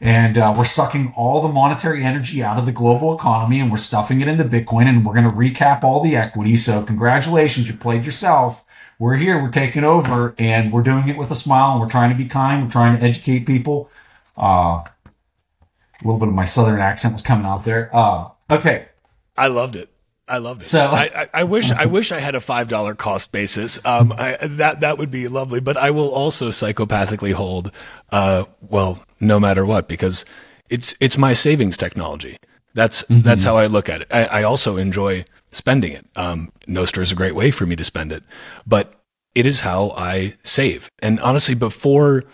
and 0.00 0.36
uh, 0.36 0.54
we're 0.56 0.64
sucking 0.64 1.12
all 1.16 1.42
the 1.42 1.48
monetary 1.48 2.04
energy 2.04 2.42
out 2.42 2.58
of 2.58 2.66
the 2.66 2.72
global 2.72 3.16
economy 3.16 3.60
and 3.60 3.70
we're 3.70 3.78
stuffing 3.78 4.20
it 4.20 4.28
into 4.28 4.44
bitcoin 4.44 4.86
and 4.86 5.06
we're 5.06 5.14
going 5.14 5.28
to 5.28 5.34
recap 5.34 5.82
all 5.82 6.02
the 6.02 6.16
equity. 6.16 6.56
So 6.56 6.82
congratulations 6.82 7.66
you 7.68 7.74
played 7.74 8.04
yourself. 8.04 8.64
We're 8.98 9.16
here 9.16 9.40
we're 9.42 9.50
taking 9.50 9.84
over 9.84 10.34
and 10.38 10.72
we're 10.72 10.82
doing 10.82 11.08
it 11.08 11.16
with 11.16 11.30
a 11.30 11.34
smile 11.34 11.72
and 11.72 11.80
we're 11.80 11.88
trying 11.88 12.10
to 12.10 12.16
be 12.16 12.26
kind 12.26 12.64
we're 12.64 12.70
trying 12.70 12.98
to 12.98 13.02
educate 13.02 13.46
people. 13.46 13.90
Uh, 14.36 14.84
a 14.84 16.04
little 16.04 16.18
bit 16.18 16.28
of 16.28 16.34
my 16.34 16.44
southern 16.44 16.80
accent 16.80 17.14
was 17.14 17.22
coming 17.22 17.46
out 17.46 17.64
there. 17.64 17.94
Uh, 17.94 18.28
okay. 18.50 18.88
I 19.36 19.48
loved 19.48 19.76
it 19.76 19.90
I 20.28 20.38
love 20.38 20.58
this. 20.58 20.68
So 20.68 20.84
I, 20.84 21.10
I, 21.14 21.28
I, 21.34 21.44
wish 21.44 21.70
I 21.70 21.86
wish 21.86 22.10
I 22.10 22.18
had 22.18 22.34
a 22.34 22.40
five 22.40 22.68
dollar 22.68 22.94
cost 22.94 23.30
basis. 23.30 23.78
Um, 23.84 24.12
I, 24.16 24.36
that 24.42 24.80
that 24.80 24.98
would 24.98 25.10
be 25.10 25.28
lovely. 25.28 25.60
But 25.60 25.76
I 25.76 25.90
will 25.90 26.08
also 26.08 26.50
psychopathically 26.50 27.32
hold, 27.32 27.70
uh, 28.10 28.44
well, 28.60 29.04
no 29.20 29.38
matter 29.38 29.64
what, 29.64 29.86
because 29.86 30.24
it's 30.68 30.94
it's 31.00 31.16
my 31.16 31.32
savings 31.32 31.76
technology. 31.76 32.38
That's 32.74 33.02
mm-hmm. 33.04 33.22
that's 33.22 33.44
how 33.44 33.56
I 33.56 33.66
look 33.66 33.88
at 33.88 34.02
it. 34.02 34.08
I, 34.10 34.24
I 34.24 34.42
also 34.42 34.76
enjoy 34.76 35.24
spending 35.52 35.92
it. 35.92 36.06
Um, 36.16 36.52
Nostr 36.66 37.00
is 37.00 37.12
a 37.12 37.16
great 37.16 37.34
way 37.34 37.50
for 37.50 37.64
me 37.64 37.76
to 37.76 37.84
spend 37.84 38.12
it, 38.12 38.24
but 38.66 38.94
it 39.34 39.46
is 39.46 39.60
how 39.60 39.90
I 39.96 40.34
save. 40.42 40.90
And 40.98 41.20
honestly, 41.20 41.54
before 41.54 42.24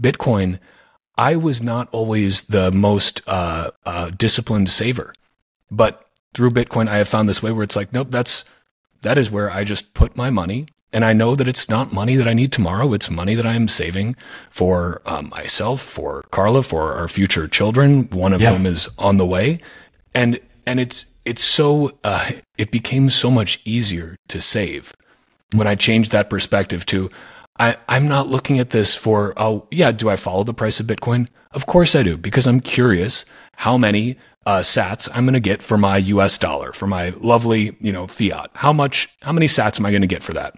Bitcoin, 0.00 0.58
I 1.18 1.36
was 1.36 1.62
not 1.62 1.88
always 1.92 2.42
the 2.42 2.70
most 2.72 3.20
uh, 3.26 3.72
uh, 3.84 4.10
disciplined 4.10 4.70
saver, 4.70 5.12
but 5.70 6.08
through 6.34 6.50
Bitcoin, 6.50 6.88
I 6.88 6.98
have 6.98 7.08
found 7.08 7.28
this 7.28 7.42
way 7.42 7.52
where 7.52 7.64
it's 7.64 7.76
like, 7.76 7.92
nope, 7.92 8.08
that's, 8.10 8.44
that 9.02 9.18
is 9.18 9.30
where 9.30 9.50
I 9.50 9.64
just 9.64 9.94
put 9.94 10.16
my 10.16 10.30
money. 10.30 10.66
And 10.94 11.04
I 11.04 11.14
know 11.14 11.34
that 11.34 11.48
it's 11.48 11.70
not 11.70 11.92
money 11.92 12.16
that 12.16 12.28
I 12.28 12.34
need 12.34 12.52
tomorrow. 12.52 12.92
It's 12.92 13.10
money 13.10 13.34
that 13.34 13.46
I 13.46 13.54
am 13.54 13.66
saving 13.66 14.14
for 14.50 15.00
um, 15.06 15.30
myself, 15.30 15.80
for 15.80 16.22
Carla, 16.30 16.62
for 16.62 16.92
our 16.92 17.08
future 17.08 17.48
children, 17.48 18.08
one 18.10 18.34
of 18.34 18.42
yeah. 18.42 18.50
whom 18.50 18.66
is 18.66 18.90
on 18.98 19.16
the 19.16 19.24
way. 19.26 19.60
And, 20.14 20.38
and 20.66 20.78
it's, 20.78 21.06
it's 21.24 21.42
so, 21.42 21.98
uh, 22.04 22.32
it 22.58 22.70
became 22.70 23.08
so 23.08 23.30
much 23.30 23.60
easier 23.64 24.16
to 24.28 24.40
save 24.40 24.92
when 25.54 25.66
I 25.66 25.76
changed 25.76 26.12
that 26.12 26.28
perspective 26.28 26.84
to, 26.86 27.10
I, 27.58 27.76
I'm 27.88 28.08
not 28.08 28.28
looking 28.28 28.58
at 28.58 28.70
this 28.70 28.94
for, 28.94 29.32
oh, 29.36 29.66
yeah, 29.70 29.92
do 29.92 30.10
I 30.10 30.16
follow 30.16 30.44
the 30.44 30.54
price 30.54 30.80
of 30.80 30.86
Bitcoin? 30.86 31.28
Of 31.52 31.66
course 31.66 31.94
I 31.94 32.02
do, 32.02 32.16
because 32.16 32.46
I'm 32.46 32.60
curious 32.60 33.24
how 33.56 33.76
many 33.76 34.16
uh, 34.46 34.60
sats 34.60 35.08
I'm 35.14 35.24
going 35.24 35.34
to 35.34 35.40
get 35.40 35.62
for 35.62 35.78
my 35.78 35.96
US 35.98 36.38
dollar, 36.38 36.72
for 36.72 36.86
my 36.86 37.10
lovely, 37.20 37.76
you 37.80 37.92
know, 37.92 38.06
fiat. 38.06 38.50
How 38.54 38.72
much, 38.72 39.08
how 39.22 39.32
many 39.32 39.46
sats 39.46 39.78
am 39.78 39.86
I 39.86 39.90
going 39.90 40.02
to 40.02 40.08
get 40.08 40.22
for 40.22 40.32
that? 40.32 40.54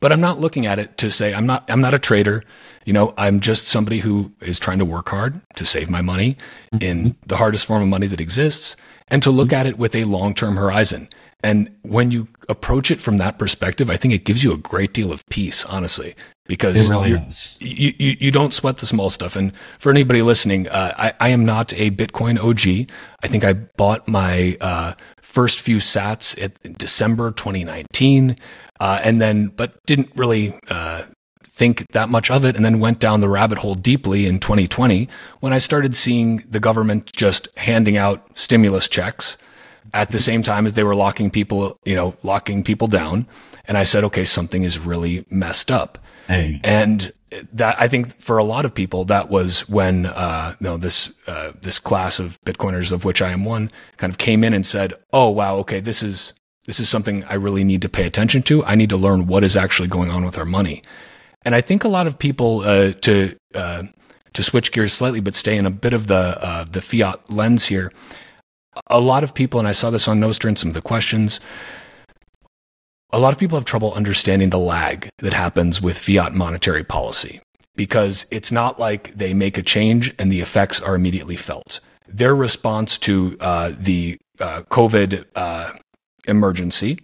But 0.00 0.12
I'm 0.12 0.20
not 0.20 0.40
looking 0.40 0.66
at 0.66 0.78
it 0.78 0.98
to 0.98 1.10
say 1.10 1.32
I'm 1.32 1.46
not, 1.46 1.64
I'm 1.68 1.80
not 1.80 1.94
a 1.94 1.98
trader. 1.98 2.44
You 2.84 2.92
know, 2.92 3.14
I'm 3.16 3.40
just 3.40 3.66
somebody 3.66 4.00
who 4.00 4.32
is 4.40 4.58
trying 4.58 4.78
to 4.78 4.84
work 4.84 5.08
hard 5.08 5.40
to 5.56 5.64
save 5.64 5.88
my 5.88 6.02
money 6.02 6.36
mm-hmm. 6.74 6.84
in 6.84 7.16
the 7.26 7.36
hardest 7.36 7.66
form 7.66 7.82
of 7.82 7.88
money 7.88 8.06
that 8.08 8.20
exists 8.20 8.76
and 9.08 9.22
to 9.22 9.30
look 9.30 9.52
at 9.52 9.66
it 9.66 9.78
with 9.78 9.94
a 9.94 10.04
long-term 10.04 10.56
horizon. 10.56 11.08
And 11.42 11.70
when 11.82 12.10
you 12.10 12.28
approach 12.48 12.90
it 12.90 13.00
from 13.02 13.18
that 13.18 13.38
perspective, 13.38 13.90
I 13.90 13.96
think 13.96 14.14
it 14.14 14.24
gives 14.24 14.42
you 14.42 14.52
a 14.52 14.58
great 14.58 14.94
deal 14.94 15.12
of 15.12 15.26
peace, 15.26 15.64
honestly, 15.64 16.14
because 16.46 16.90
really 16.90 17.18
you, 17.60 17.92
you, 17.98 18.16
you, 18.20 18.30
don't 18.30 18.52
sweat 18.52 18.76
the 18.78 18.86
small 18.86 19.08
stuff. 19.08 19.34
And 19.34 19.52
for 19.78 19.90
anybody 19.90 20.20
listening, 20.20 20.68
uh, 20.68 20.94
I, 20.96 21.14
I 21.18 21.28
am 21.30 21.44
not 21.44 21.72
a 21.74 21.90
Bitcoin 21.90 22.38
OG. 22.38 22.90
I 23.22 23.28
think 23.28 23.44
I 23.44 23.54
bought 23.54 24.06
my 24.06 24.56
uh, 24.60 24.92
first 25.22 25.60
few 25.60 25.78
sats 25.78 26.36
in 26.36 26.74
December 26.74 27.30
2019, 27.30 28.36
uh, 28.78 29.00
and 29.02 29.22
then, 29.22 29.48
but 29.48 29.82
didn't 29.86 30.10
really 30.16 30.58
uh, 30.68 31.04
think 31.54 31.90
that 31.92 32.08
much 32.08 32.30
of 32.30 32.44
it 32.44 32.56
and 32.56 32.64
then 32.64 32.80
went 32.80 32.98
down 32.98 33.20
the 33.20 33.28
rabbit 33.28 33.58
hole 33.58 33.74
deeply 33.74 34.26
in 34.26 34.40
2020 34.40 35.08
when 35.38 35.52
I 35.52 35.58
started 35.58 35.94
seeing 35.94 36.44
the 36.50 36.58
government 36.58 37.12
just 37.12 37.48
handing 37.56 37.96
out 37.96 38.26
stimulus 38.36 38.88
checks 38.88 39.36
at 39.94 40.10
the 40.10 40.18
same 40.18 40.42
time 40.42 40.66
as 40.66 40.74
they 40.74 40.82
were 40.82 40.96
locking 40.96 41.30
people, 41.30 41.78
you 41.84 41.94
know, 41.94 42.16
locking 42.24 42.64
people 42.64 42.88
down. 42.88 43.28
And 43.66 43.78
I 43.78 43.84
said, 43.84 44.02
okay, 44.04 44.24
something 44.24 44.64
is 44.64 44.80
really 44.80 45.24
messed 45.30 45.70
up. 45.70 45.98
Hey. 46.26 46.60
And 46.64 47.12
that 47.52 47.80
I 47.80 47.88
think 47.88 48.20
for 48.20 48.38
a 48.38 48.44
lot 48.44 48.64
of 48.64 48.74
people, 48.74 49.04
that 49.06 49.28
was 49.28 49.68
when, 49.68 50.06
uh, 50.06 50.54
you 50.60 50.64
know, 50.64 50.76
this, 50.76 51.14
uh, 51.26 51.52
this 51.60 51.78
class 51.78 52.18
of 52.18 52.40
Bitcoiners 52.42 52.92
of 52.92 53.04
which 53.04 53.20
I 53.20 53.30
am 53.30 53.44
one 53.44 53.70
kind 53.96 54.12
of 54.12 54.18
came 54.18 54.44
in 54.44 54.54
and 54.54 54.64
said, 54.64 54.94
Oh, 55.12 55.30
wow. 55.30 55.56
Okay. 55.56 55.80
This 55.80 56.02
is, 56.02 56.34
this 56.66 56.80
is 56.80 56.88
something 56.88 57.24
I 57.24 57.34
really 57.34 57.64
need 57.64 57.82
to 57.82 57.88
pay 57.88 58.06
attention 58.06 58.42
to. 58.44 58.64
I 58.64 58.74
need 58.74 58.90
to 58.90 58.96
learn 58.96 59.26
what 59.26 59.44
is 59.44 59.56
actually 59.56 59.88
going 59.88 60.10
on 60.10 60.24
with 60.24 60.38
our 60.38 60.44
money. 60.44 60.82
And 61.44 61.54
I 61.54 61.60
think 61.60 61.84
a 61.84 61.88
lot 61.88 62.06
of 62.06 62.18
people, 62.18 62.60
uh, 62.60 62.92
to, 62.92 63.36
uh, 63.54 63.82
to 64.32 64.42
switch 64.42 64.72
gears 64.72 64.92
slightly, 64.92 65.20
but 65.20 65.36
stay 65.36 65.56
in 65.56 65.66
a 65.66 65.70
bit 65.70 65.92
of 65.92 66.06
the, 66.06 66.42
uh, 66.42 66.64
the 66.64 66.80
fiat 66.80 67.30
lens 67.30 67.66
here 67.66 67.92
a 68.88 69.00
lot 69.00 69.24
of 69.24 69.34
people, 69.34 69.58
and 69.58 69.68
I 69.68 69.72
saw 69.72 69.90
this 69.90 70.08
on 70.08 70.20
Nostr 70.20 70.48
in 70.48 70.56
some 70.56 70.70
of 70.70 70.74
the 70.74 70.82
questions, 70.82 71.40
a 73.14 73.18
lot 73.18 73.32
of 73.32 73.38
people 73.38 73.56
have 73.56 73.64
trouble 73.64 73.94
understanding 73.94 74.50
the 74.50 74.58
lag 74.58 75.08
that 75.18 75.32
happens 75.32 75.80
with 75.80 75.96
fiat 75.96 76.34
monetary 76.34 76.82
policy 76.82 77.40
because 77.76 78.26
it's 78.30 78.50
not 78.50 78.80
like 78.80 79.14
they 79.16 79.32
make 79.32 79.56
a 79.56 79.62
change 79.62 80.12
and 80.18 80.32
the 80.32 80.40
effects 80.40 80.80
are 80.80 80.94
immediately 80.96 81.36
felt. 81.36 81.80
Their 82.08 82.34
response 82.34 82.98
to 82.98 83.36
uh, 83.38 83.72
the 83.78 84.18
uh, 84.40 84.62
COVID 84.62 85.24
uh, 85.36 85.72
emergency 86.26 86.98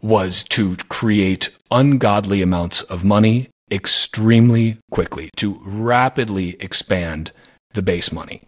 was 0.00 0.42
to 0.44 0.76
create 0.88 1.56
ungodly 1.70 2.40
amounts 2.40 2.80
of 2.82 3.04
money 3.04 3.50
extremely 3.70 4.78
quickly, 4.90 5.28
to 5.36 5.60
rapidly 5.62 6.56
expand 6.60 7.32
the 7.74 7.82
base 7.82 8.10
money 8.10 8.42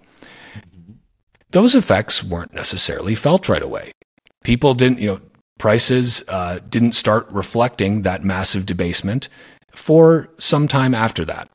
those 1.50 1.74
effects 1.74 2.22
weren't 2.22 2.54
necessarily 2.54 3.14
felt 3.14 3.48
right 3.48 3.62
away. 3.62 3.92
People 4.44 4.74
didn't, 4.74 5.00
you 5.00 5.06
know, 5.08 5.20
prices 5.60 6.24
uh, 6.26 6.58
didn't 6.70 6.92
start 6.92 7.28
reflecting 7.30 8.02
that 8.02 8.24
massive 8.24 8.64
debasement 8.64 9.28
for 9.72 10.28
some 10.38 10.66
time 10.66 10.94
after 10.94 11.22
that. 11.26 11.48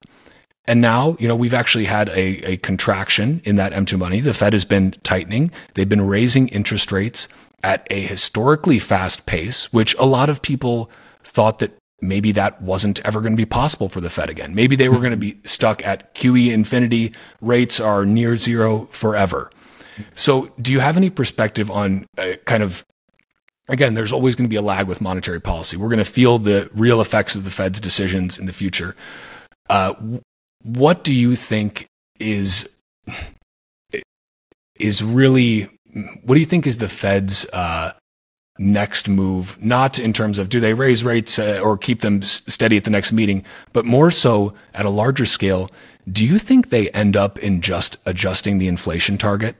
And 0.68 0.80
now, 0.80 1.18
you 1.20 1.28
know, 1.28 1.36
we've 1.36 1.54
actually 1.56 1.86
had 1.86 2.10
a, 2.10 2.52
a 2.52 2.58
contraction 2.58 3.42
in 3.44 3.56
that 3.56 3.74
M2 3.74 3.98
money. 3.98 4.20
The 4.20 4.34
Fed 4.34 4.54
has 4.54 4.64
been 4.64 4.92
tightening. 5.04 5.52
They've 5.74 5.90
been 5.90 6.06
raising 6.06 6.48
interest 6.50 6.92
rates 6.92 7.28
at 7.64 7.86
a 7.90 8.02
historically 8.02 8.78
fast 8.78 9.26
pace, 9.26 9.74
which 9.74 9.96
a 9.96 10.06
lot 10.06 10.30
of 10.30 10.42
people 10.42 10.90
thought 11.24 11.58
that 11.60 11.76
maybe 12.00 12.32
that 12.32 12.62
wasn't 12.62 13.00
ever 13.04 13.22
going 13.22 13.34
to 13.34 13.38
be 13.38 13.46
possible 13.46 13.90
for 13.90 14.02
the 14.02 14.10
Fed 14.12 14.30
again. 14.30 14.54
Maybe 14.54 14.76
they 14.76 14.90
were 14.90 15.00
going 15.00 15.12
to 15.12 15.18
be 15.18 15.40
stuck 15.46 15.84
at 15.84 16.14
QE 16.14 16.52
infinity. 16.52 17.14
Rates 17.42 17.80
are 17.80 18.06
near 18.06 18.38
zero 18.38 18.88
forever. 18.92 19.50
So, 20.14 20.52
do 20.62 20.72
you 20.74 20.82
have 20.82 20.98
any 20.98 21.10
perspective 21.10 21.72
on 21.72 22.06
uh, 22.18 22.34
kind 22.46 22.62
of 22.62 22.86
again, 23.68 23.94
there's 23.94 24.12
always 24.12 24.36
going 24.36 24.46
to 24.46 24.50
be 24.50 24.56
a 24.56 24.62
lag 24.62 24.88
with 24.88 25.02
monetary 25.02 25.42
policy. 25.42 25.78
We're 25.78 25.90
going 25.90 26.00
to 26.00 26.06
feel 26.06 26.40
the 26.40 26.70
real 26.74 27.02
effects 27.02 27.36
of 27.36 27.44
the 27.44 27.50
Fed's 27.50 27.80
decisions 27.80 28.38
in 28.38 28.46
the 28.46 28.54
future. 28.54 28.96
Uh, 29.70 29.94
what 30.64 31.04
do 31.04 31.14
you 31.14 31.36
think 31.36 31.88
is 32.20 32.82
is 34.76 35.04
really 35.04 35.70
what 36.24 36.36
do 36.36 36.40
you 36.40 36.46
think 36.46 36.68
is 36.68 36.78
the 36.78 36.90
Fed's 36.90 37.46
uh, 37.52 37.94
next 38.58 39.08
move? 39.08 39.58
Not 39.64 39.98
in 39.98 40.12
terms 40.14 40.40
of 40.40 40.50
do 40.50 40.60
they 40.60 40.74
raise 40.74 41.04
rates 41.04 41.40
uh, 41.40 41.60
or 41.64 41.78
keep 41.78 42.02
them 42.02 42.22
steady 42.22 42.78
at 42.78 42.84
the 42.84 42.90
next 42.90 43.12
meeting, 43.12 43.46
but 43.74 43.86
more 43.86 44.12
so 44.12 44.54
at 44.74 44.86
a 44.86 44.90
larger 44.90 45.26
scale. 45.26 45.70
do 46.12 46.26
you 46.26 46.38
think 46.38 46.70
they 46.70 46.90
end 46.92 47.18
up 47.18 47.40
in 47.40 47.62
just 47.62 47.98
adjusting 48.06 48.58
the 48.58 48.68
inflation 48.68 49.18
target 49.18 49.56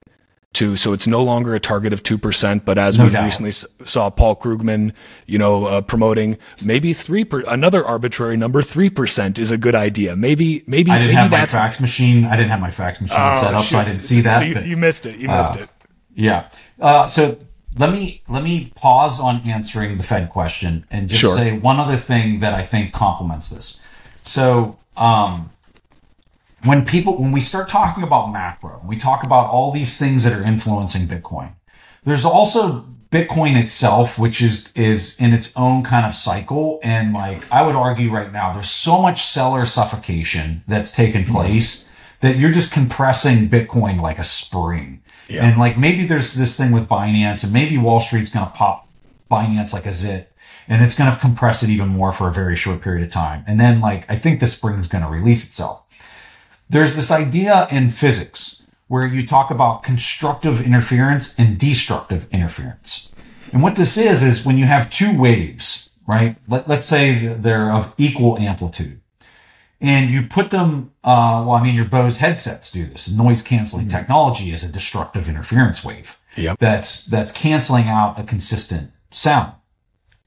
to 0.56 0.76
so 0.76 0.92
it's 0.94 1.08
no 1.08 1.24
longer 1.24 1.54
a 1.56 1.60
target 1.60 1.94
of 1.94 2.04
2% 2.04 2.66
but 2.66 2.78
as 2.78 2.98
No 2.98 3.06
we 3.06 3.12
doubt. 3.12 3.24
recently 3.24 3.50
s- 3.50 3.66
saw 3.84 4.10
Paul 4.10 4.36
Krugman 4.36 4.94
you 5.28 5.38
know 5.38 5.66
uh, 5.66 5.82
promoting 5.82 6.38
maybe 6.62 6.94
3 6.94 7.24
per, 7.26 7.42
another 7.48 7.86
arbitrary 7.86 8.36
number 8.38 8.62
3% 8.62 9.38
is 9.40 9.52
a 9.52 9.58
good 9.58 9.76
idea 9.76 10.16
maybe 10.16 10.64
maybe 10.68 10.92
I 10.92 10.98
didn't 10.98 11.08
maybe 11.10 11.16
have 11.22 11.32
my 11.32 11.38
that's 11.38 11.54
fax 11.54 11.80
machine. 11.80 12.26
I 12.26 12.36
didn't 12.36 12.50
have 12.52 12.60
my 12.62 12.72
fax 12.72 13.00
machine 13.02 13.18
Oh, 13.20 13.32
set 13.42 13.54
up, 13.54 13.64
so 13.66 13.78
I 13.80 13.84
didn't 13.84 14.02
see 14.02 14.22
that. 14.22 14.40
So 14.40 14.46
you, 14.46 14.54
but- 14.56 14.66
you 14.66 14.78
missed 14.78 15.06
it. 15.06 15.18
You 15.18 15.28
missed 15.28 15.56
Uh, 15.56 15.62
it. 15.62 15.70
Yeah. 16.16 16.48
Uh, 16.80 17.08
so 17.08 17.38
let 17.78 17.92
me 17.92 18.22
let 18.30 18.44
me 18.44 18.72
pause 18.76 19.20
on 19.20 19.42
answering 19.46 19.98
the 19.98 20.04
Fed 20.04 20.30
question 20.30 20.86
and 20.90 21.10
just 21.10 21.22
Sure. 21.22 21.36
say 21.38 21.58
one 21.58 21.78
other 21.80 21.98
thing 21.98 22.40
that 22.40 22.54
I 22.54 22.64
think 22.66 22.94
complements 22.94 23.50
this. 23.50 23.80
So 24.24 24.78
um, 24.98 25.50
when 26.66 26.86
people 26.86 27.18
when 27.18 27.32
we 27.32 27.40
start 27.40 27.70
talking 27.70 28.04
about 28.04 28.32
macro, 28.32 28.82
we 28.86 28.98
talk 28.98 29.24
about 29.24 29.50
all 29.50 29.72
these 29.72 29.98
things 29.98 30.24
that 30.24 30.34
are 30.34 30.44
influencing 30.44 31.08
Bitcoin. 31.08 31.54
There's 32.04 32.26
also 32.26 32.86
Bitcoin 33.12 33.56
itself, 33.62 34.20
which 34.20 34.42
is 34.42 34.68
is 34.76 35.16
in 35.18 35.34
its 35.34 35.54
own 35.56 35.84
kind 35.84 36.06
of 36.06 36.14
cycle, 36.14 36.80
and 36.84 37.14
like 37.14 37.50
I 37.52 37.66
would 37.66 37.76
argue 37.76 38.12
right 38.12 38.32
now, 38.32 38.52
there's 38.54 38.70
so 38.70 39.02
much 39.02 39.24
seller 39.24 39.66
suffocation 39.66 40.64
that's 40.68 40.92
taken 40.92 41.24
mm-hmm. 41.24 41.34
place 41.34 41.86
that 42.20 42.38
you're 42.38 42.52
just 42.52 42.74
compressing 42.74 43.50
Bitcoin 43.50 44.02
like 44.02 44.20
a 44.20 44.24
spring. 44.24 45.02
Yeah. 45.30 45.46
And 45.46 45.60
like 45.60 45.78
maybe 45.78 46.06
there's 46.06 46.34
this 46.34 46.58
thing 46.58 46.72
with 46.72 46.88
Binance, 46.88 47.44
and 47.44 47.54
maybe 47.54 47.78
Wall 47.78 48.00
Street's 48.00 48.30
going 48.30 48.46
to 48.46 48.52
pop 48.52 48.88
Binance 49.32 49.72
like 49.72 49.86
a 49.86 49.92
zit, 49.92 50.34
and 50.68 50.84
it's 50.84 50.96
going 50.96 51.12
to 51.12 51.18
compress 51.18 51.64
it 51.64 51.70
even 51.70 51.88
more 51.88 52.12
for 52.12 52.28
a 52.28 52.34
very 52.34 52.56
short 52.56 52.82
period 52.82 53.06
of 53.06 53.14
time. 53.14 53.44
And 53.48 53.60
then 53.60 53.80
like 53.80 54.10
I 54.10 54.16
think 54.16 54.40
the 54.40 54.48
spring's 54.48 54.88
going 54.88 55.04
to 55.04 55.10
release 55.10 55.46
itself. 55.46 55.85
There's 56.70 56.96
this 56.96 57.12
idea 57.12 57.68
in 57.72 57.90
physics 57.90 58.62
where 58.88 59.08
you 59.08 59.26
talk 59.26 59.50
about 59.52 59.84
constructive 59.84 60.62
interference 60.62 61.36
and 61.38 61.58
destructive 61.58 62.28
interference. 62.32 63.10
And 63.52 63.62
what 63.64 63.76
this 63.76 63.98
is, 63.98 64.22
is 64.22 64.46
when 64.46 64.58
you 64.58 64.66
have 64.66 64.90
two 64.90 65.18
waves, 65.18 65.90
right? 66.08 66.38
Let, 66.48 66.68
let's 66.68 66.86
say 66.86 67.28
they're 67.28 67.72
of 67.72 67.94
equal 67.98 68.38
amplitude 68.38 69.02
and 69.82 70.10
you 70.10 70.24
put 70.24 70.52
them, 70.52 70.92
uh, 71.04 71.44
well, 71.46 71.58
I 71.58 71.64
mean, 71.64 71.76
your 71.76 71.86
Bose 71.86 72.18
headsets 72.18 72.72
do 72.72 72.86
this. 72.86 73.12
Noise 73.12 73.42
canceling 73.42 73.88
technology 73.88 74.52
is 74.52 74.64
a 74.64 74.68
destructive 74.68 75.30
interference 75.30 75.84
wave. 75.84 76.20
Yep. 76.38 76.58
That's, 76.60 77.06
that's 77.06 77.32
canceling 77.32 77.88
out 77.88 78.20
a 78.20 78.24
consistent 78.24 78.92
sound. 79.12 79.54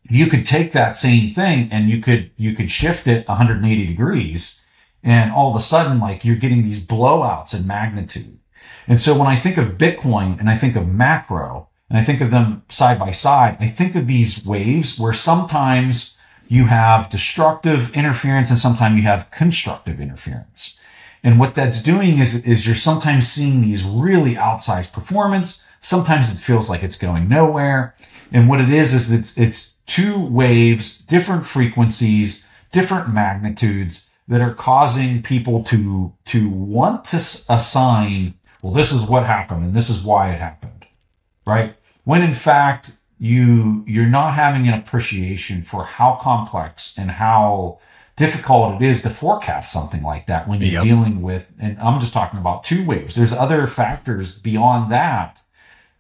You 0.09 0.27
could 0.27 0.47
take 0.47 0.73
that 0.73 0.97
same 0.97 1.31
thing 1.31 1.69
and 1.71 1.89
you 1.89 2.01
could, 2.01 2.31
you 2.37 2.55
could 2.55 2.71
shift 2.71 3.07
it 3.07 3.27
180 3.29 3.87
degrees 3.87 4.61
and 5.03 5.33
all 5.33 5.51
of 5.51 5.57
a 5.57 5.65
sudden, 5.65 6.01
like 6.01 6.25
you're 6.25 6.37
getting 6.37 6.65
these 6.65 6.85
blowouts 6.85 7.59
in 7.59 7.67
magnitude. 7.67 8.39
And 8.87 9.01
so 9.01 9.17
when 9.17 9.29
I 9.29 9.37
think 9.37 9.57
of 9.57 9.79
Bitcoin 9.79 10.39
and 10.39 10.49
I 10.49 10.57
think 10.57 10.77
of 10.77 10.89
macro 10.89 11.69
and 11.89 11.99
I 11.99 12.05
think 12.05 12.21
of 12.21 12.31
them 12.31 12.63
side 12.69 12.99
by 12.99 13.13
side, 13.13 13.57
I 13.61 13.69
think 13.69 13.95
of 13.95 14.07
these 14.07 14.45
waves 14.45 14.99
where 14.99 15.13
sometimes 15.13 16.15
you 16.49 16.65
have 16.67 17.11
destructive 17.11 17.95
interference 17.95 18.51
and 18.51 18.59
sometimes 18.59 18.97
you 18.97 19.03
have 19.03 19.31
constructive 19.31 20.01
interference. 20.01 20.79
And 21.23 21.39
what 21.39 21.55
that's 21.55 21.83
doing 21.83 22.19
is, 22.19 22.35
is 22.47 22.65
you're 22.65 22.75
sometimes 22.75 23.29
seeing 23.29 23.61
these 23.61 23.85
really 23.85 24.35
outsized 24.35 24.93
performance. 24.93 25.63
Sometimes 25.81 26.31
it 26.31 26.39
feels 26.39 26.71
like 26.71 26.83
it's 26.83 26.97
going 26.97 27.29
nowhere. 27.29 27.95
And 28.33 28.49
what 28.49 28.61
it 28.61 28.71
is, 28.71 28.95
is 28.95 29.13
it's, 29.13 29.37
it's 29.37 29.75
two 29.87 30.19
waves, 30.19 30.99
different 30.99 31.45
frequencies, 31.45 32.47
different 32.73 33.13
magnitudes 33.13 34.07
that 34.29 34.41
are 34.41 34.55
causing 34.55 35.23
people 35.23 35.65
to, 35.65 36.13
to 36.27 36.49
want 36.49 37.05
to 37.07 37.17
assign, 37.49 38.35
well, 38.63 38.73
this 38.73 38.93
is 38.93 39.03
what 39.03 39.25
happened 39.25 39.65
and 39.65 39.75
this 39.75 39.89
is 39.91 40.01
why 40.03 40.31
it 40.33 40.39
happened. 40.39 40.87
Right. 41.47 41.75
When 42.05 42.23
in 42.23 42.35
fact, 42.35 42.97
you, 43.19 43.85
you're 43.87 44.07
not 44.07 44.35
having 44.35 44.69
an 44.69 44.75
appreciation 44.75 45.63
for 45.63 45.85
how 45.85 46.19
complex 46.21 46.95
and 46.97 47.11
how 47.11 47.79
difficult 48.17 48.81
it 48.83 48.85
is 48.85 49.01
to 49.03 49.11
forecast 49.11 49.73
something 49.73 50.03
like 50.03 50.27
that 50.27 50.47
when 50.49 50.61
you're 50.61 50.73
Yep. 50.73 50.83
dealing 50.85 51.23
with, 51.23 51.53
and 51.59 51.79
I'm 51.81 51.99
just 52.01 52.13
talking 52.13 52.39
about 52.39 52.65
two 52.65 52.85
waves. 52.85 53.15
There's 53.15 53.33
other 53.33 53.67
factors 53.67 54.35
beyond 54.35 54.93
that 54.93 55.41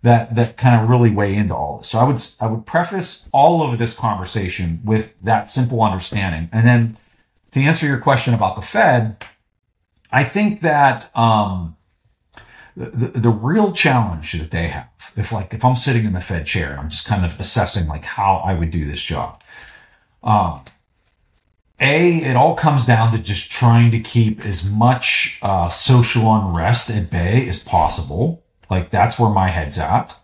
that 0.02 0.34
that 0.36 0.56
kind 0.56 0.80
of 0.80 0.88
really 0.88 1.10
weigh 1.10 1.34
into 1.34 1.54
all 1.54 1.78
this. 1.78 1.88
So 1.88 1.98
I 1.98 2.04
would 2.04 2.20
I 2.40 2.46
would 2.46 2.66
preface 2.66 3.26
all 3.32 3.62
of 3.62 3.78
this 3.78 3.94
conversation 3.94 4.80
with 4.84 5.14
that 5.22 5.50
simple 5.50 5.82
understanding, 5.82 6.48
and 6.52 6.66
then 6.66 6.96
to 7.52 7.60
answer 7.60 7.86
your 7.86 7.98
question 7.98 8.34
about 8.34 8.56
the 8.56 8.62
Fed, 8.62 9.24
I 10.12 10.24
think 10.24 10.60
that 10.60 11.14
um, 11.16 11.76
the, 12.76 13.08
the 13.08 13.30
real 13.30 13.72
challenge 13.72 14.32
that 14.32 14.50
they 14.50 14.68
have, 14.68 14.88
if 15.16 15.32
like 15.32 15.52
if 15.52 15.64
I'm 15.64 15.74
sitting 15.74 16.04
in 16.04 16.12
the 16.12 16.20
Fed 16.20 16.46
chair, 16.46 16.78
I'm 16.78 16.88
just 16.88 17.06
kind 17.06 17.24
of 17.24 17.38
assessing 17.40 17.88
like 17.88 18.04
how 18.04 18.36
I 18.36 18.54
would 18.54 18.70
do 18.70 18.84
this 18.84 19.02
job. 19.02 19.42
Um, 20.22 20.62
a, 21.80 22.16
it 22.18 22.36
all 22.36 22.56
comes 22.56 22.84
down 22.84 23.12
to 23.12 23.18
just 23.18 23.50
trying 23.50 23.90
to 23.92 24.00
keep 24.00 24.44
as 24.44 24.64
much 24.64 25.38
uh, 25.42 25.68
social 25.68 26.34
unrest 26.34 26.90
at 26.90 27.10
bay 27.10 27.48
as 27.48 27.62
possible. 27.62 28.42
Like 28.68 28.90
that's 28.90 29.18
where 29.18 29.30
my 29.30 29.48
head's 29.48 29.78
at. 29.78 30.14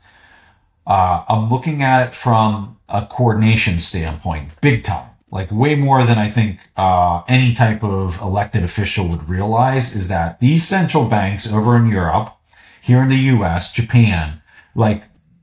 Uh, 0.86 1.24
I'm 1.28 1.48
looking 1.48 1.82
at 1.82 2.08
it 2.08 2.14
from 2.14 2.78
a 2.88 3.06
coordination 3.06 3.78
standpoint, 3.78 4.60
big 4.60 4.82
time. 4.82 5.10
Like 5.34 5.50
way 5.50 5.74
more 5.74 6.04
than 6.04 6.16
I 6.16 6.30
think 6.30 6.60
uh, 6.76 7.22
any 7.28 7.54
type 7.54 7.82
of 7.82 8.20
elected 8.20 8.62
official 8.62 9.08
would 9.08 9.28
realize 9.28 9.94
is 9.94 10.08
that 10.08 10.38
these 10.38 10.66
central 10.66 11.06
banks 11.06 11.52
over 11.52 11.76
in 11.76 11.88
Europe, 11.88 12.34
here 12.80 13.02
in 13.02 13.08
the 13.08 13.16
U.S., 13.16 13.72
Japan, 13.72 14.40
like 14.74 15.02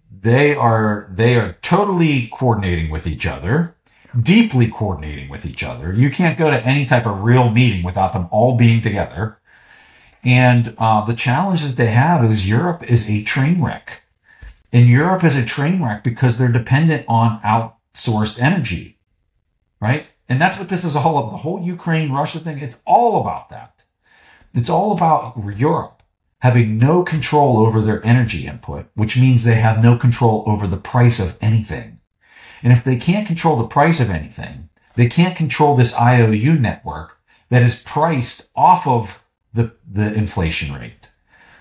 they 0.10 0.56
are 0.56 1.08
they 1.12 1.36
are 1.36 1.58
totally 1.62 2.30
coordinating 2.32 2.90
with 2.90 3.06
each 3.06 3.26
other 3.26 3.76
deeply 4.20 4.70
coordinating 4.70 5.30
with 5.30 5.46
each 5.46 5.64
other. 5.64 5.94
You 5.94 6.10
can't 6.10 6.38
go 6.38 6.52
to 6.52 6.66
any 6.66 6.86
type 6.86 7.06
of 7.06 7.24
real 7.24 7.50
meeting 7.50 7.84
without 7.84 8.14
them 8.14 8.28
all 8.32 8.58
being 8.58 8.82
together. 8.82 9.40
And 10.24 10.76
uh, 10.78 11.06
the 11.06 11.16
challenge 11.16 11.64
that 11.64 11.78
they 11.78 11.88
have 11.88 12.24
is 12.24 12.48
Europe 12.48 12.84
is 12.84 13.10
a 13.10 13.24
train 13.24 13.62
wreck. 13.62 14.04
And 14.74 14.88
Europe 14.88 15.24
is 15.24 15.36
a 15.36 15.46
train 15.46 15.84
wreck 15.84 16.04
because 16.04 16.38
they're 16.38 16.52
dependent 16.52 17.06
on 17.08 17.42
outsourced 17.42 18.40
energy, 18.40 18.98
right? 19.82 20.06
And 20.30 20.40
that's 20.40 20.58
what 20.58 20.70
this 20.70 20.86
is 20.86 20.96
all 20.96 21.18
of 21.18 21.32
the 21.32 21.38
whole 21.38 21.62
Ukraine 21.62 22.12
Russia 22.12 22.40
thing. 22.40 22.60
It's 22.60 22.80
all 22.86 23.20
about 23.20 23.50
that. 23.50 23.84
It's 24.54 24.70
all 24.70 24.92
about 24.92 25.36
Europe 25.58 26.02
having 26.42 26.78
no 26.78 27.04
control 27.04 27.58
over 27.60 27.82
their 27.82 28.04
energy 28.06 28.48
input, 28.48 28.88
which 28.96 29.16
means 29.16 29.44
they 29.44 29.56
have 29.56 29.84
no 29.84 29.96
control 29.98 30.44
over 30.48 30.66
the 30.66 30.78
price 30.78 31.20
of 31.20 31.38
anything. 31.40 32.00
And 32.64 32.74
if 32.74 32.84
they 32.84 32.96
can't 32.96 33.28
control 33.28 33.58
the 33.58 33.68
price 33.68 34.00
of 34.00 34.10
anything, 34.10 34.70
they 34.96 35.08
can't 35.08 35.38
control 35.38 35.76
this 35.76 35.96
IOU 35.96 36.58
network 36.58 37.18
that 37.50 37.62
is 37.62 37.82
priced 37.82 38.48
off 38.56 38.88
of 38.88 39.24
the, 39.54 39.76
the 39.90 40.14
inflation 40.14 40.74
rate. 40.74 41.12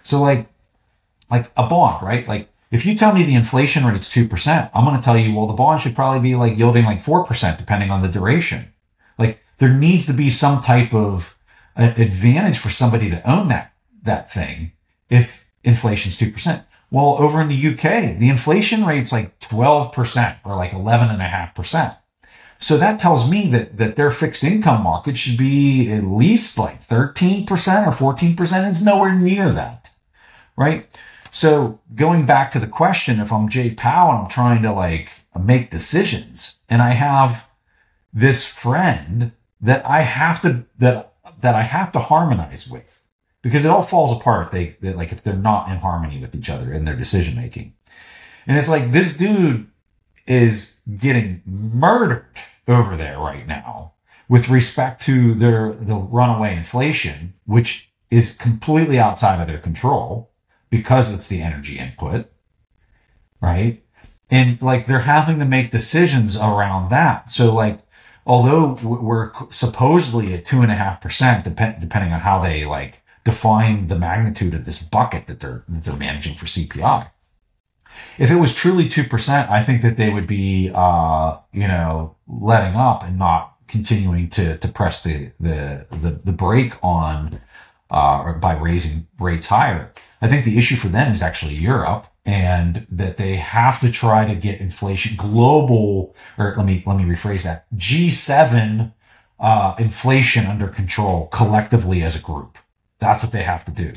So 0.02 0.20
like, 0.20 0.46
like 1.30 1.50
a 1.56 1.66
bond, 1.66 2.02
right? 2.02 2.26
Like 2.26 2.48
if 2.70 2.86
you 2.86 2.94
tell 2.94 3.12
me 3.12 3.24
the 3.24 3.34
inflation 3.34 3.84
rate's 3.84 4.08
2%, 4.08 4.70
I'm 4.72 4.84
going 4.84 4.96
to 4.96 5.02
tell 5.02 5.18
you, 5.18 5.34
well, 5.34 5.46
the 5.46 5.54
bond 5.54 5.80
should 5.80 5.94
probably 5.94 6.20
be 6.20 6.36
like 6.36 6.56
yielding 6.56 6.84
like 6.84 7.02
4% 7.02 7.58
depending 7.58 7.90
on 7.90 8.02
the 8.02 8.08
duration. 8.08 8.72
Like 9.18 9.42
there 9.58 9.72
needs 9.72 10.06
to 10.06 10.12
be 10.12 10.30
some 10.30 10.62
type 10.62 10.94
of 10.94 11.36
uh, 11.76 11.92
advantage 11.96 12.58
for 12.58 12.70
somebody 12.70 13.10
to 13.10 13.30
own 13.30 13.48
that, 13.48 13.72
that 14.02 14.30
thing 14.32 14.72
if 15.08 15.44
inflation's 15.64 16.16
2%. 16.16 16.64
Well, 16.92 17.16
over 17.18 17.40
in 17.40 17.48
the 17.48 17.68
UK, 17.68 18.18
the 18.18 18.28
inflation 18.28 18.84
rate's 18.84 19.12
like 19.12 19.38
12% 19.40 20.38
or 20.44 20.56
like 20.56 20.70
11.5%. 20.70 21.96
So 22.58 22.76
that 22.76 23.00
tells 23.00 23.28
me 23.28 23.50
that, 23.52 23.78
that 23.78 23.96
their 23.96 24.10
fixed 24.10 24.44
income 24.44 24.82
market 24.82 25.16
should 25.16 25.38
be 25.38 25.90
at 25.90 26.04
least 26.04 26.58
like 26.58 26.80
13% 26.82 27.46
or 27.48 28.14
14%. 28.14 28.68
It's 28.68 28.84
nowhere 28.84 29.14
near 29.14 29.50
that. 29.50 29.90
Right. 30.56 30.86
So 31.30 31.80
going 31.94 32.26
back 32.26 32.50
to 32.52 32.60
the 32.60 32.66
question, 32.66 33.20
if 33.20 33.32
I'm 33.32 33.48
Jay 33.48 33.70
Powell 33.74 34.10
and 34.10 34.18
I'm 34.24 34.30
trying 34.30 34.62
to 34.62 34.72
like 34.72 35.10
make 35.40 35.70
decisions 35.70 36.58
and 36.68 36.82
I 36.82 36.90
have 36.90 37.48
this 38.12 38.44
friend 38.46 39.32
that 39.60 39.86
I 39.86 40.02
have 40.02 40.42
to, 40.42 40.66
that, 40.78 41.14
that 41.40 41.54
I 41.54 41.62
have 41.62 41.92
to 41.92 42.00
harmonize 42.00 42.68
with 42.68 43.02
because 43.42 43.64
it 43.64 43.70
all 43.70 43.82
falls 43.82 44.12
apart 44.12 44.46
if 44.46 44.52
they, 44.52 44.76
they 44.80 44.92
like 44.92 45.12
if 45.12 45.22
they're 45.22 45.34
not 45.36 45.70
in 45.70 45.78
harmony 45.78 46.20
with 46.20 46.34
each 46.34 46.50
other 46.50 46.72
in 46.72 46.84
their 46.84 46.96
decision 46.96 47.36
making. 47.36 47.74
And 48.46 48.58
it's 48.58 48.68
like 48.68 48.90
this 48.90 49.16
dude 49.16 49.68
is 50.26 50.74
getting 50.96 51.42
murdered 51.46 52.26
over 52.66 52.96
there 52.96 53.18
right 53.18 53.46
now 53.46 53.92
with 54.28 54.48
respect 54.48 55.02
to 55.02 55.34
their 55.34 55.72
the 55.72 55.94
runaway 55.94 56.56
inflation, 56.56 57.34
which 57.46 57.90
is 58.10 58.32
completely 58.32 58.98
outside 58.98 59.40
of 59.40 59.48
their 59.48 59.58
control 59.58 60.29
because 60.70 61.12
it's 61.12 61.28
the 61.28 61.42
energy 61.42 61.78
input, 61.78 62.26
right? 63.40 63.82
And 64.30 64.62
like 64.62 64.86
they're 64.86 65.00
having 65.00 65.38
to 65.40 65.44
make 65.44 65.70
decisions 65.70 66.36
around 66.36 66.90
that. 66.90 67.30
So 67.30 67.52
like 67.52 67.80
although 68.24 68.78
we're 68.82 69.32
supposedly 69.50 70.32
at 70.34 70.44
two 70.44 70.62
and 70.62 70.70
a 70.70 70.76
half 70.76 71.00
percent, 71.00 71.44
depending 71.44 72.12
on 72.12 72.20
how 72.20 72.40
they 72.40 72.64
like 72.64 73.02
define 73.24 73.88
the 73.88 73.98
magnitude 73.98 74.54
of 74.54 74.64
this 74.64 74.78
bucket 74.82 75.26
that 75.26 75.40
they're 75.40 75.64
that 75.68 75.84
they're 75.84 75.96
managing 75.96 76.34
for 76.34 76.46
CPI. 76.46 77.10
If 78.18 78.30
it 78.30 78.36
was 78.36 78.54
truly 78.54 78.88
two 78.88 79.04
percent, 79.04 79.50
I 79.50 79.62
think 79.62 79.82
that 79.82 79.96
they 79.96 80.10
would 80.10 80.26
be, 80.26 80.70
uh, 80.72 81.38
you 81.52 81.66
know, 81.66 82.16
letting 82.28 82.76
up 82.76 83.02
and 83.02 83.18
not 83.18 83.56
continuing 83.66 84.30
to 84.30 84.58
to 84.58 84.68
press 84.68 85.02
the 85.02 85.32
the 85.40 85.86
the, 85.90 86.20
the 86.24 86.32
brake 86.32 86.74
on 86.82 87.38
uh, 87.90 88.32
by 88.34 88.56
raising 88.56 89.06
rates 89.18 89.46
higher. 89.46 89.92
I 90.20 90.28
think 90.28 90.44
the 90.44 90.58
issue 90.58 90.76
for 90.76 90.88
them 90.88 91.10
is 91.10 91.22
actually 91.22 91.54
Europe 91.54 92.06
and 92.26 92.86
that 92.90 93.16
they 93.16 93.36
have 93.36 93.80
to 93.80 93.90
try 93.90 94.26
to 94.26 94.34
get 94.34 94.60
inflation 94.60 95.16
global, 95.16 96.14
or 96.38 96.54
let 96.56 96.66
me, 96.66 96.82
let 96.86 96.96
me 96.98 97.04
rephrase 97.04 97.44
that 97.44 97.66
G7, 97.74 98.92
uh, 99.38 99.74
inflation 99.78 100.46
under 100.46 100.68
control 100.68 101.28
collectively 101.32 102.02
as 102.02 102.14
a 102.14 102.20
group. 102.20 102.58
That's 102.98 103.22
what 103.22 103.32
they 103.32 103.42
have 103.42 103.64
to 103.64 103.72
do. 103.72 103.92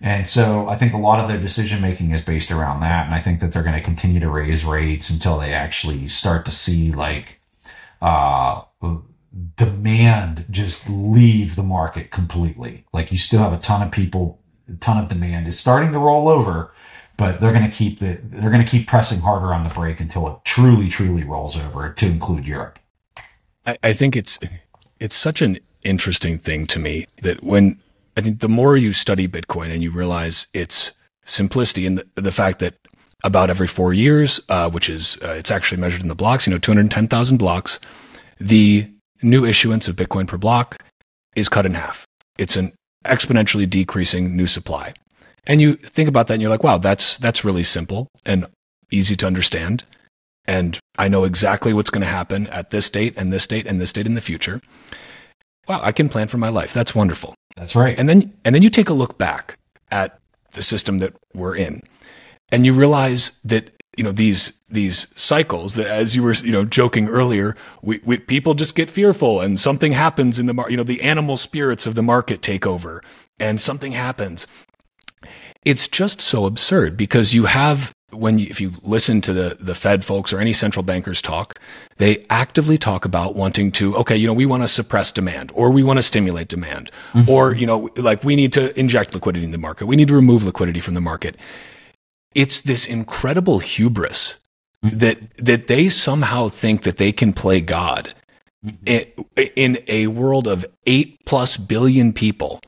And 0.00 0.26
so 0.26 0.68
I 0.68 0.76
think 0.76 0.92
a 0.92 0.98
lot 0.98 1.18
of 1.18 1.28
their 1.28 1.40
decision 1.40 1.80
making 1.80 2.12
is 2.12 2.22
based 2.22 2.50
around 2.50 2.80
that. 2.80 3.06
And 3.06 3.14
I 3.14 3.20
think 3.20 3.40
that 3.40 3.52
they're 3.52 3.62
going 3.62 3.74
to 3.74 3.80
continue 3.80 4.20
to 4.20 4.30
raise 4.30 4.64
rates 4.64 5.10
until 5.10 5.38
they 5.38 5.52
actually 5.52 6.06
start 6.06 6.44
to 6.44 6.50
see 6.50 6.92
like, 6.92 7.40
uh, 8.00 8.62
demand 9.56 10.46
just 10.50 10.88
leave 10.88 11.56
the 11.56 11.62
market 11.62 12.10
completely. 12.10 12.84
Like 12.92 13.10
you 13.10 13.18
still 13.18 13.40
have 13.40 13.52
a 13.52 13.58
ton 13.58 13.82
of 13.82 13.90
people, 13.90 14.40
ton 14.80 14.98
of 14.98 15.08
demand 15.08 15.46
is 15.48 15.58
starting 15.58 15.92
to 15.92 15.98
roll 15.98 16.28
over, 16.28 16.72
but 17.16 17.40
they're 17.40 17.52
going 17.52 17.68
to 17.68 17.76
keep 17.76 17.98
the, 17.98 18.18
they're 18.22 18.50
going 18.50 18.64
to 18.64 18.70
keep 18.70 18.86
pressing 18.86 19.20
harder 19.20 19.52
on 19.52 19.62
the 19.62 19.68
brake 19.68 20.00
until 20.00 20.28
it 20.28 20.36
truly, 20.44 20.88
truly 20.88 21.24
rolls 21.24 21.56
over 21.56 21.90
to 21.90 22.06
include 22.06 22.46
Europe. 22.46 22.78
I, 23.66 23.78
I 23.82 23.92
think 23.92 24.16
it's, 24.16 24.38
it's 24.98 25.16
such 25.16 25.42
an 25.42 25.58
interesting 25.82 26.38
thing 26.38 26.66
to 26.66 26.78
me 26.78 27.06
that 27.22 27.42
when 27.42 27.80
I 28.16 28.20
think 28.20 28.40
the 28.40 28.48
more 28.48 28.76
you 28.76 28.92
study 28.92 29.28
Bitcoin 29.28 29.72
and 29.72 29.82
you 29.82 29.90
realize 29.90 30.46
its 30.54 30.92
simplicity 31.24 31.86
and 31.86 31.98
the, 31.98 32.20
the 32.20 32.32
fact 32.32 32.58
that 32.60 32.74
about 33.22 33.50
every 33.50 33.66
four 33.66 33.92
years, 33.92 34.40
uh, 34.48 34.68
which 34.70 34.88
is 34.88 35.18
uh, 35.22 35.30
it's 35.30 35.50
actually 35.50 35.80
measured 35.80 36.02
in 36.02 36.08
the 36.08 36.14
blocks, 36.14 36.46
you 36.46 36.52
know, 36.52 36.58
210,000 36.58 37.38
blocks, 37.38 37.80
the 38.38 38.88
new 39.22 39.44
issuance 39.44 39.88
of 39.88 39.96
Bitcoin 39.96 40.26
per 40.26 40.36
block 40.36 40.82
is 41.34 41.48
cut 41.48 41.66
in 41.66 41.74
half. 41.74 42.06
It's 42.38 42.56
an 42.56 42.72
exponentially 43.04 43.68
decreasing 43.68 44.36
new 44.36 44.46
supply. 44.46 44.94
And 45.46 45.60
you 45.60 45.74
think 45.74 46.08
about 46.08 46.26
that 46.28 46.34
and 46.34 46.42
you're 46.42 46.50
like, 46.50 46.64
wow, 46.64 46.78
that's, 46.78 47.18
that's 47.18 47.44
really 47.44 47.62
simple 47.62 48.08
and 48.24 48.46
easy 48.90 49.16
to 49.16 49.26
understand. 49.26 49.84
And 50.46 50.78
I 50.96 51.08
know 51.08 51.24
exactly 51.24 51.72
what's 51.72 51.90
going 51.90 52.02
to 52.02 52.06
happen 52.06 52.46
at 52.48 52.70
this 52.70 52.88
date 52.88 53.14
and 53.16 53.32
this 53.32 53.46
date 53.46 53.66
and 53.66 53.80
this 53.80 53.92
date 53.92 54.06
in 54.06 54.14
the 54.14 54.20
future. 54.20 54.60
Wow, 55.68 55.80
I 55.82 55.92
can 55.92 56.08
plan 56.08 56.28
for 56.28 56.38
my 56.38 56.50
life. 56.50 56.72
That's 56.72 56.94
wonderful. 56.94 57.34
That's 57.56 57.74
right. 57.74 57.98
And 57.98 58.08
then, 58.08 58.34
and 58.44 58.54
then 58.54 58.62
you 58.62 58.70
take 58.70 58.88
a 58.88 58.94
look 58.94 59.16
back 59.16 59.58
at 59.90 60.18
the 60.52 60.62
system 60.62 60.98
that 60.98 61.14
we're 61.34 61.56
in 61.56 61.82
and 62.50 62.64
you 62.66 62.72
realize 62.72 63.40
that 63.44 63.73
you 63.96 64.04
know 64.04 64.12
these 64.12 64.60
these 64.68 65.06
cycles 65.20 65.74
that 65.74 65.86
as 65.86 66.16
you 66.16 66.22
were 66.22 66.32
you 66.34 66.52
know 66.52 66.64
joking 66.64 67.08
earlier 67.08 67.56
we, 67.82 68.00
we, 68.04 68.18
people 68.18 68.54
just 68.54 68.74
get 68.74 68.90
fearful 68.90 69.40
and 69.40 69.58
something 69.60 69.92
happens 69.92 70.38
in 70.38 70.46
the 70.46 70.54
market 70.54 70.72
you 70.72 70.76
know 70.76 70.82
the 70.82 71.02
animal 71.02 71.36
spirits 71.36 71.86
of 71.86 71.94
the 71.94 72.02
market 72.02 72.42
take 72.42 72.66
over 72.66 73.02
and 73.38 73.60
something 73.60 73.92
happens 73.92 74.46
it's 75.64 75.88
just 75.88 76.20
so 76.20 76.46
absurd 76.46 76.96
because 76.96 77.34
you 77.34 77.46
have 77.46 77.94
when 78.10 78.38
you, 78.38 78.46
if 78.48 78.60
you 78.60 78.72
listen 78.82 79.20
to 79.22 79.32
the 79.32 79.56
the 79.60 79.74
Fed 79.74 80.04
folks 80.04 80.32
or 80.32 80.38
any 80.38 80.52
central 80.52 80.82
bankers 80.82 81.20
talk, 81.20 81.58
they 81.98 82.24
actively 82.30 82.78
talk 82.78 83.04
about 83.04 83.34
wanting 83.34 83.72
to 83.72 83.96
okay, 83.96 84.16
you 84.16 84.26
know, 84.26 84.32
we 84.32 84.46
want 84.46 84.62
to 84.62 84.68
suppress 84.68 85.10
demand 85.10 85.50
or 85.54 85.70
we 85.70 85.82
want 85.82 85.98
to 85.98 86.02
stimulate 86.02 86.48
demand 86.48 86.90
mm-hmm. 87.12 87.28
or 87.28 87.54
you 87.54 87.66
know, 87.66 87.90
like 87.96 88.22
we 88.24 88.36
need 88.36 88.52
to 88.52 88.78
inject 88.78 89.14
liquidity 89.14 89.44
in 89.44 89.50
the 89.50 89.58
market. 89.58 89.86
We 89.86 89.96
need 89.96 90.08
to 90.08 90.14
remove 90.14 90.44
liquidity 90.44 90.80
from 90.80 90.94
the 90.94 91.00
market 91.00 91.36
it's 92.34 92.60
this 92.60 92.86
incredible 92.86 93.58
hubris 93.60 94.40
mm-hmm. 94.84 94.98
that 94.98 95.18
that 95.38 95.66
they 95.66 95.88
somehow 95.88 96.48
think 96.48 96.82
that 96.82 96.96
they 96.96 97.12
can 97.12 97.32
play 97.32 97.60
God 97.60 98.14
mm-hmm. 98.64 98.84
in, 98.86 99.46
in 99.56 99.84
a 99.88 100.06
world 100.08 100.46
of 100.46 100.66
eight 100.86 101.24
plus 101.24 101.56
billion 101.56 102.12
people, 102.12 102.60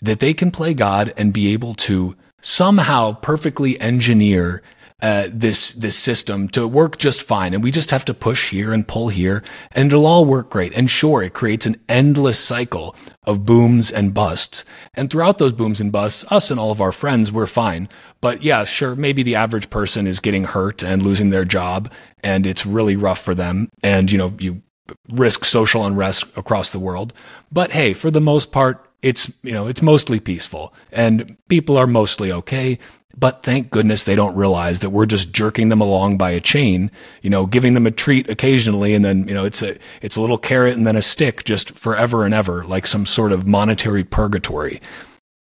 that 0.00 0.20
they 0.20 0.34
can 0.34 0.50
play 0.50 0.74
God 0.74 1.12
and 1.16 1.32
be 1.32 1.52
able 1.52 1.74
to 1.74 2.16
somehow 2.40 3.12
perfectly 3.12 3.80
engineer 3.80 4.62
uh, 5.04 5.28
this 5.30 5.74
this 5.74 5.98
system 5.98 6.48
to 6.48 6.66
work 6.66 6.96
just 6.96 7.20
fine, 7.20 7.52
and 7.52 7.62
we 7.62 7.70
just 7.70 7.90
have 7.90 8.06
to 8.06 8.14
push 8.14 8.48
here 8.48 8.72
and 8.72 8.88
pull 8.88 9.10
here, 9.10 9.42
and 9.72 9.92
it'll 9.92 10.06
all 10.06 10.24
work 10.24 10.48
great. 10.48 10.72
And 10.72 10.88
sure, 10.88 11.22
it 11.22 11.34
creates 11.34 11.66
an 11.66 11.76
endless 11.90 12.38
cycle 12.38 12.96
of 13.24 13.44
booms 13.44 13.90
and 13.90 14.14
busts. 14.14 14.64
And 14.94 15.10
throughout 15.10 15.36
those 15.36 15.52
booms 15.52 15.78
and 15.78 15.92
busts, 15.92 16.24
us 16.30 16.50
and 16.50 16.58
all 16.58 16.70
of 16.70 16.80
our 16.80 16.90
friends 16.90 17.30
we're 17.30 17.46
fine. 17.46 17.90
But 18.22 18.42
yeah, 18.42 18.64
sure, 18.64 18.94
maybe 18.94 19.22
the 19.22 19.34
average 19.34 19.68
person 19.68 20.06
is 20.06 20.20
getting 20.20 20.44
hurt 20.44 20.82
and 20.82 21.02
losing 21.02 21.28
their 21.28 21.44
job, 21.44 21.92
and 22.22 22.46
it's 22.46 22.64
really 22.64 22.96
rough 22.96 23.20
for 23.20 23.34
them. 23.34 23.68
And 23.82 24.10
you 24.10 24.16
know, 24.16 24.32
you 24.38 24.62
risk 25.10 25.44
social 25.44 25.84
unrest 25.84 26.34
across 26.34 26.70
the 26.70 26.78
world. 26.78 27.12
But 27.52 27.72
hey, 27.72 27.92
for 27.92 28.10
the 28.10 28.22
most 28.22 28.52
part, 28.52 28.88
it's 29.02 29.30
you 29.42 29.52
know 29.52 29.66
it's 29.66 29.82
mostly 29.82 30.18
peaceful 30.18 30.72
and 30.90 31.36
people 31.48 31.76
are 31.76 31.86
mostly 31.86 32.32
okay 32.32 32.78
but 33.16 33.42
thank 33.42 33.70
goodness 33.70 34.02
they 34.02 34.16
don't 34.16 34.34
realize 34.34 34.80
that 34.80 34.90
we're 34.90 35.06
just 35.06 35.32
jerking 35.32 35.68
them 35.68 35.80
along 35.80 36.18
by 36.18 36.30
a 36.30 36.40
chain, 36.40 36.90
you 37.22 37.30
know, 37.30 37.46
giving 37.46 37.74
them 37.74 37.86
a 37.86 37.90
treat 37.90 38.28
occasionally. 38.28 38.94
And 38.94 39.04
then, 39.04 39.28
you 39.28 39.34
know, 39.34 39.44
it's 39.44 39.62
a, 39.62 39.76
it's 40.02 40.16
a 40.16 40.20
little 40.20 40.38
carrot 40.38 40.76
and 40.76 40.86
then 40.86 40.96
a 40.96 41.02
stick 41.02 41.44
just 41.44 41.76
forever 41.76 42.24
and 42.24 42.34
ever, 42.34 42.64
like 42.64 42.86
some 42.86 43.06
sort 43.06 43.32
of 43.32 43.46
monetary 43.46 44.04
purgatory. 44.04 44.80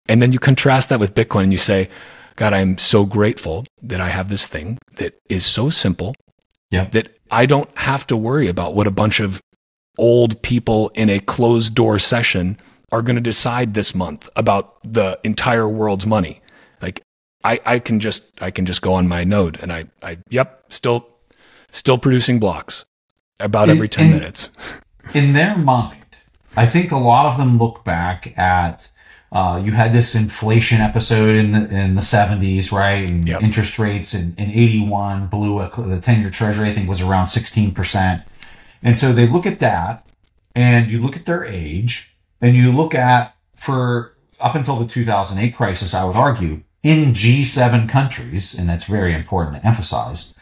And 0.09 0.23
then 0.23 0.33
you 0.33 0.39
contrast 0.39 0.89
that 0.89 1.01
with 1.01 1.15
Bitcoin 1.15 1.45
and 1.45 1.53
you 1.53 1.59
say, 1.59 1.91
God, 2.37 2.53
I'm 2.53 2.79
so 2.79 3.05
grateful 3.05 3.67
that 3.83 4.01
I 4.01 4.09
have 4.09 4.29
this 4.29 4.47
thing 4.47 4.79
that 4.97 5.19
is 5.29 5.45
so 5.45 5.71
simple 5.71 6.15
yeah. 6.71 6.89
that 6.91 7.19
I 7.31 7.47
don't 7.47 7.69
have 7.77 8.07
to 8.07 8.17
worry 8.17 8.49
about 8.49 8.75
what 8.75 8.87
a 8.87 8.93
bunch 8.93 9.21
of 9.21 9.41
old 9.99 10.41
people 10.43 10.91
in 10.95 11.11
a 11.11 11.19
closed 11.19 11.75
door 11.75 11.99
session 11.99 12.57
are 12.91 13.03
going 13.03 13.17
to 13.17 13.23
decide 13.23 13.75
this 13.75 13.95
month 13.95 14.29
about 14.37 14.77
the 14.85 15.19
entire 15.25 15.69
world's 15.69 16.07
money. 16.07 16.41
Like 16.81 17.03
I, 17.45 17.61
I 17.65 17.79
can 17.79 18.01
just 18.01 18.41
I 18.43 18.51
can 18.51 18.67
just 18.67 18.83
go 18.83 18.95
on 18.95 19.09
my 19.09 19.25
node 19.25 19.59
and 19.61 19.73
I, 19.73 19.87
I 20.03 20.19
yep 20.29 20.65
still 20.69 21.09
still 21.71 21.99
producing 21.99 22.41
blocks 22.41 22.85
about 23.41 23.69
every 23.69 23.89
10 23.89 24.07
in, 24.07 24.13
minutes. 24.13 24.51
in 25.15 25.33
their 25.33 25.57
mind 25.57 26.05
i 26.57 26.67
think 26.67 26.91
a 26.91 26.97
lot 26.97 27.27
of 27.27 27.39
them 27.39 27.59
look 27.59 27.85
back 27.85 28.37
at 28.37 28.89
uh, 29.31 29.61
you 29.63 29.73
had 29.73 29.93
this 29.93 30.15
inflation 30.15 30.81
episode 30.81 31.37
in 31.37 31.53
the 31.53 31.69
in 31.69 31.95
the 31.95 32.01
70s 32.01 32.73
right? 32.73 33.09
And 33.09 33.29
yep. 33.29 33.43
interest 33.43 33.79
rates 33.79 34.15
in, 34.15 34.35
in 34.39 34.51
81 34.51 35.27
blew 35.27 35.61
a, 35.61 35.71
the 35.77 36.01
10 36.01 36.21
year 36.21 36.31
treasury 36.31 36.71
i 36.71 36.75
think 36.75 36.89
was 36.89 37.01
around 37.01 37.27
16% 37.27 38.25
and 38.83 38.99
so 38.99 39.13
they 39.13 39.27
look 39.27 39.47
at 39.47 39.61
that 39.61 40.07
and 40.55 40.91
you 40.91 41.01
look 41.01 41.17
at 41.17 41.27
their 41.27 41.45
age 41.45 42.17
and 42.41 42.57
you 42.57 42.73
look 42.73 42.95
at 42.95 43.37
for 43.55 44.17
up 44.41 44.55
until 44.55 44.79
the 44.79 44.87
2008 44.87 45.55
crisis 45.55 45.95
i 45.95 46.05
would 46.05 46.17
argue 46.17 46.63
in 46.89 47.13
G7 47.13 47.87
countries, 47.87 48.59
and 48.59 48.67
that's 48.67 48.85
very 48.85 49.13
important 49.13 49.57
to 49.57 49.67
emphasize, 49.67 50.33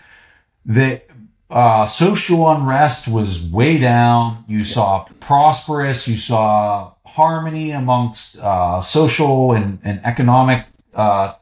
that 0.64 1.04
uh, 1.50 1.86
social 1.86 2.48
unrest 2.48 3.08
was 3.08 3.42
way 3.42 3.78
down. 3.78 4.44
You 4.46 4.62
saw 4.62 5.06
prosperous, 5.18 6.06
you 6.06 6.16
saw 6.16 6.92
harmony 7.04 7.72
amongst 7.72 8.38
uh, 8.38 8.80
social 8.80 9.54
and, 9.54 9.80
and 9.82 10.00
economic 10.04 10.66
uh, 10.94 11.34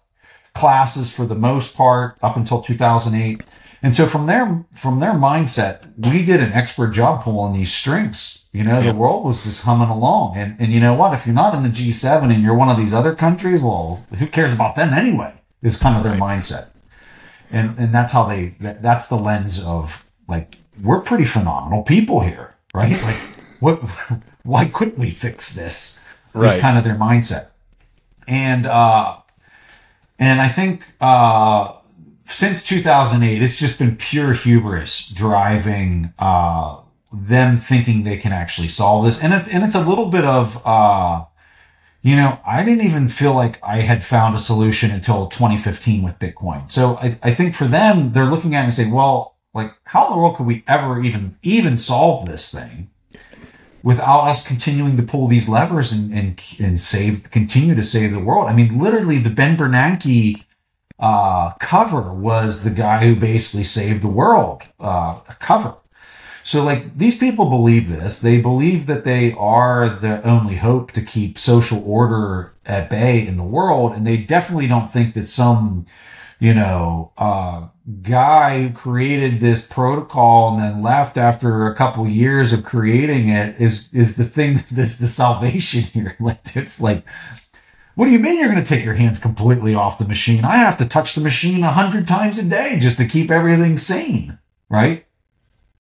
classes 0.54 1.10
for 1.10 1.26
the 1.26 1.34
most 1.34 1.76
part 1.76 2.16
up 2.22 2.38
until 2.38 2.62
2008. 2.62 3.42
And 3.84 3.94
so 3.94 4.06
from 4.06 4.24
their 4.24 4.64
from 4.72 5.00
their 5.00 5.12
mindset, 5.12 5.92
we 6.10 6.24
did 6.24 6.40
an 6.40 6.54
expert 6.54 6.88
job 6.92 7.22
pulling 7.22 7.52
these 7.52 7.70
strings. 7.70 8.38
You 8.50 8.64
know, 8.64 8.80
the 8.80 8.94
world 8.94 9.26
was 9.26 9.42
just 9.42 9.60
humming 9.64 9.90
along. 9.90 10.38
And 10.38 10.58
and 10.58 10.72
you 10.72 10.80
know 10.80 10.94
what? 10.94 11.12
If 11.12 11.26
you're 11.26 11.34
not 11.34 11.54
in 11.54 11.62
the 11.62 11.68
G7 11.68 12.32
and 12.32 12.42
you're 12.42 12.54
one 12.54 12.70
of 12.70 12.78
these 12.78 12.94
other 12.94 13.14
countries, 13.14 13.62
well, 13.62 14.06
who 14.18 14.26
cares 14.26 14.54
about 14.54 14.74
them 14.74 14.94
anyway? 14.94 15.34
Is 15.60 15.76
kind 15.76 15.98
of 15.98 16.02
their 16.02 16.18
right. 16.18 16.38
mindset. 16.40 16.68
And 17.50 17.78
and 17.78 17.94
that's 17.94 18.10
how 18.10 18.24
they 18.24 18.54
that, 18.60 18.80
that's 18.80 19.08
the 19.08 19.16
lens 19.16 19.62
of 19.62 20.06
like 20.28 20.56
we're 20.82 21.00
pretty 21.00 21.24
phenomenal 21.26 21.82
people 21.82 22.20
here, 22.20 22.56
right? 22.72 22.98
like 23.02 23.16
what 23.60 23.80
why 24.44 24.64
couldn't 24.64 24.98
we 24.98 25.10
fix 25.10 25.54
this? 25.54 25.98
Right. 26.32 26.56
Is 26.56 26.60
kind 26.62 26.78
of 26.78 26.84
their 26.84 26.96
mindset. 26.96 27.48
And 28.26 28.64
uh 28.64 29.18
and 30.18 30.40
I 30.40 30.48
think 30.48 30.84
uh 31.02 31.74
since 32.26 32.62
2008, 32.62 33.42
it's 33.42 33.58
just 33.58 33.78
been 33.78 33.96
pure 33.96 34.32
hubris 34.32 35.06
driving 35.08 36.12
uh, 36.18 36.80
them 37.12 37.58
thinking 37.58 38.02
they 38.04 38.16
can 38.16 38.32
actually 38.32 38.68
solve 38.68 39.04
this, 39.04 39.20
and 39.22 39.32
it's 39.34 39.48
and 39.48 39.62
it's 39.64 39.74
a 39.74 39.80
little 39.82 40.06
bit 40.10 40.24
of 40.24 40.60
uh, 40.66 41.24
you 42.02 42.16
know 42.16 42.40
I 42.46 42.64
didn't 42.64 42.84
even 42.84 43.08
feel 43.08 43.34
like 43.34 43.58
I 43.62 43.78
had 43.78 44.02
found 44.04 44.34
a 44.34 44.38
solution 44.38 44.90
until 44.90 45.28
2015 45.28 46.02
with 46.02 46.18
Bitcoin. 46.18 46.70
So 46.70 46.96
I, 46.96 47.18
I 47.22 47.34
think 47.34 47.54
for 47.54 47.66
them, 47.66 48.12
they're 48.12 48.24
looking 48.24 48.54
at 48.54 48.62
it 48.62 48.64
and 48.64 48.74
saying, 48.74 48.90
well, 48.90 49.36
Like, 49.54 49.72
how 49.84 50.06
in 50.06 50.12
the 50.12 50.18
world 50.18 50.36
could 50.36 50.46
we 50.46 50.64
ever 50.66 51.00
even 51.02 51.36
even 51.42 51.78
solve 51.78 52.26
this 52.26 52.52
thing 52.52 52.90
without 53.82 54.22
us 54.22 54.44
continuing 54.44 54.96
to 54.96 55.02
pull 55.02 55.28
these 55.28 55.48
levers 55.48 55.92
and 55.92 56.12
and, 56.12 56.42
and 56.58 56.80
save 56.80 57.30
continue 57.30 57.74
to 57.74 57.84
save 57.84 58.12
the 58.12 58.18
world? 58.18 58.48
I 58.48 58.54
mean, 58.54 58.80
literally, 58.80 59.18
the 59.18 59.30
Ben 59.30 59.56
Bernanke 59.56 60.43
uh, 61.04 61.52
cover 61.60 62.14
was 62.14 62.62
the 62.62 62.70
guy 62.70 63.04
who 63.04 63.14
basically 63.14 63.62
saved 63.62 64.00
the 64.00 64.08
world 64.08 64.62
uh, 64.80 65.16
cover. 65.38 65.74
So, 66.42 66.64
like, 66.64 66.96
these 66.96 67.18
people 67.18 67.50
believe 67.50 67.90
this. 67.90 68.22
They 68.22 68.40
believe 68.40 68.86
that 68.86 69.04
they 69.04 69.34
are 69.34 69.86
the 69.86 70.26
only 70.26 70.56
hope 70.56 70.92
to 70.92 71.02
keep 71.02 71.38
social 71.38 71.82
order 71.86 72.54
at 72.64 72.88
bay 72.88 73.26
in 73.26 73.36
the 73.36 73.42
world. 73.42 73.92
And 73.92 74.06
they 74.06 74.16
definitely 74.16 74.66
don't 74.66 74.90
think 74.90 75.12
that 75.12 75.26
some, 75.26 75.84
you 76.40 76.54
know, 76.54 77.12
uh, 77.18 77.68
guy 78.00 78.62
who 78.62 78.72
created 78.72 79.40
this 79.40 79.66
protocol 79.66 80.54
and 80.54 80.62
then 80.62 80.82
left 80.82 81.18
after 81.18 81.66
a 81.66 81.74
couple 81.74 82.08
years 82.08 82.54
of 82.54 82.64
creating 82.64 83.28
it 83.28 83.60
is, 83.60 83.90
is 83.92 84.16
the 84.16 84.24
thing 84.24 84.54
that's 84.72 84.98
the 84.98 85.06
salvation 85.06 85.82
here. 85.82 86.16
Like, 86.20 86.56
it's 86.56 86.80
like, 86.80 87.04
what 87.94 88.06
do 88.06 88.12
you 88.12 88.18
mean 88.18 88.38
you're 88.38 88.50
going 88.50 88.62
to 88.62 88.68
take 88.68 88.84
your 88.84 88.94
hands 88.94 89.18
completely 89.18 89.74
off 89.74 89.98
the 89.98 90.08
machine? 90.08 90.44
I 90.44 90.56
have 90.56 90.78
to 90.78 90.86
touch 90.86 91.14
the 91.14 91.20
machine 91.20 91.62
a 91.62 91.72
hundred 91.72 92.08
times 92.08 92.38
a 92.38 92.44
day 92.44 92.78
just 92.80 92.96
to 92.96 93.06
keep 93.06 93.30
everything 93.30 93.76
sane, 93.76 94.38
right? 94.68 95.06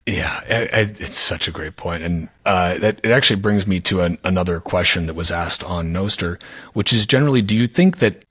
Yeah, 0.06 0.40
it's 0.48 1.16
such 1.16 1.46
a 1.46 1.52
great 1.52 1.76
point, 1.76 2.02
and 2.02 2.28
uh, 2.44 2.78
that 2.78 3.00
it 3.04 3.10
actually 3.10 3.40
brings 3.40 3.66
me 3.66 3.78
to 3.80 4.00
an, 4.00 4.18
another 4.24 4.58
question 4.58 5.06
that 5.06 5.14
was 5.14 5.30
asked 5.30 5.62
on 5.62 5.92
Nostr, 5.92 6.40
which 6.72 6.92
is 6.92 7.06
generally, 7.06 7.42
do 7.42 7.54
you 7.54 7.68
think 7.68 7.98
that 7.98 8.24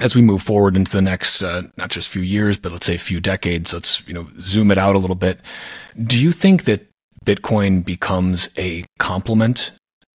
as 0.00 0.16
we 0.16 0.22
move 0.22 0.42
forward 0.42 0.74
into 0.74 0.90
the 0.90 1.02
next 1.02 1.42
uh, 1.42 1.62
not 1.76 1.90
just 1.90 2.08
few 2.08 2.22
years, 2.22 2.58
but 2.58 2.72
let's 2.72 2.86
say 2.86 2.96
a 2.96 2.98
few 2.98 3.20
decades, 3.20 3.72
let's 3.72 4.06
you 4.08 4.14
know 4.14 4.28
zoom 4.40 4.70
it 4.70 4.78
out 4.78 4.96
a 4.96 4.98
little 4.98 5.16
bit, 5.16 5.40
do 6.02 6.20
you 6.20 6.32
think 6.32 6.64
that 6.64 6.88
Bitcoin 7.24 7.84
becomes 7.84 8.48
a 8.56 8.84
complement 8.98 9.72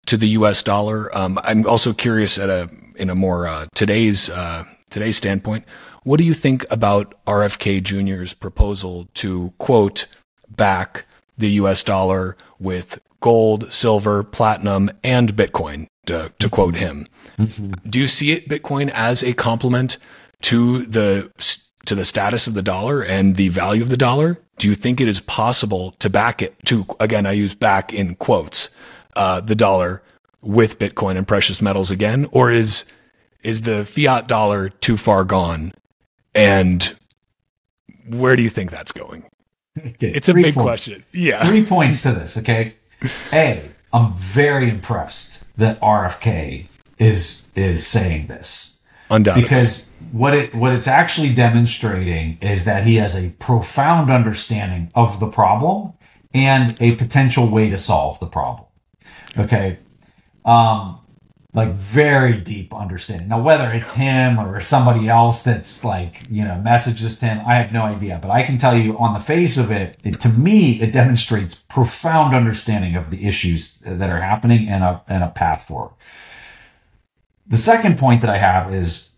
to 0.05 0.17
the 0.17 0.29
U.S. 0.29 0.63
dollar? 0.63 1.15
Um, 1.15 1.39
I'm 1.43 1.65
also 1.65 1.93
curious 1.93 2.37
at 2.37 2.49
a 2.49 2.69
in 2.95 3.09
a 3.09 3.15
more 3.15 3.47
uh, 3.47 3.67
today's 3.75 4.29
uh, 4.29 4.65
today's 4.89 5.17
standpoint. 5.17 5.65
What 6.03 6.17
do 6.17 6.23
you 6.23 6.33
think 6.33 6.65
about 6.71 7.13
RFK 7.25 7.83
Jr.'s 7.83 8.33
proposal 8.33 9.07
to 9.15 9.53
quote 9.57 10.07
back 10.49 11.05
the 11.37 11.49
US 11.51 11.83
dollar 11.83 12.37
with 12.59 12.99
gold, 13.21 13.71
silver, 13.71 14.23
platinum, 14.23 14.91
and 15.03 15.33
Bitcoin, 15.35 15.87
to, 16.05 16.31
to 16.39 16.49
quote 16.49 16.75
him. 16.75 17.07
Mm-hmm. 17.37 17.89
Do 17.89 17.99
you 17.99 18.07
see 18.07 18.31
it, 18.31 18.47
Bitcoin, 18.47 18.89
as 18.93 19.23
a 19.23 19.33
complement 19.33 19.97
to 20.43 20.85
the 20.85 21.31
to 21.85 21.95
the 21.95 22.05
status 22.05 22.45
of 22.45 22.53
the 22.53 22.61
dollar 22.61 23.01
and 23.01 23.35
the 23.35 23.49
value 23.49 23.81
of 23.81 23.89
the 23.89 23.97
dollar? 23.97 24.39
Do 24.57 24.67
you 24.67 24.75
think 24.75 25.01
it 25.01 25.07
is 25.07 25.21
possible 25.21 25.95
to 25.99 26.09
back 26.09 26.41
it 26.41 26.55
to 26.65 26.85
again? 26.99 27.25
I 27.25 27.31
use 27.31 27.55
back 27.55 27.93
in 27.93 28.15
quotes 28.15 28.69
uh, 29.15 29.41
the 29.41 29.55
dollar 29.55 30.01
with 30.41 30.79
Bitcoin 30.79 31.17
and 31.17 31.27
precious 31.27 31.61
metals 31.61 31.91
again, 31.91 32.27
or 32.31 32.51
is 32.51 32.85
is 33.43 33.61
the 33.61 33.85
fiat 33.85 34.27
dollar 34.27 34.69
too 34.69 34.97
far 34.97 35.23
gone? 35.23 35.73
And 36.35 36.95
where 38.07 38.35
do 38.35 38.43
you 38.43 38.49
think 38.49 38.71
that's 38.71 38.91
going? 38.91 39.25
Okay, 39.77 40.11
it's 40.13 40.29
a 40.29 40.33
big 40.33 40.55
points. 40.55 40.65
question. 40.65 41.03
Yeah. 41.11 41.47
Three 41.47 41.65
points 41.65 42.01
to 42.03 42.11
this, 42.11 42.37
okay? 42.37 42.75
A, 43.31 43.63
I'm 43.93 44.15
very 44.17 44.69
impressed 44.69 45.39
that 45.57 45.79
RFK 45.79 46.67
is 46.97 47.43
is 47.55 47.85
saying 47.85 48.27
this. 48.27 48.75
Undoubtedly. 49.09 49.43
Because 49.43 49.85
what 50.11 50.33
it 50.33 50.53
what 50.53 50.73
it's 50.73 50.87
actually 50.87 51.33
demonstrating 51.33 52.37
is 52.41 52.65
that 52.65 52.83
he 52.83 52.95
has 52.95 53.15
a 53.15 53.29
profound 53.39 54.11
understanding 54.11 54.91
of 54.95 55.19
the 55.19 55.27
problem 55.27 55.93
and 56.33 56.79
a 56.81 56.95
potential 56.95 57.49
way 57.49 57.69
to 57.69 57.77
solve 57.77 58.19
the 58.19 58.27
problem. 58.27 58.67
Okay. 59.37 59.79
Um 60.45 60.99
like 61.53 61.69
very 61.73 62.37
deep 62.37 62.75
understanding. 62.75 63.27
Now, 63.27 63.41
whether 63.41 63.71
it's 63.73 63.95
him 63.95 64.39
or 64.39 64.59
somebody 64.59 65.09
else 65.09 65.41
that's 65.41 65.83
like, 65.83 66.21
you 66.29 66.43
know, 66.43 66.61
messages 66.61 67.17
to 67.19 67.25
him, 67.25 67.41
I 67.45 67.55
have 67.55 67.73
no 67.73 67.83
idea. 67.83 68.19
But 68.21 68.29
I 68.29 68.43
can 68.43 68.59
tell 68.59 68.77
you 68.77 68.97
on 68.99 69.13
the 69.13 69.19
face 69.19 69.57
of 69.57 69.71
it, 69.71 69.97
it 70.03 70.19
to 70.19 70.29
me, 70.29 70.79
it 70.79 70.93
demonstrates 70.93 71.55
profound 71.55 72.35
understanding 72.35 72.95
of 72.95 73.09
the 73.09 73.27
issues 73.27 73.79
that 73.79 74.09
are 74.11 74.21
happening 74.21 74.67
and 74.69 74.83
a, 74.83 75.01
and 75.07 75.23
a 75.23 75.29
path 75.29 75.63
forward. 75.63 75.93
The 77.47 77.57
second 77.57 77.97
point 77.97 78.21
that 78.21 78.29
I 78.29 78.37
have 78.37 78.71
is 78.71 79.09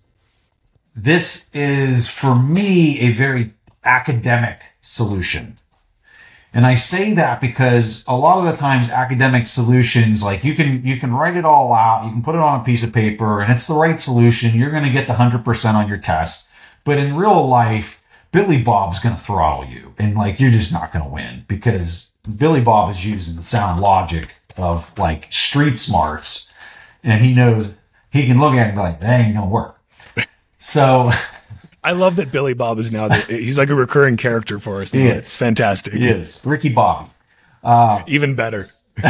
this 0.95 1.53
is 1.53 2.07
for 2.07 2.33
me 2.33 2.99
a 3.01 3.11
very 3.11 3.53
academic 3.83 4.61
solution. 4.79 5.55
And 6.53 6.65
I 6.65 6.75
say 6.75 7.13
that 7.13 7.39
because 7.39 8.03
a 8.07 8.15
lot 8.15 8.39
of 8.39 8.51
the 8.51 8.57
times 8.57 8.89
academic 8.89 9.47
solutions, 9.47 10.21
like 10.21 10.43
you 10.43 10.53
can, 10.53 10.85
you 10.85 10.97
can 10.97 11.13
write 11.13 11.37
it 11.37 11.45
all 11.45 11.71
out. 11.73 12.05
You 12.05 12.11
can 12.11 12.21
put 12.21 12.35
it 12.35 12.41
on 12.41 12.59
a 12.59 12.63
piece 12.63 12.83
of 12.83 12.91
paper 12.91 13.41
and 13.41 13.51
it's 13.51 13.67
the 13.67 13.73
right 13.73 13.99
solution. 13.99 14.57
You're 14.57 14.71
going 14.71 14.83
to 14.83 14.91
get 14.91 15.07
the 15.07 15.13
hundred 15.13 15.45
percent 15.45 15.77
on 15.77 15.87
your 15.87 15.97
test. 15.97 16.49
But 16.83 16.97
in 16.97 17.15
real 17.15 17.47
life, 17.47 18.03
Billy 18.31 18.61
Bob's 18.61 18.99
going 18.99 19.15
to 19.15 19.21
throttle 19.21 19.65
you 19.65 19.93
and 19.97 20.15
like, 20.15 20.39
you're 20.39 20.51
just 20.51 20.73
not 20.73 20.91
going 20.91 21.05
to 21.05 21.11
win 21.11 21.45
because 21.47 22.11
Billy 22.37 22.61
Bob 22.61 22.89
is 22.89 23.05
using 23.05 23.35
the 23.35 23.43
sound 23.43 23.81
logic 23.81 24.35
of 24.57 24.97
like 24.97 25.31
street 25.31 25.77
smarts 25.77 26.49
and 27.03 27.23
he 27.23 27.33
knows 27.33 27.75
he 28.09 28.27
can 28.27 28.39
look 28.39 28.53
at 28.53 28.67
it 28.67 28.69
and 28.69 28.75
be 28.75 28.81
like, 28.81 28.99
that 28.99 29.21
ain't 29.21 29.35
going 29.35 29.47
to 29.47 29.53
work. 29.53 29.79
So 30.57 31.11
I 31.83 31.93
love 31.93 32.15
that 32.17 32.31
Billy 32.31 32.53
Bob 32.53 32.77
is 32.79 32.91
now, 32.91 33.07
the, 33.07 33.19
he's 33.21 33.57
like 33.57 33.69
a 33.69 33.75
recurring 33.75 34.17
character 34.17 34.59
for 34.59 34.81
us. 34.81 34.93
It's 34.93 35.35
fantastic. 35.35 35.93
He 35.93 36.07
is. 36.07 36.39
Ricky 36.43 36.69
Bobby. 36.69 37.09
Uh, 37.63 38.03
Even 38.07 38.35
better. 38.35 38.63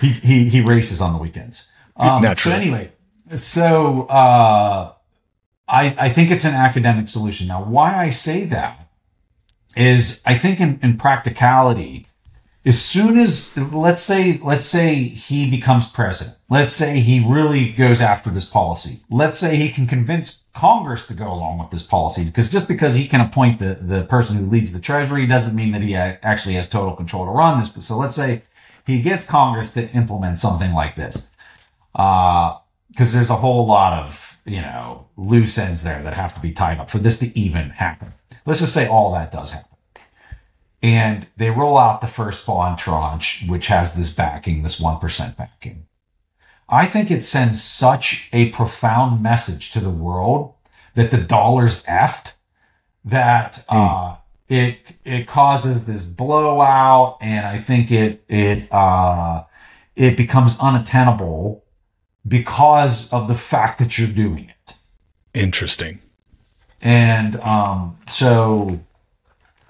he, 0.00 0.08
he, 0.10 0.48
he 0.48 0.60
races 0.62 1.00
on 1.00 1.12
the 1.12 1.18
weekends. 1.20 1.68
Um, 1.96 2.22
Naturally. 2.22 2.56
So 2.56 2.60
anyway, 2.60 2.92
so 3.34 4.02
uh, 4.06 4.92
I, 5.68 5.94
I 5.98 6.08
think 6.08 6.30
it's 6.30 6.44
an 6.44 6.54
academic 6.54 7.08
solution. 7.08 7.48
Now, 7.48 7.62
why 7.62 7.96
I 7.96 8.10
say 8.10 8.44
that 8.46 8.88
is 9.76 10.20
I 10.24 10.36
think 10.36 10.60
in, 10.60 10.78
in 10.82 10.98
practicality, 10.98 12.02
as 12.64 12.80
soon 12.80 13.18
as 13.18 13.56
let's 13.56 14.00
say 14.00 14.38
let's 14.42 14.66
say 14.66 14.94
he 14.94 15.50
becomes 15.50 15.88
president. 15.88 16.36
Let's 16.48 16.72
say 16.72 17.00
he 17.00 17.24
really 17.24 17.72
goes 17.72 18.00
after 18.00 18.30
this 18.30 18.44
policy. 18.44 19.00
Let's 19.10 19.38
say 19.38 19.56
he 19.56 19.70
can 19.70 19.86
convince 19.86 20.42
congress 20.54 21.06
to 21.06 21.14
go 21.14 21.32
along 21.32 21.58
with 21.58 21.70
this 21.70 21.82
policy 21.82 22.24
because 22.24 22.48
just 22.48 22.68
because 22.68 22.94
he 22.94 23.08
can 23.08 23.20
appoint 23.20 23.58
the, 23.58 23.74
the 23.74 24.04
person 24.04 24.36
who 24.36 24.46
leads 24.46 24.72
the 24.72 24.80
treasury 24.80 25.26
doesn't 25.26 25.56
mean 25.56 25.72
that 25.72 25.82
he 25.82 25.96
actually 25.96 26.54
has 26.54 26.68
total 26.68 26.94
control 26.94 27.24
to 27.24 27.32
run 27.32 27.58
this. 27.58 27.68
But 27.68 27.82
so 27.82 27.96
let's 27.96 28.14
say 28.14 28.42
he 28.86 29.02
gets 29.02 29.24
congress 29.24 29.72
to 29.74 29.90
implement 29.90 30.38
something 30.38 30.72
like 30.72 30.94
this. 30.94 31.28
Because 31.92 32.54
uh, 32.96 33.16
there's 33.16 33.30
a 33.30 33.36
whole 33.36 33.66
lot 33.66 34.04
of 34.04 34.38
you 34.44 34.60
know 34.60 35.08
loose 35.16 35.58
ends 35.58 35.82
there 35.82 36.02
that 36.02 36.14
have 36.14 36.34
to 36.34 36.40
be 36.40 36.52
tied 36.52 36.78
up 36.78 36.90
for 36.90 36.98
this 36.98 37.18
to 37.18 37.36
even 37.36 37.70
happen. 37.70 38.12
Let's 38.46 38.60
just 38.60 38.74
say 38.74 38.86
all 38.86 39.12
that 39.14 39.32
does 39.32 39.50
happen 39.50 39.71
and 40.82 41.28
they 41.36 41.50
roll 41.50 41.78
out 41.78 42.00
the 42.00 42.06
first 42.08 42.44
bond 42.44 42.78
tranche, 42.78 43.44
which 43.48 43.68
has 43.68 43.94
this 43.94 44.10
backing, 44.10 44.62
this 44.62 44.80
1% 44.80 45.36
backing. 45.36 45.86
I 46.68 46.86
think 46.86 47.10
it 47.10 47.22
sends 47.22 47.62
such 47.62 48.28
a 48.32 48.50
profound 48.50 49.22
message 49.22 49.70
to 49.72 49.80
the 49.80 49.90
world 49.90 50.54
that 50.94 51.10
the 51.10 51.18
dollar's 51.18 51.82
effed 51.84 52.34
that, 53.04 53.64
mm. 53.70 54.14
uh, 54.14 54.16
it, 54.48 54.78
it 55.04 55.26
causes 55.26 55.86
this 55.86 56.04
blowout 56.04 57.18
and 57.20 57.46
I 57.46 57.58
think 57.58 57.90
it, 57.90 58.24
it, 58.28 58.70
uh, 58.72 59.44
it 59.94 60.16
becomes 60.16 60.58
unattainable 60.58 61.64
because 62.26 63.08
of 63.12 63.28
the 63.28 63.34
fact 63.34 63.78
that 63.78 63.98
you're 63.98 64.08
doing 64.08 64.50
it. 64.50 64.76
Interesting. 65.32 66.00
And, 66.80 67.36
um, 67.36 67.98
so, 68.08 68.80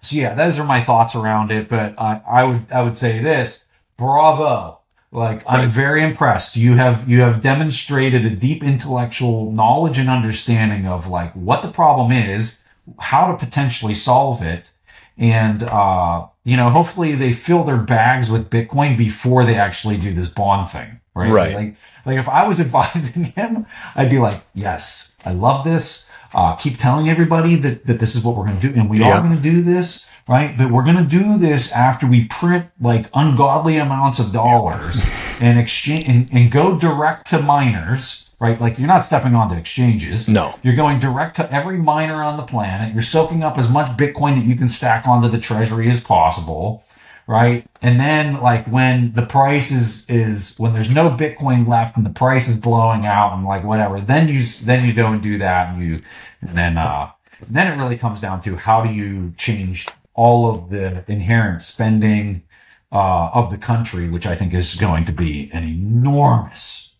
so 0.03 0.17
yeah, 0.17 0.35
those 0.35 0.59
are 0.59 0.65
my 0.65 0.83
thoughts 0.83 1.15
around 1.15 1.51
it. 1.51 1.69
But 1.69 1.99
I, 1.99 2.21
I 2.29 2.45
would 2.45 2.67
I 2.71 2.83
would 2.83 2.97
say 2.97 3.21
this: 3.21 3.65
bravo! 3.97 4.81
Like 5.13 5.43
I'm 5.47 5.69
very 5.69 6.03
impressed. 6.03 6.57
You 6.57 6.75
have 6.75 7.09
you 7.09 7.21
have 7.21 7.41
demonstrated 7.41 8.25
a 8.25 8.31
deep 8.31 8.65
intellectual 8.65 9.53
knowledge 9.53 9.99
and 9.99 10.09
understanding 10.09 10.87
of 10.87 11.07
like 11.07 11.33
what 11.35 11.63
the 11.63 11.71
problem 11.71 12.11
is, 12.11 12.59
how 12.99 13.31
to 13.31 13.37
potentially 13.37 13.95
solve 13.95 14.43
it, 14.43 14.73
and 15.17 15.63
uh, 15.63 16.27
you 16.45 16.57
know, 16.57 16.71
hopefully 16.71 17.15
they 17.15 17.33
fill 17.33 17.63
their 17.63 17.77
bags 17.77 18.31
with 18.31 18.51
Bitcoin 18.51 18.99
before 18.99 19.45
they 19.45 19.55
actually 19.55 19.97
do 19.97 20.13
this 20.13 20.29
bond 20.29 20.71
thing. 20.71 21.01
Right. 21.15 21.31
Right. 21.31 21.55
Like, 21.55 21.75
like 22.07 22.19
if 22.19 22.29
I 22.29 22.49
was 22.49 22.61
advising 22.61 23.25
him, 23.25 23.67
I'd 23.95 24.11
be 24.11 24.19
like, 24.19 24.41
yes, 24.55 25.13
I 25.25 25.33
love 25.33 25.65
this. 25.65 26.07
Uh, 26.35 26.55
keep 26.57 26.79
telling 26.79 27.09
everybody 27.09 27.57
that, 27.57 27.85
that 27.85 28.01
this 28.01 28.15
is 28.15 28.25
what 28.25 28.37
we're 28.37 28.47
going 28.47 28.59
to 28.59 28.73
do. 28.73 28.79
And 28.79 28.89
we 28.89 29.01
yeah. 29.01 29.19
are 29.19 29.23
going 29.23 29.37
to 29.37 29.43
do 29.43 29.63
this, 29.63 30.07
right? 30.29 30.57
But 30.57 30.71
we're 30.71 30.85
going 30.85 30.97
to 30.97 31.05
do 31.05 31.37
this 31.39 31.71
after 31.73 32.07
we 32.07 32.25
print 32.25 32.67
like 32.81 33.11
ungodly 33.15 33.77
amounts 33.77 34.19
of 34.19 34.33
dollars 34.33 35.05
yeah. 35.05 35.37
and 35.41 35.59
exchange 35.59 36.09
and, 36.09 36.33
and 36.33 36.51
go 36.51 36.79
direct 36.79 37.29
to 37.31 37.43
miners, 37.43 38.29
right? 38.41 38.61
Like 38.61 38.79
you're 38.79 38.89
not 38.89 39.05
stepping 39.05 39.35
onto 39.35 39.55
exchanges. 39.55 40.29
No. 40.29 40.55
You're 40.63 40.77
going 40.77 40.99
direct 40.99 41.37
to 41.37 41.53
every 41.53 41.77
miner 41.79 42.23
on 42.23 42.37
the 42.37 42.45
planet. 42.45 42.95
You're 42.95 43.03
soaking 43.03 43.43
up 43.43 43.59
as 43.59 43.69
much 43.69 43.97
Bitcoin 43.97 44.37
that 44.37 44.47
you 44.47 44.57
can 44.57 44.69
stack 44.69 45.07
onto 45.07 45.29
the 45.29 45.39
treasury 45.39 45.91
as 45.91 46.01
possible. 46.01 46.83
Right. 47.27 47.67
And 47.81 48.01
then 48.01 48.41
like 48.41 48.67
when 48.67 49.13
the 49.13 49.25
price 49.25 49.71
is, 49.71 50.05
is 50.09 50.57
when 50.59 50.73
there's 50.73 50.91
no 50.91 51.11
Bitcoin 51.11 51.69
left 51.69 51.97
and 51.97 52.05
the 52.05 52.11
price 52.11 52.49
is 52.49 52.57
blowing 52.57 53.07
out 53.07 53.33
and 53.33 53.45
like 53.45 53.65
whatever, 53.65 54.01
then 54.01 54.29
you, 54.29 54.43
then 54.65 54.87
you 54.87 54.93
go 54.93 55.07
and 55.07 55.23
do 55.23 55.39
that 55.39 55.73
and 55.73 55.83
you, 55.83 56.01
and 56.47 56.59
then, 56.59 56.77
uh, 56.77 57.11
then 57.49 57.73
it 57.73 57.83
really 57.83 57.97
comes 57.97 58.21
down 58.21 58.41
to 58.43 58.57
how 58.57 58.85
do 58.85 58.93
you 58.93 59.33
change 59.37 59.87
all 60.15 60.53
of 60.53 60.71
the 60.71 61.05
inherent 61.07 61.63
spending, 61.63 62.43
uh, 62.91 63.31
of 63.33 63.51
the 63.51 63.57
country, 63.59 64.09
which 64.09 64.27
I 64.27 64.35
think 64.35 64.53
is 64.53 64.75
going 64.75 65.05
to 65.07 65.13
be 65.13 65.51
an 65.53 65.65
enormous 65.65 66.93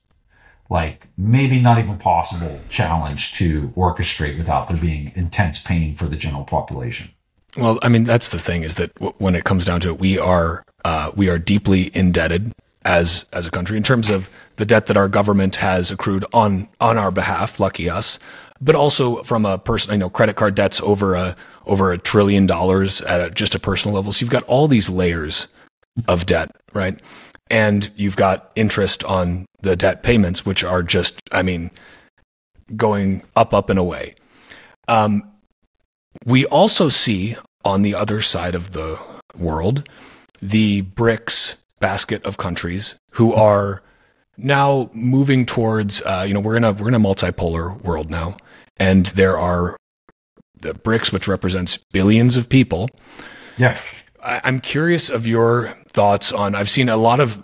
like 0.73 1.07
maybe 1.19 1.61
not 1.61 1.79
even 1.79 1.99
possible 1.99 2.59
challenge 2.71 3.35
to 3.35 3.69
orchestrate 3.77 4.39
without 4.39 4.69
there 4.69 4.77
being 4.77 5.13
intense 5.15 5.59
pain 5.59 5.95
for 5.95 6.07
the 6.07 6.17
general 6.17 6.45
population. 6.45 7.11
Well, 7.57 7.79
I 7.83 7.89
mean, 7.89 8.05
that's 8.05 8.31
the 8.31 8.39
thing 8.39 8.63
is 8.63 8.77
that 8.77 8.95
w- 8.95 9.15
when 9.19 9.35
it 9.35 9.45
comes 9.45 9.65
down 9.65 9.81
to 9.81 9.89
it, 9.89 9.99
we 9.99 10.19
are 10.19 10.65
uh, 10.85 11.13
we 11.15 11.29
are 11.29 11.39
deeply 11.39 11.91
indebted 11.95 12.53
as 12.85 13.27
as 13.33 13.47
a 13.47 13.51
country 13.51 13.77
in 13.77 13.83
terms 13.83 14.11
of 14.11 14.31
the 14.57 14.65
debt 14.65 14.87
that 14.87 14.97
our 14.97 15.09
government 15.09 15.57
has 15.57 15.91
accrued 15.91 16.25
on 16.33 16.69
on 16.81 16.99
our 16.99 17.11
behalf. 17.11 17.61
Lucky 17.61 17.91
us, 17.91 18.19
but 18.61 18.75
also 18.75 19.23
from 19.23 19.45
a 19.45 19.59
person, 19.59 19.93
you 19.93 19.99
know, 19.99 20.09
credit 20.09 20.37
card 20.37 20.55
debts 20.55 20.81
over 20.81 21.15
a 21.15 21.37
over 21.67 21.93
a 21.93 21.99
trillion 21.99 22.47
dollars 22.47 23.01
at 23.03 23.21
a, 23.21 23.31
just 23.31 23.55
a 23.55 23.59
personal 23.59 23.95
level. 23.95 24.13
So 24.13 24.25
you've 24.25 24.33
got 24.33 24.45
all 24.45 24.67
these 24.67 24.89
layers 24.89 25.49
of 26.09 26.27
debt, 26.27 26.51
right? 26.73 26.99
And 27.51 27.91
you've 27.97 28.17
got 28.17 28.51
interest 28.57 29.05
on 29.05 29.47
the 29.61 29.77
debt 29.77 30.03
payments, 30.03 30.47
which 30.47 30.65
are 30.65 30.83
just, 30.83 31.21
I 31.31 31.43
mean, 31.43 31.71
going 32.77 33.23
up, 33.37 33.53
up 33.53 33.69
and 33.69 33.79
away. 33.79 34.15
Um, 34.89 35.32
we 36.25 36.47
also 36.47 36.89
see 36.89 37.37
on 37.65 37.83
the 37.83 37.95
other 37.95 38.21
side 38.21 38.55
of 38.55 38.73
the 38.73 38.99
world 39.37 39.89
the 40.41 40.83
BRICS 40.83 41.63
basket 41.81 42.25
of 42.25 42.37
countries 42.37 42.97
who 43.13 43.33
are 43.33 43.83
now 44.37 44.91
moving 44.93 45.47
towards, 45.47 46.03
uh, 46.03 46.25
you 46.27 46.35
know, 46.35 46.41
we're 46.41 46.57
in 46.57 46.65
a 46.65 46.73
we're 46.73 46.89
in 46.89 46.95
a 46.95 47.01
multipolar 47.01 47.81
world 47.83 48.11
now, 48.11 48.37
and 48.77 49.07
there 49.07 49.39
are 49.39 49.77
the 50.59 50.75
BRICS, 50.75 51.13
which 51.13 51.29
represents 51.29 51.77
billions 51.93 52.37
of 52.37 52.49
people. 52.49 52.89
Yeah. 53.59 53.79
I, 54.23 54.41
I'm 54.45 54.61
curious 54.61 55.11
of 55.11 55.27
your 55.27 55.77
thoughts 55.89 56.33
on. 56.33 56.55
I've 56.55 56.71
seen 56.71 56.89
a 56.89 56.97
lot 56.97 57.21
of. 57.21 57.43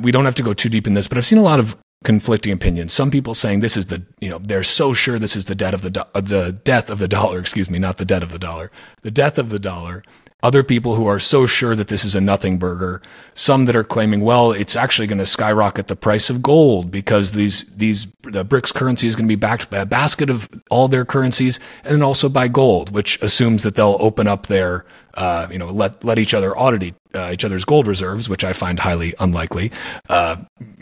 We 0.00 0.12
don't 0.12 0.24
have 0.24 0.36
to 0.36 0.42
go 0.42 0.54
too 0.54 0.68
deep 0.68 0.86
in 0.86 0.94
this, 0.94 1.08
but 1.08 1.18
I've 1.18 1.26
seen 1.26 1.38
a 1.38 1.42
lot 1.42 1.58
of 1.58 1.76
conflicting 2.04 2.52
opinions. 2.52 2.92
Some 2.92 3.10
people 3.10 3.34
saying 3.34 3.60
this 3.60 3.76
is 3.76 3.86
the, 3.86 4.02
you 4.20 4.30
know, 4.30 4.38
they're 4.38 4.62
so 4.62 4.92
sure 4.92 5.18
this 5.18 5.34
is 5.34 5.46
the 5.46 5.54
debt 5.54 5.74
of 5.74 5.82
the 5.82 5.90
do- 5.90 6.20
the 6.20 6.52
death 6.52 6.90
of 6.90 6.98
the 6.98 7.08
dollar. 7.08 7.40
Excuse 7.40 7.68
me, 7.68 7.78
not 7.78 7.96
the 7.96 8.04
debt 8.04 8.22
of 8.22 8.30
the 8.30 8.38
dollar, 8.38 8.70
the 9.02 9.10
death 9.10 9.38
of 9.38 9.48
the 9.48 9.58
dollar. 9.58 10.04
Other 10.42 10.62
people 10.62 10.94
who 10.94 11.06
are 11.06 11.18
so 11.18 11.46
sure 11.46 11.74
that 11.74 11.88
this 11.88 12.04
is 12.04 12.14
a 12.14 12.20
nothing 12.20 12.58
burger. 12.58 13.00
Some 13.32 13.64
that 13.64 13.74
are 13.74 13.82
claiming, 13.82 14.20
well, 14.20 14.52
it's 14.52 14.76
actually 14.76 15.06
going 15.06 15.18
to 15.18 15.24
skyrocket 15.24 15.86
the 15.86 15.96
price 15.96 16.28
of 16.28 16.42
gold 16.42 16.90
because 16.90 17.32
these 17.32 17.74
these 17.76 18.08
the 18.24 18.44
BRICS 18.44 18.74
currency 18.74 19.08
is 19.08 19.16
going 19.16 19.24
to 19.24 19.32
be 19.32 19.36
backed 19.36 19.70
by 19.70 19.78
a 19.78 19.86
basket 19.86 20.28
of 20.28 20.46
all 20.70 20.86
their 20.86 21.06
currencies, 21.06 21.58
and 21.82 22.02
also 22.02 22.28
by 22.28 22.48
gold, 22.48 22.90
which 22.90 23.20
assumes 23.22 23.62
that 23.62 23.74
they'll 23.74 23.96
open 24.00 24.28
up 24.28 24.46
their, 24.48 24.84
uh, 25.14 25.46
you 25.50 25.58
know, 25.58 25.70
let 25.70 26.04
let 26.04 26.18
each 26.18 26.34
other 26.34 26.54
audit 26.58 26.94
uh, 27.14 27.30
each 27.32 27.46
other's 27.46 27.64
gold 27.64 27.86
reserves, 27.86 28.28
which 28.28 28.44
I 28.44 28.52
find 28.52 28.78
highly 28.78 29.14
unlikely. 29.18 29.72
Uh, 30.10 30.36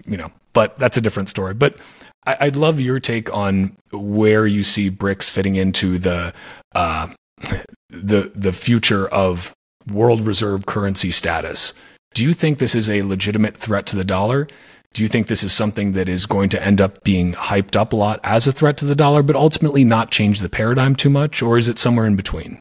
you 0.05 0.17
know, 0.17 0.33
but 0.53 0.79
that's 0.79 0.97
a 0.97 1.01
different 1.01 1.29
story. 1.29 1.55
But 1.55 1.77
I, 2.25 2.45
would 2.45 2.57
love 2.57 2.81
your 2.81 3.01
take 3.01 3.33
on 3.33 3.77
where 3.91 4.47
you 4.47 4.63
see 4.63 4.91
BRICS 4.91 5.31
fitting 5.31 5.57
into 5.57 5.99
the 5.99 6.33
uh, 6.75 7.09
the 7.91 8.33
the 8.35 8.53
future 8.53 9.09
of 9.09 9.53
world 9.91 10.21
reserve 10.21 10.67
currency 10.67 11.11
status. 11.11 11.75
Do 12.15 12.23
you 12.23 12.33
think 12.33 12.59
this 12.59 12.75
is 12.75 12.89
a 12.89 13.03
legitimate 13.03 13.57
threat 13.57 13.87
to 13.87 13.97
the 13.97 14.05
dollar? 14.05 14.47
Do 14.93 15.03
you 15.03 15.09
think 15.09 15.27
this 15.27 15.43
is 15.43 15.53
something 15.53 15.93
that 15.93 16.09
is 16.09 16.27
going 16.27 16.51
to 16.51 16.63
end 16.63 16.81
up 16.81 17.03
being 17.03 17.33
hyped 17.33 17.77
up 17.77 17.95
a 17.95 17.97
lot 17.97 18.21
as 18.23 18.47
a 18.47 18.53
threat 18.53 18.77
to 18.79 18.85
the 18.85 18.95
dollar, 18.95 19.23
but 19.23 19.35
ultimately 19.35 19.85
not 19.85 20.11
change 20.11 20.41
the 20.41 20.51
paradigm 20.51 20.95
too 20.95 21.09
much, 21.09 21.43
or 21.43 21.57
is 21.57 21.69
it 21.69 21.79
somewhere 21.79 22.07
in 22.07 22.15
between? 22.15 22.61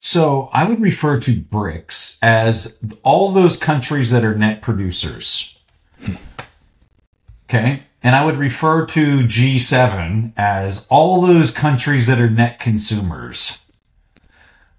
So 0.00 0.50
I 0.52 0.68
would 0.68 0.80
refer 0.80 1.18
to 1.20 1.40
BRICS 1.40 2.18
as 2.22 2.78
all 3.02 3.32
those 3.32 3.56
countries 3.56 4.10
that 4.10 4.24
are 4.24 4.34
net 4.34 4.62
producers. 4.62 5.58
Okay. 7.48 7.84
And 8.02 8.14
I 8.14 8.24
would 8.24 8.36
refer 8.36 8.86
to 8.86 9.20
G7 9.20 10.32
as 10.36 10.86
all 10.88 11.20
those 11.22 11.50
countries 11.50 12.06
that 12.06 12.20
are 12.20 12.30
net 12.30 12.60
consumers. 12.60 13.62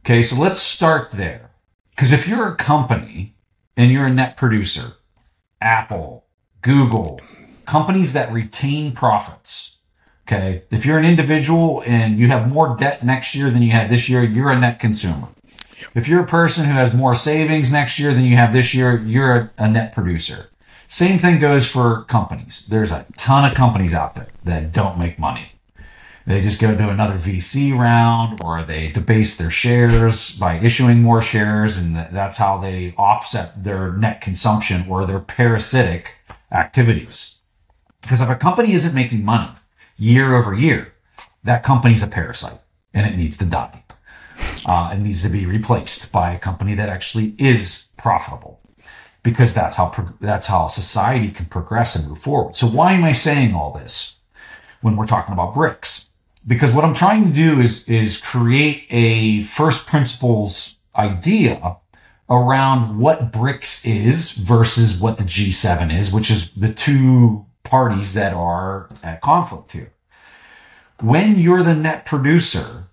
Okay. 0.06 0.24
So 0.24 0.36
let's 0.38 0.60
start 0.60 1.12
there. 1.12 1.52
Because 1.90 2.14
if 2.14 2.28
you're 2.28 2.48
a 2.48 2.56
company 2.56 3.36
and 3.76 3.92
you're 3.92 4.06
a 4.06 4.14
net 4.14 4.38
producer, 4.38 4.94
Apple, 5.60 6.28
Google, 6.62 7.20
companies 7.66 8.14
that 8.14 8.32
retain 8.32 8.94
profits. 8.94 9.78
Okay. 10.28 10.64
If 10.70 10.86
you're 10.86 11.00
an 11.00 11.06
individual 11.06 11.84
and 11.86 12.20
you 12.20 12.28
have 12.28 12.48
more 12.48 12.76
debt 12.78 13.04
next 13.04 13.36
year 13.36 13.50
than 13.50 13.64
you 13.64 13.72
had 13.72 13.90
this 13.90 14.08
year, 14.08 14.24
you're 14.24 14.52
a 14.52 14.60
net 14.60 14.80
consumer. 14.80 15.28
If 15.96 16.08
you're 16.08 16.24
a 16.24 16.28
person 16.28 16.66
who 16.66 16.72
has 16.72 16.94
more 16.94 17.16
savings 17.16 17.72
next 17.72 18.00
year 18.00 18.14
than 18.14 18.26
you 18.26 18.36
have 18.36 18.54
this 18.54 18.74
year, 18.74 19.00
you're 19.00 19.34
a, 19.34 19.52
a 19.58 19.70
net 19.70 19.94
producer. 19.94 20.50
Same 20.92 21.20
thing 21.20 21.38
goes 21.38 21.68
for 21.68 22.04
companies. 22.06 22.66
There's 22.68 22.92
a 22.92 23.06
ton 23.16 23.50
of 23.50 23.56
companies 23.56 23.94
out 23.94 24.16
there 24.16 24.28
that 24.44 24.72
don't 24.72 24.98
make 24.98 25.20
money. 25.20 25.52
They 26.26 26.42
just 26.42 26.60
go 26.60 26.76
to 26.76 26.90
another 26.90 27.20
VC 27.20 27.78
round 27.78 28.42
or 28.44 28.64
they 28.64 28.92
debase 28.92 29.38
their 29.38 29.52
shares 29.52 30.32
by 30.36 30.56
issuing 30.56 31.04
more 31.04 31.22
shares. 31.22 31.78
And 31.78 31.96
that's 31.96 32.38
how 32.38 32.58
they 32.58 32.96
offset 32.98 33.64
their 33.64 33.94
net 33.94 34.20
consumption 34.20 34.90
or 34.90 35.06
their 35.06 35.20
parasitic 35.20 36.16
activities. 36.52 37.38
Because 38.02 38.20
if 38.20 38.30
a 38.30 38.36
company 38.36 38.74
isn't 38.74 38.96
making 38.96 39.24
money 39.24 39.52
year 39.96 40.36
over 40.36 40.56
year, 40.56 40.94
that 41.44 41.62
company's 41.62 42.02
a 42.02 42.08
parasite 42.08 42.62
and 42.96 43.06
it 43.06 43.16
needs 43.16 43.38
to 43.38 43.46
die. 43.46 43.84
Uh, 44.66 44.90
it 44.96 44.98
needs 44.98 45.22
to 45.22 45.30
be 45.30 45.46
replaced 45.46 46.12
by 46.12 46.32
a 46.32 46.40
company 46.40 46.74
that 46.74 46.90
actually 46.90 47.36
is 47.38 47.86
profitable 47.96 48.60
because 49.24 49.54
that's 49.54 49.76
how 49.76 50.14
that's 50.22 50.48
how 50.48 50.68
society 50.68 51.30
can 51.30 51.46
progress 51.46 51.96
and 51.96 52.08
move 52.08 52.20
forward. 52.20 52.56
So 52.56 52.68
why 52.68 52.94
am 52.94 53.04
I 53.04 53.12
saying 53.12 53.54
all 53.54 53.74
this 53.74 54.16
when 54.82 54.96
we're 54.96 55.08
talking 55.08 55.34
about 55.34 55.54
BRICS? 55.54 56.10
Because 56.48 56.74
what 56.74 56.86
I'm 56.86 56.94
trying 56.94 57.26
to 57.28 57.34
do 57.34 57.60
is 57.60 57.88
is 57.88 58.18
create 58.18 58.86
a 58.90 59.44
first 59.44 59.88
principles 59.88 60.78
idea 60.96 61.78
around 62.30 63.00
what 63.00 63.32
BRICS 63.32 63.86
is 63.86 64.32
versus 64.32 65.00
what 65.00 65.18
the 65.18 65.24
G7 65.24 65.98
is, 65.98 66.12
which 66.12 66.30
is 66.30 66.52
the 66.52 66.72
two 66.72 67.46
parties 67.64 68.14
that 68.14 68.34
are 68.34 68.90
at 69.04 69.22
conflict 69.22 69.72
here. 69.72 69.94
When 71.02 71.40
you're 71.40 71.64
the 71.64 71.76
net 71.76 72.06
producer, 72.06 72.89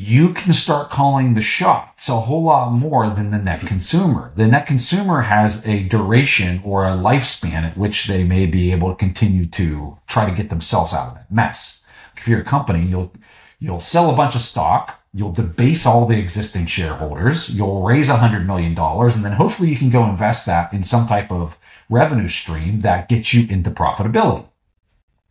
you 0.00 0.32
can 0.32 0.52
start 0.52 0.90
calling 0.90 1.34
the 1.34 1.40
shots 1.40 2.08
a 2.08 2.20
whole 2.20 2.44
lot 2.44 2.70
more 2.70 3.10
than 3.10 3.30
the 3.30 3.38
net 3.38 3.62
consumer. 3.62 4.30
The 4.36 4.46
net 4.46 4.64
consumer 4.64 5.22
has 5.22 5.60
a 5.66 5.82
duration 5.82 6.62
or 6.64 6.84
a 6.84 6.90
lifespan 6.90 7.64
at 7.64 7.76
which 7.76 8.06
they 8.06 8.22
may 8.22 8.46
be 8.46 8.70
able 8.70 8.90
to 8.90 8.94
continue 8.94 9.44
to 9.46 9.96
try 10.06 10.30
to 10.30 10.36
get 10.36 10.50
themselves 10.50 10.94
out 10.94 11.08
of 11.08 11.14
that 11.14 11.32
mess. 11.32 11.80
If 12.16 12.28
you're 12.28 12.42
a 12.42 12.44
company, 12.44 12.86
you'll, 12.86 13.12
you'll 13.58 13.80
sell 13.80 14.08
a 14.08 14.14
bunch 14.14 14.36
of 14.36 14.40
stock. 14.40 15.02
You'll 15.12 15.32
debase 15.32 15.84
all 15.84 16.06
the 16.06 16.20
existing 16.20 16.66
shareholders. 16.66 17.50
You'll 17.50 17.82
raise 17.82 18.08
a 18.08 18.18
hundred 18.18 18.46
million 18.46 18.76
dollars 18.76 19.16
and 19.16 19.24
then 19.24 19.32
hopefully 19.32 19.68
you 19.68 19.76
can 19.76 19.90
go 19.90 20.08
invest 20.08 20.46
that 20.46 20.72
in 20.72 20.84
some 20.84 21.08
type 21.08 21.32
of 21.32 21.58
revenue 21.90 22.28
stream 22.28 22.82
that 22.82 23.08
gets 23.08 23.34
you 23.34 23.48
into 23.50 23.72
profitability. 23.72 24.46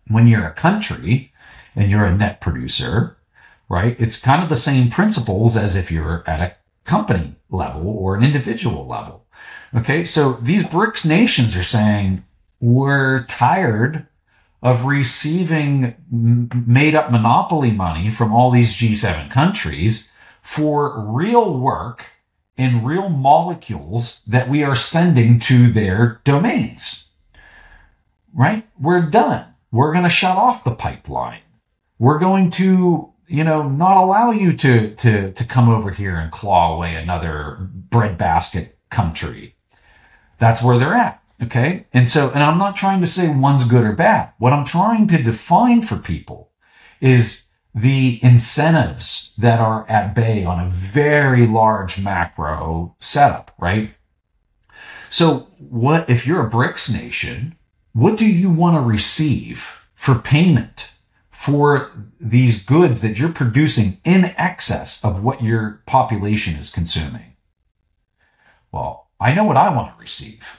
When 0.07 0.27
you're 0.27 0.45
a 0.45 0.51
country 0.51 1.31
and 1.73 1.89
you're 1.89 2.03
a 2.03 2.13
net 2.13 2.41
producer, 2.41 3.16
right? 3.69 3.95
It's 3.99 4.19
kind 4.19 4.43
of 4.43 4.49
the 4.49 4.55
same 4.55 4.89
principles 4.89 5.55
as 5.55 5.75
if 5.75 5.91
you're 5.91 6.23
at 6.27 6.39
a 6.39 6.55
company 6.83 7.35
level 7.49 7.87
or 7.87 8.15
an 8.15 8.23
individual 8.23 8.87
level. 8.87 9.25
Okay. 9.75 10.03
So 10.03 10.33
these 10.33 10.63
BRICS 10.63 11.05
nations 11.05 11.55
are 11.55 11.63
saying 11.63 12.23
we're 12.59 13.25
tired 13.25 14.07
of 14.63 14.85
receiving 14.85 15.95
made 16.09 16.95
up 16.95 17.11
monopoly 17.11 17.71
money 17.71 18.09
from 18.09 18.33
all 18.33 18.49
these 18.49 18.73
G7 18.73 19.29
countries 19.29 20.09
for 20.41 20.99
real 20.99 21.59
work 21.59 22.05
in 22.57 22.83
real 22.83 23.09
molecules 23.09 24.21
that 24.25 24.49
we 24.49 24.63
are 24.63 24.73
sending 24.73 25.39
to 25.41 25.71
their 25.71 26.21
domains. 26.23 27.03
Right? 28.33 28.67
We're 28.79 29.01
done. 29.01 29.53
We're 29.71 29.91
going 29.91 30.05
to 30.05 30.09
shut 30.09 30.37
off 30.37 30.63
the 30.63 30.73
pipeline. 30.73 31.41
We're 31.99 32.19
going 32.19 32.49
to 32.51 33.13
you 33.27 33.43
know, 33.43 33.67
not 33.67 33.97
allow 33.97 34.31
you 34.31 34.53
to, 34.53 34.95
to, 34.95 35.31
to 35.31 35.43
come 35.43 35.69
over 35.69 35.91
here 35.91 36.15
and 36.15 36.31
claw 36.31 36.75
away 36.75 36.95
another 36.95 37.57
breadbasket 37.71 38.77
country. 38.89 39.55
That's 40.39 40.63
where 40.63 40.77
they're 40.77 40.93
at. 40.93 41.21
Okay. 41.43 41.85
And 41.93 42.09
so, 42.09 42.31
and 42.31 42.41
I'm 42.41 42.57
not 42.57 42.75
trying 42.75 42.99
to 43.01 43.07
say 43.07 43.33
one's 43.33 43.63
good 43.63 43.83
or 43.83 43.93
bad. 43.93 44.33
What 44.39 44.53
I'm 44.53 44.65
trying 44.65 45.07
to 45.07 45.21
define 45.21 45.81
for 45.83 45.97
people 45.97 46.51
is 46.99 47.43
the 47.75 48.19
incentives 48.23 49.31
that 49.37 49.59
are 49.59 49.85
at 49.87 50.15
bay 50.15 50.43
on 50.43 50.59
a 50.59 50.69
very 50.69 51.45
large 51.45 52.01
macro 52.01 52.95
setup, 52.99 53.53
right? 53.59 53.91
So 55.09 55.47
what, 55.59 56.09
if 56.09 56.25
you're 56.25 56.45
a 56.45 56.49
BRICS 56.49 56.91
nation, 56.91 57.55
what 57.93 58.17
do 58.17 58.25
you 58.25 58.49
want 58.49 58.75
to 58.75 58.81
receive 58.81 59.79
for 59.93 60.15
payment 60.15 60.91
for 61.37 61.91
these 62.19 62.63
goods 62.63 63.03
that 63.03 63.19
you're 63.19 63.31
producing 63.31 64.01
in 64.03 64.25
excess 64.37 65.05
of 65.05 65.23
what 65.23 65.43
your 65.43 65.83
population 65.85 66.55
is 66.55 66.71
consuming? 66.71 67.35
Well, 68.71 69.09
I 69.19 69.35
know 69.35 69.43
what 69.43 69.55
I 69.55 69.73
want 69.73 69.93
to 69.93 70.01
receive. 70.01 70.57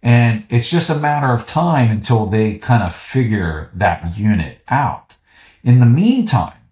And 0.00 0.46
it's 0.50 0.70
just 0.70 0.88
a 0.88 0.94
matter 0.94 1.32
of 1.34 1.48
time 1.48 1.90
until 1.90 2.26
they 2.26 2.58
kind 2.58 2.84
of 2.84 2.94
figure 2.94 3.72
that 3.74 4.16
unit 4.16 4.60
out. 4.68 5.16
In 5.64 5.80
the 5.80 5.84
meantime, 5.86 6.62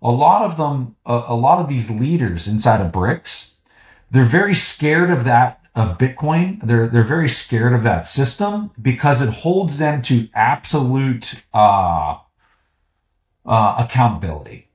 a 0.00 0.10
lot 0.10 0.40
of 0.40 0.56
them, 0.56 0.96
a, 1.04 1.36
lot 1.36 1.58
of 1.58 1.68
these 1.68 1.90
leaders 1.90 2.48
inside 2.48 2.80
of 2.80 2.90
BRICS, 2.90 3.52
they're 4.10 4.24
very 4.24 4.54
scared 4.54 5.10
of 5.10 5.24
that 5.24 5.60
of 5.74 5.98
Bitcoin. 5.98 6.66
They're 6.66 6.88
they're 6.88 7.04
very 7.04 7.28
scared 7.28 7.74
of 7.74 7.82
that 7.82 8.06
system 8.06 8.70
because 8.80 9.20
it 9.20 9.28
holds 9.28 9.76
them 9.76 10.00
to 10.02 10.28
absolute 10.34 11.44
uh, 11.52 12.16
uh, 13.44 13.76
accountability. 13.78 14.68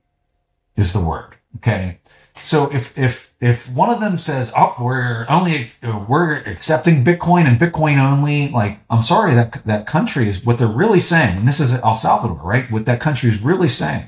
Is 0.76 0.92
the 0.92 1.00
word 1.00 1.36
okay? 1.56 1.98
So 2.36 2.72
if 2.72 2.96
if 2.96 3.34
if 3.40 3.68
one 3.68 3.90
of 3.90 4.00
them 4.00 4.16
says, 4.18 4.52
"Oh, 4.56 4.74
we're 4.80 5.26
only 5.28 5.72
we're 5.82 6.36
accepting 6.36 7.04
Bitcoin 7.04 7.46
and 7.46 7.58
Bitcoin 7.58 7.98
only," 7.98 8.48
like 8.48 8.78
I'm 8.88 9.02
sorry 9.02 9.34
that 9.34 9.64
that 9.64 9.86
country 9.86 10.28
is 10.28 10.44
what 10.44 10.58
they're 10.58 10.68
really 10.68 11.00
saying, 11.00 11.38
and 11.38 11.48
this 11.48 11.60
is 11.60 11.72
El 11.72 11.94
Salvador, 11.94 12.36
right? 12.36 12.70
What 12.70 12.86
that 12.86 13.00
country 13.00 13.28
is 13.28 13.42
really 13.42 13.68
saying 13.68 14.06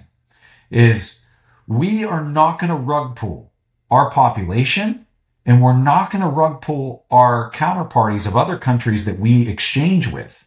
is 0.70 1.18
we 1.66 2.04
are 2.04 2.24
not 2.24 2.58
going 2.58 2.70
to 2.70 2.76
rug 2.76 3.16
pull 3.16 3.52
our 3.90 4.10
population 4.10 5.06
and 5.44 5.62
we're 5.62 5.76
not 5.76 6.10
going 6.10 6.22
to 6.22 6.28
rug 6.28 6.60
pull 6.60 7.06
our 7.10 7.50
counterparties 7.52 8.26
of 8.26 8.36
other 8.36 8.56
countries 8.58 9.04
that 9.04 9.18
we 9.18 9.48
exchange 9.48 10.06
with 10.08 10.46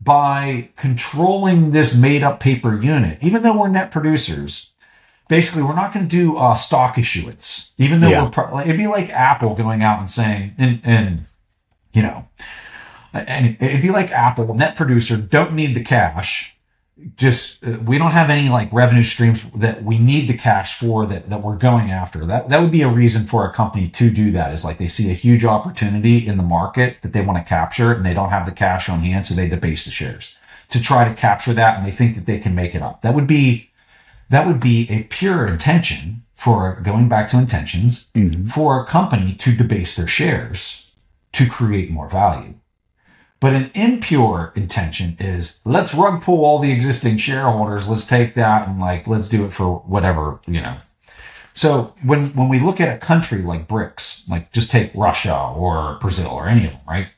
by 0.00 0.70
controlling 0.76 1.72
this 1.72 1.94
made 1.94 2.22
up 2.22 2.40
paper 2.40 2.80
unit. 2.80 3.18
Even 3.22 3.42
though 3.42 3.58
we're 3.58 3.68
net 3.68 3.90
producers, 3.90 4.70
basically 5.28 5.62
we're 5.62 5.74
not 5.74 5.92
going 5.92 6.08
to 6.08 6.10
do 6.10 6.36
uh, 6.36 6.54
stock 6.54 6.96
issuance. 6.96 7.72
Even 7.76 8.00
though 8.00 8.08
yeah. 8.08 8.24
we're, 8.24 8.30
pro- 8.30 8.60
it'd 8.60 8.76
be 8.76 8.86
like 8.86 9.10
Apple 9.10 9.54
going 9.54 9.82
out 9.82 9.98
and 9.98 10.10
saying, 10.10 10.54
and, 10.56 10.80
and, 10.84 11.22
you 11.92 12.02
know, 12.02 12.28
and 13.12 13.56
it'd 13.60 13.82
be 13.82 13.90
like 13.90 14.10
Apple, 14.10 14.54
net 14.54 14.76
producer, 14.76 15.16
don't 15.16 15.54
need 15.54 15.74
the 15.74 15.84
cash 15.84 16.56
just 17.16 17.64
uh, 17.64 17.78
we 17.84 17.98
don't 17.98 18.10
have 18.10 18.30
any 18.30 18.48
like 18.48 18.72
revenue 18.72 19.02
streams 19.02 19.48
that 19.52 19.82
we 19.82 19.98
need 19.98 20.28
the 20.28 20.36
cash 20.36 20.78
for 20.78 21.06
that 21.06 21.30
that 21.30 21.42
we're 21.42 21.56
going 21.56 21.90
after. 21.90 22.24
That 22.26 22.48
that 22.48 22.60
would 22.60 22.70
be 22.70 22.82
a 22.82 22.88
reason 22.88 23.26
for 23.26 23.46
a 23.46 23.52
company 23.52 23.88
to 23.88 24.10
do 24.10 24.30
that 24.32 24.52
is 24.52 24.64
like 24.64 24.78
they 24.78 24.88
see 24.88 25.10
a 25.10 25.14
huge 25.14 25.44
opportunity 25.44 26.26
in 26.26 26.36
the 26.36 26.42
market 26.42 26.98
that 27.02 27.12
they 27.12 27.20
want 27.20 27.38
to 27.38 27.44
capture 27.44 27.92
and 27.92 28.04
they 28.04 28.14
don't 28.14 28.30
have 28.30 28.46
the 28.46 28.52
cash 28.52 28.88
on 28.88 29.00
hand 29.00 29.26
so 29.26 29.34
they 29.34 29.48
debase 29.48 29.84
the 29.84 29.90
shares 29.90 30.36
to 30.70 30.80
try 30.80 31.08
to 31.08 31.14
capture 31.14 31.52
that 31.52 31.76
and 31.76 31.86
they 31.86 31.90
think 31.90 32.14
that 32.14 32.26
they 32.26 32.38
can 32.38 32.54
make 32.54 32.74
it 32.74 32.82
up. 32.82 33.02
That 33.02 33.14
would 33.14 33.26
be 33.26 33.70
that 34.28 34.46
would 34.46 34.60
be 34.60 34.86
a 34.90 35.04
pure 35.04 35.46
intention 35.46 36.22
for 36.34 36.80
going 36.82 37.08
back 37.08 37.28
to 37.28 37.38
intentions 37.38 38.06
mm-hmm. 38.14 38.46
for 38.46 38.80
a 38.80 38.86
company 38.86 39.34
to 39.34 39.54
debase 39.54 39.96
their 39.96 40.06
shares 40.06 40.86
to 41.32 41.48
create 41.48 41.90
more 41.90 42.08
value 42.08 42.54
but 43.40 43.54
an 43.54 43.70
impure 43.74 44.52
intention 44.54 45.16
is 45.18 45.60
let's 45.64 45.94
rug 45.94 46.22
pull 46.22 46.44
all 46.44 46.58
the 46.58 46.70
existing 46.70 47.16
shareholders. 47.16 47.88
Let's 47.88 48.06
take 48.06 48.34
that 48.34 48.68
and 48.68 48.78
like, 48.78 49.06
let's 49.06 49.28
do 49.28 49.46
it 49.46 49.52
for 49.52 49.78
whatever, 49.78 50.40
you 50.46 50.60
know. 50.60 50.76
So 51.54 51.94
when, 52.04 52.28
when 52.34 52.48
we 52.48 52.60
look 52.60 52.80
at 52.80 52.94
a 52.94 52.98
country 52.98 53.42
like 53.42 53.66
BRICS, 53.66 54.28
like 54.28 54.52
just 54.52 54.70
take 54.70 54.92
Russia 54.94 55.52
or 55.56 55.98
Brazil 56.00 56.28
or 56.28 56.48
any 56.48 56.66
of 56.66 56.72
them, 56.72 56.80
right? 56.86 57.08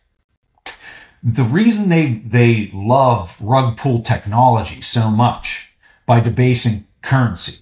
The 1.24 1.44
reason 1.44 1.89
they, 1.89 2.15
they 2.24 2.70
love 2.73 3.36
rug 3.40 3.77
pull 3.77 4.03
technology 4.03 4.81
so 4.81 5.11
much 5.11 5.73
by 6.07 6.20
debasing 6.20 6.86
currency 7.03 7.61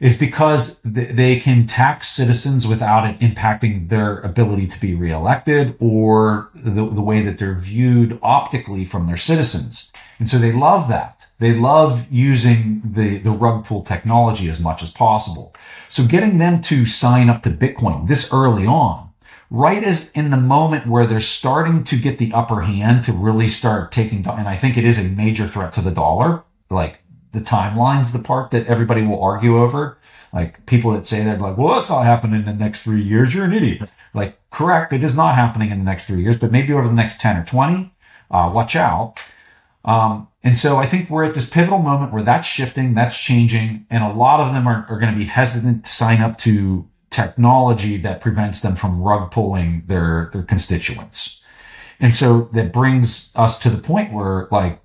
is 0.00 0.18
because 0.18 0.80
they 0.84 1.38
can 1.38 1.66
tax 1.66 2.08
citizens 2.08 2.66
without 2.66 3.08
it 3.08 3.18
impacting 3.20 3.88
their 3.88 4.18
ability 4.20 4.66
to 4.66 4.80
be 4.80 4.94
reelected 4.94 5.76
or 5.80 6.50
the, 6.54 6.88
the 6.88 7.02
way 7.02 7.22
that 7.22 7.38
they're 7.38 7.54
viewed 7.54 8.18
optically 8.22 8.84
from 8.84 9.06
their 9.06 9.16
citizens. 9.16 9.90
And 10.18 10.28
so 10.28 10.38
they 10.38 10.52
love 10.52 10.88
that. 10.88 11.26
They 11.38 11.52
love 11.52 12.06
using 12.10 12.80
the, 12.84 13.18
the 13.18 13.30
rug 13.30 13.64
pull 13.64 13.82
technology 13.82 14.48
as 14.48 14.60
much 14.60 14.82
as 14.82 14.90
possible. 14.90 15.54
So 15.88 16.06
getting 16.06 16.38
them 16.38 16.62
to 16.62 16.86
sign 16.86 17.28
up 17.28 17.42
to 17.42 17.50
Bitcoin 17.50 18.08
this 18.08 18.32
early 18.32 18.66
on, 18.66 19.10
right 19.50 19.82
as 19.82 20.10
in 20.10 20.30
the 20.30 20.36
moment 20.36 20.86
where 20.86 21.06
they're 21.06 21.20
starting 21.20 21.84
to 21.84 21.96
get 21.96 22.18
the 22.18 22.32
upper 22.32 22.62
hand 22.62 23.04
to 23.04 23.12
really 23.12 23.48
start 23.48 23.92
taking, 23.92 24.26
and 24.26 24.48
I 24.48 24.56
think 24.56 24.76
it 24.76 24.84
is 24.84 24.98
a 24.98 25.04
major 25.04 25.46
threat 25.46 25.72
to 25.74 25.80
the 25.80 25.90
dollar, 25.90 26.44
like 26.70 27.00
the 27.34 27.40
timeline's 27.40 28.12
the 28.12 28.18
part 28.18 28.50
that 28.52 28.66
everybody 28.66 29.02
will 29.02 29.22
argue 29.22 29.58
over. 29.58 29.98
Like 30.32 30.64
people 30.66 30.92
that 30.92 31.06
say 31.06 31.22
that, 31.24 31.40
like, 31.40 31.56
well, 31.56 31.74
that's 31.74 31.90
not 31.90 32.04
happening 32.04 32.40
in 32.40 32.46
the 32.46 32.54
next 32.54 32.82
three 32.82 33.02
years. 33.02 33.34
You're 33.34 33.44
an 33.44 33.52
idiot. 33.52 33.90
Like, 34.14 34.38
correct. 34.50 34.92
It 34.92 35.04
is 35.04 35.14
not 35.14 35.34
happening 35.34 35.70
in 35.70 35.78
the 35.78 35.84
next 35.84 36.06
three 36.06 36.22
years, 36.22 36.36
but 36.36 36.50
maybe 36.50 36.72
over 36.72 36.88
the 36.88 36.94
next 36.94 37.20
10 37.20 37.36
or 37.36 37.44
20. 37.44 37.92
Uh, 38.30 38.50
watch 38.52 38.74
out. 38.74 39.14
Um, 39.84 40.28
and 40.42 40.56
so 40.56 40.76
I 40.76 40.86
think 40.86 41.10
we're 41.10 41.24
at 41.24 41.34
this 41.34 41.48
pivotal 41.48 41.78
moment 41.78 42.12
where 42.12 42.22
that's 42.22 42.48
shifting, 42.48 42.94
that's 42.94 43.18
changing, 43.18 43.86
and 43.90 44.02
a 44.02 44.12
lot 44.12 44.40
of 44.40 44.52
them 44.52 44.66
are, 44.66 44.86
are 44.88 44.98
going 44.98 45.12
to 45.12 45.18
be 45.18 45.26
hesitant 45.26 45.84
to 45.84 45.90
sign 45.90 46.20
up 46.20 46.38
to 46.38 46.88
technology 47.10 47.96
that 47.98 48.20
prevents 48.20 48.60
them 48.60 48.74
from 48.74 49.00
rug 49.00 49.30
pulling 49.30 49.84
their, 49.86 50.30
their 50.32 50.42
constituents. 50.42 51.40
And 52.00 52.14
so 52.14 52.50
that 52.52 52.72
brings 52.72 53.30
us 53.36 53.58
to 53.60 53.70
the 53.70 53.78
point 53.78 54.12
where 54.12 54.48
like, 54.50 54.80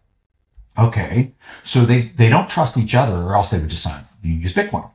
Okay. 0.80 1.34
So 1.64 1.86
they, 1.86 2.14
they 2.16 2.30
don't 2.30 2.50
trust 2.50 2.78
each 2.78 2.96
other 2.96 3.16
or 3.16 3.36
else 3.36 3.50
they 3.50 3.60
would 3.60 3.70
just 3.70 3.84
sign, 3.84 4.04
use 4.24 4.54
Bitcoin. 4.54 4.90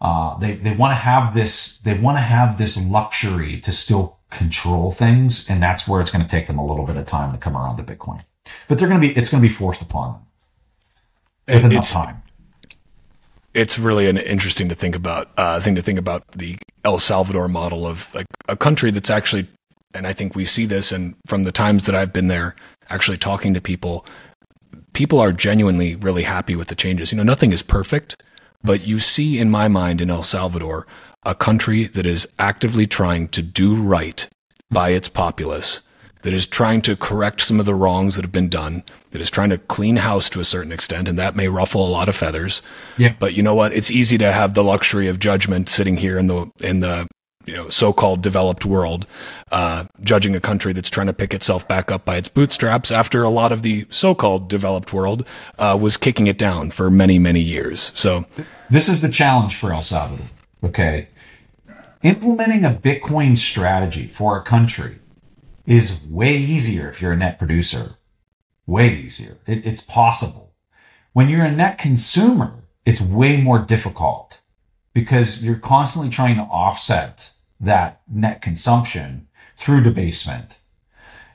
Uh, 0.00 0.36
they, 0.38 0.54
they 0.54 0.74
want 0.74 0.90
to 0.90 0.96
have 0.96 1.32
this, 1.32 1.78
they 1.84 1.94
want 1.94 2.18
to 2.18 2.22
have 2.22 2.58
this 2.58 2.76
luxury 2.76 3.60
to 3.60 3.70
still 3.70 4.18
control 4.30 4.90
things. 4.90 5.48
And 5.48 5.62
that's 5.62 5.86
where 5.86 6.00
it's 6.00 6.10
going 6.10 6.24
to 6.24 6.30
take 6.30 6.48
them 6.48 6.58
a 6.58 6.64
little 6.64 6.84
bit 6.84 6.96
of 6.96 7.06
time 7.06 7.32
to 7.32 7.38
come 7.38 7.56
around 7.56 7.76
to 7.76 7.82
Bitcoin, 7.82 8.24
but 8.68 8.78
they're 8.78 8.88
going 8.88 9.00
to 9.00 9.08
be, 9.08 9.14
it's 9.16 9.30
going 9.30 9.42
to 9.42 9.48
be 9.48 9.54
forced 9.54 9.80
upon 9.80 10.12
them 10.14 10.22
with 11.54 11.64
enough 11.64 11.84
it's, 11.84 11.92
time. 11.92 12.22
It's 13.54 13.78
really 13.78 14.08
an 14.08 14.18
interesting 14.18 14.68
to 14.70 14.74
think 14.74 14.96
about, 14.96 15.30
uh, 15.36 15.60
thing 15.60 15.74
to 15.76 15.82
think 15.82 15.98
about 15.98 16.26
the 16.32 16.58
El 16.84 16.98
Salvador 16.98 17.46
model 17.46 17.86
of 17.86 18.12
like 18.14 18.26
a 18.48 18.56
country 18.56 18.90
that's 18.90 19.10
actually, 19.10 19.46
and 19.94 20.06
I 20.06 20.12
think 20.12 20.34
we 20.34 20.44
see 20.44 20.66
this 20.66 20.90
and 20.90 21.14
from 21.26 21.44
the 21.44 21.52
times 21.52 21.86
that 21.86 21.94
I've 21.94 22.12
been 22.12 22.28
there, 22.28 22.56
actually 22.88 23.18
talking 23.18 23.54
to 23.54 23.60
people, 23.60 24.04
people 24.92 25.20
are 25.20 25.32
genuinely 25.32 25.96
really 25.96 26.22
happy 26.22 26.56
with 26.56 26.68
the 26.68 26.74
changes. 26.74 27.12
You 27.12 27.18
know, 27.18 27.22
nothing 27.22 27.52
is 27.52 27.62
perfect, 27.62 28.20
but 28.62 28.86
you 28.86 28.98
see 28.98 29.38
in 29.38 29.50
my 29.50 29.68
mind 29.68 30.00
in 30.00 30.10
El 30.10 30.22
Salvador 30.22 30.86
a 31.24 31.34
country 31.34 31.84
that 31.84 32.06
is 32.06 32.26
actively 32.38 32.86
trying 32.86 33.28
to 33.28 33.42
do 33.42 33.80
right 33.80 34.28
by 34.70 34.90
its 34.90 35.08
populace, 35.08 35.82
that 36.22 36.34
is 36.34 36.46
trying 36.46 36.82
to 36.82 36.96
correct 36.96 37.40
some 37.40 37.60
of 37.60 37.66
the 37.66 37.74
wrongs 37.74 38.16
that 38.16 38.22
have 38.22 38.32
been 38.32 38.48
done, 38.48 38.82
that 39.10 39.20
is 39.20 39.30
trying 39.30 39.50
to 39.50 39.58
clean 39.58 39.96
house 39.96 40.28
to 40.30 40.40
a 40.40 40.44
certain 40.44 40.72
extent, 40.72 41.08
and 41.08 41.18
that 41.18 41.36
may 41.36 41.48
ruffle 41.48 41.86
a 41.86 41.90
lot 41.90 42.08
of 42.08 42.16
feathers. 42.16 42.62
Yeah. 42.96 43.14
But 43.18 43.34
you 43.34 43.42
know 43.42 43.54
what? 43.54 43.72
It's 43.72 43.90
easy 43.90 44.18
to 44.18 44.32
have 44.32 44.54
the 44.54 44.64
luxury 44.64 45.08
of 45.08 45.18
judgment 45.18 45.68
sitting 45.68 45.96
here 45.96 46.18
in 46.18 46.26
the 46.26 46.50
in 46.62 46.80
the 46.80 47.06
you 47.46 47.54
know 47.54 47.68
so-called 47.68 48.22
developed 48.22 48.64
world, 48.64 49.06
uh, 49.50 49.84
judging 50.02 50.34
a 50.34 50.40
country 50.40 50.72
that's 50.72 50.90
trying 50.90 51.06
to 51.06 51.12
pick 51.12 51.34
itself 51.34 51.66
back 51.66 51.90
up 51.90 52.04
by 52.04 52.16
its 52.16 52.28
bootstraps 52.28 52.90
after 52.90 53.22
a 53.22 53.30
lot 53.30 53.52
of 53.52 53.62
the 53.62 53.86
so-called 53.90 54.48
developed 54.48 54.92
world 54.92 55.26
uh, 55.58 55.76
was 55.80 55.96
kicking 55.96 56.26
it 56.26 56.38
down 56.38 56.70
for 56.70 56.90
many 56.90 57.18
many 57.18 57.40
years. 57.40 57.92
So 57.94 58.24
this 58.70 58.88
is 58.88 59.02
the 59.02 59.08
challenge 59.08 59.56
for 59.56 59.72
El 59.72 59.82
Salvador. 59.82 60.26
Okay, 60.64 61.08
implementing 62.02 62.64
a 62.64 62.70
Bitcoin 62.70 63.36
strategy 63.36 64.06
for 64.06 64.38
a 64.38 64.42
country 64.42 64.98
is 65.66 66.00
way 66.04 66.36
easier 66.36 66.88
if 66.88 67.00
you're 67.00 67.12
a 67.12 67.16
net 67.16 67.38
producer. 67.38 67.96
Way 68.66 68.94
easier. 68.94 69.38
It, 69.46 69.66
it's 69.66 69.80
possible. 69.80 70.54
When 71.12 71.28
you're 71.28 71.44
a 71.44 71.50
net 71.50 71.78
consumer, 71.78 72.64
it's 72.84 73.00
way 73.00 73.40
more 73.40 73.58
difficult 73.58 74.40
because 74.94 75.42
you're 75.42 75.56
constantly 75.56 76.10
trying 76.10 76.36
to 76.36 76.42
offset 76.42 77.31
that 77.62 78.02
net 78.10 78.42
consumption 78.42 79.28
through 79.56 79.82
debasement. 79.82 80.58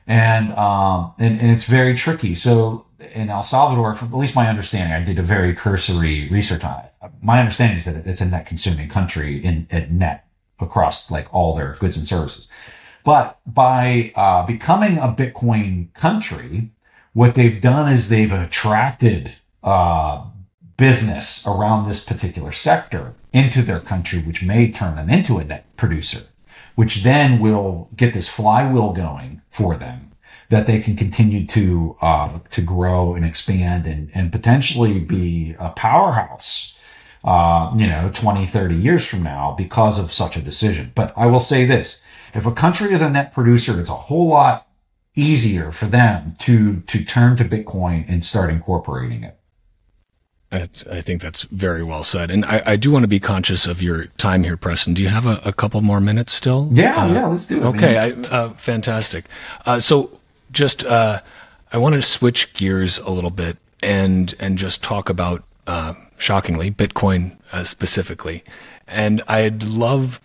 And, 0.06 0.52
um, 0.52 1.14
and, 1.18 1.40
and 1.40 1.50
it's 1.50 1.64
very 1.64 1.94
tricky. 1.94 2.34
So 2.34 2.86
in 3.14 3.30
El 3.30 3.42
Salvador, 3.42 3.94
from 3.94 4.08
at 4.08 4.16
least 4.16 4.34
my 4.34 4.48
understanding, 4.48 4.92
I 4.92 5.04
did 5.04 5.18
a 5.18 5.22
very 5.22 5.54
cursory 5.54 6.28
research 6.30 6.64
on 6.64 6.84
it. 6.84 7.10
My 7.22 7.40
understanding 7.40 7.78
is 7.78 7.84
that 7.86 8.06
it's 8.06 8.20
a 8.20 8.26
net 8.26 8.46
consuming 8.46 8.88
country 8.88 9.42
in 9.42 9.66
at 9.70 9.90
net 9.90 10.26
across 10.60 11.10
like 11.10 11.32
all 11.32 11.54
their 11.54 11.74
goods 11.74 11.96
and 11.96 12.06
services. 12.06 12.48
But 13.04 13.38
by 13.46 14.12
uh, 14.16 14.44
becoming 14.46 14.98
a 14.98 15.08
Bitcoin 15.08 15.92
country, 15.94 16.70
what 17.12 17.34
they've 17.34 17.60
done 17.60 17.92
is 17.92 18.08
they've 18.08 18.32
attracted 18.32 19.36
uh, 19.62 20.26
business 20.76 21.46
around 21.46 21.86
this 21.86 22.04
particular 22.04 22.52
sector 22.52 23.14
into 23.32 23.62
their 23.62 23.80
country, 23.80 24.20
which 24.20 24.42
may 24.42 24.70
turn 24.70 24.94
them 24.96 25.10
into 25.10 25.38
a 25.38 25.44
net 25.44 25.64
producer, 25.76 26.22
which 26.74 27.02
then 27.02 27.40
will 27.40 27.88
get 27.96 28.14
this 28.14 28.28
flywheel 28.28 28.92
going 28.92 29.42
for 29.50 29.76
them 29.76 30.08
that 30.50 30.66
they 30.66 30.80
can 30.80 30.96
continue 30.96 31.46
to 31.46 31.96
uh, 32.00 32.38
to 32.50 32.62
grow 32.62 33.14
and 33.14 33.24
expand 33.24 33.86
and, 33.86 34.10
and 34.14 34.32
potentially 34.32 34.98
be 34.98 35.54
a 35.58 35.70
powerhouse 35.70 36.74
uh, 37.24 37.72
you 37.76 37.86
know 37.86 38.10
20 38.12 38.46
30 38.46 38.74
years 38.74 39.04
from 39.04 39.22
now 39.22 39.54
because 39.56 39.98
of 39.98 40.12
such 40.12 40.36
a 40.36 40.40
decision. 40.40 40.92
But 40.94 41.12
i 41.16 41.26
will 41.26 41.40
say 41.40 41.64
this 41.64 42.00
if 42.34 42.46
a 42.46 42.52
country 42.52 42.92
is 42.92 43.00
a 43.00 43.10
net 43.10 43.32
producer 43.32 43.80
it's 43.80 43.90
a 43.90 43.94
whole 43.94 44.28
lot 44.28 44.68
easier 45.14 45.70
for 45.70 45.86
them 45.86 46.34
to 46.40 46.80
to 46.82 47.04
turn 47.04 47.36
to 47.36 47.44
bitcoin 47.44 48.04
and 48.08 48.24
start 48.24 48.50
incorporating 48.50 49.24
it 49.24 49.37
that's, 50.50 50.86
I 50.86 51.00
think 51.00 51.20
that's 51.20 51.42
very 51.44 51.82
well 51.82 52.02
said. 52.02 52.30
And 52.30 52.44
I, 52.44 52.62
I, 52.64 52.76
do 52.76 52.90
want 52.90 53.02
to 53.02 53.08
be 53.08 53.20
conscious 53.20 53.66
of 53.66 53.82
your 53.82 54.06
time 54.16 54.44
here, 54.44 54.56
Preston. 54.56 54.94
Do 54.94 55.02
you 55.02 55.08
have 55.08 55.26
a, 55.26 55.40
a 55.44 55.52
couple 55.52 55.80
more 55.82 56.00
minutes 56.00 56.32
still? 56.32 56.68
Yeah, 56.72 57.04
uh, 57.04 57.12
yeah, 57.12 57.26
let's 57.26 57.46
do 57.46 57.58
it. 57.58 57.66
Okay, 57.66 57.98
I, 57.98 58.10
uh, 58.34 58.50
fantastic. 58.54 59.26
Uh, 59.66 59.78
so 59.78 60.18
just, 60.50 60.84
uh, 60.84 61.20
I 61.70 61.76
want 61.76 61.96
to 61.96 62.02
switch 62.02 62.54
gears 62.54 62.98
a 63.00 63.10
little 63.10 63.30
bit 63.30 63.58
and, 63.82 64.34
and 64.38 64.56
just 64.56 64.82
talk 64.82 65.10
about, 65.10 65.44
uh, 65.66 65.92
shockingly, 66.16 66.70
Bitcoin 66.70 67.36
uh, 67.52 67.62
specifically. 67.62 68.42
And 68.86 69.22
I'd 69.28 69.64
love 69.64 70.18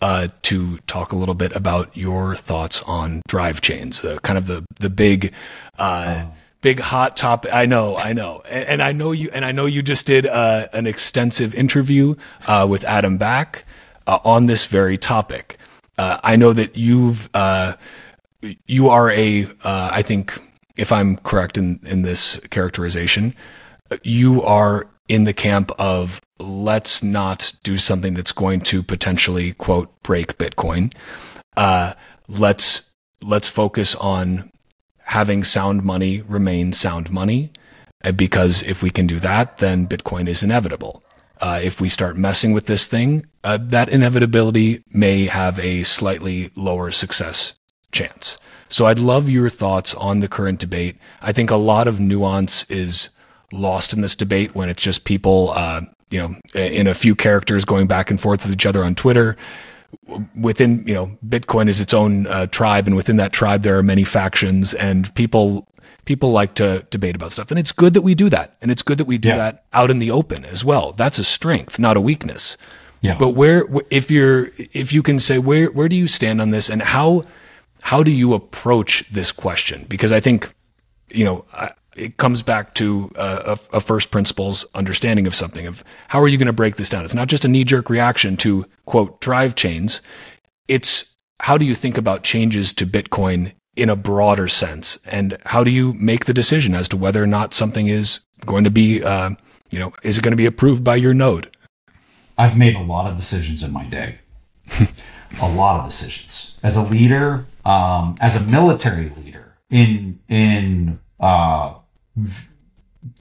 to 0.44 0.78
talk 0.88 1.12
a 1.12 1.18
little 1.18 1.36
bit 1.36 1.54
about 1.54 1.95
your 1.98 2.38
thoughts 2.38 2.82
on 2.84 3.22
drive 3.28 3.60
chains, 3.60 4.00
the 4.00 4.22
kind 4.22 4.38
of 4.38 4.48
the, 4.48 4.64
the 4.80 4.90
big, 4.90 5.34
oh 5.78 6.32
big 6.64 6.80
hot 6.80 7.15
topic. 7.15 7.53
I 7.53 7.68
know, 7.68 7.95
I 7.95 8.14
know, 8.14 8.41
and, 8.49 8.65
and, 8.65 8.81
I 8.81 8.94
know 8.94 9.11
you, 9.11 9.30
and 9.31 9.45
I 9.45 9.52
know 9.52 9.68
you 9.68 9.84
just 9.84 10.07
did 10.07 10.26
uh, 10.26 10.68
an 10.73 10.88
extensive 10.88 11.53
interview 11.53 12.15
uh, 12.48 12.65
with 12.68 12.84
Adam 12.85 13.18
Back 13.18 13.65
uh, 14.07 14.19
on 14.23 14.48
this 14.48 14.65
very 14.65 14.98
topic. 14.98 15.60
Uh, 15.98 16.19
I 16.23 16.35
know 16.38 16.53
that 16.53 16.76
you've 16.76 17.30
uh, 17.35 17.76
you 18.65 18.90
are 18.90 19.11
a, 19.11 19.45
uh, 19.64 19.90
I 19.91 20.02
think, 20.02 20.41
if 20.76 20.91
I'm 20.91 21.18
correct 21.18 21.57
in 21.57 21.80
in 21.84 22.02
this 22.02 22.40
characterization, 22.49 23.35
you 24.02 24.41
are 24.41 24.88
in 25.07 25.26
the 25.26 25.34
camp 25.34 25.72
of 25.77 26.22
let's 26.40 27.03
not 27.03 27.53
do 27.64 27.77
something 27.77 28.15
that's 28.15 28.31
going 28.31 28.61
to 28.61 28.81
potentially 28.81 29.53
quote 29.53 30.02
break 30.02 30.38
Bitcoin. 30.38 30.94
let's 32.27 32.90
let's 33.22 33.48
focus 33.49 33.95
on 33.95 34.49
having 35.14 35.44
sound 35.44 35.84
money 35.84 36.22
remain 36.22 36.73
sound 36.73 37.11
money. 37.11 37.52
Uh, 38.03 38.11
because 38.11 38.64
if 38.64 38.84
we 38.84 38.90
can 38.90 39.07
do 39.07 39.19
that, 39.19 39.60
then 39.60 39.88
Bitcoin 39.88 40.27
is 40.27 40.44
inevitable. 40.44 41.03
Uh, 41.40 41.60
if 41.64 41.80
we 41.80 41.88
start 41.88 42.18
messing 42.18 42.52
with 42.52 42.65
this 42.65 42.85
thing, 42.88 43.26
uh, 43.44 43.57
that 43.61 43.90
inevitability 43.90 44.84
may 44.90 45.26
have 45.27 45.60
a 45.60 45.84
slightly 45.84 46.52
lower 46.56 46.91
success 46.91 47.53
chance. 47.91 48.38
So 48.69 48.88
I'd 48.88 48.99
love 48.99 49.30
your 49.30 49.49
thoughts 49.49 49.94
on 49.95 50.19
the 50.19 50.27
current 50.27 50.60
debate. 50.60 50.98
I 51.22 51.31
think 51.31 51.52
a 51.52 51.56
lot 51.56 51.88
of 51.88 51.99
nuance 51.99 52.69
is 52.69 53.10
lost 53.52 53.94
in 53.94 54.02
this 54.02 54.15
debate 54.15 54.56
when 54.56 54.68
it's 54.68 54.81
just 54.81 55.06
people, 55.06 55.52
uh, 55.56 55.81
you 56.10 56.19
know, 56.19 56.35
in 56.60 56.88
a 56.88 56.94
few 56.95 57.15
characters 57.15 57.65
going 57.65 57.85
back 57.85 58.10
and 58.10 58.19
forth 58.19 58.44
with 58.44 58.53
each 58.53 58.65
other 58.65 58.84
on 58.84 58.95
Twitter 58.95 59.38
within 60.36 60.86
you 60.88 60.94
know 60.94 61.18
bitcoin 61.28 61.68
is 61.68 61.80
its 61.80 61.94
own 61.94 62.28
uh, 62.28 62.45
tribe 62.48 62.88
and 62.88 62.95
within 62.95 63.18
that 63.18 63.32
tribe 63.32 63.64
there 63.64 63.78
are 63.78 63.84
many 63.84 64.03
factions 64.03 64.74
and 64.74 65.14
people 65.15 65.68
people 66.06 66.32
like 66.32 66.53
to 66.56 66.86
debate 66.90 67.15
about 67.15 67.32
stuff 67.32 67.52
and 67.52 67.60
it's 67.60 67.72
good 67.72 67.94
that 67.94 68.02
we 68.02 68.15
do 68.15 68.30
that 68.30 68.56
and 68.61 68.72
it's 68.72 68.82
good 68.82 68.98
that 68.98 69.06
we 69.06 69.18
do 69.18 69.30
yeah. 69.30 69.38
that 69.38 69.65
out 69.74 69.90
in 69.90 69.99
the 69.99 70.11
open 70.11 70.45
as 70.45 70.65
well 70.65 70.91
that's 70.94 71.18
a 71.18 71.24
strength 71.24 71.80
not 71.80 71.95
a 71.95 72.02
weakness 72.02 72.57
yeah. 73.02 73.15
but 73.18 73.30
where 73.30 73.65
if 73.90 74.10
you're 74.10 74.49
if 74.57 74.91
you 74.91 75.03
can 75.03 75.20
say 75.20 75.38
where 75.38 75.68
where 75.68 75.90
do 75.90 75.95
you 75.95 76.07
stand 76.07 76.41
on 76.41 76.49
this 76.49 76.70
and 76.70 76.82
how 76.82 77.24
how 77.84 78.03
do 78.03 78.11
you 78.11 78.34
approach 78.34 79.06
this 79.11 79.32
question 79.32 79.86
because 79.90 80.11
i 80.11 80.20
think 80.20 80.53
you 81.10 81.24
know 81.24 81.45
I, 81.53 81.72
it 81.95 82.18
comes 82.18 82.41
back 82.41 82.74
to 82.76 83.11
a, 83.15 83.57
a, 83.72 83.80
first 83.80 84.11
principles 84.11 84.65
understanding 84.74 85.28
of 85.28 85.36
something 85.36 85.68
of 85.68 85.84
how 86.07 86.22
are 86.22 86.28
you 86.28 86.38
going 86.38 86.48
to 86.48 86.53
break 86.53 86.76
this 86.76 86.90
down? 86.90 87.06
It's 87.06 87.14
not 87.14 87.28
just 87.28 87.45
a 87.45 87.48
knee 87.48 87.64
jerk 87.64 87.90
reaction 87.90 88.38
to 88.38 88.65
quote 88.86 89.22
drive 89.22 89.56
chains. 89.56 90.02
It's 90.68 91.15
how 91.41 91.57
do 91.57 91.65
you 91.65 91.76
think 91.76 91.98
about 91.98 92.24
changes 92.24 92.74
to 92.74 92.88
Bitcoin 92.88 93.53
in 93.76 93.90
a 93.90 93.95
broader 93.95 94.48
sense? 94.48 94.98
And 95.06 95.38
how 95.45 95.64
do 95.64 95.72
you 95.72 95.94
make 95.94 96.26
the 96.26 96.34
decision 96.34 96.74
as 96.74 96.88
to 96.90 96.98
whether 96.98 97.22
or 97.22 97.28
not 97.28 97.53
something 97.53 97.88
is 97.88 98.22
going 98.45 98.64
to 98.64 98.70
be, 98.70 99.03
uh, 99.03 99.32
you 99.72 99.80
know, 99.80 99.94
is 100.03 100.18
it 100.18 100.24
going 100.24 100.32
to 100.32 100.38
be 100.38 100.45
approved 100.45 100.84
by 100.84 100.95
your 100.95 101.14
node? 101.14 101.56
I've 102.38 102.57
made 102.57 102.76
a 102.76 102.82
lot 102.82 103.10
of 103.10 103.18
decisions 103.18 103.61
in 103.61 103.72
my 103.72 103.84
day. 103.86 104.20
a 105.41 105.49
lot 105.49 105.80
of 105.80 105.86
decisions 105.86 106.57
as 106.64 106.76
a 106.76 106.82
leader, 106.82 107.45
um, 107.65 108.15
as 108.22 108.36
a 108.36 108.52
military 108.52 109.10
leader 109.18 109.57
in, 109.70 110.20
in, 110.30 110.99
uh, 111.20 111.74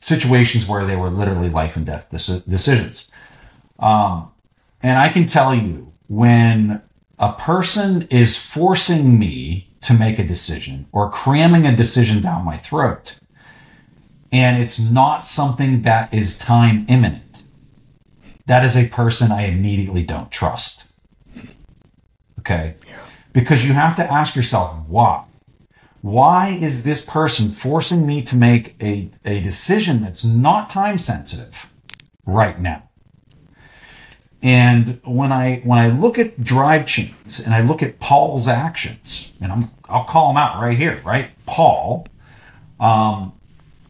situations 0.00 0.66
where 0.66 0.84
they 0.84 0.96
were 0.96 1.10
literally 1.10 1.48
life 1.48 1.76
and 1.76 1.86
death 1.86 2.08
decisions. 2.10 3.10
Um, 3.78 4.30
and 4.82 4.98
I 4.98 5.08
can 5.08 5.26
tell 5.26 5.54
you 5.54 5.92
when 6.08 6.82
a 7.18 7.32
person 7.32 8.06
is 8.10 8.36
forcing 8.36 9.18
me 9.18 9.70
to 9.82 9.94
make 9.94 10.18
a 10.18 10.24
decision 10.24 10.86
or 10.92 11.10
cramming 11.10 11.66
a 11.66 11.74
decision 11.74 12.20
down 12.20 12.44
my 12.44 12.56
throat, 12.56 13.18
and 14.30 14.62
it's 14.62 14.78
not 14.78 15.26
something 15.26 15.82
that 15.82 16.12
is 16.12 16.38
time 16.38 16.86
imminent, 16.88 17.48
that 18.46 18.64
is 18.64 18.76
a 18.76 18.88
person 18.88 19.30
I 19.30 19.46
immediately 19.46 20.02
don't 20.02 20.30
trust. 20.30 20.86
Okay. 22.38 22.74
Because 23.32 23.64
you 23.66 23.72
have 23.72 23.96
to 23.96 24.12
ask 24.12 24.34
yourself 24.34 24.76
why 24.88 25.24
why 26.02 26.48
is 26.48 26.82
this 26.82 27.04
person 27.04 27.48
forcing 27.48 28.06
me 28.06 28.22
to 28.22 28.36
make 28.36 28.74
a, 28.82 29.10
a 29.24 29.40
decision 29.40 30.02
that's 30.02 30.24
not 30.24 30.68
time 30.68 30.98
sensitive 30.98 31.72
right 32.26 32.60
now? 32.60 32.88
And 34.42 35.00
when 35.04 35.30
I 35.30 35.60
when 35.62 35.78
I 35.78 35.88
look 35.88 36.18
at 36.18 36.42
drive 36.42 36.86
chains 36.86 37.38
and 37.38 37.54
I 37.54 37.60
look 37.60 37.80
at 37.80 38.00
Paul's 38.00 38.48
actions, 38.48 39.32
and 39.40 39.52
I'm 39.52 39.70
I'll 39.88 40.04
call 40.04 40.32
him 40.32 40.36
out 40.36 40.60
right 40.60 40.76
here, 40.76 41.00
right? 41.04 41.30
Paul, 41.46 42.08
um, 42.80 43.32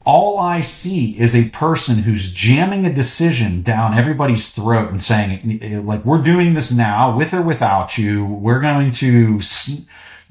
all 0.04 0.38
I 0.38 0.60
see 0.60 1.18
is 1.18 1.34
a 1.34 1.48
person 1.50 1.98
who's 2.00 2.30
jamming 2.30 2.84
a 2.84 2.92
decision 2.92 3.62
down 3.62 3.96
everybody's 3.96 4.50
throat 4.50 4.90
and 4.90 5.02
saying, 5.02 5.84
like, 5.86 6.04
we're 6.04 6.20
doing 6.20 6.52
this 6.52 6.70
now, 6.70 7.16
with 7.16 7.32
or 7.32 7.40
without 7.40 7.96
you. 7.96 8.24
We're 8.24 8.60
going 8.60 8.90
to 8.92 9.40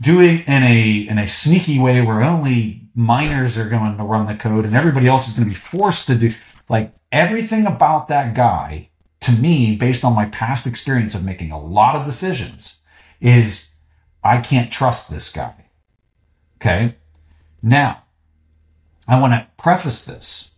do 0.01 0.19
it 0.19 0.47
in 0.47 0.63
a 0.63 1.07
in 1.07 1.17
a 1.17 1.27
sneaky 1.27 1.79
way 1.79 2.01
where 2.01 2.23
only 2.23 2.81
miners 2.95 3.57
are 3.57 3.69
going 3.69 3.95
to 3.95 4.03
run 4.03 4.25
the 4.25 4.35
code 4.35 4.65
and 4.65 4.75
everybody 4.75 5.07
else 5.07 5.27
is 5.27 5.33
going 5.33 5.47
to 5.47 5.49
be 5.49 5.55
forced 5.55 6.07
to 6.07 6.15
do 6.15 6.31
like 6.67 6.93
everything 7.11 7.65
about 7.65 8.07
that 8.07 8.35
guy 8.35 8.89
to 9.21 9.31
me 9.31 9.75
based 9.75 10.03
on 10.03 10.13
my 10.13 10.25
past 10.25 10.65
experience 10.65 11.13
of 11.13 11.23
making 11.23 11.51
a 11.51 11.61
lot 11.61 11.95
of 11.95 12.05
decisions 12.05 12.79
is 13.21 13.69
I 14.23 14.39
can't 14.39 14.71
trust 14.71 15.09
this 15.09 15.31
guy. 15.31 15.53
Okay? 16.57 16.95
Now, 17.61 18.03
I 19.07 19.19
want 19.19 19.33
to 19.33 19.47
preface 19.61 20.05
this. 20.05 20.51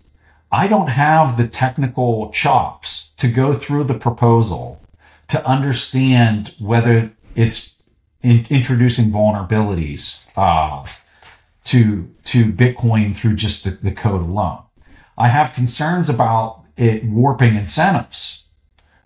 I 0.52 0.68
don't 0.68 0.90
have 0.90 1.38
the 1.38 1.48
technical 1.48 2.30
chops 2.32 3.12
to 3.18 3.28
go 3.28 3.54
through 3.54 3.86
the 3.86 3.94
proposal 3.98 4.82
to 5.28 5.46
understand 5.48 6.56
whether 6.60 7.12
it's 7.36 7.74
in, 8.24 8.48
introducing 8.50 9.12
vulnerabilities 9.12 10.24
uh, 10.36 10.88
to 11.66 12.10
to 12.26 12.46
Bitcoin 12.46 13.16
through 13.16 13.36
just 13.36 13.64
the, 13.64 13.72
the 13.72 13.92
code 13.92 14.22
alone. 14.22 14.64
I 15.18 15.28
have 15.28 15.54
concerns 15.54 16.10
about 16.10 16.64
it 16.76 17.04
warping 17.04 17.56
incentives 17.56 18.44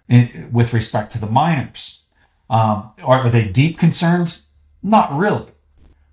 in, 0.08 0.50
with 0.54 0.72
respect 0.72 1.12
to 1.14 1.20
the 1.20 1.28
miners. 1.28 2.00
Um, 2.50 2.92
are 3.04 3.30
they 3.30 3.50
deep 3.50 3.78
concerns? 3.78 4.44
Not 4.82 5.12
really, 5.18 5.52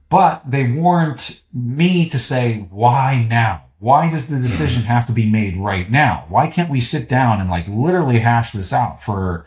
but 0.09 0.43
they 0.51 0.69
warrant 0.69 1.43
me 1.53 2.09
to 2.09 2.19
say 2.19 2.67
why 2.71 3.25
now. 3.29 3.64
Why 3.85 4.09
does 4.09 4.29
the 4.29 4.39
decision 4.39 4.85
have 4.85 5.05
to 5.09 5.13
be 5.13 5.31
made 5.31 5.59
right 5.59 5.91
now? 5.91 6.25
Why 6.31 6.47
can't 6.47 6.71
we 6.71 6.81
sit 6.81 7.07
down 7.07 7.39
and 7.39 7.51
like 7.51 7.69
literally 7.69 8.21
hash 8.21 8.53
this 8.53 8.73
out 8.73 9.03
for 9.03 9.45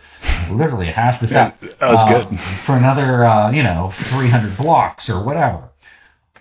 literally 0.51 0.85
hash 0.85 1.17
this 1.17 1.33
out? 1.33 1.55
That 1.79 1.89
was 1.89 2.03
uh, 2.03 2.07
good 2.07 2.39
for 2.39 2.75
another, 2.75 3.25
uh, 3.25 3.49
you 3.49 3.63
know, 3.63 3.89
300 3.91 4.55
blocks 4.55 5.09
or 5.09 5.23
whatever. 5.23 5.69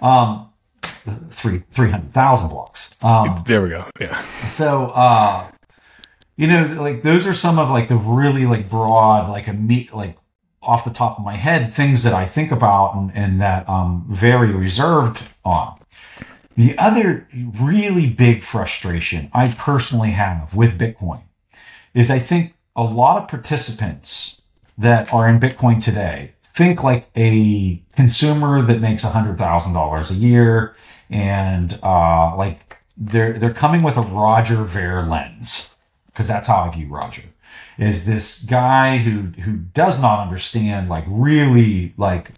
Um, 0.03 0.51
three, 1.31 1.61
300,000 1.71 2.51
blocks. 2.51 3.03
Um, 3.03 3.43
there 3.47 3.63
we 3.63 3.71
go. 3.71 3.87
Yeah. 3.99 4.21
So, 4.47 4.89
uh, 4.89 5.51
you 6.37 6.49
know, 6.49 6.67
like 6.79 7.01
those 7.01 7.27
are 7.27 7.33
some 7.33 7.59
of 7.59 7.71
like 7.71 7.89
the 7.89 7.97
really 7.97 8.45
like 8.45 8.69
broad, 8.69 9.31
like 9.31 9.49
a 9.49 9.55
meat, 9.55 9.95
like 9.95 10.19
off 10.61 10.85
the 10.85 10.91
top 10.91 11.19
of 11.19 11.25
my 11.25 11.37
head 11.37 11.73
things 11.73 12.03
that 12.03 12.13
I 12.13 12.27
think 12.27 12.53
about 12.53 12.95
and, 12.95 13.11
and 13.15 13.41
that 13.41 13.67
I'm 13.71 14.05
very 14.13 14.53
reserved 14.53 15.23
on. 15.47 15.76
The 16.57 16.77
other 16.79 17.29
really 17.35 18.07
big 18.09 18.43
frustration 18.43 19.31
I 19.33 19.53
personally 19.53 20.13
have 20.13 20.55
with 20.55 20.79
Bitcoin 20.79 21.23
is 21.95 22.11
I 22.11 22.19
think 22.19 22.55
a 22.75 22.83
lot 22.83 23.23
of 23.23 23.29
participants 23.29 24.41
that 24.79 25.13
are 25.13 25.29
in 25.29 25.39
Bitcoin 25.41 25.83
today 25.83 26.33
think 26.43 26.83
like 26.83 27.09
a 27.17 27.83
consumer 27.95 28.63
that 28.63 28.81
makes 28.81 29.05
$100,000 29.05 30.11
a 30.11 30.15
year 30.15 30.77
and 31.11 31.79
uh, 31.83 32.35
like 32.37 32.79
they're 32.97 33.35
they're 33.35 33.53
coming 33.53 33.83
with 33.83 33.97
a 33.97 34.03
Roger 34.03 34.65
Ver 34.65 35.03
lens 35.03 35.75
because 36.07 36.27
that's 36.27 36.49
how 36.49 36.63
I 36.63 36.71
view 36.71 36.89
Roger 36.89 37.23
is 37.79 38.07
this 38.07 38.43
guy 38.43 38.99
who 38.99 39.41
who 39.43 39.53
does 39.57 40.01
not 40.01 40.21
understand 40.21 40.89
like 40.89 41.05
really 41.07 41.93
like 41.97 42.31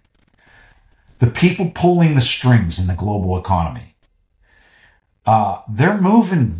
the 1.18 1.28
people 1.28 1.70
pulling 1.74 2.14
the 2.14 2.20
strings 2.20 2.78
in 2.78 2.86
the 2.86 2.94
global 2.94 3.38
economy. 3.38 3.87
Uh, 5.28 5.60
they're 5.68 6.00
moving 6.00 6.54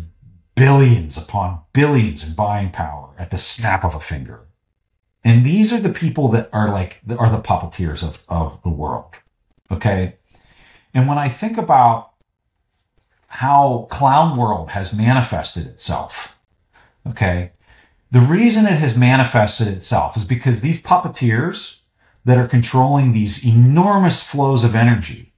billions 0.55 1.17
upon 1.17 1.59
billions 1.73 2.23
in 2.23 2.35
buying 2.35 2.69
power 2.69 3.09
at 3.17 3.31
the 3.31 3.37
snap 3.39 3.83
of 3.83 3.95
a 3.95 3.99
finger. 3.99 4.45
And 5.23 5.43
these 5.43 5.73
are 5.73 5.79
the 5.79 5.89
people 5.89 6.27
that 6.27 6.51
are 6.53 6.69
like, 6.69 6.99
are 7.17 7.31
the 7.31 7.41
puppeteers 7.41 8.03
of, 8.03 8.23
of 8.29 8.61
the 8.61 8.69
world. 8.69 9.15
Okay. 9.71 10.17
And 10.93 11.07
when 11.07 11.17
I 11.17 11.29
think 11.29 11.57
about 11.57 12.11
how 13.29 13.87
Clown 13.89 14.37
World 14.37 14.69
has 14.69 14.93
manifested 14.93 15.65
itself, 15.65 16.37
okay, 17.07 17.53
the 18.11 18.19
reason 18.19 18.67
it 18.67 18.73
has 18.73 18.95
manifested 18.95 19.67
itself 19.67 20.15
is 20.15 20.25
because 20.25 20.61
these 20.61 20.83
puppeteers 20.83 21.79
that 22.23 22.37
are 22.37 22.47
controlling 22.47 23.13
these 23.13 23.43
enormous 23.43 24.21
flows 24.21 24.63
of 24.63 24.75
energy 24.75 25.28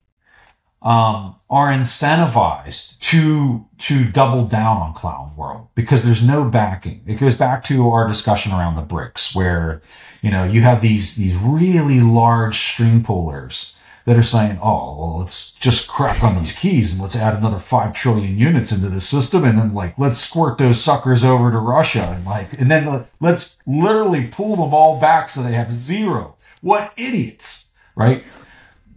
um, 0.82 1.36
are 1.50 1.72
incentivized 1.72 3.00
to 3.00 3.66
to 3.78 4.06
double 4.06 4.46
down 4.46 4.78
on 4.78 4.94
Clown 4.94 5.36
World 5.36 5.68
because 5.76 6.04
there's 6.04 6.26
no 6.26 6.46
backing. 6.46 7.04
It 7.06 7.20
goes 7.20 7.36
back 7.36 7.64
to 7.66 7.90
our 7.90 8.08
discussion 8.08 8.52
around 8.52 8.76
the 8.76 8.82
BRICS 8.84 9.36
where 9.36 9.82
you 10.22 10.32
know 10.32 10.44
you 10.44 10.62
have 10.62 10.82
these 10.82 11.16
these 11.16 11.36
really 11.36 12.00
large 12.00 12.58
string 12.58 13.04
pullers 13.04 13.76
that 14.06 14.18
are 14.18 14.24
saying, 14.24 14.58
"Oh, 14.62 14.98
well, 14.98 15.20
let's 15.20 15.52
just 15.52 15.88
crack 15.88 16.24
on 16.24 16.36
these 16.40 16.58
keys 16.58 16.94
and 16.94 17.02
let's 17.02 17.16
add 17.16 17.36
another 17.36 17.60
five 17.60 17.94
trillion 17.94 18.38
units 18.38 18.72
into 18.72 18.90
the 18.90 19.02
system, 19.02 19.44
and 19.44 19.60
then 19.60 19.74
like 19.76 19.98
let's 20.00 20.18
squirt 20.18 20.58
those 20.58 20.82
suckers 20.82 21.24
over 21.24 21.52
to 21.52 21.60
Russia, 21.60 22.12
and 22.16 22.26
like, 22.26 22.54
and 22.60 22.72
then 22.72 23.06
let's 23.20 23.58
literally 23.68 24.28
pull 24.28 24.56
them 24.56 24.74
all 24.74 25.00
back 25.00 25.30
so 25.30 25.44
they 25.44 25.52
have 25.52 25.72
zero. 25.72 26.38
What 26.62 26.94
idiots, 26.98 27.68
right? 27.96 28.24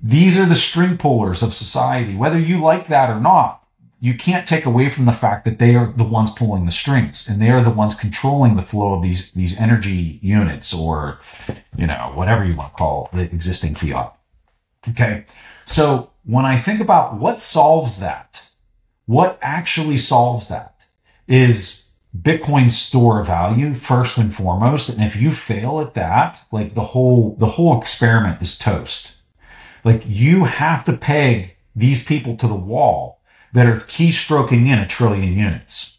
These 0.07 0.39
are 0.39 0.45
the 0.45 0.55
string 0.55 0.99
pullers 0.99 1.43
of 1.43 1.55
society. 1.55 2.15
Whether 2.15 2.39
you 2.39 2.61
like 2.61 2.89
that 2.89 3.09
or 3.09 3.19
not, 3.19 3.67
you 4.01 4.13
can't 4.13 4.47
take 4.47 4.67
away 4.67 4.91
from 4.91 5.07
the 5.07 5.13
fact 5.13 5.47
that 5.47 5.59
they 5.59 5.75
are 5.75 5.87
the 5.97 6.05
ones 6.05 6.31
pulling 6.31 6.67
the 6.67 6.73
strings 6.73 7.27
and 7.27 7.41
they 7.41 7.49
are 7.49 7.63
the 7.63 7.71
ones 7.71 7.95
controlling 7.95 8.55
the 8.55 8.61
flow 8.61 8.93
of 8.93 9.03
these, 9.03 9.31
these 9.31 9.59
energy 9.59 10.19
units 10.21 10.75
or, 10.75 11.21
you 11.75 11.87
know, 11.87 12.13
whatever 12.15 12.45
you 12.45 12.55
want 12.55 12.73
to 12.73 12.77
call 12.77 13.09
the 13.15 13.23
existing 13.23 13.75
fiat. 13.75 14.13
Okay. 14.91 15.25
So 15.65 16.11
when 16.25 16.45
I 16.45 16.61
think 16.61 16.81
about 16.81 17.15
what 17.15 17.41
solves 17.41 17.99
that, 18.01 18.49
what 19.07 19.39
actually 19.41 19.97
solves 19.97 20.49
that 20.49 20.85
is 21.27 21.85
Bitcoin 22.15 22.71
store 22.71 23.25
value 23.25 23.73
first 23.73 24.19
and 24.19 24.35
foremost. 24.35 24.91
And 24.91 25.03
if 25.03 25.17
you 25.17 25.31
fail 25.31 25.81
at 25.81 25.95
that, 25.95 26.45
like 26.53 26.75
the 26.75 26.83
whole, 26.83 27.37
the 27.37 27.47
whole 27.47 27.81
experiment 27.81 28.43
is 28.43 28.59
toast. 28.59 29.14
Like 29.85 30.03
you 30.07 30.45
have 30.45 30.85
to 30.87 30.97
peg 30.97 31.57
these 31.77 32.05
people 32.05 32.37
to 32.37 32.49
the 32.49 32.55
wall 32.55 33.21
that 33.53 33.67
are 33.67 33.81
keystroking 33.81 34.67
in 34.67 34.79
a 34.79 34.87
trillion 34.87 35.35
units. 35.35 35.99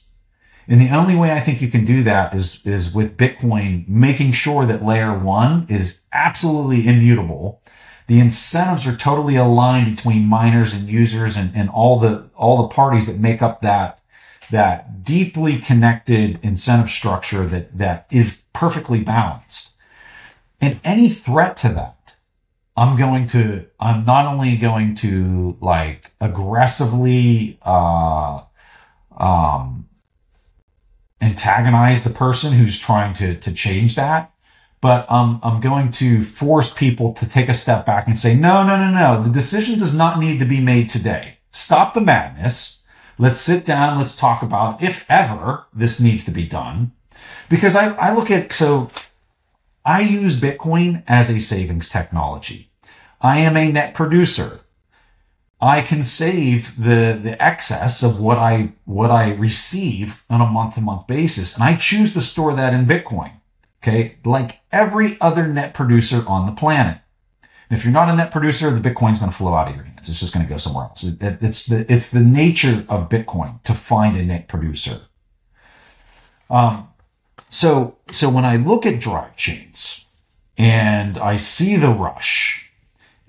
And 0.67 0.81
the 0.81 0.89
only 0.89 1.15
way 1.15 1.31
I 1.31 1.39
think 1.39 1.61
you 1.61 1.67
can 1.67 1.85
do 1.85 2.01
that 2.03 2.33
is, 2.33 2.59
is 2.65 2.93
with 2.93 3.17
Bitcoin 3.17 3.87
making 3.87 4.31
sure 4.31 4.65
that 4.65 4.83
layer 4.83 5.17
one 5.17 5.67
is 5.69 5.99
absolutely 6.11 6.87
immutable. 6.87 7.61
The 8.07 8.19
incentives 8.19 8.87
are 8.87 8.95
totally 8.95 9.35
aligned 9.35 9.95
between 9.95 10.25
miners 10.25 10.73
and 10.73 10.87
users 10.87 11.37
and, 11.37 11.55
and 11.55 11.69
all 11.69 11.99
the, 11.99 12.29
all 12.35 12.61
the 12.61 12.73
parties 12.73 13.07
that 13.07 13.19
make 13.19 13.41
up 13.41 13.61
that, 13.61 13.99
that 14.49 15.03
deeply 15.03 15.59
connected 15.59 16.39
incentive 16.41 16.89
structure 16.89 17.45
that, 17.45 17.77
that 17.77 18.07
is 18.11 18.41
perfectly 18.53 19.01
balanced. 19.01 19.73
And 20.59 20.79
any 20.83 21.09
threat 21.09 21.57
to 21.57 21.69
that 21.69 21.94
I'm 22.77 22.97
going 22.97 23.27
to, 23.27 23.67
I'm 23.79 24.05
not 24.05 24.25
only 24.25 24.57
going 24.57 24.95
to 24.95 25.57
like 25.61 26.11
aggressively, 26.19 27.57
uh, 27.61 28.41
um, 29.17 29.87
antagonize 31.21 32.03
the 32.03 32.09
person 32.09 32.53
who's 32.53 32.77
trying 32.77 33.13
to, 33.15 33.35
to 33.37 33.51
change 33.51 33.95
that, 33.95 34.33
but 34.81 35.09
um, 35.09 35.39
I'm 35.41 35.61
going 35.61 35.91
to 35.93 36.21
force 36.21 36.73
people 36.73 37.13
to 37.13 37.27
take 37.27 37.49
a 37.49 37.53
step 37.53 37.85
back 37.85 38.07
and 38.07 38.17
say, 38.17 38.35
no, 38.35 38.63
no, 38.63 38.77
no, 38.77 38.91
no. 38.91 39.23
The 39.23 39.31
decision 39.31 39.79
does 39.79 39.95
not 39.95 40.19
need 40.19 40.39
to 40.39 40.45
be 40.45 40.59
made 40.59 40.89
today. 40.89 41.37
Stop 41.51 41.93
the 41.93 42.01
madness. 42.01 42.79
Let's 43.17 43.39
sit 43.39 43.65
down. 43.65 43.97
Let's 43.97 44.15
talk 44.15 44.43
about 44.43 44.83
if 44.83 45.05
ever 45.09 45.65
this 45.73 45.99
needs 46.01 46.25
to 46.25 46.31
be 46.31 46.45
done. 46.45 46.91
Because 47.49 47.75
I, 47.75 47.95
I 47.95 48.13
look 48.13 48.29
at, 48.29 48.51
so 48.51 48.91
I 49.85 50.01
use 50.01 50.39
Bitcoin 50.39 51.03
as 51.07 51.29
a 51.29 51.39
savings 51.39 51.87
technology. 51.87 52.71
I 53.21 53.39
am 53.39 53.55
a 53.55 53.71
net 53.71 53.93
producer. 53.93 54.61
I 55.61 55.81
can 55.81 56.03
save 56.03 56.75
the, 56.75 57.19
the 57.21 57.41
excess 57.41 58.03
of 58.03 58.19
what 58.19 58.37
I, 58.37 58.73
what 58.83 59.11
I 59.11 59.33
receive 59.35 60.23
on 60.29 60.41
a 60.41 60.45
month 60.45 60.75
to 60.75 60.81
month 60.81 61.07
basis. 61.07 61.55
And 61.55 61.63
I 61.63 61.75
choose 61.75 62.13
to 62.13 62.21
store 62.21 62.53
that 62.55 62.73
in 62.73 62.85
Bitcoin. 62.85 63.31
Okay. 63.81 64.17
Like 64.25 64.61
every 64.71 65.17
other 65.21 65.47
net 65.47 65.73
producer 65.73 66.23
on 66.27 66.45
the 66.45 66.51
planet. 66.51 66.99
And 67.69 67.79
if 67.79 67.85
you're 67.85 67.93
not 67.93 68.09
a 68.09 68.15
net 68.15 68.31
producer, 68.31 68.69
the 68.71 68.89
Bitcoin's 68.89 69.19
going 69.19 69.31
to 69.31 69.37
flow 69.37 69.53
out 69.53 69.69
of 69.69 69.75
your 69.75 69.85
hands. 69.85 70.09
It's 70.09 70.19
just 70.19 70.33
going 70.33 70.45
to 70.45 70.49
go 70.49 70.57
somewhere 70.57 70.85
else. 70.85 71.03
It, 71.03 71.17
it's 71.21 71.65
the, 71.65 71.91
it's 71.91 72.11
the 72.11 72.19
nature 72.19 72.85
of 72.89 73.09
Bitcoin 73.09 73.61
to 73.63 73.73
find 73.73 74.17
a 74.17 74.25
net 74.25 74.47
producer. 74.47 75.01
Um, 76.49 76.89
so, 77.55 77.97
so 78.11 78.27
when 78.27 78.43
I 78.43 78.57
look 78.57 78.85
at 78.85 78.99
drive 78.99 79.37
chains 79.37 80.11
and 80.57 81.17
I 81.17 81.37
see 81.37 81.77
the 81.77 81.87
rush 81.87 82.69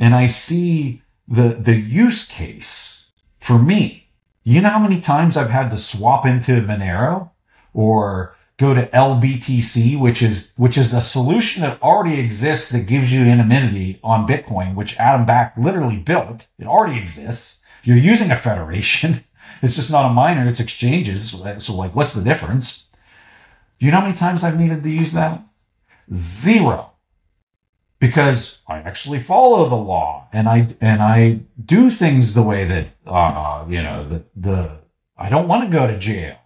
and 0.00 0.16
I 0.16 0.26
see 0.26 1.02
the, 1.28 1.50
the 1.50 1.76
use 1.76 2.26
case 2.26 3.04
for 3.38 3.56
me. 3.56 4.08
You 4.42 4.62
know 4.62 4.70
how 4.70 4.80
many 4.80 5.00
times 5.00 5.36
I've 5.36 5.50
had 5.50 5.70
to 5.70 5.78
swap 5.78 6.26
into 6.26 6.60
Monero 6.60 7.30
or 7.72 8.34
go 8.56 8.74
to 8.74 8.88
LBTC, 8.88 9.96
which 9.96 10.22
is, 10.22 10.50
which 10.56 10.76
is 10.76 10.92
a 10.92 11.00
solution 11.00 11.62
that 11.62 11.80
already 11.80 12.18
exists 12.18 12.70
that 12.70 12.86
gives 12.86 13.12
you 13.12 13.20
anonymity 13.20 14.00
on 14.02 14.26
Bitcoin, 14.26 14.74
which 14.74 14.96
Adam 14.96 15.24
Back 15.24 15.56
literally 15.56 15.98
built. 15.98 16.48
It 16.58 16.66
already 16.66 16.98
exists. 16.98 17.60
You're 17.84 17.96
using 17.96 18.32
a 18.32 18.36
federation. 18.36 19.22
It's 19.62 19.76
just 19.76 19.90
not 19.90 20.10
a 20.10 20.12
miner. 20.12 20.46
It's 20.46 20.60
exchanges. 20.60 21.30
So 21.30 21.74
like, 21.74 21.94
what's 21.94 22.12
the 22.12 22.22
difference? 22.22 22.85
Do 23.78 23.86
you 23.86 23.92
know 23.92 24.00
how 24.00 24.06
many 24.06 24.16
times 24.16 24.42
I've 24.42 24.58
needed 24.58 24.82
to 24.82 24.90
use 24.90 25.12
that? 25.12 25.42
Zero 26.12 26.92
because 27.98 28.58
I 28.66 28.78
actually 28.78 29.18
follow 29.18 29.68
the 29.68 29.76
law 29.76 30.28
and 30.32 30.48
I 30.48 30.68
and 30.80 31.02
I 31.02 31.40
do 31.62 31.90
things 31.90 32.34
the 32.34 32.42
way 32.42 32.64
that 32.64 32.86
uh, 33.06 33.64
you 33.68 33.82
know 33.82 34.08
the 34.08 34.24
the 34.36 34.78
I 35.16 35.28
don't 35.28 35.48
want 35.48 35.64
to 35.64 35.70
go 35.70 35.86
to 35.86 35.98
jail. 35.98 36.36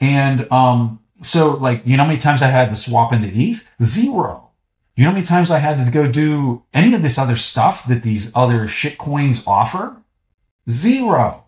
And 0.00 0.50
um, 0.50 1.00
so 1.22 1.50
like 1.50 1.82
you 1.84 1.96
know 1.96 2.04
how 2.04 2.08
many 2.08 2.20
times 2.20 2.42
I 2.42 2.48
had 2.48 2.70
to 2.70 2.76
swap 2.76 3.12
into 3.12 3.28
ETH? 3.28 3.70
Zero. 3.82 4.50
You 4.96 5.04
know 5.04 5.10
how 5.10 5.14
many 5.14 5.26
times 5.26 5.50
I 5.50 5.58
had 5.58 5.84
to 5.84 5.90
go 5.90 6.10
do 6.10 6.64
any 6.74 6.94
of 6.94 7.02
this 7.02 7.18
other 7.18 7.36
stuff 7.36 7.86
that 7.88 8.02
these 8.02 8.32
other 8.34 8.66
shit 8.66 8.98
coins 8.98 9.42
offer? 9.46 9.96
Zero. 10.68 11.44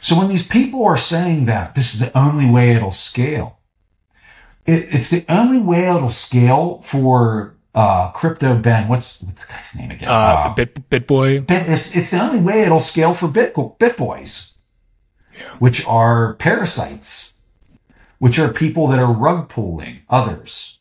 So 0.00 0.16
when 0.16 0.28
these 0.28 0.46
people 0.46 0.84
are 0.84 0.96
saying 0.96 1.46
that 1.46 1.74
this 1.74 1.92
is 1.92 2.00
the 2.00 2.16
only 2.16 2.48
way 2.48 2.70
it'll 2.70 2.92
scale, 2.92 3.57
it, 4.68 4.94
it's 4.94 5.10
the 5.10 5.24
only 5.28 5.60
way 5.60 5.88
it'll 5.88 6.10
scale 6.10 6.80
for 6.84 7.56
uh, 7.74 8.10
crypto 8.10 8.56
Ben. 8.56 8.86
What's 8.86 9.22
what's 9.22 9.46
the 9.46 9.52
guy's 9.52 9.74
name 9.74 9.90
again? 9.90 10.08
Uh, 10.08 10.12
uh 10.12 10.54
Bit 10.54 10.90
BitBoy. 10.90 11.46
Bit, 11.46 11.68
it's, 11.68 11.96
it's 11.96 12.10
the 12.10 12.20
only 12.20 12.38
way 12.38 12.62
it'll 12.62 12.80
scale 12.80 13.14
for 13.14 13.28
Bit 13.28 13.54
BitBoys, 13.54 14.52
yeah. 15.34 15.48
which 15.58 15.84
are 15.86 16.34
parasites, 16.34 17.32
which 18.18 18.38
are 18.38 18.52
people 18.52 18.86
that 18.88 18.98
are 18.98 19.12
rug 19.12 19.48
pulling 19.48 20.00
others. 20.10 20.78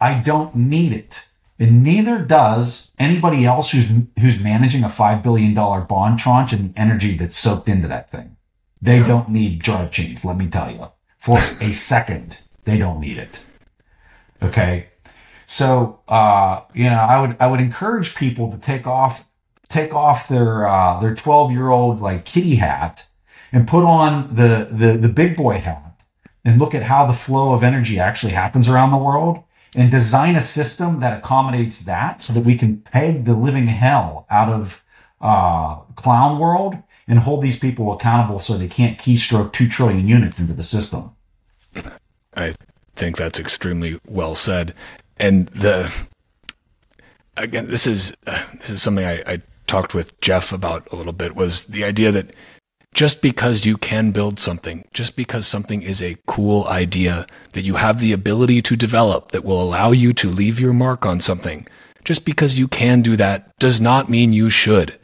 I 0.00 0.20
don't 0.20 0.54
need 0.54 0.92
it, 0.92 1.28
and 1.58 1.82
neither 1.82 2.24
does 2.24 2.92
anybody 2.98 3.44
else 3.44 3.72
who's 3.72 3.88
who's 4.20 4.40
managing 4.40 4.84
a 4.84 4.88
five 4.88 5.22
billion 5.22 5.52
dollar 5.52 5.80
bond 5.80 6.20
tranche 6.20 6.52
and 6.52 6.72
the 6.72 6.78
energy 6.78 7.16
that's 7.16 7.36
soaked 7.36 7.68
into 7.68 7.88
that 7.88 8.08
thing. 8.10 8.36
They 8.80 9.00
yeah. 9.00 9.06
don't 9.08 9.30
need 9.30 9.58
drive 9.58 9.90
chains. 9.90 10.24
Let 10.24 10.36
me 10.36 10.46
tell 10.46 10.70
you, 10.70 10.86
for 11.18 11.38
a 11.60 11.72
second, 11.72 12.42
they 12.70 12.78
don't 12.78 13.00
need 13.00 13.18
it. 13.18 13.44
Okay. 14.42 14.88
So, 15.46 16.00
uh, 16.06 16.60
you 16.72 16.84
know, 16.84 17.00
I 17.00 17.20
would, 17.20 17.36
I 17.40 17.48
would 17.48 17.60
encourage 17.60 18.14
people 18.14 18.50
to 18.52 18.58
take 18.58 18.86
off, 18.86 19.28
take 19.68 19.92
off 19.92 20.28
their, 20.28 20.68
uh, 20.68 21.00
their 21.00 21.14
12 21.14 21.50
year 21.50 21.68
old 21.68 22.00
like 22.00 22.24
kitty 22.24 22.56
hat 22.56 23.08
and 23.50 23.66
put 23.66 23.84
on 23.84 24.36
the, 24.36 24.68
the, 24.70 24.96
the 24.96 25.08
big 25.08 25.36
boy 25.36 25.58
hat 25.58 26.04
and 26.44 26.60
look 26.60 26.74
at 26.74 26.84
how 26.84 27.04
the 27.04 27.12
flow 27.12 27.52
of 27.52 27.64
energy 27.64 27.98
actually 27.98 28.32
happens 28.32 28.68
around 28.68 28.92
the 28.92 28.96
world 28.96 29.42
and 29.74 29.90
design 29.90 30.36
a 30.36 30.40
system 30.40 31.00
that 31.00 31.18
accommodates 31.18 31.80
that 31.84 32.20
so 32.20 32.32
that 32.32 32.44
we 32.44 32.56
can 32.56 32.78
peg 32.78 33.24
the 33.24 33.34
living 33.34 33.66
hell 33.66 34.26
out 34.30 34.48
of, 34.48 34.84
uh, 35.20 35.76
clown 35.96 36.38
world 36.38 36.76
and 37.08 37.18
hold 37.18 37.42
these 37.42 37.58
people 37.58 37.92
accountable 37.92 38.38
so 38.38 38.56
they 38.56 38.68
can't 38.68 38.98
keystroke 38.98 39.52
2 39.52 39.68
trillion 39.68 40.06
units 40.06 40.38
into 40.38 40.52
the 40.52 40.62
system. 40.62 41.10
I 42.40 42.54
think 42.96 43.16
that's 43.16 43.38
extremely 43.38 44.00
well 44.06 44.34
said. 44.34 44.74
And 45.18 45.48
the 45.48 45.92
again, 47.36 47.68
this 47.68 47.86
is 47.86 48.12
uh, 48.26 48.44
this 48.54 48.70
is 48.70 48.82
something 48.82 49.04
I, 49.04 49.22
I 49.26 49.42
talked 49.66 49.94
with 49.94 50.20
Jeff 50.20 50.52
about 50.52 50.88
a 50.92 50.96
little 50.96 51.12
bit 51.12 51.36
was 51.36 51.64
the 51.64 51.84
idea 51.84 52.10
that 52.12 52.34
just 52.92 53.22
because 53.22 53.64
you 53.64 53.76
can 53.76 54.10
build 54.10 54.40
something, 54.40 54.84
just 54.92 55.14
because 55.14 55.46
something 55.46 55.82
is 55.82 56.02
a 56.02 56.16
cool 56.26 56.66
idea 56.66 57.26
that 57.52 57.62
you 57.62 57.74
have 57.76 58.00
the 58.00 58.12
ability 58.12 58.60
to 58.62 58.76
develop 58.76 59.30
that 59.30 59.44
will 59.44 59.62
allow 59.62 59.92
you 59.92 60.12
to 60.14 60.28
leave 60.28 60.58
your 60.58 60.72
mark 60.72 61.06
on 61.06 61.20
something, 61.20 61.68
just 62.04 62.24
because 62.24 62.58
you 62.58 62.66
can 62.66 63.00
do 63.00 63.16
that 63.16 63.56
does 63.58 63.80
not 63.80 64.10
mean 64.10 64.32
you 64.32 64.50
should. 64.50 64.98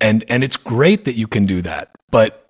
And 0.00 0.24
and 0.28 0.42
it's 0.42 0.56
great 0.56 1.04
that 1.04 1.16
you 1.16 1.26
can 1.26 1.44
do 1.44 1.60
that, 1.62 1.90
but 2.10 2.47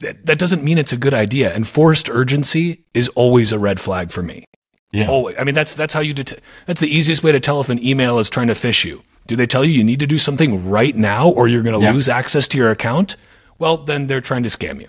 that, 0.00 0.26
that 0.26 0.38
doesn't 0.38 0.62
mean 0.62 0.78
it's 0.78 0.92
a 0.92 0.96
good 0.96 1.14
idea. 1.14 1.52
And 1.54 1.66
forced 1.66 2.08
urgency 2.08 2.84
is 2.94 3.08
always 3.10 3.52
a 3.52 3.58
red 3.58 3.80
flag 3.80 4.10
for 4.10 4.22
me. 4.22 4.44
Yeah. 4.92 5.08
Always. 5.08 5.36
I 5.38 5.44
mean, 5.44 5.54
that's 5.54 5.74
that's 5.74 5.92
how 5.94 6.00
you 6.00 6.14
det- 6.14 6.40
that's 6.66 6.80
the 6.80 6.94
easiest 6.94 7.22
way 7.22 7.32
to 7.32 7.40
tell 7.40 7.60
if 7.60 7.68
an 7.68 7.84
email 7.84 8.18
is 8.18 8.30
trying 8.30 8.46
to 8.46 8.54
phish 8.54 8.84
you. 8.84 9.02
Do 9.26 9.34
they 9.36 9.46
tell 9.46 9.64
you 9.64 9.72
you 9.72 9.84
need 9.84 10.00
to 10.00 10.06
do 10.06 10.18
something 10.18 10.68
right 10.70 10.94
now 10.96 11.28
or 11.28 11.48
you're 11.48 11.62
going 11.62 11.78
to 11.80 11.92
lose 11.92 12.08
access 12.08 12.46
to 12.48 12.58
your 12.58 12.70
account? 12.70 13.16
Well, 13.58 13.78
then 13.78 14.06
they're 14.06 14.20
trying 14.20 14.44
to 14.44 14.48
scam 14.48 14.80
you. 14.80 14.88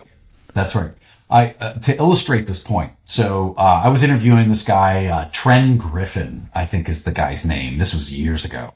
That's 0.54 0.76
right. 0.76 0.92
I 1.30 1.56
uh, 1.60 1.74
to 1.74 1.98
illustrate 1.98 2.48
this 2.48 2.64
point. 2.64 2.94
So 3.04 3.56
uh, 3.58 3.82
I 3.84 3.90
was 3.90 4.04
interviewing 4.04 4.48
this 4.50 4.64
guy, 4.64 5.08
uh, 5.08 5.30
Tren 5.32 5.78
Griffin, 5.78 6.50
I 6.56 6.66
think 6.66 6.88
is 6.88 7.04
the 7.04 7.12
guy's 7.12 7.46
name. 7.46 7.80
This 7.80 7.94
was 7.94 8.14
years 8.14 8.46
ago. 8.46 8.74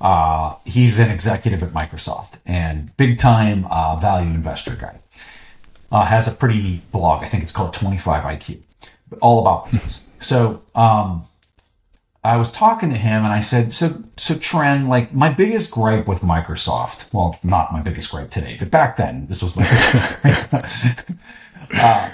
Uh, 0.00 0.54
he's 0.64 0.98
an 1.00 1.10
executive 1.10 1.62
at 1.62 1.70
Microsoft 1.70 2.38
and 2.46 2.96
big 2.96 3.18
time 3.18 3.66
uh, 3.70 3.96
value 3.96 4.30
investor 4.30 4.76
guy. 4.76 5.00
Uh, 5.90 6.04
has 6.04 6.28
a 6.28 6.32
pretty 6.32 6.62
neat 6.62 6.92
blog. 6.92 7.22
I 7.22 7.28
think 7.28 7.42
it's 7.42 7.52
called 7.52 7.72
25 7.72 8.24
IQ, 8.24 8.60
all 9.22 9.40
about 9.40 9.70
business. 9.70 10.04
So, 10.20 10.62
um, 10.74 11.24
I 12.24 12.36
was 12.36 12.50
talking 12.50 12.90
to 12.90 12.96
him 12.96 13.24
and 13.24 13.32
I 13.32 13.40
said, 13.40 13.72
so, 13.72 14.04
so 14.16 14.34
Tren, 14.34 14.88
like 14.88 15.14
my 15.14 15.32
biggest 15.32 15.70
gripe 15.70 16.06
with 16.06 16.20
Microsoft, 16.20 17.12
well, 17.12 17.38
not 17.42 17.72
my 17.72 17.80
biggest 17.80 18.10
gripe 18.10 18.30
today, 18.30 18.56
but 18.58 18.70
back 18.70 18.96
then 18.96 19.26
this 19.28 19.42
was 19.42 19.56
my 19.56 19.62
biggest 19.62 20.22
gripe. 21.70 21.80
uh, 21.80 22.10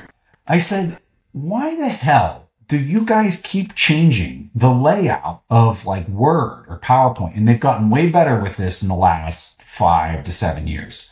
I 0.47 0.59
said, 0.59 0.99
why 1.33 1.75
the 1.75 1.89
hell 1.89 2.51
do 2.69 2.79
you 2.79 3.05
guys 3.05 3.41
keep 3.43 3.75
changing 3.75 4.51
the 4.55 4.71
layout 4.71 5.43
of 5.51 5.87
like 5.87 6.07
Word 6.09 6.67
or 6.69 6.79
PowerPoint? 6.79 7.37
And 7.37 7.49
they've 7.49 7.59
gotten 7.59 7.91
way 7.91 8.09
better 8.09 8.41
with 8.41 8.57
this 8.57 8.83
in 8.83 8.89
the 8.89 8.95
last 8.95 9.61
five 9.63 10.23
to 10.25 10.33
seven 10.33 10.67
years. 10.67 11.11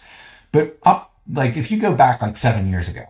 But 0.52 0.78
up, 0.82 1.11
like 1.30 1.56
if 1.56 1.70
you 1.70 1.78
go 1.78 1.94
back 1.94 2.22
like 2.22 2.36
seven 2.36 2.68
years 2.70 2.88
ago, 2.88 3.06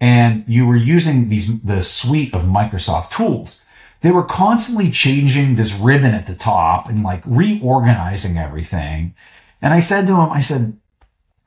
and 0.00 0.44
you 0.48 0.66
were 0.66 0.76
using 0.76 1.28
these, 1.28 1.60
the 1.60 1.82
suite 1.82 2.32
of 2.32 2.42
Microsoft 2.42 3.10
tools, 3.10 3.60
they 4.00 4.10
were 4.10 4.24
constantly 4.24 4.90
changing 4.90 5.56
this 5.56 5.74
ribbon 5.74 6.14
at 6.14 6.26
the 6.26 6.34
top 6.34 6.88
and 6.88 7.02
like 7.02 7.22
reorganizing 7.26 8.38
everything. 8.38 9.14
And 9.60 9.74
I 9.74 9.78
said 9.78 10.06
to 10.06 10.14
him, 10.14 10.30
I 10.30 10.40
said, 10.40 10.78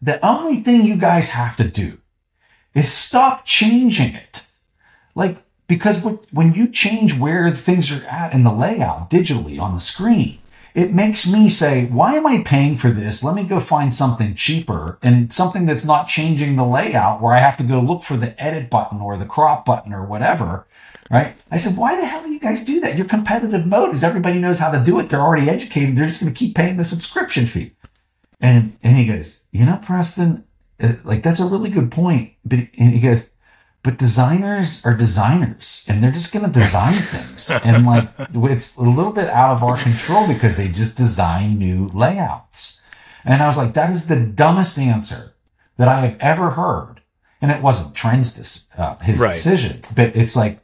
the 0.02 0.24
only 0.24 0.58
thing 0.58 0.84
you 0.84 0.98
guys 0.98 1.30
have 1.30 1.58
to 1.58 1.64
do 1.64 1.98
is 2.76 2.92
stop 2.92 3.46
changing 3.46 4.14
it. 4.14 4.48
Like, 5.16 5.38
because 5.68 6.04
when 6.32 6.54
you 6.54 6.68
change 6.68 7.18
where 7.18 7.50
things 7.52 7.92
are 7.92 8.06
at 8.06 8.34
in 8.34 8.44
the 8.44 8.54
layout 8.54 9.10
digitally 9.10 9.60
on 9.60 9.74
the 9.74 9.80
screen, 9.80 10.40
it 10.74 10.92
makes 10.92 11.30
me 11.30 11.50
say, 11.50 11.86
why 11.86 12.16
am 12.16 12.26
I 12.26 12.44
paying 12.44 12.78
for 12.78 12.90
this? 12.90 13.24
Let 13.24 13.36
me 13.36 13.44
go 13.44 13.60
find 13.60 13.94
something 13.94 14.34
cheaper 14.34 14.98
and 15.04 15.32
something 15.32 15.66
that's 15.66 15.86
not 15.86 16.08
changing 16.08 16.56
the 16.56 16.66
layout 16.66 17.22
where 17.22 17.34
I 17.34 17.40
have 17.40 17.58
to 17.58 17.64
go 17.64 17.80
look 17.80 18.04
for 18.04 18.18
the 18.18 18.42
edit 18.42 18.70
button 18.70 19.00
or 19.00 19.16
the 19.16 19.26
crop 19.26 19.66
button 19.66 19.94
or 19.94 20.04
whatever. 20.06 20.66
Right. 21.12 21.36
I 21.52 21.58
said, 21.58 21.78
why 21.78 21.96
the 21.96 22.08
hell 22.08 22.24
do 22.24 22.32
you 22.32 22.40
guys 22.40 22.66
do 22.66 22.80
that? 22.80 22.98
Your 22.98 23.06
competitive 23.06 23.68
moat 23.68 23.94
is 23.94 24.04
everybody 24.04 24.40
knows 24.40 24.58
how 24.58 24.72
to 24.72 24.84
do 24.84 25.00
it. 25.00 25.10
They're 25.10 25.22
already 25.22 25.48
educated. 25.50 25.96
They're 25.96 26.08
just 26.08 26.22
going 26.22 26.34
to 26.34 26.38
keep 26.38 26.56
paying 26.56 26.78
the 26.78 26.84
subscription 26.84 27.46
fee. 27.46 27.74
And, 28.42 28.78
and 28.82 28.98
he 28.98 29.06
goes, 29.06 29.44
you 29.52 29.66
know, 29.66 29.80
Preston, 29.84 30.46
uh, 30.82 30.94
like 31.04 31.22
that's 31.22 31.40
a 31.40 31.46
really 31.46 31.70
good 31.70 31.92
point. 31.92 32.34
But, 32.44 32.60
and 32.80 32.94
he 32.94 33.00
goes, 33.00 33.30
but 33.84 33.98
designers 33.98 34.84
are 34.86 34.96
designers 34.96 35.86
and 35.90 36.02
they're 36.02 36.12
just 36.12 36.34
going 36.34 36.46
to 36.46 36.52
design 36.52 36.94
things. 37.02 37.52
And 37.52 37.86
like, 37.86 38.10
it's 38.34 38.78
a 38.78 38.82
little 38.82 39.12
bit 39.12 39.30
out 39.30 39.52
of 39.52 39.64
our 39.64 39.78
control 39.78 40.26
because 40.26 40.56
they 40.56 40.70
just 40.70 40.98
design 40.98 41.60
new 41.60 41.88
layouts. 41.88 42.80
And 43.26 43.44
I 43.44 43.48
was 43.48 43.58
like, 43.58 43.74
that 43.74 43.90
is 43.90 44.08
the 44.08 44.20
dumbest 44.20 44.80
answer 44.80 45.34
that 45.78 45.90
I 45.90 46.08
have 46.08 46.18
ever 46.20 46.52
heard. 46.52 47.02
And 47.42 47.52
it 47.52 47.62
wasn't 47.62 47.94
Tren's, 47.94 48.68
uh, 48.78 48.98
his 49.00 49.20
right. 49.20 49.34
decision, 49.34 49.82
but 49.94 50.16
it's 50.16 50.36
like, 50.36 50.60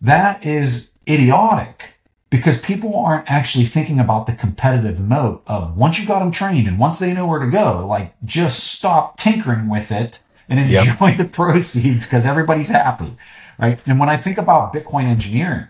that 0.00 0.44
is 0.44 0.90
idiotic 1.08 1.94
because 2.30 2.60
people 2.60 2.96
aren't 2.96 3.30
actually 3.30 3.64
thinking 3.64 4.00
about 4.00 4.26
the 4.26 4.32
competitive 4.32 4.98
moat 4.98 5.42
of 5.46 5.76
once 5.76 6.00
you 6.00 6.06
got 6.06 6.20
them 6.20 6.32
trained 6.32 6.66
and 6.66 6.80
once 6.80 6.98
they 6.98 7.12
know 7.12 7.26
where 7.26 7.40
to 7.40 7.50
go, 7.50 7.86
like 7.86 8.14
just 8.24 8.72
stop 8.72 9.18
tinkering 9.18 9.68
with 9.68 9.92
it 9.92 10.20
and 10.50 10.58
enjoy 10.58 11.08
yep. 11.08 11.16
the 11.16 11.24
proceeds 11.24 12.04
because 12.04 12.26
everybody's 12.26 12.70
happy, 12.70 13.16
right? 13.58 13.86
And 13.86 14.00
when 14.00 14.08
I 14.08 14.16
think 14.16 14.36
about 14.36 14.74
Bitcoin 14.74 15.04
engineering, 15.04 15.68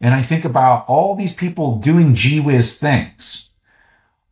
and 0.00 0.14
I 0.14 0.22
think 0.22 0.44
about 0.44 0.86
all 0.88 1.14
these 1.14 1.34
people 1.34 1.76
doing 1.76 2.14
gee 2.14 2.40
whiz 2.40 2.78
things, 2.78 3.50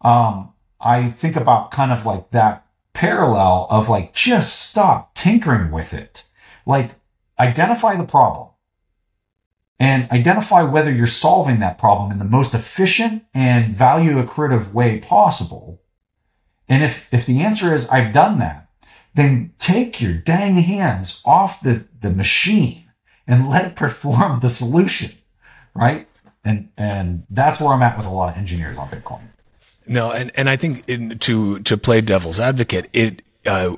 um, 0.01 0.55
I 0.81 1.11
think 1.11 1.37
about 1.37 1.71
kind 1.71 1.93
of 1.93 2.07
like 2.07 2.31
that 2.31 2.67
parallel 2.95 3.69
of 3.71 3.89
like 3.89 4.15
just 4.15 4.69
stop 4.69 5.15
tinkering 5.15 5.71
with 5.71 5.93
it, 5.93 6.27
like 6.65 6.93
identify 7.39 7.97
the 7.97 8.07
problem 8.07 8.49
and 9.79 10.11
identify 10.11 10.63
whether 10.63 10.91
you're 10.91 11.07
solving 11.07 11.61
that 11.61 11.79
problem 11.79 12.11
in 12.11 12.19
the 12.19 12.25
most 12.25 12.55
efficient 12.55 13.25
and 13.35 13.77
value 13.77 14.23
accretive 14.23 14.73
way 14.73 14.99
possible. 15.01 15.83
And 16.69 16.83
if, 16.83 17.07
if 17.13 17.27
the 17.27 17.41
answer 17.41 17.75
is 17.75 17.89
I've 17.89 18.13
done 18.13 18.39
that, 18.39 18.70
then 19.15 19.53
take 19.59 20.01
your 20.01 20.15
dang 20.15 20.55
hands 20.55 21.21
off 21.25 21.61
the, 21.63 21.87
the 22.01 22.11
machine 22.11 22.85
and 23.27 23.49
let 23.49 23.65
it 23.65 23.77
perform 23.77 24.41
the 24.41 24.49
solution. 24.49 25.13
Right. 25.75 26.07
And, 26.45 26.71
and 26.77 27.25
that's 27.31 27.61
where 27.61 27.73
I'm 27.73 27.83
at 27.83 27.97
with 27.97 28.07
a 28.07 28.11
lot 28.11 28.31
of 28.31 28.37
engineers 28.37 28.79
on 28.79 28.89
Bitcoin. 28.89 29.21
No, 29.87 30.11
and, 30.13 30.31
and 30.35 30.49
I 30.49 30.57
think 30.57 30.85
in, 30.89 31.19
to, 31.19 31.59
to 31.61 31.77
play 31.77 32.01
devil's 32.01 32.39
advocate, 32.39 32.89
it, 32.93 33.23
uh, 33.45 33.77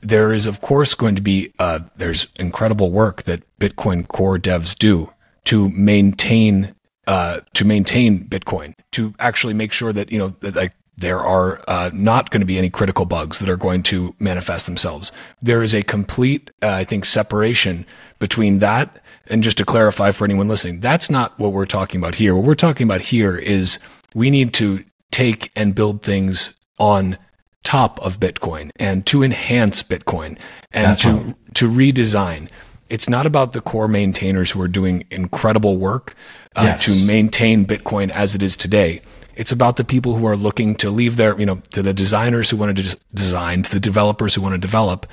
there 0.00 0.32
is 0.32 0.46
of 0.46 0.60
course 0.60 0.94
going 0.94 1.16
to 1.16 1.22
be, 1.22 1.52
uh, 1.58 1.80
there's 1.96 2.28
incredible 2.36 2.90
work 2.90 3.24
that 3.24 3.42
Bitcoin 3.58 4.06
core 4.06 4.38
devs 4.38 4.76
do 4.76 5.12
to 5.44 5.70
maintain, 5.70 6.74
uh, 7.06 7.40
to 7.54 7.64
maintain 7.64 8.24
Bitcoin, 8.28 8.74
to 8.92 9.14
actually 9.18 9.54
make 9.54 9.72
sure 9.72 9.92
that, 9.92 10.12
you 10.12 10.18
know, 10.18 10.36
that 10.40 10.54
like 10.54 10.72
there 10.98 11.20
are 11.20 11.62
uh, 11.68 11.90
not 11.92 12.30
going 12.30 12.40
to 12.40 12.46
be 12.46 12.58
any 12.58 12.68
critical 12.68 13.04
bugs 13.04 13.38
that 13.38 13.48
are 13.48 13.56
going 13.56 13.84
to 13.84 14.16
manifest 14.18 14.66
themselves. 14.66 15.12
There 15.40 15.62
is 15.62 15.72
a 15.72 15.82
complete, 15.82 16.50
uh, 16.60 16.70
I 16.70 16.82
think, 16.82 17.04
separation 17.04 17.86
between 18.18 18.58
that. 18.58 19.00
And 19.28 19.42
just 19.42 19.58
to 19.58 19.64
clarify 19.64 20.10
for 20.10 20.24
anyone 20.24 20.48
listening, 20.48 20.80
that's 20.80 21.08
not 21.08 21.38
what 21.38 21.52
we're 21.52 21.66
talking 21.66 22.00
about 22.00 22.16
here. 22.16 22.34
What 22.34 22.44
we're 22.44 22.56
talking 22.56 22.84
about 22.84 23.02
here 23.02 23.36
is 23.36 23.78
we 24.12 24.28
need 24.28 24.52
to 24.54 24.84
take 25.12 25.52
and 25.54 25.72
build 25.72 26.02
things 26.02 26.56
on 26.80 27.16
top 27.62 28.00
of 28.00 28.18
Bitcoin 28.18 28.70
and 28.76 29.06
to 29.06 29.22
enhance 29.22 29.84
Bitcoin 29.84 30.38
and 30.72 30.92
that's 30.92 31.02
to, 31.02 31.12
right. 31.12 31.54
to 31.54 31.70
redesign. 31.70 32.48
It's 32.88 33.08
not 33.08 33.24
about 33.24 33.52
the 33.52 33.60
core 33.60 33.88
maintainers 33.88 34.50
who 34.50 34.60
are 34.62 34.68
doing 34.68 35.04
incredible 35.10 35.76
work 35.76 36.16
uh, 36.56 36.62
yes. 36.62 36.86
to 36.86 37.06
maintain 37.06 37.66
Bitcoin 37.66 38.10
as 38.10 38.34
it 38.34 38.42
is 38.42 38.56
today. 38.56 39.00
It's 39.38 39.52
about 39.52 39.76
the 39.76 39.84
people 39.84 40.16
who 40.16 40.26
are 40.26 40.36
looking 40.36 40.74
to 40.76 40.90
leave 40.90 41.16
their, 41.16 41.38
you 41.38 41.46
know, 41.46 41.62
to 41.70 41.80
the 41.80 41.94
designers 41.94 42.50
who 42.50 42.56
want 42.56 42.76
to 42.76 42.98
design, 43.14 43.62
to 43.62 43.70
the 43.70 43.78
developers 43.78 44.34
who 44.34 44.42
want 44.42 44.54
to 44.54 44.58
develop. 44.58 45.06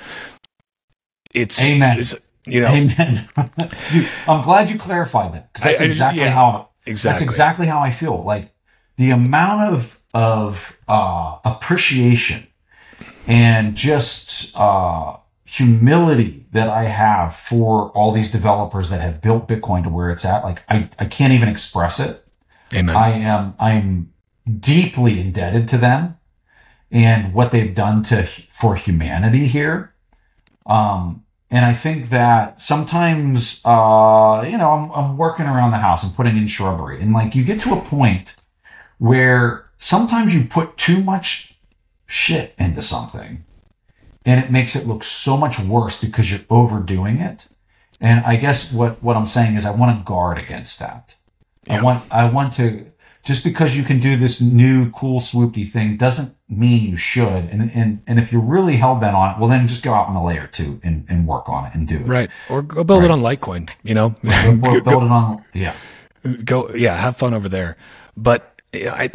It's, 1.32 1.70
Amen. 1.70 2.00
It's, 2.00 2.14
you 2.44 2.60
know, 2.60 2.68
Amen. 2.68 3.28
I'm 4.28 4.42
glad 4.42 4.68
you 4.68 4.78
clarified 4.78 5.32
that 5.32 5.52
because 5.52 5.64
that's 5.64 5.80
I, 5.80 5.84
exactly 5.84 6.22
yeah, 6.22 6.30
how 6.30 6.70
exactly 6.84 7.24
that's 7.24 7.32
exactly 7.32 7.66
how 7.66 7.78
I 7.78 7.90
feel. 7.90 8.22
Like 8.22 8.52
the 8.96 9.10
amount 9.10 9.72
of 9.72 10.02
of 10.12 10.76
uh, 10.88 11.38
appreciation 11.44 12.48
and 13.28 13.76
just 13.76 14.56
uh, 14.56 15.16
humility 15.44 16.46
that 16.52 16.68
I 16.68 16.84
have 16.84 17.36
for 17.36 17.90
all 17.90 18.12
these 18.12 18.30
developers 18.30 18.90
that 18.90 19.00
have 19.00 19.20
built 19.20 19.46
Bitcoin 19.46 19.84
to 19.84 19.88
where 19.88 20.10
it's 20.10 20.24
at. 20.24 20.42
Like 20.42 20.62
I 20.68 20.88
I 20.98 21.06
can't 21.06 21.32
even 21.32 21.48
express 21.48 22.00
it 22.00 22.26
Amen. 22.74 22.96
I 22.96 23.10
am 23.10 23.54
I'm 23.58 24.12
deeply 24.46 25.20
indebted 25.20 25.68
to 25.68 25.78
them 25.78 26.18
and 26.90 27.34
what 27.34 27.50
they've 27.50 27.74
done 27.74 28.02
to 28.04 28.26
for 28.26 28.76
humanity 28.76 29.46
here. 29.46 29.94
Um, 30.66 31.24
and 31.50 31.64
I 31.64 31.74
think 31.74 32.08
that 32.08 32.60
sometimes, 32.60 33.60
uh, 33.64 34.44
you 34.48 34.58
know, 34.58 34.70
I'm, 34.70 34.90
I'm 34.92 35.16
working 35.16 35.46
around 35.46 35.70
the 35.70 35.78
house 35.78 36.02
and 36.02 36.14
putting 36.14 36.36
in 36.36 36.46
shrubbery, 36.46 37.00
and 37.00 37.12
like 37.12 37.34
you 37.34 37.44
get 37.44 37.60
to 37.62 37.74
a 37.74 37.80
point 37.80 38.48
where 38.98 39.70
sometimes 39.76 40.34
you 40.34 40.44
put 40.44 40.76
too 40.76 41.02
much 41.02 41.54
shit 42.06 42.54
into 42.58 42.82
something, 42.82 43.44
and 44.24 44.44
it 44.44 44.50
makes 44.50 44.74
it 44.74 44.88
look 44.88 45.04
so 45.04 45.36
much 45.36 45.60
worse 45.60 46.00
because 46.00 46.30
you're 46.30 46.40
overdoing 46.50 47.18
it. 47.18 47.46
And 48.00 48.24
I 48.24 48.36
guess 48.36 48.72
what 48.72 49.00
what 49.02 49.16
I'm 49.16 49.26
saying 49.26 49.54
is 49.54 49.64
I 49.64 49.70
want 49.70 49.96
to 49.96 50.04
guard 50.04 50.38
against 50.38 50.80
that. 50.80 51.14
I 51.68 51.80
want 51.80 52.04
I 52.10 52.28
want 52.28 52.54
to 52.54 52.86
just 53.26 53.42
because 53.42 53.76
you 53.76 53.82
can 53.82 53.98
do 53.98 54.16
this 54.16 54.40
new 54.40 54.88
cool 54.92 55.18
swoopy 55.18 55.68
thing 55.68 55.96
doesn't 55.96 56.32
mean 56.48 56.88
you 56.88 56.96
should. 56.96 57.26
And 57.50 57.72
and 57.74 58.00
and 58.06 58.20
if 58.20 58.30
you're 58.32 58.40
really 58.40 58.76
hell 58.76 58.94
bent 58.94 59.16
on 59.16 59.34
it, 59.34 59.40
well 59.40 59.48
then 59.50 59.66
just 59.66 59.82
go 59.82 59.92
out 59.92 60.06
on 60.06 60.14
the 60.14 60.22
layer 60.22 60.46
two 60.46 60.80
and, 60.84 61.04
and 61.08 61.26
work 61.26 61.48
on 61.48 61.66
it 61.66 61.74
and 61.74 61.88
do 61.88 61.96
it. 61.96 62.06
right. 62.06 62.30
Or 62.48 62.62
go 62.62 62.84
build 62.84 63.02
it 63.02 63.10
on 63.10 63.20
Litecoin, 63.22 63.68
you 63.82 63.94
know? 63.94 64.14
Or 64.46 64.80
build 64.80 64.86
it 65.02 65.10
on 65.10 65.44
yeah. 65.52 65.74
go 66.44 66.72
yeah 66.74 66.96
have 66.96 67.16
fun 67.16 67.34
over 67.34 67.48
there 67.48 67.76
but 68.16 68.60
i 68.74 69.10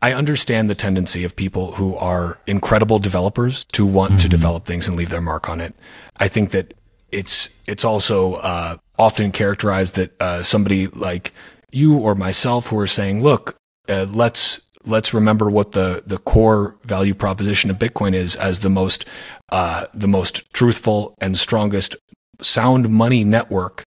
i 0.00 0.12
understand 0.12 0.70
the 0.70 0.74
tendency 0.74 1.22
of 1.22 1.36
people 1.36 1.72
who 1.72 1.94
are 1.96 2.38
incredible 2.46 2.98
developers 2.98 3.64
to 3.64 3.84
want 3.84 4.18
to 4.20 4.28
develop 4.28 4.64
things 4.64 4.88
and 4.88 4.96
leave 4.96 5.10
their 5.10 5.20
mark 5.20 5.48
on 5.48 5.60
it 5.60 5.74
i 6.16 6.28
think 6.28 6.50
that 6.50 6.74
it's 7.10 7.50
it's 7.66 7.84
also 7.84 8.34
uh, 8.34 8.76
often 8.98 9.32
characterized 9.32 9.94
that 9.96 10.20
uh, 10.20 10.42
somebody 10.42 10.86
like 10.88 11.32
you 11.72 11.96
or 11.96 12.14
myself 12.14 12.68
who 12.68 12.78
are 12.78 12.86
saying 12.86 13.22
look 13.22 13.56
uh, 13.88 14.06
let's 14.10 14.68
let's 14.84 15.14
remember 15.14 15.50
what 15.50 15.72
the 15.72 16.02
the 16.06 16.18
core 16.18 16.76
value 16.84 17.14
proposition 17.14 17.70
of 17.70 17.78
bitcoin 17.78 18.14
is 18.14 18.36
as 18.36 18.60
the 18.60 18.70
most 18.70 19.04
uh, 19.50 19.86
the 19.92 20.08
most 20.08 20.52
truthful 20.52 21.14
and 21.20 21.36
strongest 21.36 21.96
sound 22.40 22.88
money 22.88 23.24
network 23.24 23.84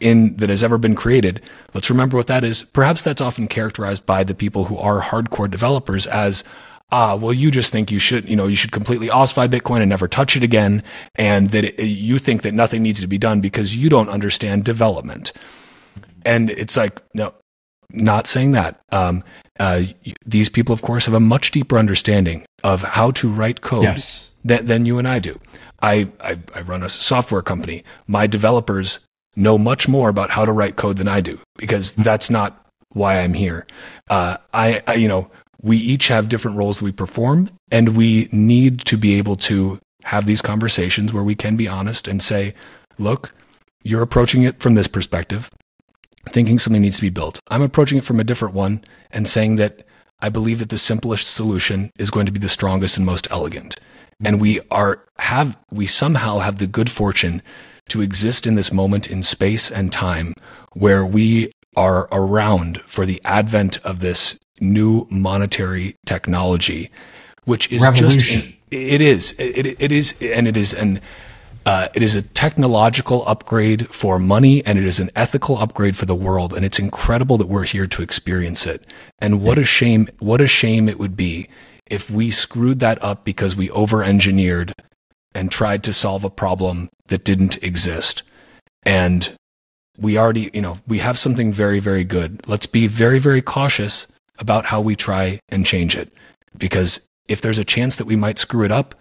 in 0.00 0.36
that 0.36 0.48
has 0.50 0.64
ever 0.64 0.76
been 0.76 0.96
created. 0.96 1.40
Let's 1.72 1.90
remember 1.90 2.16
what 2.16 2.26
that 2.26 2.44
is. 2.44 2.62
Perhaps 2.64 3.02
that's 3.02 3.20
often 3.20 3.46
characterized 3.46 4.04
by 4.04 4.24
the 4.24 4.34
people 4.34 4.64
who 4.64 4.76
are 4.76 5.00
hardcore 5.00 5.50
developers 5.50 6.06
as 6.06 6.42
ah, 6.90 7.14
well, 7.14 7.32
you 7.32 7.50
just 7.50 7.70
think 7.70 7.90
you 7.90 7.98
should, 7.98 8.26
you 8.28 8.34
know, 8.34 8.46
you 8.46 8.56
should 8.56 8.72
completely 8.72 9.08
ossify 9.08 9.46
Bitcoin 9.46 9.80
and 9.80 9.90
never 9.90 10.08
touch 10.08 10.36
it 10.36 10.42
again, 10.42 10.82
and 11.16 11.50
that 11.50 11.64
it, 11.64 11.86
you 11.86 12.18
think 12.18 12.42
that 12.42 12.54
nothing 12.54 12.82
needs 12.82 13.00
to 13.00 13.06
be 13.06 13.18
done 13.18 13.40
because 13.40 13.76
you 13.76 13.90
don't 13.90 14.08
understand 14.08 14.64
development. 14.64 15.32
And 16.24 16.50
it's 16.50 16.76
like, 16.76 17.02
no, 17.14 17.34
not 17.92 18.26
saying 18.26 18.52
that. 18.52 18.80
Um, 18.92 19.24
uh, 19.58 19.82
these 20.24 20.48
people, 20.48 20.72
of 20.72 20.82
course, 20.82 21.06
have 21.06 21.14
a 21.14 21.20
much 21.20 21.50
deeper 21.50 21.78
understanding 21.78 22.44
of 22.62 22.82
how 22.82 23.10
to 23.12 23.28
write 23.28 23.60
code 23.60 23.84
Yes. 23.84 24.30
than, 24.44 24.66
than 24.66 24.86
you 24.86 24.98
and 24.98 25.08
I 25.08 25.18
do. 25.18 25.40
I, 25.80 26.08
I, 26.20 26.38
I 26.54 26.60
run 26.62 26.82
a 26.82 26.88
software 26.88 27.42
company. 27.42 27.84
My 28.06 28.26
developers 28.26 29.00
know 29.36 29.56
much 29.58 29.88
more 29.88 30.08
about 30.08 30.30
how 30.30 30.44
to 30.44 30.52
write 30.52 30.76
code 30.76 30.96
than 30.96 31.08
I 31.08 31.20
do 31.20 31.38
because 31.56 31.92
that's 31.92 32.28
not 32.30 32.66
why 32.92 33.20
I'm 33.20 33.34
here. 33.34 33.66
Uh, 34.08 34.38
I, 34.52 34.82
I, 34.86 34.94
you 34.94 35.08
know, 35.08 35.30
we 35.62 35.76
each 35.76 36.08
have 36.08 36.28
different 36.28 36.56
roles 36.56 36.78
that 36.78 36.84
we 36.84 36.92
perform, 36.92 37.50
and 37.70 37.96
we 37.96 38.28
need 38.30 38.84
to 38.86 38.96
be 38.96 39.14
able 39.18 39.36
to 39.36 39.78
have 40.04 40.24
these 40.26 40.40
conversations 40.40 41.12
where 41.12 41.24
we 41.24 41.34
can 41.34 41.56
be 41.56 41.66
honest 41.68 42.06
and 42.08 42.22
say, 42.22 42.54
look, 42.98 43.32
you're 43.82 44.02
approaching 44.02 44.42
it 44.44 44.60
from 44.60 44.74
this 44.74 44.86
perspective, 44.88 45.50
thinking 46.32 46.58
something 46.58 46.82
needs 46.82 46.96
to 46.96 47.02
be 47.02 47.10
built. 47.10 47.40
I'm 47.48 47.62
approaching 47.62 47.98
it 47.98 48.04
from 48.04 48.20
a 48.20 48.24
different 48.24 48.54
one 48.54 48.84
and 49.10 49.26
saying 49.26 49.56
that 49.56 49.86
I 50.20 50.28
believe 50.28 50.58
that 50.58 50.68
the 50.68 50.78
simplest 50.78 51.28
solution 51.28 51.92
is 51.98 52.10
going 52.10 52.26
to 52.26 52.32
be 52.32 52.40
the 52.40 52.48
strongest 52.48 52.96
and 52.96 53.06
most 53.06 53.28
elegant. 53.30 53.76
And 54.24 54.40
we 54.40 54.60
are 54.70 55.04
have 55.20 55.56
we 55.70 55.86
somehow 55.86 56.38
have 56.38 56.58
the 56.58 56.66
good 56.66 56.90
fortune 56.90 57.40
to 57.88 58.02
exist 58.02 58.46
in 58.46 58.56
this 58.56 58.72
moment 58.72 59.08
in 59.08 59.22
space 59.22 59.70
and 59.70 59.92
time 59.92 60.34
where 60.72 61.06
we 61.06 61.52
are 61.76 62.08
around 62.10 62.82
for 62.84 63.06
the 63.06 63.20
advent 63.24 63.78
of 63.84 64.00
this 64.00 64.38
new 64.60 65.06
monetary 65.08 65.96
technology, 66.04 66.90
which 67.44 67.70
is 67.70 67.82
Revolution. 67.82 68.40
just 68.40 68.54
it 68.70 69.00
is 69.00 69.32
it, 69.38 69.66
it, 69.66 69.76
it 69.78 69.92
is 69.92 70.14
and 70.20 70.48
it 70.48 70.56
is 70.56 70.74
an 70.74 71.00
uh, 71.68 71.86
it 71.92 72.02
is 72.02 72.16
a 72.16 72.22
technological 72.22 73.28
upgrade 73.28 73.94
for 73.94 74.18
money 74.18 74.64
and 74.64 74.78
it 74.78 74.86
is 74.86 74.98
an 74.98 75.10
ethical 75.14 75.58
upgrade 75.58 75.94
for 75.94 76.06
the 76.06 76.14
world 76.14 76.54
and 76.54 76.64
it's 76.64 76.78
incredible 76.78 77.36
that 77.36 77.46
we're 77.46 77.64
here 77.64 77.86
to 77.86 78.00
experience 78.00 78.64
it. 78.64 78.86
And 79.18 79.42
what 79.42 79.58
a 79.58 79.64
shame 79.64 80.08
what 80.18 80.40
a 80.40 80.46
shame 80.46 80.88
it 80.88 80.98
would 80.98 81.14
be 81.14 81.46
if 81.84 82.10
we 82.10 82.30
screwed 82.30 82.80
that 82.80 83.04
up 83.04 83.22
because 83.22 83.54
we 83.54 83.68
over 83.68 84.02
engineered 84.02 84.72
and 85.34 85.50
tried 85.50 85.84
to 85.84 85.92
solve 85.92 86.24
a 86.24 86.30
problem 86.30 86.88
that 87.08 87.22
didn't 87.22 87.62
exist. 87.62 88.22
And 88.84 89.30
we 89.98 90.16
already 90.16 90.50
you 90.54 90.62
know 90.62 90.78
we 90.86 91.00
have 91.00 91.18
something 91.18 91.52
very 91.52 91.80
very 91.80 92.04
good. 92.04 92.40
Let's 92.48 92.66
be 92.66 92.86
very 92.86 93.18
very 93.18 93.42
cautious 93.42 94.06
about 94.38 94.64
how 94.64 94.80
we 94.80 94.96
try 94.96 95.38
and 95.50 95.66
change 95.66 95.98
it 95.98 96.10
because 96.56 97.06
if 97.28 97.42
there's 97.42 97.58
a 97.58 97.72
chance 97.76 97.96
that 97.96 98.06
we 98.06 98.16
might 98.16 98.38
screw 98.38 98.64
it 98.64 98.72
up 98.72 98.94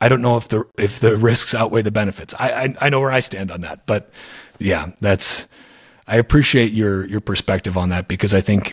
I 0.00 0.08
don't 0.08 0.22
know 0.22 0.36
if 0.36 0.48
the 0.48 0.64
if 0.78 1.00
the 1.00 1.16
risks 1.16 1.54
outweigh 1.54 1.82
the 1.82 1.90
benefits. 1.90 2.34
I, 2.38 2.50
I 2.50 2.74
I 2.82 2.88
know 2.90 3.00
where 3.00 3.12
I 3.12 3.20
stand 3.20 3.50
on 3.50 3.60
that, 3.62 3.86
but 3.86 4.10
yeah, 4.58 4.92
that's 5.00 5.46
I 6.06 6.16
appreciate 6.16 6.72
your 6.72 7.06
your 7.06 7.20
perspective 7.20 7.76
on 7.76 7.88
that 7.90 8.08
because 8.08 8.34
I 8.34 8.40
think 8.40 8.72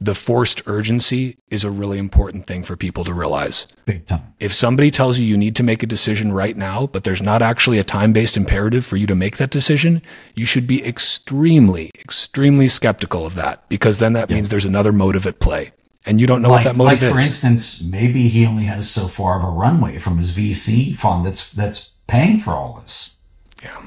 the 0.00 0.14
forced 0.14 0.62
urgency 0.66 1.38
is 1.48 1.64
a 1.64 1.70
really 1.70 1.98
important 1.98 2.46
thing 2.46 2.62
for 2.62 2.76
people 2.76 3.02
to 3.04 3.14
realize. 3.14 3.66
Big 3.86 4.06
time. 4.06 4.34
If 4.38 4.52
somebody 4.52 4.90
tells 4.90 5.18
you 5.18 5.26
you 5.26 5.38
need 5.38 5.56
to 5.56 5.62
make 5.62 5.82
a 5.82 5.86
decision 5.86 6.32
right 6.32 6.56
now, 6.56 6.86
but 6.86 7.04
there's 7.04 7.22
not 7.22 7.40
actually 7.40 7.78
a 7.78 7.84
time-based 7.84 8.36
imperative 8.36 8.84
for 8.84 8.96
you 8.96 9.06
to 9.06 9.14
make 9.14 9.38
that 9.38 9.50
decision, 9.50 10.02
you 10.34 10.44
should 10.44 10.66
be 10.66 10.84
extremely 10.84 11.90
extremely 11.98 12.68
skeptical 12.68 13.24
of 13.24 13.34
that 13.36 13.66
because 13.68 13.98
then 13.98 14.12
that 14.12 14.28
means 14.28 14.48
there's 14.48 14.66
another 14.66 14.92
motive 14.92 15.26
at 15.26 15.40
play. 15.40 15.72
And 16.06 16.20
you 16.20 16.26
don't 16.26 16.40
know 16.40 16.50
what 16.50 16.64
that 16.64 16.76
motive 16.76 17.02
like 17.02 17.12
for 17.12 17.18
is. 17.18 17.26
instance, 17.26 17.82
maybe 17.82 18.28
he 18.28 18.46
only 18.46 18.64
has 18.64 18.88
so 18.88 19.08
far 19.08 19.38
of 19.38 19.44
a 19.44 19.50
runway 19.50 19.98
from 19.98 20.18
his 20.18 20.32
VC 20.32 20.94
fund 20.94 21.26
that's 21.26 21.50
that's 21.50 21.90
paying 22.06 22.38
for 22.38 22.52
all 22.52 22.78
this. 22.80 23.16
Yeah. 23.62 23.84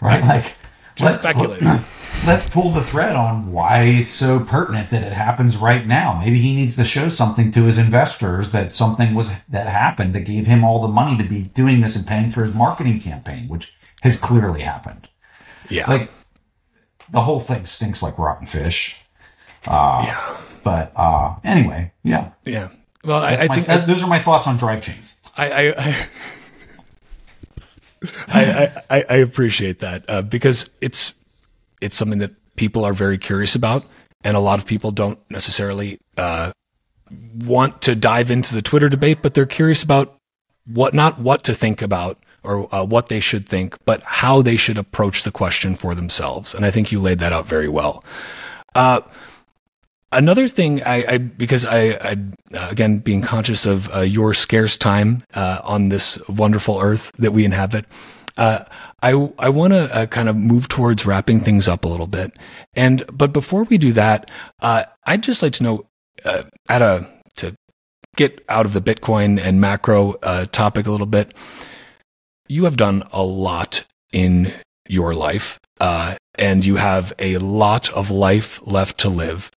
Right? 0.00 0.22
Like 0.22 0.54
Just 0.94 1.22
speculating. 1.22 1.66
let's 2.26 2.48
pull 2.50 2.70
the 2.70 2.82
thread 2.82 3.16
on 3.16 3.52
why 3.52 3.84
it's 3.84 4.10
so 4.10 4.44
pertinent 4.44 4.90
that 4.90 5.02
it 5.02 5.12
happens 5.12 5.56
right 5.56 5.86
now. 5.86 6.18
Maybe 6.22 6.38
he 6.38 6.54
needs 6.54 6.76
to 6.76 6.84
show 6.84 7.08
something 7.08 7.50
to 7.52 7.64
his 7.64 7.78
investors 7.78 8.50
that 8.50 8.74
something 8.74 9.14
was 9.14 9.30
that 9.48 9.66
happened 9.66 10.14
that 10.14 10.20
gave 10.20 10.46
him 10.46 10.64
all 10.64 10.82
the 10.82 10.88
money 10.88 11.16
to 11.16 11.28
be 11.28 11.42
doing 11.42 11.80
this 11.80 11.96
and 11.96 12.06
paying 12.06 12.30
for 12.30 12.42
his 12.42 12.54
marketing 12.54 13.00
campaign, 13.00 13.48
which 13.48 13.76
has 14.02 14.16
clearly 14.16 14.60
happened. 14.60 15.08
Yeah. 15.68 15.88
Like 15.88 16.10
the 17.10 17.22
whole 17.22 17.40
thing 17.40 17.66
stinks 17.66 18.02
like 18.02 18.18
rotten 18.18 18.46
fish. 18.46 19.04
Uh, 19.68 20.02
yeah. 20.04 20.36
But 20.64 20.92
uh, 20.96 21.34
anyway, 21.44 21.92
yeah. 22.02 22.32
Yeah. 22.44 22.68
Well, 23.04 23.22
I, 23.22 23.36
I 23.36 23.46
my- 23.46 23.54
think 23.54 23.66
that- 23.68 23.86
those 23.86 24.02
are 24.02 24.08
my 24.08 24.18
thoughts 24.18 24.46
on 24.46 24.56
drive 24.56 24.82
chains. 24.82 25.20
I 25.36 25.50
I, 25.50 25.74
I, 25.78 26.06
I, 28.28 28.82
I, 28.90 29.04
I 29.10 29.14
appreciate 29.16 29.80
that 29.80 30.04
uh, 30.08 30.22
because 30.22 30.70
it's 30.80 31.14
it's 31.80 31.96
something 31.96 32.18
that 32.20 32.32
people 32.56 32.84
are 32.84 32.92
very 32.92 33.18
curious 33.18 33.54
about, 33.54 33.84
and 34.24 34.36
a 34.36 34.40
lot 34.40 34.58
of 34.58 34.66
people 34.66 34.90
don't 34.90 35.18
necessarily 35.30 36.00
uh, 36.16 36.52
want 37.44 37.82
to 37.82 37.94
dive 37.94 38.30
into 38.30 38.54
the 38.54 38.62
Twitter 38.62 38.88
debate, 38.88 39.18
but 39.22 39.34
they're 39.34 39.46
curious 39.46 39.82
about 39.82 40.16
what 40.66 40.94
not 40.94 41.20
what 41.20 41.44
to 41.44 41.54
think 41.54 41.82
about 41.82 42.18
or 42.44 42.72
uh, 42.74 42.84
what 42.84 43.08
they 43.08 43.20
should 43.20 43.48
think, 43.48 43.76
but 43.84 44.02
how 44.04 44.42
they 44.42 44.56
should 44.56 44.78
approach 44.78 45.24
the 45.24 45.30
question 45.32 45.74
for 45.74 45.94
themselves. 45.94 46.54
And 46.54 46.64
I 46.64 46.70
think 46.70 46.92
you 46.92 47.00
laid 47.00 47.18
that 47.18 47.32
out 47.32 47.46
very 47.46 47.68
well. 47.68 48.04
Another 50.10 50.48
thing, 50.48 50.82
I, 50.84 51.04
I 51.06 51.18
because 51.18 51.66
I, 51.66 51.90
I 52.00 52.16
uh, 52.54 52.68
again 52.70 52.98
being 52.98 53.20
conscious 53.20 53.66
of 53.66 53.94
uh, 53.94 54.00
your 54.00 54.32
scarce 54.32 54.78
time 54.78 55.22
uh, 55.34 55.60
on 55.62 55.90
this 55.90 56.18
wonderful 56.28 56.80
earth 56.80 57.10
that 57.18 57.32
we 57.32 57.44
inhabit, 57.44 57.84
uh, 58.38 58.64
I 59.02 59.10
I 59.38 59.50
want 59.50 59.74
to 59.74 59.94
uh, 59.94 60.06
kind 60.06 60.30
of 60.30 60.36
move 60.36 60.66
towards 60.68 61.04
wrapping 61.04 61.40
things 61.40 61.68
up 61.68 61.84
a 61.84 61.88
little 61.88 62.06
bit. 62.06 62.32
And 62.72 63.04
but 63.12 63.34
before 63.34 63.64
we 63.64 63.76
do 63.76 63.92
that, 63.92 64.30
uh, 64.60 64.84
I'd 65.04 65.22
just 65.22 65.42
like 65.42 65.52
to 65.54 65.62
know 65.62 65.86
at 66.24 66.82
a 66.82 67.06
to 67.36 67.54
get 68.16 68.42
out 68.48 68.64
of 68.64 68.72
the 68.72 68.80
Bitcoin 68.80 69.38
and 69.38 69.60
macro 69.60 70.14
uh, 70.22 70.46
topic 70.46 70.86
a 70.86 70.90
little 70.90 71.06
bit. 71.06 71.34
You 72.48 72.64
have 72.64 72.78
done 72.78 73.04
a 73.12 73.22
lot 73.22 73.84
in 74.10 74.54
your 74.88 75.14
life, 75.14 75.58
uh, 75.80 76.16
and 76.34 76.64
you 76.64 76.76
have 76.76 77.12
a 77.18 77.36
lot 77.36 77.90
of 77.90 78.10
life 78.10 78.58
left 78.64 78.96
to 79.00 79.10
live 79.10 79.50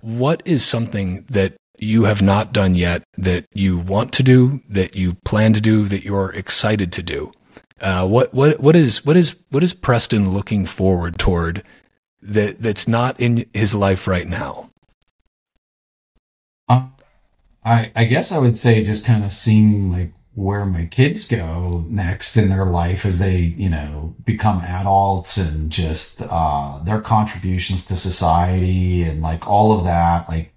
what 0.00 0.42
is 0.44 0.64
something 0.64 1.24
that 1.28 1.54
you 1.78 2.04
have 2.04 2.22
not 2.22 2.52
done 2.52 2.74
yet 2.74 3.02
that 3.16 3.46
you 3.52 3.78
want 3.78 4.12
to 4.14 4.22
do, 4.22 4.60
that 4.68 4.96
you 4.96 5.14
plan 5.24 5.52
to 5.52 5.60
do, 5.60 5.86
that 5.86 6.04
you're 6.04 6.32
excited 6.32 6.92
to 6.92 7.02
do? 7.02 7.32
Uh, 7.80 8.06
what 8.06 8.34
what 8.34 8.58
what 8.58 8.74
is 8.74 9.04
what 9.04 9.16
is 9.16 9.36
what 9.50 9.62
is 9.62 9.72
Preston 9.72 10.32
looking 10.32 10.66
forward 10.66 11.18
toward 11.18 11.62
that 12.20 12.60
that's 12.60 12.88
not 12.88 13.18
in 13.20 13.46
his 13.54 13.74
life 13.74 14.08
right 14.08 14.26
now? 14.26 14.70
Um, 16.68 16.92
I 17.64 17.92
I 17.94 18.04
guess 18.04 18.32
I 18.32 18.38
would 18.38 18.58
say 18.58 18.82
just 18.82 19.04
kind 19.04 19.24
of 19.24 19.30
seeing 19.30 19.92
like 19.92 20.12
where 20.38 20.64
my 20.64 20.86
kids 20.86 21.26
go 21.26 21.84
next 21.88 22.36
in 22.36 22.48
their 22.48 22.64
life 22.64 23.04
as 23.04 23.18
they 23.18 23.38
you 23.38 23.68
know 23.68 24.14
become 24.24 24.60
adults 24.60 25.36
and 25.36 25.70
just 25.70 26.22
uh, 26.22 26.78
their 26.84 27.00
contributions 27.00 27.84
to 27.84 27.96
society 27.96 29.02
and 29.02 29.20
like 29.20 29.48
all 29.48 29.76
of 29.76 29.84
that 29.84 30.28
like 30.28 30.54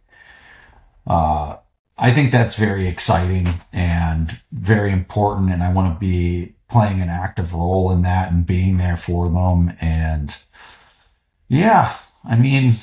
uh, 1.07 1.57
I 1.97 2.13
think 2.13 2.31
that's 2.31 2.55
very 2.55 2.87
exciting 2.87 3.47
and 3.73 4.29
very 4.51 4.91
important 4.91 5.51
and 5.51 5.63
I 5.63 5.73
want 5.73 5.95
to 5.95 5.99
be 5.99 6.53
playing 6.69 7.01
an 7.01 7.09
active 7.09 7.55
role 7.55 7.91
in 7.91 8.03
that 8.03 8.31
and 8.31 8.45
being 8.45 8.77
there 8.77 8.97
for 8.97 9.29
them 9.29 9.73
and 9.81 10.37
yeah 11.47 11.97
I 12.23 12.35
mean 12.35 12.75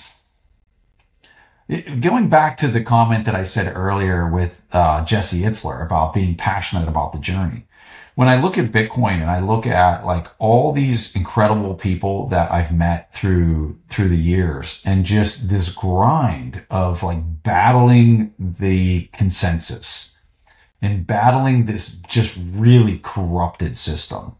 going 2.00 2.28
back 2.28 2.56
to 2.58 2.68
the 2.68 2.82
comment 2.82 3.24
that 3.26 3.34
I 3.34 3.42
said 3.42 3.74
earlier 3.76 4.28
with 4.28 4.64
uh, 4.72 5.04
Jesse 5.04 5.42
Itzler 5.42 5.84
about 5.84 6.14
being 6.14 6.34
passionate 6.34 6.88
about 6.88 7.12
the 7.12 7.18
journey. 7.18 7.64
When 8.14 8.26
I 8.26 8.40
look 8.40 8.58
at 8.58 8.72
Bitcoin 8.72 9.20
and 9.20 9.30
I 9.30 9.38
look 9.38 9.64
at 9.64 10.04
like 10.04 10.26
all 10.38 10.72
these 10.72 11.14
incredible 11.14 11.74
people 11.74 12.26
that 12.28 12.50
I've 12.50 12.72
met 12.72 13.12
through 13.12 13.78
through 13.88 14.08
the 14.08 14.16
years 14.16 14.82
and 14.84 15.04
just 15.04 15.50
this 15.50 15.68
grind 15.68 16.64
of 16.68 17.04
like 17.04 17.42
battling 17.44 18.34
the 18.38 19.04
consensus 19.12 20.12
and 20.82 21.06
battling 21.06 21.66
this 21.66 21.92
just 22.08 22.36
really 22.54 22.98
corrupted 23.04 23.76
system 23.76 24.37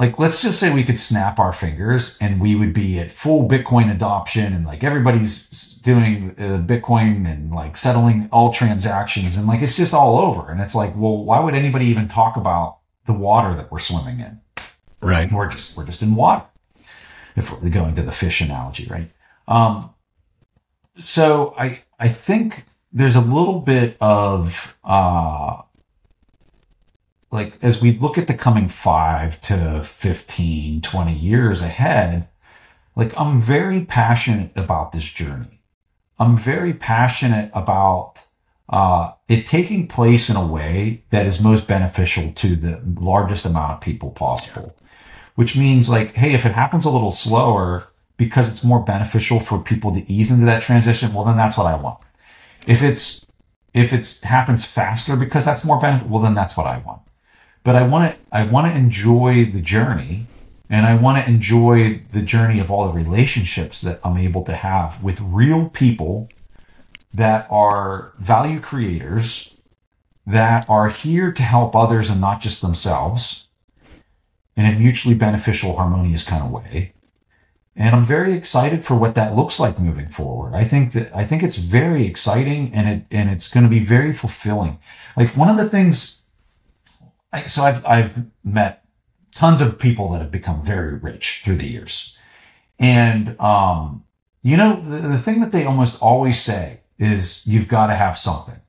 like 0.00 0.18
let's 0.18 0.40
just 0.40 0.58
say 0.58 0.72
we 0.72 0.82
could 0.82 0.98
snap 0.98 1.38
our 1.38 1.52
fingers 1.52 2.16
and 2.22 2.40
we 2.40 2.56
would 2.56 2.72
be 2.72 2.98
at 2.98 3.10
full 3.10 3.46
bitcoin 3.46 3.92
adoption 3.94 4.54
and 4.54 4.64
like 4.64 4.82
everybody's 4.82 5.44
doing 5.82 6.30
uh, 6.38 6.64
bitcoin 6.66 7.30
and 7.30 7.52
like 7.52 7.76
settling 7.76 8.26
all 8.32 8.50
transactions 8.50 9.36
and 9.36 9.46
like 9.46 9.60
it's 9.60 9.76
just 9.76 9.92
all 9.92 10.18
over. 10.18 10.50
And 10.50 10.60
it's 10.60 10.74
like 10.74 10.96
well 10.96 11.22
why 11.22 11.38
would 11.38 11.54
anybody 11.54 11.84
even 11.86 12.08
talk 12.08 12.36
about 12.36 12.78
the 13.04 13.12
water 13.12 13.54
that 13.54 13.70
we're 13.70 13.78
swimming 13.78 14.20
in? 14.20 14.40
Right. 15.02 15.30
We're 15.30 15.48
just 15.48 15.76
we're 15.76 15.84
just 15.84 16.00
in 16.00 16.14
water. 16.14 16.46
If 17.36 17.52
we're 17.52 17.68
going 17.68 17.94
to 17.96 18.02
the 18.02 18.12
fish 18.12 18.40
analogy 18.40 18.88
right? 18.90 19.10
Um 19.46 19.90
so 20.98 21.54
i 21.58 21.82
i 21.98 22.08
think 22.08 22.64
there's 22.92 23.16
a 23.16 23.20
little 23.20 23.60
bit 23.60 23.98
of 24.00 24.78
uh 24.82 25.60
like 27.30 27.58
as 27.62 27.80
we 27.80 27.96
look 27.98 28.18
at 28.18 28.26
the 28.26 28.34
coming 28.34 28.68
five 28.68 29.40
to 29.42 29.82
15, 29.84 30.80
20 30.80 31.14
years 31.14 31.62
ahead, 31.62 32.28
like 32.96 33.12
I'm 33.16 33.40
very 33.40 33.84
passionate 33.84 34.50
about 34.56 34.92
this 34.92 35.04
journey. 35.04 35.62
I'm 36.18 36.36
very 36.36 36.74
passionate 36.74 37.50
about 37.54 38.26
uh, 38.68 39.12
it 39.28 39.46
taking 39.46 39.88
place 39.88 40.28
in 40.28 40.36
a 40.36 40.46
way 40.46 41.04
that 41.10 41.26
is 41.26 41.40
most 41.40 41.66
beneficial 41.66 42.32
to 42.32 42.56
the 42.56 42.82
largest 43.00 43.44
amount 43.44 43.72
of 43.72 43.80
people 43.80 44.10
possible. 44.10 44.76
Which 45.36 45.56
means 45.56 45.88
like, 45.88 46.14
hey, 46.14 46.34
if 46.34 46.44
it 46.44 46.52
happens 46.52 46.84
a 46.84 46.90
little 46.90 47.10
slower 47.10 47.84
because 48.16 48.50
it's 48.50 48.62
more 48.62 48.80
beneficial 48.80 49.40
for 49.40 49.58
people 49.58 49.94
to 49.94 50.12
ease 50.12 50.30
into 50.30 50.44
that 50.44 50.62
transition, 50.62 51.14
well, 51.14 51.24
then 51.24 51.36
that's 51.36 51.56
what 51.56 51.66
I 51.66 51.76
want. 51.76 52.02
If 52.66 52.82
it's 52.82 53.24
if 53.72 53.92
it 53.92 54.20
happens 54.24 54.64
faster 54.64 55.14
because 55.14 55.44
that's 55.44 55.64
more 55.64 55.80
benefit, 55.80 56.08
well, 56.08 56.20
then 56.20 56.34
that's 56.34 56.56
what 56.56 56.66
I 56.66 56.78
want 56.78 57.00
but 57.62 57.76
I 57.76 57.82
want 57.86 58.12
to 58.12 58.18
I 58.32 58.44
want 58.44 58.68
to 58.68 58.76
enjoy 58.76 59.44
the 59.44 59.60
journey 59.60 60.26
and 60.68 60.86
I 60.86 60.94
want 60.94 61.24
to 61.24 61.30
enjoy 61.30 62.02
the 62.12 62.22
journey 62.22 62.60
of 62.60 62.70
all 62.70 62.86
the 62.86 62.92
relationships 62.92 63.80
that 63.80 64.00
I'm 64.04 64.16
able 64.16 64.42
to 64.44 64.54
have 64.54 65.02
with 65.02 65.20
real 65.20 65.68
people 65.68 66.28
that 67.12 67.46
are 67.50 68.12
value 68.18 68.60
creators 68.60 69.54
that 70.26 70.68
are 70.68 70.88
here 70.88 71.32
to 71.32 71.42
help 71.42 71.74
others 71.74 72.08
and 72.08 72.20
not 72.20 72.40
just 72.40 72.62
themselves 72.62 73.48
in 74.56 74.64
a 74.64 74.78
mutually 74.78 75.14
beneficial 75.14 75.76
harmonious 75.76 76.22
kind 76.22 76.44
of 76.44 76.50
way 76.50 76.92
and 77.76 77.94
I'm 77.94 78.04
very 78.04 78.34
excited 78.34 78.84
for 78.84 78.94
what 78.94 79.14
that 79.14 79.34
looks 79.34 79.58
like 79.58 79.78
moving 79.78 80.06
forward. 80.06 80.54
I 80.54 80.64
think 80.64 80.92
that 80.92 81.14
I 81.16 81.24
think 81.24 81.42
it's 81.42 81.56
very 81.56 82.04
exciting 82.04 82.74
and 82.74 82.88
it 82.88 83.06
and 83.10 83.30
it's 83.30 83.48
going 83.48 83.64
to 83.64 83.70
be 83.70 83.78
very 83.78 84.12
fulfilling. 84.12 84.78
Like 85.16 85.30
one 85.30 85.48
of 85.48 85.56
the 85.56 85.68
things 85.68 86.19
I, 87.32 87.46
so 87.46 87.64
I've 87.64 87.84
I've 87.86 88.26
met 88.44 88.84
tons 89.32 89.60
of 89.60 89.78
people 89.78 90.10
that 90.12 90.20
have 90.20 90.30
become 90.30 90.62
very 90.62 90.94
rich 90.94 91.42
through 91.44 91.56
the 91.56 91.68
years, 91.68 92.16
and 92.78 93.40
um, 93.40 94.04
you 94.42 94.56
know 94.56 94.80
the, 94.80 95.08
the 95.08 95.18
thing 95.18 95.40
that 95.40 95.52
they 95.52 95.64
almost 95.64 96.00
always 96.02 96.40
say 96.40 96.80
is 96.98 97.46
you've 97.46 97.68
got 97.68 97.86
to 97.86 97.94
have 97.94 98.18
something. 98.18 98.60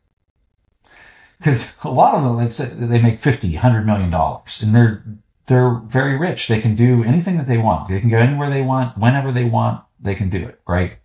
Because 1.38 1.78
a 1.84 1.90
lot 1.90 2.14
of 2.14 2.50
them 2.50 2.90
they 2.90 3.02
make 3.02 3.20
50 3.20 3.54
100 3.54 3.86
million 3.86 4.12
dollars 4.12 4.62
and 4.62 4.76
they're 4.76 5.04
they're 5.48 5.82
very 5.86 6.18
rich. 6.18 6.48
They 6.48 6.62
can 6.62 6.76
do 6.76 7.04
anything 7.04 7.38
that 7.38 7.48
they 7.48 7.58
want. 7.58 7.90
They 7.90 8.00
can 8.00 8.10
go 8.10 8.20
anywhere 8.20 8.50
they 8.50 8.62
want 8.62 8.98
whenever 8.98 9.32
they 9.32 9.46
want 9.46 9.84
they 10.00 10.16
can 10.16 10.30
do 10.30 10.48
it 10.48 10.62
right? 10.68 10.98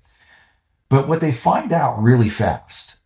But 0.88 1.08
what 1.08 1.20
they 1.20 1.32
find 1.32 1.72
out 1.72 2.00
really 2.00 2.28
fast 2.28 2.96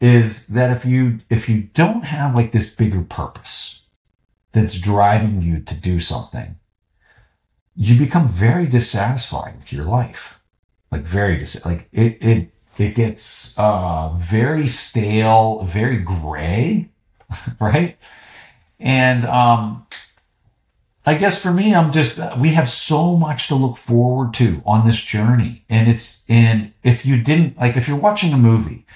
is 0.00 0.46
that 0.48 0.76
if 0.76 0.84
you 0.84 1.20
if 1.30 1.48
you 1.48 1.62
don't 1.74 2.04
have 2.04 2.34
like 2.34 2.52
this 2.52 2.72
bigger 2.72 3.02
purpose 3.02 3.80
that's 4.54 4.78
driving 4.78 5.42
you 5.42 5.60
to 5.60 5.78
do 5.78 6.00
something, 6.00 6.56
you 7.76 7.98
become 7.98 8.28
very 8.28 8.66
dissatisfied 8.66 9.56
with 9.56 9.72
your 9.72 9.84
life. 9.84 10.40
Like 10.90 11.02
very 11.02 11.36
dis- 11.36 11.64
like 11.66 11.88
it 11.92 12.18
it 12.22 12.48
it 12.78 12.94
gets 12.94 13.52
uh 13.58 14.14
very 14.16 14.66
stale, 14.66 15.62
very 15.64 15.98
gray, 15.98 16.88
right? 17.60 17.98
And 18.80 19.26
um 19.26 19.86
I 21.06 21.14
guess 21.14 21.42
for 21.42 21.52
me, 21.52 21.74
I'm 21.74 21.92
just, 21.92 22.18
we 22.38 22.50
have 22.50 22.68
so 22.68 23.16
much 23.16 23.48
to 23.48 23.54
look 23.54 23.76
forward 23.76 24.32
to 24.34 24.62
on 24.64 24.86
this 24.86 24.98
journey. 24.98 25.64
And 25.68 25.86
it's, 25.90 26.22
and 26.30 26.72
if 26.82 27.04
you 27.04 27.20
didn't, 27.20 27.58
like, 27.58 27.76
if 27.76 27.86
you're 27.86 27.98
watching 27.98 28.32
a 28.32 28.38
movie, 28.38 28.86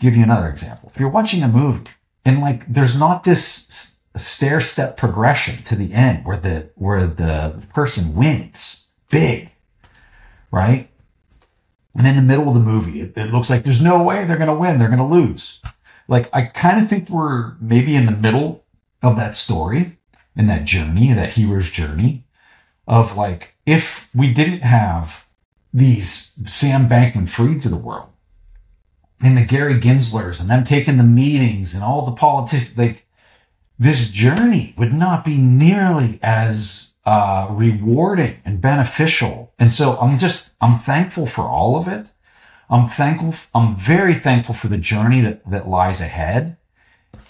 give 0.00 0.16
you 0.16 0.22
another 0.22 0.48
example. 0.48 0.90
If 0.94 0.98
you're 0.98 1.10
watching 1.10 1.42
a 1.42 1.48
movie 1.48 1.90
and 2.24 2.40
like, 2.40 2.66
there's 2.72 2.98
not 2.98 3.24
this 3.24 3.96
a 4.14 4.18
stair 4.18 4.60
step 4.60 4.96
progression 4.96 5.62
to 5.64 5.74
the 5.74 5.92
end 5.92 6.24
where 6.24 6.36
the 6.36 6.70
where 6.74 7.06
the 7.06 7.66
person 7.74 8.14
wins 8.14 8.86
big, 9.10 9.50
right? 10.50 10.90
And 11.96 12.06
in 12.06 12.16
the 12.16 12.22
middle 12.22 12.48
of 12.48 12.54
the 12.54 12.60
movie, 12.60 13.00
it, 13.00 13.16
it 13.16 13.32
looks 13.32 13.50
like 13.50 13.64
there's 13.64 13.82
no 13.82 14.02
way 14.02 14.24
they're 14.24 14.36
going 14.36 14.48
to 14.48 14.54
win. 14.54 14.78
They're 14.78 14.88
going 14.88 14.98
to 14.98 15.04
lose. 15.04 15.60
Like 16.08 16.28
I 16.32 16.42
kind 16.42 16.80
of 16.80 16.88
think 16.88 17.08
we're 17.08 17.54
maybe 17.60 17.96
in 17.96 18.06
the 18.06 18.12
middle 18.12 18.64
of 19.02 19.16
that 19.16 19.34
story, 19.34 19.98
in 20.36 20.46
that 20.46 20.64
journey, 20.64 21.12
that 21.12 21.34
hero's 21.34 21.70
journey 21.70 22.24
of 22.86 23.16
like, 23.16 23.54
if 23.66 24.08
we 24.14 24.32
didn't 24.32 24.60
have 24.60 25.26
these 25.72 26.32
Sam 26.46 26.88
Bankman 26.88 27.28
Frieds 27.28 27.64
of 27.64 27.70
the 27.70 27.76
world 27.76 28.08
and 29.20 29.36
the 29.36 29.44
Gary 29.44 29.80
Genslers 29.80 30.40
and 30.40 30.50
them 30.50 30.64
taking 30.64 30.96
the 30.96 31.04
meetings 31.04 31.74
and 31.74 31.84
all 31.84 32.04
the 32.04 32.12
politicians, 32.12 32.76
like 32.76 33.01
this 33.78 34.08
journey 34.08 34.74
would 34.76 34.92
not 34.92 35.24
be 35.24 35.38
nearly 35.38 36.18
as 36.22 36.92
uh, 37.04 37.48
rewarding 37.50 38.40
and 38.44 38.60
beneficial. 38.60 39.52
And 39.58 39.72
so 39.72 39.98
I'm 39.98 40.18
just, 40.18 40.52
I'm 40.60 40.78
thankful 40.78 41.26
for 41.26 41.42
all 41.42 41.76
of 41.76 41.88
it. 41.88 42.12
I'm 42.70 42.88
thankful, 42.88 43.34
I'm 43.54 43.74
very 43.74 44.14
thankful 44.14 44.54
for 44.54 44.68
the 44.68 44.78
journey 44.78 45.20
that, 45.20 45.48
that 45.50 45.68
lies 45.68 46.00
ahead. 46.00 46.56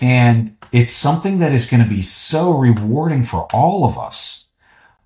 And 0.01 0.57
it's 0.73 0.93
something 0.93 1.39
that 1.39 1.53
is 1.53 1.67
going 1.67 1.83
to 1.83 1.89
be 1.89 2.03
so 2.03 2.53
rewarding 2.53 3.23
for 3.23 3.49
all 3.53 3.85
of 3.85 3.99
us 3.99 4.45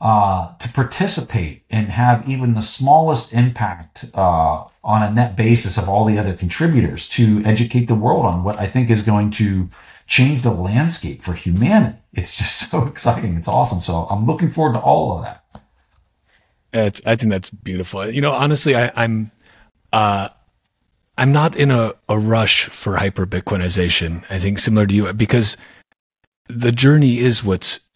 uh, 0.01 0.55
to 0.59 0.69
participate 0.73 1.65
and 1.71 1.89
have 1.89 2.29
even 2.29 2.55
the 2.55 2.61
smallest 2.61 3.33
impact 3.33 4.07
uh, 4.15 4.65
on 4.85 5.03
a 5.03 5.11
net 5.11 5.37
basis 5.37 5.79
of 5.79 5.89
all 5.89 6.05
the 6.05 6.19
other 6.19 6.35
contributors 6.35 7.09
to 7.11 7.43
educate 7.45 7.87
the 7.87 7.95
world 7.95 8.27
on 8.27 8.45
what 8.45 8.59
I 8.59 8.67
think 8.67 8.91
is 8.91 9.03
going 9.03 9.31
to 9.33 9.71
change 10.07 10.43
the 10.43 10.51
landscape 10.51 11.23
for 11.23 11.35
humanity. 11.35 11.99
It's 12.13 12.37
just 12.37 12.71
so 12.71 12.87
exciting. 12.87 13.37
It's 13.37 13.49
awesome. 13.49 13.81
So 13.81 14.07
I'm 14.11 14.27
looking 14.27 14.51
forward 14.51 14.75
to 14.75 14.81
all 14.81 15.17
of 15.17 15.25
that. 15.25 15.45
It's, 16.73 17.01
I 17.07 17.17
think 17.17 17.31
that's 17.31 17.51
beautiful. 17.51 18.09
You 18.09 18.21
know, 18.21 18.33
honestly, 18.33 18.75
I, 18.77 18.93
I'm, 18.95 19.31
uh, 19.93 20.29
I'm 21.17 21.33
not 21.33 21.57
in 21.57 21.71
a, 21.71 21.95
a 22.09 22.19
rush 22.19 22.65
for 22.65 22.97
hyper 22.97 23.27
Bitcoinization. 23.27 24.25
I 24.29 24.39
think 24.39 24.59
similar 24.59 24.87
to 24.87 24.95
you 24.95 25.13
because 25.15 25.57
the 26.49 26.73
journey 26.73 27.19
is 27.19 27.43
what's 27.43 27.89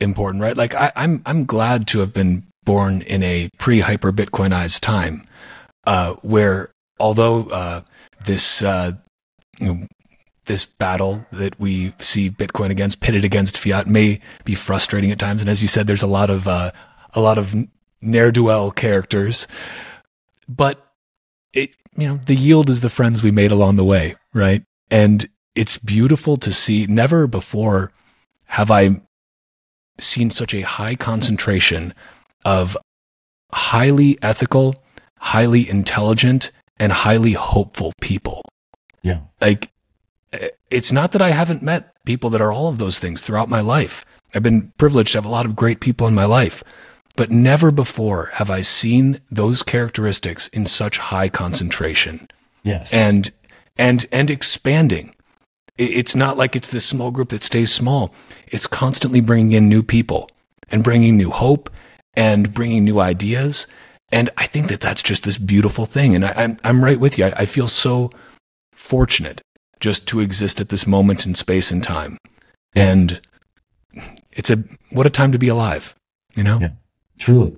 important, 0.00 0.42
right? 0.42 0.56
Like 0.56 0.74
I, 0.74 0.92
I'm, 0.96 1.22
I'm 1.26 1.44
glad 1.44 1.86
to 1.88 2.00
have 2.00 2.14
been 2.14 2.46
born 2.64 3.02
in 3.02 3.22
a 3.22 3.50
pre 3.58 3.80
hyper 3.80 4.12
Bitcoinized 4.12 4.80
time, 4.80 5.26
uh, 5.86 6.14
where 6.22 6.70
although, 6.98 7.44
uh, 7.50 7.82
this, 8.24 8.62
uh, 8.62 8.92
you 9.60 9.66
know, 9.66 9.86
this 10.46 10.64
battle 10.64 11.26
that 11.32 11.58
we 11.60 11.92
see 11.98 12.30
Bitcoin 12.30 12.70
against 12.70 13.00
pitted 13.00 13.24
against 13.24 13.58
fiat 13.58 13.86
may 13.86 14.20
be 14.44 14.54
frustrating 14.54 15.12
at 15.12 15.18
times. 15.18 15.40
And 15.40 15.50
as 15.50 15.62
you 15.62 15.68
said, 15.68 15.86
there's 15.86 16.02
a 16.02 16.08
lot 16.08 16.30
of 16.30 16.48
uh, 16.48 16.72
a 17.12 17.20
lot 17.20 17.38
of 17.38 17.54
ne'er 18.00 18.32
do 18.32 18.44
well 18.44 18.70
characters. 18.70 19.46
But 20.48 20.84
it, 21.52 21.70
you 21.96 22.08
know, 22.08 22.20
the 22.26 22.34
yield 22.34 22.70
is 22.70 22.80
the 22.80 22.88
friends 22.88 23.22
we 23.22 23.30
made 23.30 23.52
along 23.52 23.76
the 23.76 23.84
way, 23.84 24.16
right? 24.32 24.62
And 24.90 25.28
it's 25.54 25.78
beautiful 25.78 26.36
to 26.38 26.52
see. 26.52 26.86
Never 26.86 27.26
before 27.26 27.92
have 28.46 28.70
I 28.70 29.00
seen 29.98 30.30
such 30.30 30.54
a 30.54 30.60
high 30.60 30.94
concentration 30.94 31.94
of 32.44 32.76
highly 33.52 34.18
ethical, 34.22 34.76
highly 35.18 35.68
intelligent, 35.68 36.52
and 36.78 36.92
highly 36.92 37.32
hopeful 37.32 37.92
people. 38.00 38.42
Yeah. 39.02 39.20
Like, 39.40 39.70
it's 40.70 40.92
not 40.92 41.12
that 41.12 41.22
I 41.22 41.30
haven't 41.30 41.62
met 41.62 41.92
people 42.04 42.30
that 42.30 42.40
are 42.40 42.52
all 42.52 42.68
of 42.68 42.78
those 42.78 42.98
things 42.98 43.20
throughout 43.20 43.48
my 43.48 43.60
life. 43.60 44.04
I've 44.34 44.42
been 44.42 44.72
privileged 44.78 45.12
to 45.12 45.18
have 45.18 45.24
a 45.24 45.30
lot 45.30 45.46
of 45.46 45.56
great 45.56 45.80
people 45.80 46.06
in 46.06 46.14
my 46.14 46.24
life, 46.24 46.62
but 47.16 47.30
never 47.30 47.70
before 47.70 48.26
have 48.34 48.50
I 48.50 48.60
seen 48.60 49.20
those 49.30 49.62
characteristics 49.62 50.48
in 50.48 50.66
such 50.66 50.98
high 50.98 51.28
concentration. 51.28 52.28
Yes. 52.62 52.92
And, 52.92 53.32
and, 53.78 54.06
and 54.10 54.30
expanding. 54.30 55.14
It's 55.78 56.16
not 56.16 56.36
like 56.38 56.56
it's 56.56 56.70
this 56.70 56.86
small 56.86 57.10
group 57.10 57.28
that 57.28 57.44
stays 57.44 57.72
small. 57.72 58.14
It's 58.46 58.66
constantly 58.66 59.20
bringing 59.20 59.52
in 59.52 59.68
new 59.68 59.82
people 59.82 60.30
and 60.70 60.82
bringing 60.82 61.16
new 61.16 61.30
hope 61.30 61.70
and 62.14 62.52
bringing 62.52 62.84
new 62.84 62.98
ideas. 62.98 63.66
And 64.10 64.30
I 64.36 64.46
think 64.46 64.68
that 64.68 64.80
that's 64.80 65.02
just 65.02 65.24
this 65.24 65.36
beautiful 65.36 65.84
thing. 65.84 66.14
And 66.14 66.24
I, 66.24 66.30
am 66.30 66.36
I'm, 66.38 66.56
I'm 66.64 66.84
right 66.84 66.98
with 66.98 67.18
you. 67.18 67.26
I, 67.26 67.32
I 67.36 67.44
feel 67.44 67.68
so 67.68 68.10
fortunate 68.72 69.42
just 69.80 70.08
to 70.08 70.20
exist 70.20 70.60
at 70.60 70.68
this 70.68 70.86
moment 70.86 71.26
in 71.26 71.34
space 71.34 71.70
and 71.70 71.82
time. 71.82 72.18
And 72.74 73.20
it's 74.32 74.50
a, 74.50 74.62
what 74.90 75.06
a 75.06 75.10
time 75.10 75.32
to 75.32 75.38
be 75.38 75.48
alive, 75.48 75.94
you 76.36 76.42
know? 76.42 76.58
Yeah, 76.60 76.70
truly. 77.18 77.56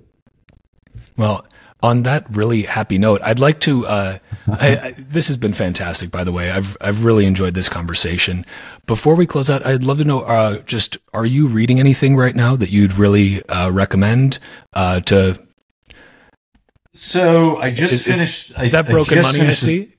Well, 1.17 1.45
on 1.81 2.03
that 2.03 2.25
really 2.29 2.63
happy 2.63 2.97
note, 2.97 3.21
I'd 3.23 3.39
like 3.39 3.61
to. 3.61 3.87
Uh, 3.87 4.19
I, 4.47 4.77
I, 4.77 4.95
this 4.97 5.27
has 5.27 5.37
been 5.37 5.53
fantastic, 5.53 6.11
by 6.11 6.23
the 6.23 6.31
way. 6.31 6.51
I've 6.51 6.75
I've 6.81 7.05
really 7.05 7.25
enjoyed 7.25 7.53
this 7.53 7.69
conversation. 7.69 8.45
Before 8.85 9.15
we 9.15 9.25
close 9.25 9.49
out, 9.49 9.65
I'd 9.65 9.83
love 9.83 9.99
to 9.99 10.03
know. 10.03 10.21
Uh, 10.21 10.59
just 10.63 10.97
are 11.13 11.25
you 11.25 11.47
reading 11.47 11.79
anything 11.79 12.17
right 12.17 12.35
now 12.35 12.55
that 12.57 12.69
you'd 12.69 12.93
really 12.93 13.43
uh, 13.47 13.69
recommend 13.69 14.39
uh, 14.73 14.99
to? 15.01 15.41
So 16.93 17.57
I 17.57 17.71
just 17.71 18.07
is, 18.07 18.15
finished. 18.15 18.51
Is, 18.51 18.63
is 18.63 18.71
that 18.71 18.89
Broken 18.89 19.21
Money? 19.21 19.41
I 19.41 19.51
see. 19.51 19.95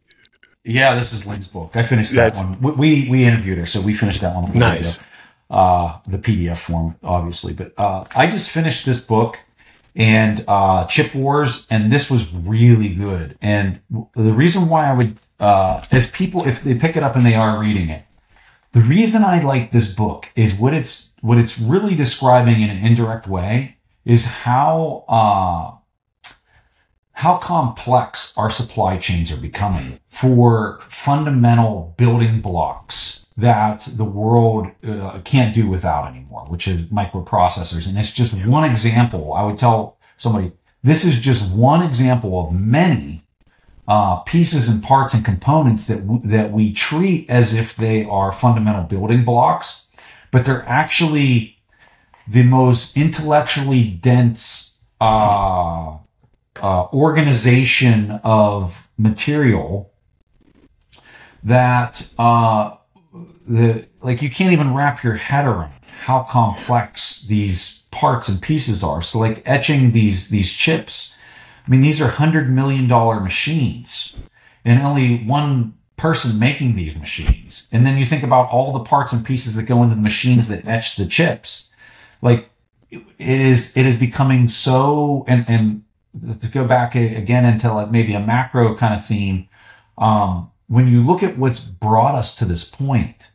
Yeah, 0.64 0.94
this 0.94 1.12
is 1.12 1.26
Lynn's 1.26 1.48
book. 1.48 1.74
I 1.74 1.82
finished 1.82 2.12
that 2.12 2.34
That's, 2.34 2.42
one. 2.42 2.76
We 2.76 3.08
we 3.08 3.24
interviewed 3.24 3.58
her, 3.58 3.66
so 3.66 3.80
we 3.80 3.94
finished 3.94 4.20
that 4.20 4.34
one. 4.34 4.56
Nice. 4.56 4.98
Uh, 5.48 5.98
the 6.06 6.18
PDF 6.18 6.58
form, 6.58 6.96
obviously, 7.02 7.52
but 7.52 7.72
uh, 7.76 8.04
I 8.14 8.28
just 8.28 8.50
finished 8.50 8.86
this 8.86 9.00
book 9.00 9.38
and 9.96 10.44
uh, 10.46 10.86
Chip 10.86 11.14
Wars, 11.14 11.66
and 11.70 11.90
this 11.90 12.10
was 12.10 12.32
really 12.32 12.94
good. 12.94 13.36
And 13.42 13.80
the 14.14 14.32
reason 14.32 14.68
why 14.68 14.86
I 14.88 14.94
would, 14.96 15.18
uh, 15.40 15.84
as 15.90 16.10
people, 16.10 16.46
if 16.46 16.62
they 16.62 16.74
pick 16.74 16.96
it 16.96 17.02
up 17.02 17.16
and 17.16 17.26
they 17.26 17.34
are 17.34 17.58
reading 17.58 17.88
it, 17.88 18.04
the 18.72 18.80
reason 18.80 19.24
I 19.24 19.42
like 19.42 19.72
this 19.72 19.92
book 19.92 20.28
is 20.36 20.54
what 20.54 20.74
it's 20.74 21.10
what 21.20 21.38
it's 21.38 21.58
really 21.58 21.94
describing 21.94 22.60
in 22.60 22.70
an 22.70 22.84
indirect 22.84 23.26
way 23.26 23.76
is 24.04 24.24
how 24.26 25.04
uh, 25.08 25.79
how 27.20 27.36
complex 27.36 28.32
our 28.38 28.48
supply 28.48 28.96
chains 28.96 29.30
are 29.30 29.36
becoming 29.36 30.00
for 30.06 30.80
fundamental 30.88 31.94
building 31.98 32.40
blocks 32.40 33.26
that 33.36 33.86
the 33.92 34.06
world 34.06 34.68
uh, 34.88 35.20
can't 35.22 35.54
do 35.54 35.68
without 35.68 36.08
anymore, 36.08 36.46
which 36.48 36.66
is 36.66 36.80
microprocessors. 36.86 37.86
And 37.86 37.98
it's 37.98 38.10
just 38.10 38.32
one 38.46 38.64
example. 38.64 39.34
I 39.34 39.42
would 39.44 39.58
tell 39.58 39.98
somebody, 40.16 40.52
this 40.82 41.04
is 41.04 41.18
just 41.18 41.50
one 41.50 41.82
example 41.82 42.40
of 42.40 42.54
many 42.54 43.22
uh, 43.86 44.20
pieces 44.20 44.66
and 44.66 44.82
parts 44.82 45.12
and 45.12 45.22
components 45.22 45.86
that 45.88 46.06
w- 46.06 46.22
that 46.24 46.52
we 46.52 46.72
treat 46.72 47.28
as 47.28 47.52
if 47.52 47.76
they 47.76 48.02
are 48.04 48.32
fundamental 48.32 48.84
building 48.84 49.26
blocks, 49.26 49.84
but 50.30 50.46
they're 50.46 50.66
actually 50.66 51.58
the 52.26 52.44
most 52.44 52.96
intellectually 52.96 53.84
dense 53.84 54.72
uh, 55.02 55.98
uh 56.62 56.86
organization 56.92 58.20
of 58.24 58.88
material 58.98 59.90
that 61.42 62.06
uh, 62.18 62.76
the 63.48 63.86
like 64.02 64.22
you 64.22 64.30
can't 64.30 64.52
even 64.52 64.74
wrap 64.74 65.02
your 65.02 65.14
head 65.14 65.46
around 65.46 65.72
how 66.02 66.22
complex 66.22 67.22
these 67.22 67.82
parts 67.90 68.28
and 68.28 68.40
pieces 68.40 68.82
are. 68.82 69.02
So 69.02 69.18
like 69.18 69.42
etching 69.46 69.92
these 69.92 70.28
these 70.28 70.50
chips, 70.52 71.14
I 71.66 71.70
mean 71.70 71.80
these 71.80 72.00
are 72.00 72.08
hundred 72.08 72.50
million 72.50 72.88
dollar 72.88 73.20
machines, 73.20 74.16
and 74.64 74.80
only 74.80 75.24
one 75.24 75.74
person 75.96 76.38
making 76.38 76.76
these 76.76 76.96
machines. 76.96 77.68
And 77.70 77.84
then 77.84 77.98
you 77.98 78.06
think 78.06 78.22
about 78.22 78.48
all 78.50 78.72
the 78.72 78.84
parts 78.84 79.12
and 79.12 79.24
pieces 79.24 79.54
that 79.56 79.64
go 79.64 79.82
into 79.82 79.94
the 79.94 80.00
machines 80.00 80.48
that 80.48 80.66
etch 80.66 80.96
the 80.96 81.06
chips. 81.06 81.68
Like 82.22 82.50
it 82.90 83.02
is 83.18 83.76
it 83.76 83.86
is 83.86 83.96
becoming 83.96 84.48
so 84.48 85.24
and 85.28 85.44
and 85.48 85.84
to 86.40 86.48
go 86.48 86.66
back 86.66 86.94
again 86.94 87.44
into 87.44 87.72
like 87.72 87.90
maybe 87.90 88.14
a 88.14 88.20
macro 88.20 88.76
kind 88.76 88.94
of 88.94 89.06
theme. 89.06 89.48
Um, 89.98 90.50
when 90.66 90.88
you 90.88 91.04
look 91.04 91.22
at 91.22 91.38
what's 91.38 91.60
brought 91.60 92.14
us 92.14 92.34
to 92.36 92.44
this 92.44 92.64
point, 92.64 93.30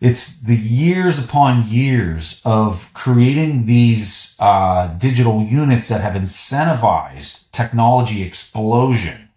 it's 0.00 0.36
the 0.40 0.56
years 0.56 1.18
upon 1.18 1.68
years 1.68 2.40
of 2.44 2.90
creating 2.94 3.66
these 3.66 4.34
uh, 4.38 4.96
digital 4.96 5.42
units 5.42 5.88
that 5.88 6.00
have 6.00 6.14
incentivized 6.14 7.50
technology 7.52 8.22
explosion 8.22 9.28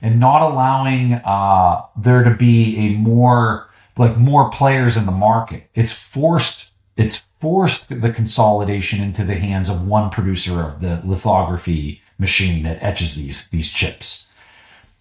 and 0.00 0.20
not 0.20 0.42
allowing 0.42 1.14
uh, 1.14 1.82
there 1.96 2.22
to 2.22 2.34
be 2.34 2.76
a 2.78 2.96
more 2.96 3.68
like 3.96 4.16
more 4.16 4.50
players 4.50 4.96
in 4.96 5.06
the 5.06 5.12
market. 5.12 5.68
It's 5.74 5.92
forced 5.92 6.70
it's 6.96 7.16
forced 7.16 8.00
the 8.00 8.12
consolidation 8.12 9.02
into 9.02 9.24
the 9.24 9.34
hands 9.34 9.68
of 9.68 9.86
one 9.86 10.08
producer 10.08 10.60
of 10.60 10.80
the 10.80 11.02
lithography 11.04 12.00
machine 12.18 12.62
that 12.62 12.82
etches 12.82 13.14
these 13.14 13.48
these 13.48 13.70
chips. 13.70 14.26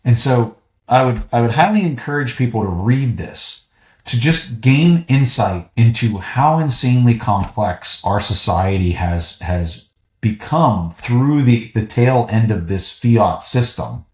And 0.03 0.17
so 0.19 0.57
I 0.87 1.03
would 1.05 1.23
I 1.31 1.41
would 1.41 1.51
highly 1.51 1.81
encourage 1.81 2.37
people 2.37 2.61
to 2.61 2.69
read 2.69 3.17
this 3.17 3.63
to 4.05 4.19
just 4.19 4.61
gain 4.61 5.05
insight 5.07 5.69
into 5.75 6.19
how 6.19 6.59
insanely 6.59 7.17
complex 7.17 8.01
our 8.03 8.19
society 8.19 8.91
has 8.91 9.39
has 9.39 9.85
become 10.21 10.89
through 10.89 11.43
the, 11.43 11.71
the 11.75 11.85
tail 11.85 12.27
end 12.31 12.49
of 12.51 12.67
this 12.67 12.91
fiat 12.91 13.43
system 13.43 14.05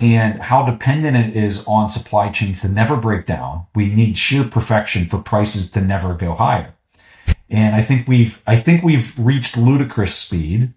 and 0.00 0.40
how 0.40 0.64
dependent 0.64 1.16
it 1.16 1.36
is 1.36 1.64
on 1.66 1.88
supply 1.88 2.30
chains 2.30 2.60
to 2.60 2.68
never 2.68 2.96
break 2.96 3.26
down. 3.26 3.66
We 3.74 3.94
need 3.94 4.16
sheer 4.16 4.44
perfection 4.44 5.06
for 5.06 5.18
prices 5.18 5.70
to 5.72 5.80
never 5.80 6.14
go 6.14 6.34
higher. 6.34 6.74
And 7.48 7.74
I 7.74 7.82
think 7.82 8.06
we've 8.08 8.42
I 8.46 8.58
think 8.58 8.82
we've 8.82 9.18
reached 9.18 9.56
ludicrous 9.56 10.14
speed. 10.14 10.72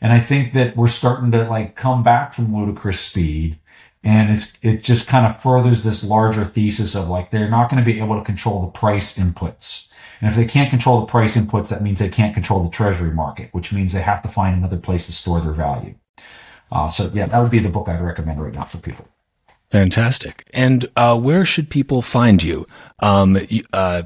And 0.00 0.12
I 0.12 0.20
think 0.20 0.52
that 0.52 0.76
we're 0.76 0.86
starting 0.86 1.30
to 1.32 1.44
like 1.48 1.76
come 1.76 2.02
back 2.02 2.34
from 2.34 2.54
ludicrous 2.54 3.00
speed. 3.00 3.58
And 4.02 4.30
it's 4.30 4.52
it 4.60 4.82
just 4.82 5.08
kind 5.08 5.24
of 5.26 5.40
furthers 5.40 5.82
this 5.82 6.04
larger 6.04 6.44
thesis 6.44 6.94
of 6.94 7.08
like 7.08 7.30
they're 7.30 7.48
not 7.48 7.70
going 7.70 7.82
to 7.82 7.90
be 7.90 8.00
able 8.00 8.18
to 8.18 8.24
control 8.24 8.62
the 8.62 8.72
price 8.72 9.16
inputs. 9.16 9.88
And 10.20 10.30
if 10.30 10.36
they 10.36 10.44
can't 10.44 10.70
control 10.70 11.00
the 11.00 11.06
price 11.06 11.36
inputs 11.36 11.70
that 11.70 11.82
means 11.82 11.98
they 11.98 12.08
can't 12.08 12.34
control 12.34 12.62
the 12.62 12.70
treasury 12.70 13.12
market 13.12 13.48
which 13.52 13.72
means 13.72 13.92
they 13.92 14.02
have 14.02 14.22
to 14.22 14.28
find 14.28 14.56
another 14.56 14.78
place 14.78 15.06
to 15.06 15.12
store 15.12 15.40
their 15.40 15.52
value. 15.52 15.94
Uh, 16.70 16.88
so 16.88 17.10
yeah 17.14 17.26
that 17.26 17.40
would 17.40 17.50
be 17.50 17.58
the 17.58 17.68
book 17.68 17.88
i'd 17.88 18.00
recommend 18.00 18.42
right 18.42 18.54
now 18.54 18.64
for 18.64 18.78
people. 18.78 19.06
Fantastic. 19.70 20.46
And 20.52 20.86
uh, 20.96 21.18
where 21.18 21.44
should 21.44 21.68
people 21.68 22.00
find 22.00 22.42
you? 22.42 22.66
Um, 23.00 23.36
uh, 23.72 24.02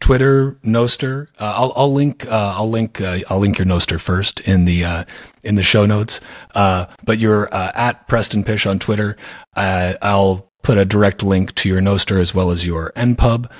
Twitter, 0.00 0.52
Nostr. 0.62 1.28
Uh, 1.40 1.44
I'll, 1.56 1.72
I'll 1.76 1.92
link. 1.92 2.26
Uh, 2.26 2.54
I'll 2.56 2.68
link. 2.68 3.00
Uh, 3.00 3.20
I'll 3.30 3.38
link 3.38 3.58
your 3.58 3.66
Nostr 3.66 3.98
first 3.98 4.40
in 4.40 4.64
the 4.66 4.84
uh, 4.84 5.04
in 5.42 5.54
the 5.54 5.62
show 5.62 5.86
notes. 5.86 6.20
Uh, 6.54 6.86
but 7.04 7.18
you're 7.18 7.52
uh, 7.54 7.72
at 7.74 8.06
Preston 8.06 8.44
Pysh 8.44 8.66
on 8.66 8.78
Twitter. 8.78 9.16
I'll 9.56 10.50
put 10.62 10.78
a 10.78 10.84
direct 10.84 11.22
link 11.22 11.54
to 11.54 11.68
your 11.68 11.80
Nostr 11.80 12.20
as 12.20 12.34
well 12.34 12.50
as 12.50 12.66
your 12.66 12.92
NPub. 12.96 13.50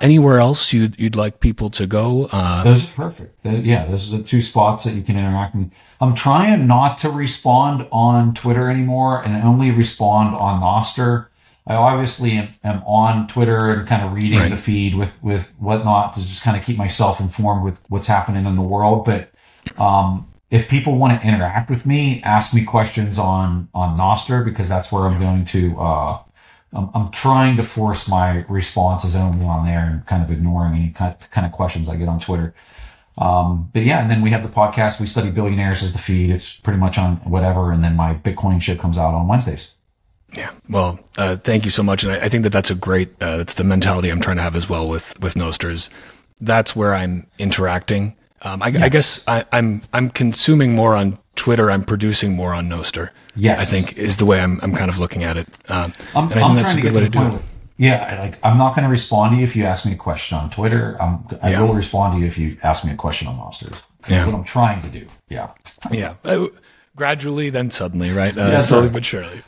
anywhere 0.00 0.38
else 0.40 0.72
you'd 0.72 0.98
you'd 0.98 1.16
like 1.16 1.38
people 1.40 1.70
to 1.70 1.86
go? 1.86 2.26
those 2.64 2.88
are 2.88 2.92
perfect. 2.94 3.38
yeah, 3.44 3.86
those 3.86 4.12
are 4.12 4.18
the 4.18 4.24
two 4.24 4.40
spots 4.40 4.84
that 4.84 4.94
you 4.94 5.02
can 5.02 5.16
interact 5.16 5.54
with. 5.54 5.70
I'm 6.00 6.14
trying 6.14 6.66
not 6.66 6.98
to 6.98 7.10
respond 7.10 7.86
on 7.92 8.34
Twitter 8.34 8.68
anymore 8.68 9.22
and 9.22 9.36
only 9.36 9.70
respond 9.70 10.36
on 10.36 10.60
Nostr. 10.60 11.26
I 11.66 11.74
obviously 11.74 12.32
am, 12.32 12.54
am, 12.62 12.82
on 12.84 13.26
Twitter 13.26 13.70
and 13.70 13.88
kind 13.88 14.04
of 14.04 14.12
reading 14.12 14.38
right. 14.38 14.50
the 14.50 14.56
feed 14.56 14.94
with, 14.94 15.22
with 15.22 15.54
whatnot 15.58 16.12
to 16.14 16.26
just 16.26 16.42
kind 16.42 16.56
of 16.56 16.64
keep 16.64 16.76
myself 16.76 17.20
informed 17.20 17.64
with 17.64 17.78
what's 17.88 18.06
happening 18.06 18.44
in 18.44 18.56
the 18.56 18.62
world. 18.62 19.04
But, 19.04 19.32
um, 19.78 20.28
if 20.50 20.68
people 20.68 20.98
want 20.98 21.20
to 21.20 21.26
interact 21.26 21.70
with 21.70 21.86
me, 21.86 22.22
ask 22.22 22.54
me 22.54 22.64
questions 22.64 23.18
on, 23.18 23.68
on 23.74 23.96
Nostr 23.96 24.44
because 24.44 24.68
that's 24.68 24.92
where 24.92 25.04
I'm 25.04 25.18
going 25.18 25.46
to, 25.46 25.80
uh, 25.80 26.18
I'm, 26.72 26.90
I'm 26.94 27.10
trying 27.10 27.56
to 27.56 27.62
force 27.62 28.06
my 28.06 28.44
responses 28.48 29.16
only 29.16 29.44
on 29.44 29.64
there 29.64 29.80
and 29.80 30.06
kind 30.06 30.22
of 30.22 30.30
ignoring 30.30 30.74
any 30.74 30.90
kind 30.90 31.14
of, 31.14 31.30
kind 31.30 31.46
of 31.46 31.52
questions 31.52 31.88
I 31.88 31.96
get 31.96 32.08
on 32.08 32.20
Twitter. 32.20 32.54
Um, 33.16 33.70
but 33.72 33.82
yeah, 33.82 34.00
and 34.00 34.10
then 34.10 34.22
we 34.22 34.30
have 34.30 34.42
the 34.42 34.48
podcast. 34.48 35.00
We 35.00 35.06
study 35.06 35.30
billionaires 35.30 35.82
as 35.82 35.92
the 35.92 35.98
feed. 35.98 36.30
It's 36.30 36.54
pretty 36.54 36.78
much 36.78 36.98
on 36.98 37.16
whatever. 37.18 37.72
And 37.72 37.82
then 37.82 37.96
my 37.96 38.14
Bitcoin 38.14 38.60
shit 38.60 38.78
comes 38.78 38.98
out 38.98 39.14
on 39.14 39.28
Wednesdays. 39.28 39.74
Yeah. 40.36 40.50
Well, 40.68 40.98
uh, 41.16 41.36
thank 41.36 41.64
you 41.64 41.70
so 41.70 41.82
much. 41.82 42.04
And 42.04 42.12
I, 42.12 42.24
I, 42.24 42.28
think 42.28 42.42
that 42.42 42.50
that's 42.50 42.70
a 42.70 42.74
great, 42.74 43.10
uh, 43.22 43.38
it's 43.40 43.54
the 43.54 43.64
mentality 43.64 44.10
I'm 44.10 44.20
trying 44.20 44.36
to 44.36 44.42
have 44.42 44.56
as 44.56 44.68
well 44.68 44.88
with, 44.88 45.18
with 45.20 45.36
Nostrs. 45.36 45.90
That's 46.40 46.74
where 46.74 46.94
I'm 46.94 47.26
interacting. 47.38 48.16
Um, 48.42 48.62
I, 48.62 48.68
yes. 48.68 48.82
I, 48.82 48.88
guess 48.88 49.24
I, 49.26 49.40
am 49.40 49.46
I'm, 49.52 49.82
I'm 49.92 50.10
consuming 50.10 50.74
more 50.74 50.96
on 50.96 51.18
Twitter. 51.36 51.70
I'm 51.70 51.84
producing 51.84 52.34
more 52.34 52.52
on 52.52 52.68
Nostr. 52.68 53.10
Yes. 53.36 53.60
I 53.60 53.64
think 53.64 53.96
is 53.96 54.16
the 54.16 54.26
way 54.26 54.40
I'm, 54.40 54.60
I'm 54.62 54.74
kind 54.74 54.88
of 54.88 54.98
looking 54.98 55.24
at 55.24 55.36
it. 55.36 55.48
Um, 55.68 55.92
I'm, 56.14 56.30
and 56.30 56.40
I 56.40 56.46
think 56.46 56.58
that's 56.58 56.74
a 56.74 56.80
good 56.80 56.92
way 56.92 57.00
to 57.00 57.08
do 57.08 57.22
it. 57.26 57.42
Yeah, 57.76 58.20
like 58.20 58.38
I'm 58.44 58.56
not 58.56 58.76
going 58.76 58.84
to 58.84 58.90
respond 58.90 59.32
to 59.32 59.38
you 59.38 59.42
if 59.42 59.56
you 59.56 59.64
ask 59.64 59.84
me 59.84 59.92
a 59.92 59.96
question 59.96 60.38
on 60.38 60.48
Twitter. 60.48 60.96
I'm, 61.02 61.26
I 61.42 61.50
yeah. 61.50 61.60
will 61.60 61.74
respond 61.74 62.14
to 62.14 62.20
you 62.20 62.26
if 62.26 62.38
you 62.38 62.56
ask 62.62 62.84
me 62.84 62.92
a 62.92 62.96
question 62.96 63.26
on 63.26 63.36
Nostrs. 63.36 63.82
Yeah, 64.08 64.26
what 64.26 64.34
I'm 64.34 64.44
trying 64.44 64.80
to 64.82 64.88
do. 64.88 65.06
Yeah, 65.28 65.50
yeah. 65.90 66.14
Uh, 66.24 66.46
gradually, 66.94 67.50
then 67.50 67.72
suddenly, 67.72 68.12
right? 68.12 68.36
Uh, 68.36 68.42
yeah, 68.42 68.58
slowly 68.60 68.86
right. 68.86 68.92
but 68.92 69.04
surely. 69.04 69.42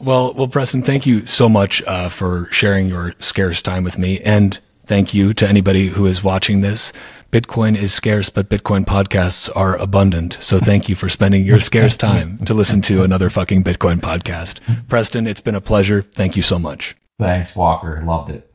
Well, 0.00 0.32
well, 0.34 0.48
Preston, 0.48 0.82
thank 0.82 1.06
you 1.06 1.26
so 1.26 1.48
much 1.48 1.82
uh, 1.82 2.08
for 2.08 2.48
sharing 2.50 2.88
your 2.88 3.14
scarce 3.18 3.62
time 3.62 3.84
with 3.84 3.98
me, 3.98 4.20
and 4.20 4.58
thank 4.86 5.12
you 5.12 5.32
to 5.34 5.48
anybody 5.48 5.88
who 5.88 6.06
is 6.06 6.22
watching 6.22 6.60
this. 6.60 6.92
Bitcoin 7.32 7.76
is 7.76 7.92
scarce, 7.92 8.30
but 8.30 8.48
Bitcoin 8.48 8.84
podcasts 8.86 9.50
are 9.54 9.76
abundant. 9.76 10.36
So 10.40 10.58
thank 10.58 10.88
you 10.88 10.94
for 10.94 11.08
spending 11.08 11.44
your 11.44 11.60
scarce 11.60 11.96
time 12.08 12.38
to 12.46 12.54
listen 12.54 12.80
to 12.82 13.02
another 13.02 13.28
fucking 13.28 13.64
Bitcoin 13.64 14.00
podcast. 14.00 14.60
Preston, 14.88 15.26
it's 15.26 15.40
been 15.40 15.54
a 15.54 15.60
pleasure. 15.60 16.02
Thank 16.02 16.36
you 16.36 16.42
so 16.42 16.58
much. 16.58 16.96
Thanks, 17.18 17.54
Walker. 17.54 18.00
Loved 18.04 18.30
it. 18.30 18.50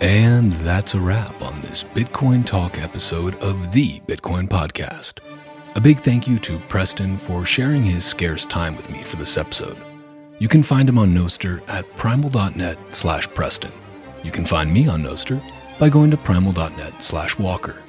And 0.00 0.52
that's 0.54 0.94
a 0.94 0.98
wrap 0.98 1.42
on 1.42 1.60
this 1.60 1.84
Bitcoin 1.84 2.44
Talk 2.46 2.78
episode 2.80 3.34
of 3.36 3.72
the 3.72 4.00
Bitcoin 4.08 4.48
Podcast. 4.48 5.20
A 5.80 5.82
big 5.82 6.00
thank 6.00 6.28
you 6.28 6.38
to 6.40 6.58
Preston 6.68 7.16
for 7.16 7.46
sharing 7.46 7.82
his 7.82 8.04
scarce 8.04 8.44
time 8.44 8.76
with 8.76 8.90
me 8.90 9.02
for 9.02 9.16
this 9.16 9.38
episode. 9.38 9.78
You 10.38 10.46
can 10.46 10.62
find 10.62 10.86
him 10.86 10.98
on 10.98 11.14
Nostr 11.14 11.66
at 11.68 11.90
primal.net 11.96 12.76
slash 12.90 13.26
Preston. 13.28 13.72
You 14.22 14.30
can 14.30 14.44
find 14.44 14.70
me 14.70 14.88
on 14.88 15.02
Nostr 15.02 15.42
by 15.78 15.88
going 15.88 16.10
to 16.10 16.18
primal.net 16.18 17.02
slash 17.02 17.38
Walker. 17.38 17.82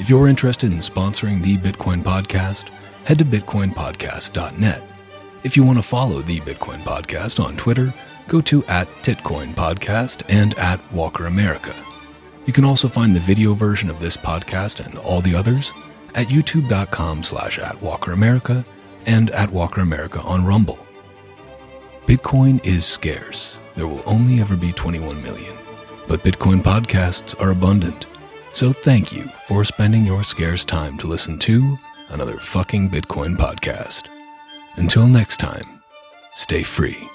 If 0.00 0.10
you're 0.10 0.26
interested 0.26 0.72
in 0.72 0.78
sponsoring 0.78 1.40
the 1.40 1.56
Bitcoin 1.58 2.02
Podcast, 2.02 2.70
head 3.04 3.20
to 3.20 3.24
bitcoinpodcast.net 3.24 4.82
if 5.44 5.56
you 5.56 5.62
want 5.62 5.78
to 5.78 5.82
follow 5.82 6.22
the 6.22 6.40
Bitcoin 6.40 6.82
Podcast 6.82 7.38
on 7.38 7.56
Twitter, 7.56 7.94
go 8.26 8.40
to 8.40 8.64
at 8.64 8.88
Titcoin 9.02 9.54
Podcast 9.54 10.24
and 10.28 10.58
at 10.58 10.80
Walker 10.92 11.26
America. 11.26 11.72
You 12.46 12.52
can 12.52 12.64
also 12.64 12.88
find 12.88 13.14
the 13.14 13.20
video 13.20 13.54
version 13.54 13.90
of 13.90 14.00
this 14.00 14.16
podcast 14.16 14.84
and 14.84 14.98
all 14.98 15.20
the 15.20 15.36
others 15.36 15.72
at 16.18 16.26
youtube.com 16.26 17.22
slash 17.22 17.60
at 17.60 17.80
Walker 17.80 18.10
America 18.10 18.66
and 19.06 19.30
at 19.30 19.52
Walker 19.52 19.80
America 19.80 20.20
on 20.22 20.44
Rumble. 20.44 20.78
Bitcoin 22.06 22.64
is 22.66 22.84
scarce. 22.84 23.60
There 23.76 23.86
will 23.86 24.02
only 24.04 24.40
ever 24.40 24.56
be 24.56 24.72
21 24.72 25.22
million. 25.22 25.56
But 26.08 26.24
Bitcoin 26.24 26.60
podcasts 26.60 27.40
are 27.40 27.50
abundant. 27.50 28.06
So 28.52 28.72
thank 28.72 29.12
you 29.12 29.30
for 29.46 29.64
spending 29.64 30.04
your 30.04 30.24
scarce 30.24 30.64
time 30.64 30.98
to 30.98 31.06
listen 31.06 31.38
to 31.40 31.78
another 32.08 32.38
fucking 32.38 32.90
Bitcoin 32.90 33.36
podcast. 33.36 34.08
Until 34.76 35.06
next 35.06 35.36
time, 35.36 35.82
stay 36.32 36.64
free. 36.64 37.08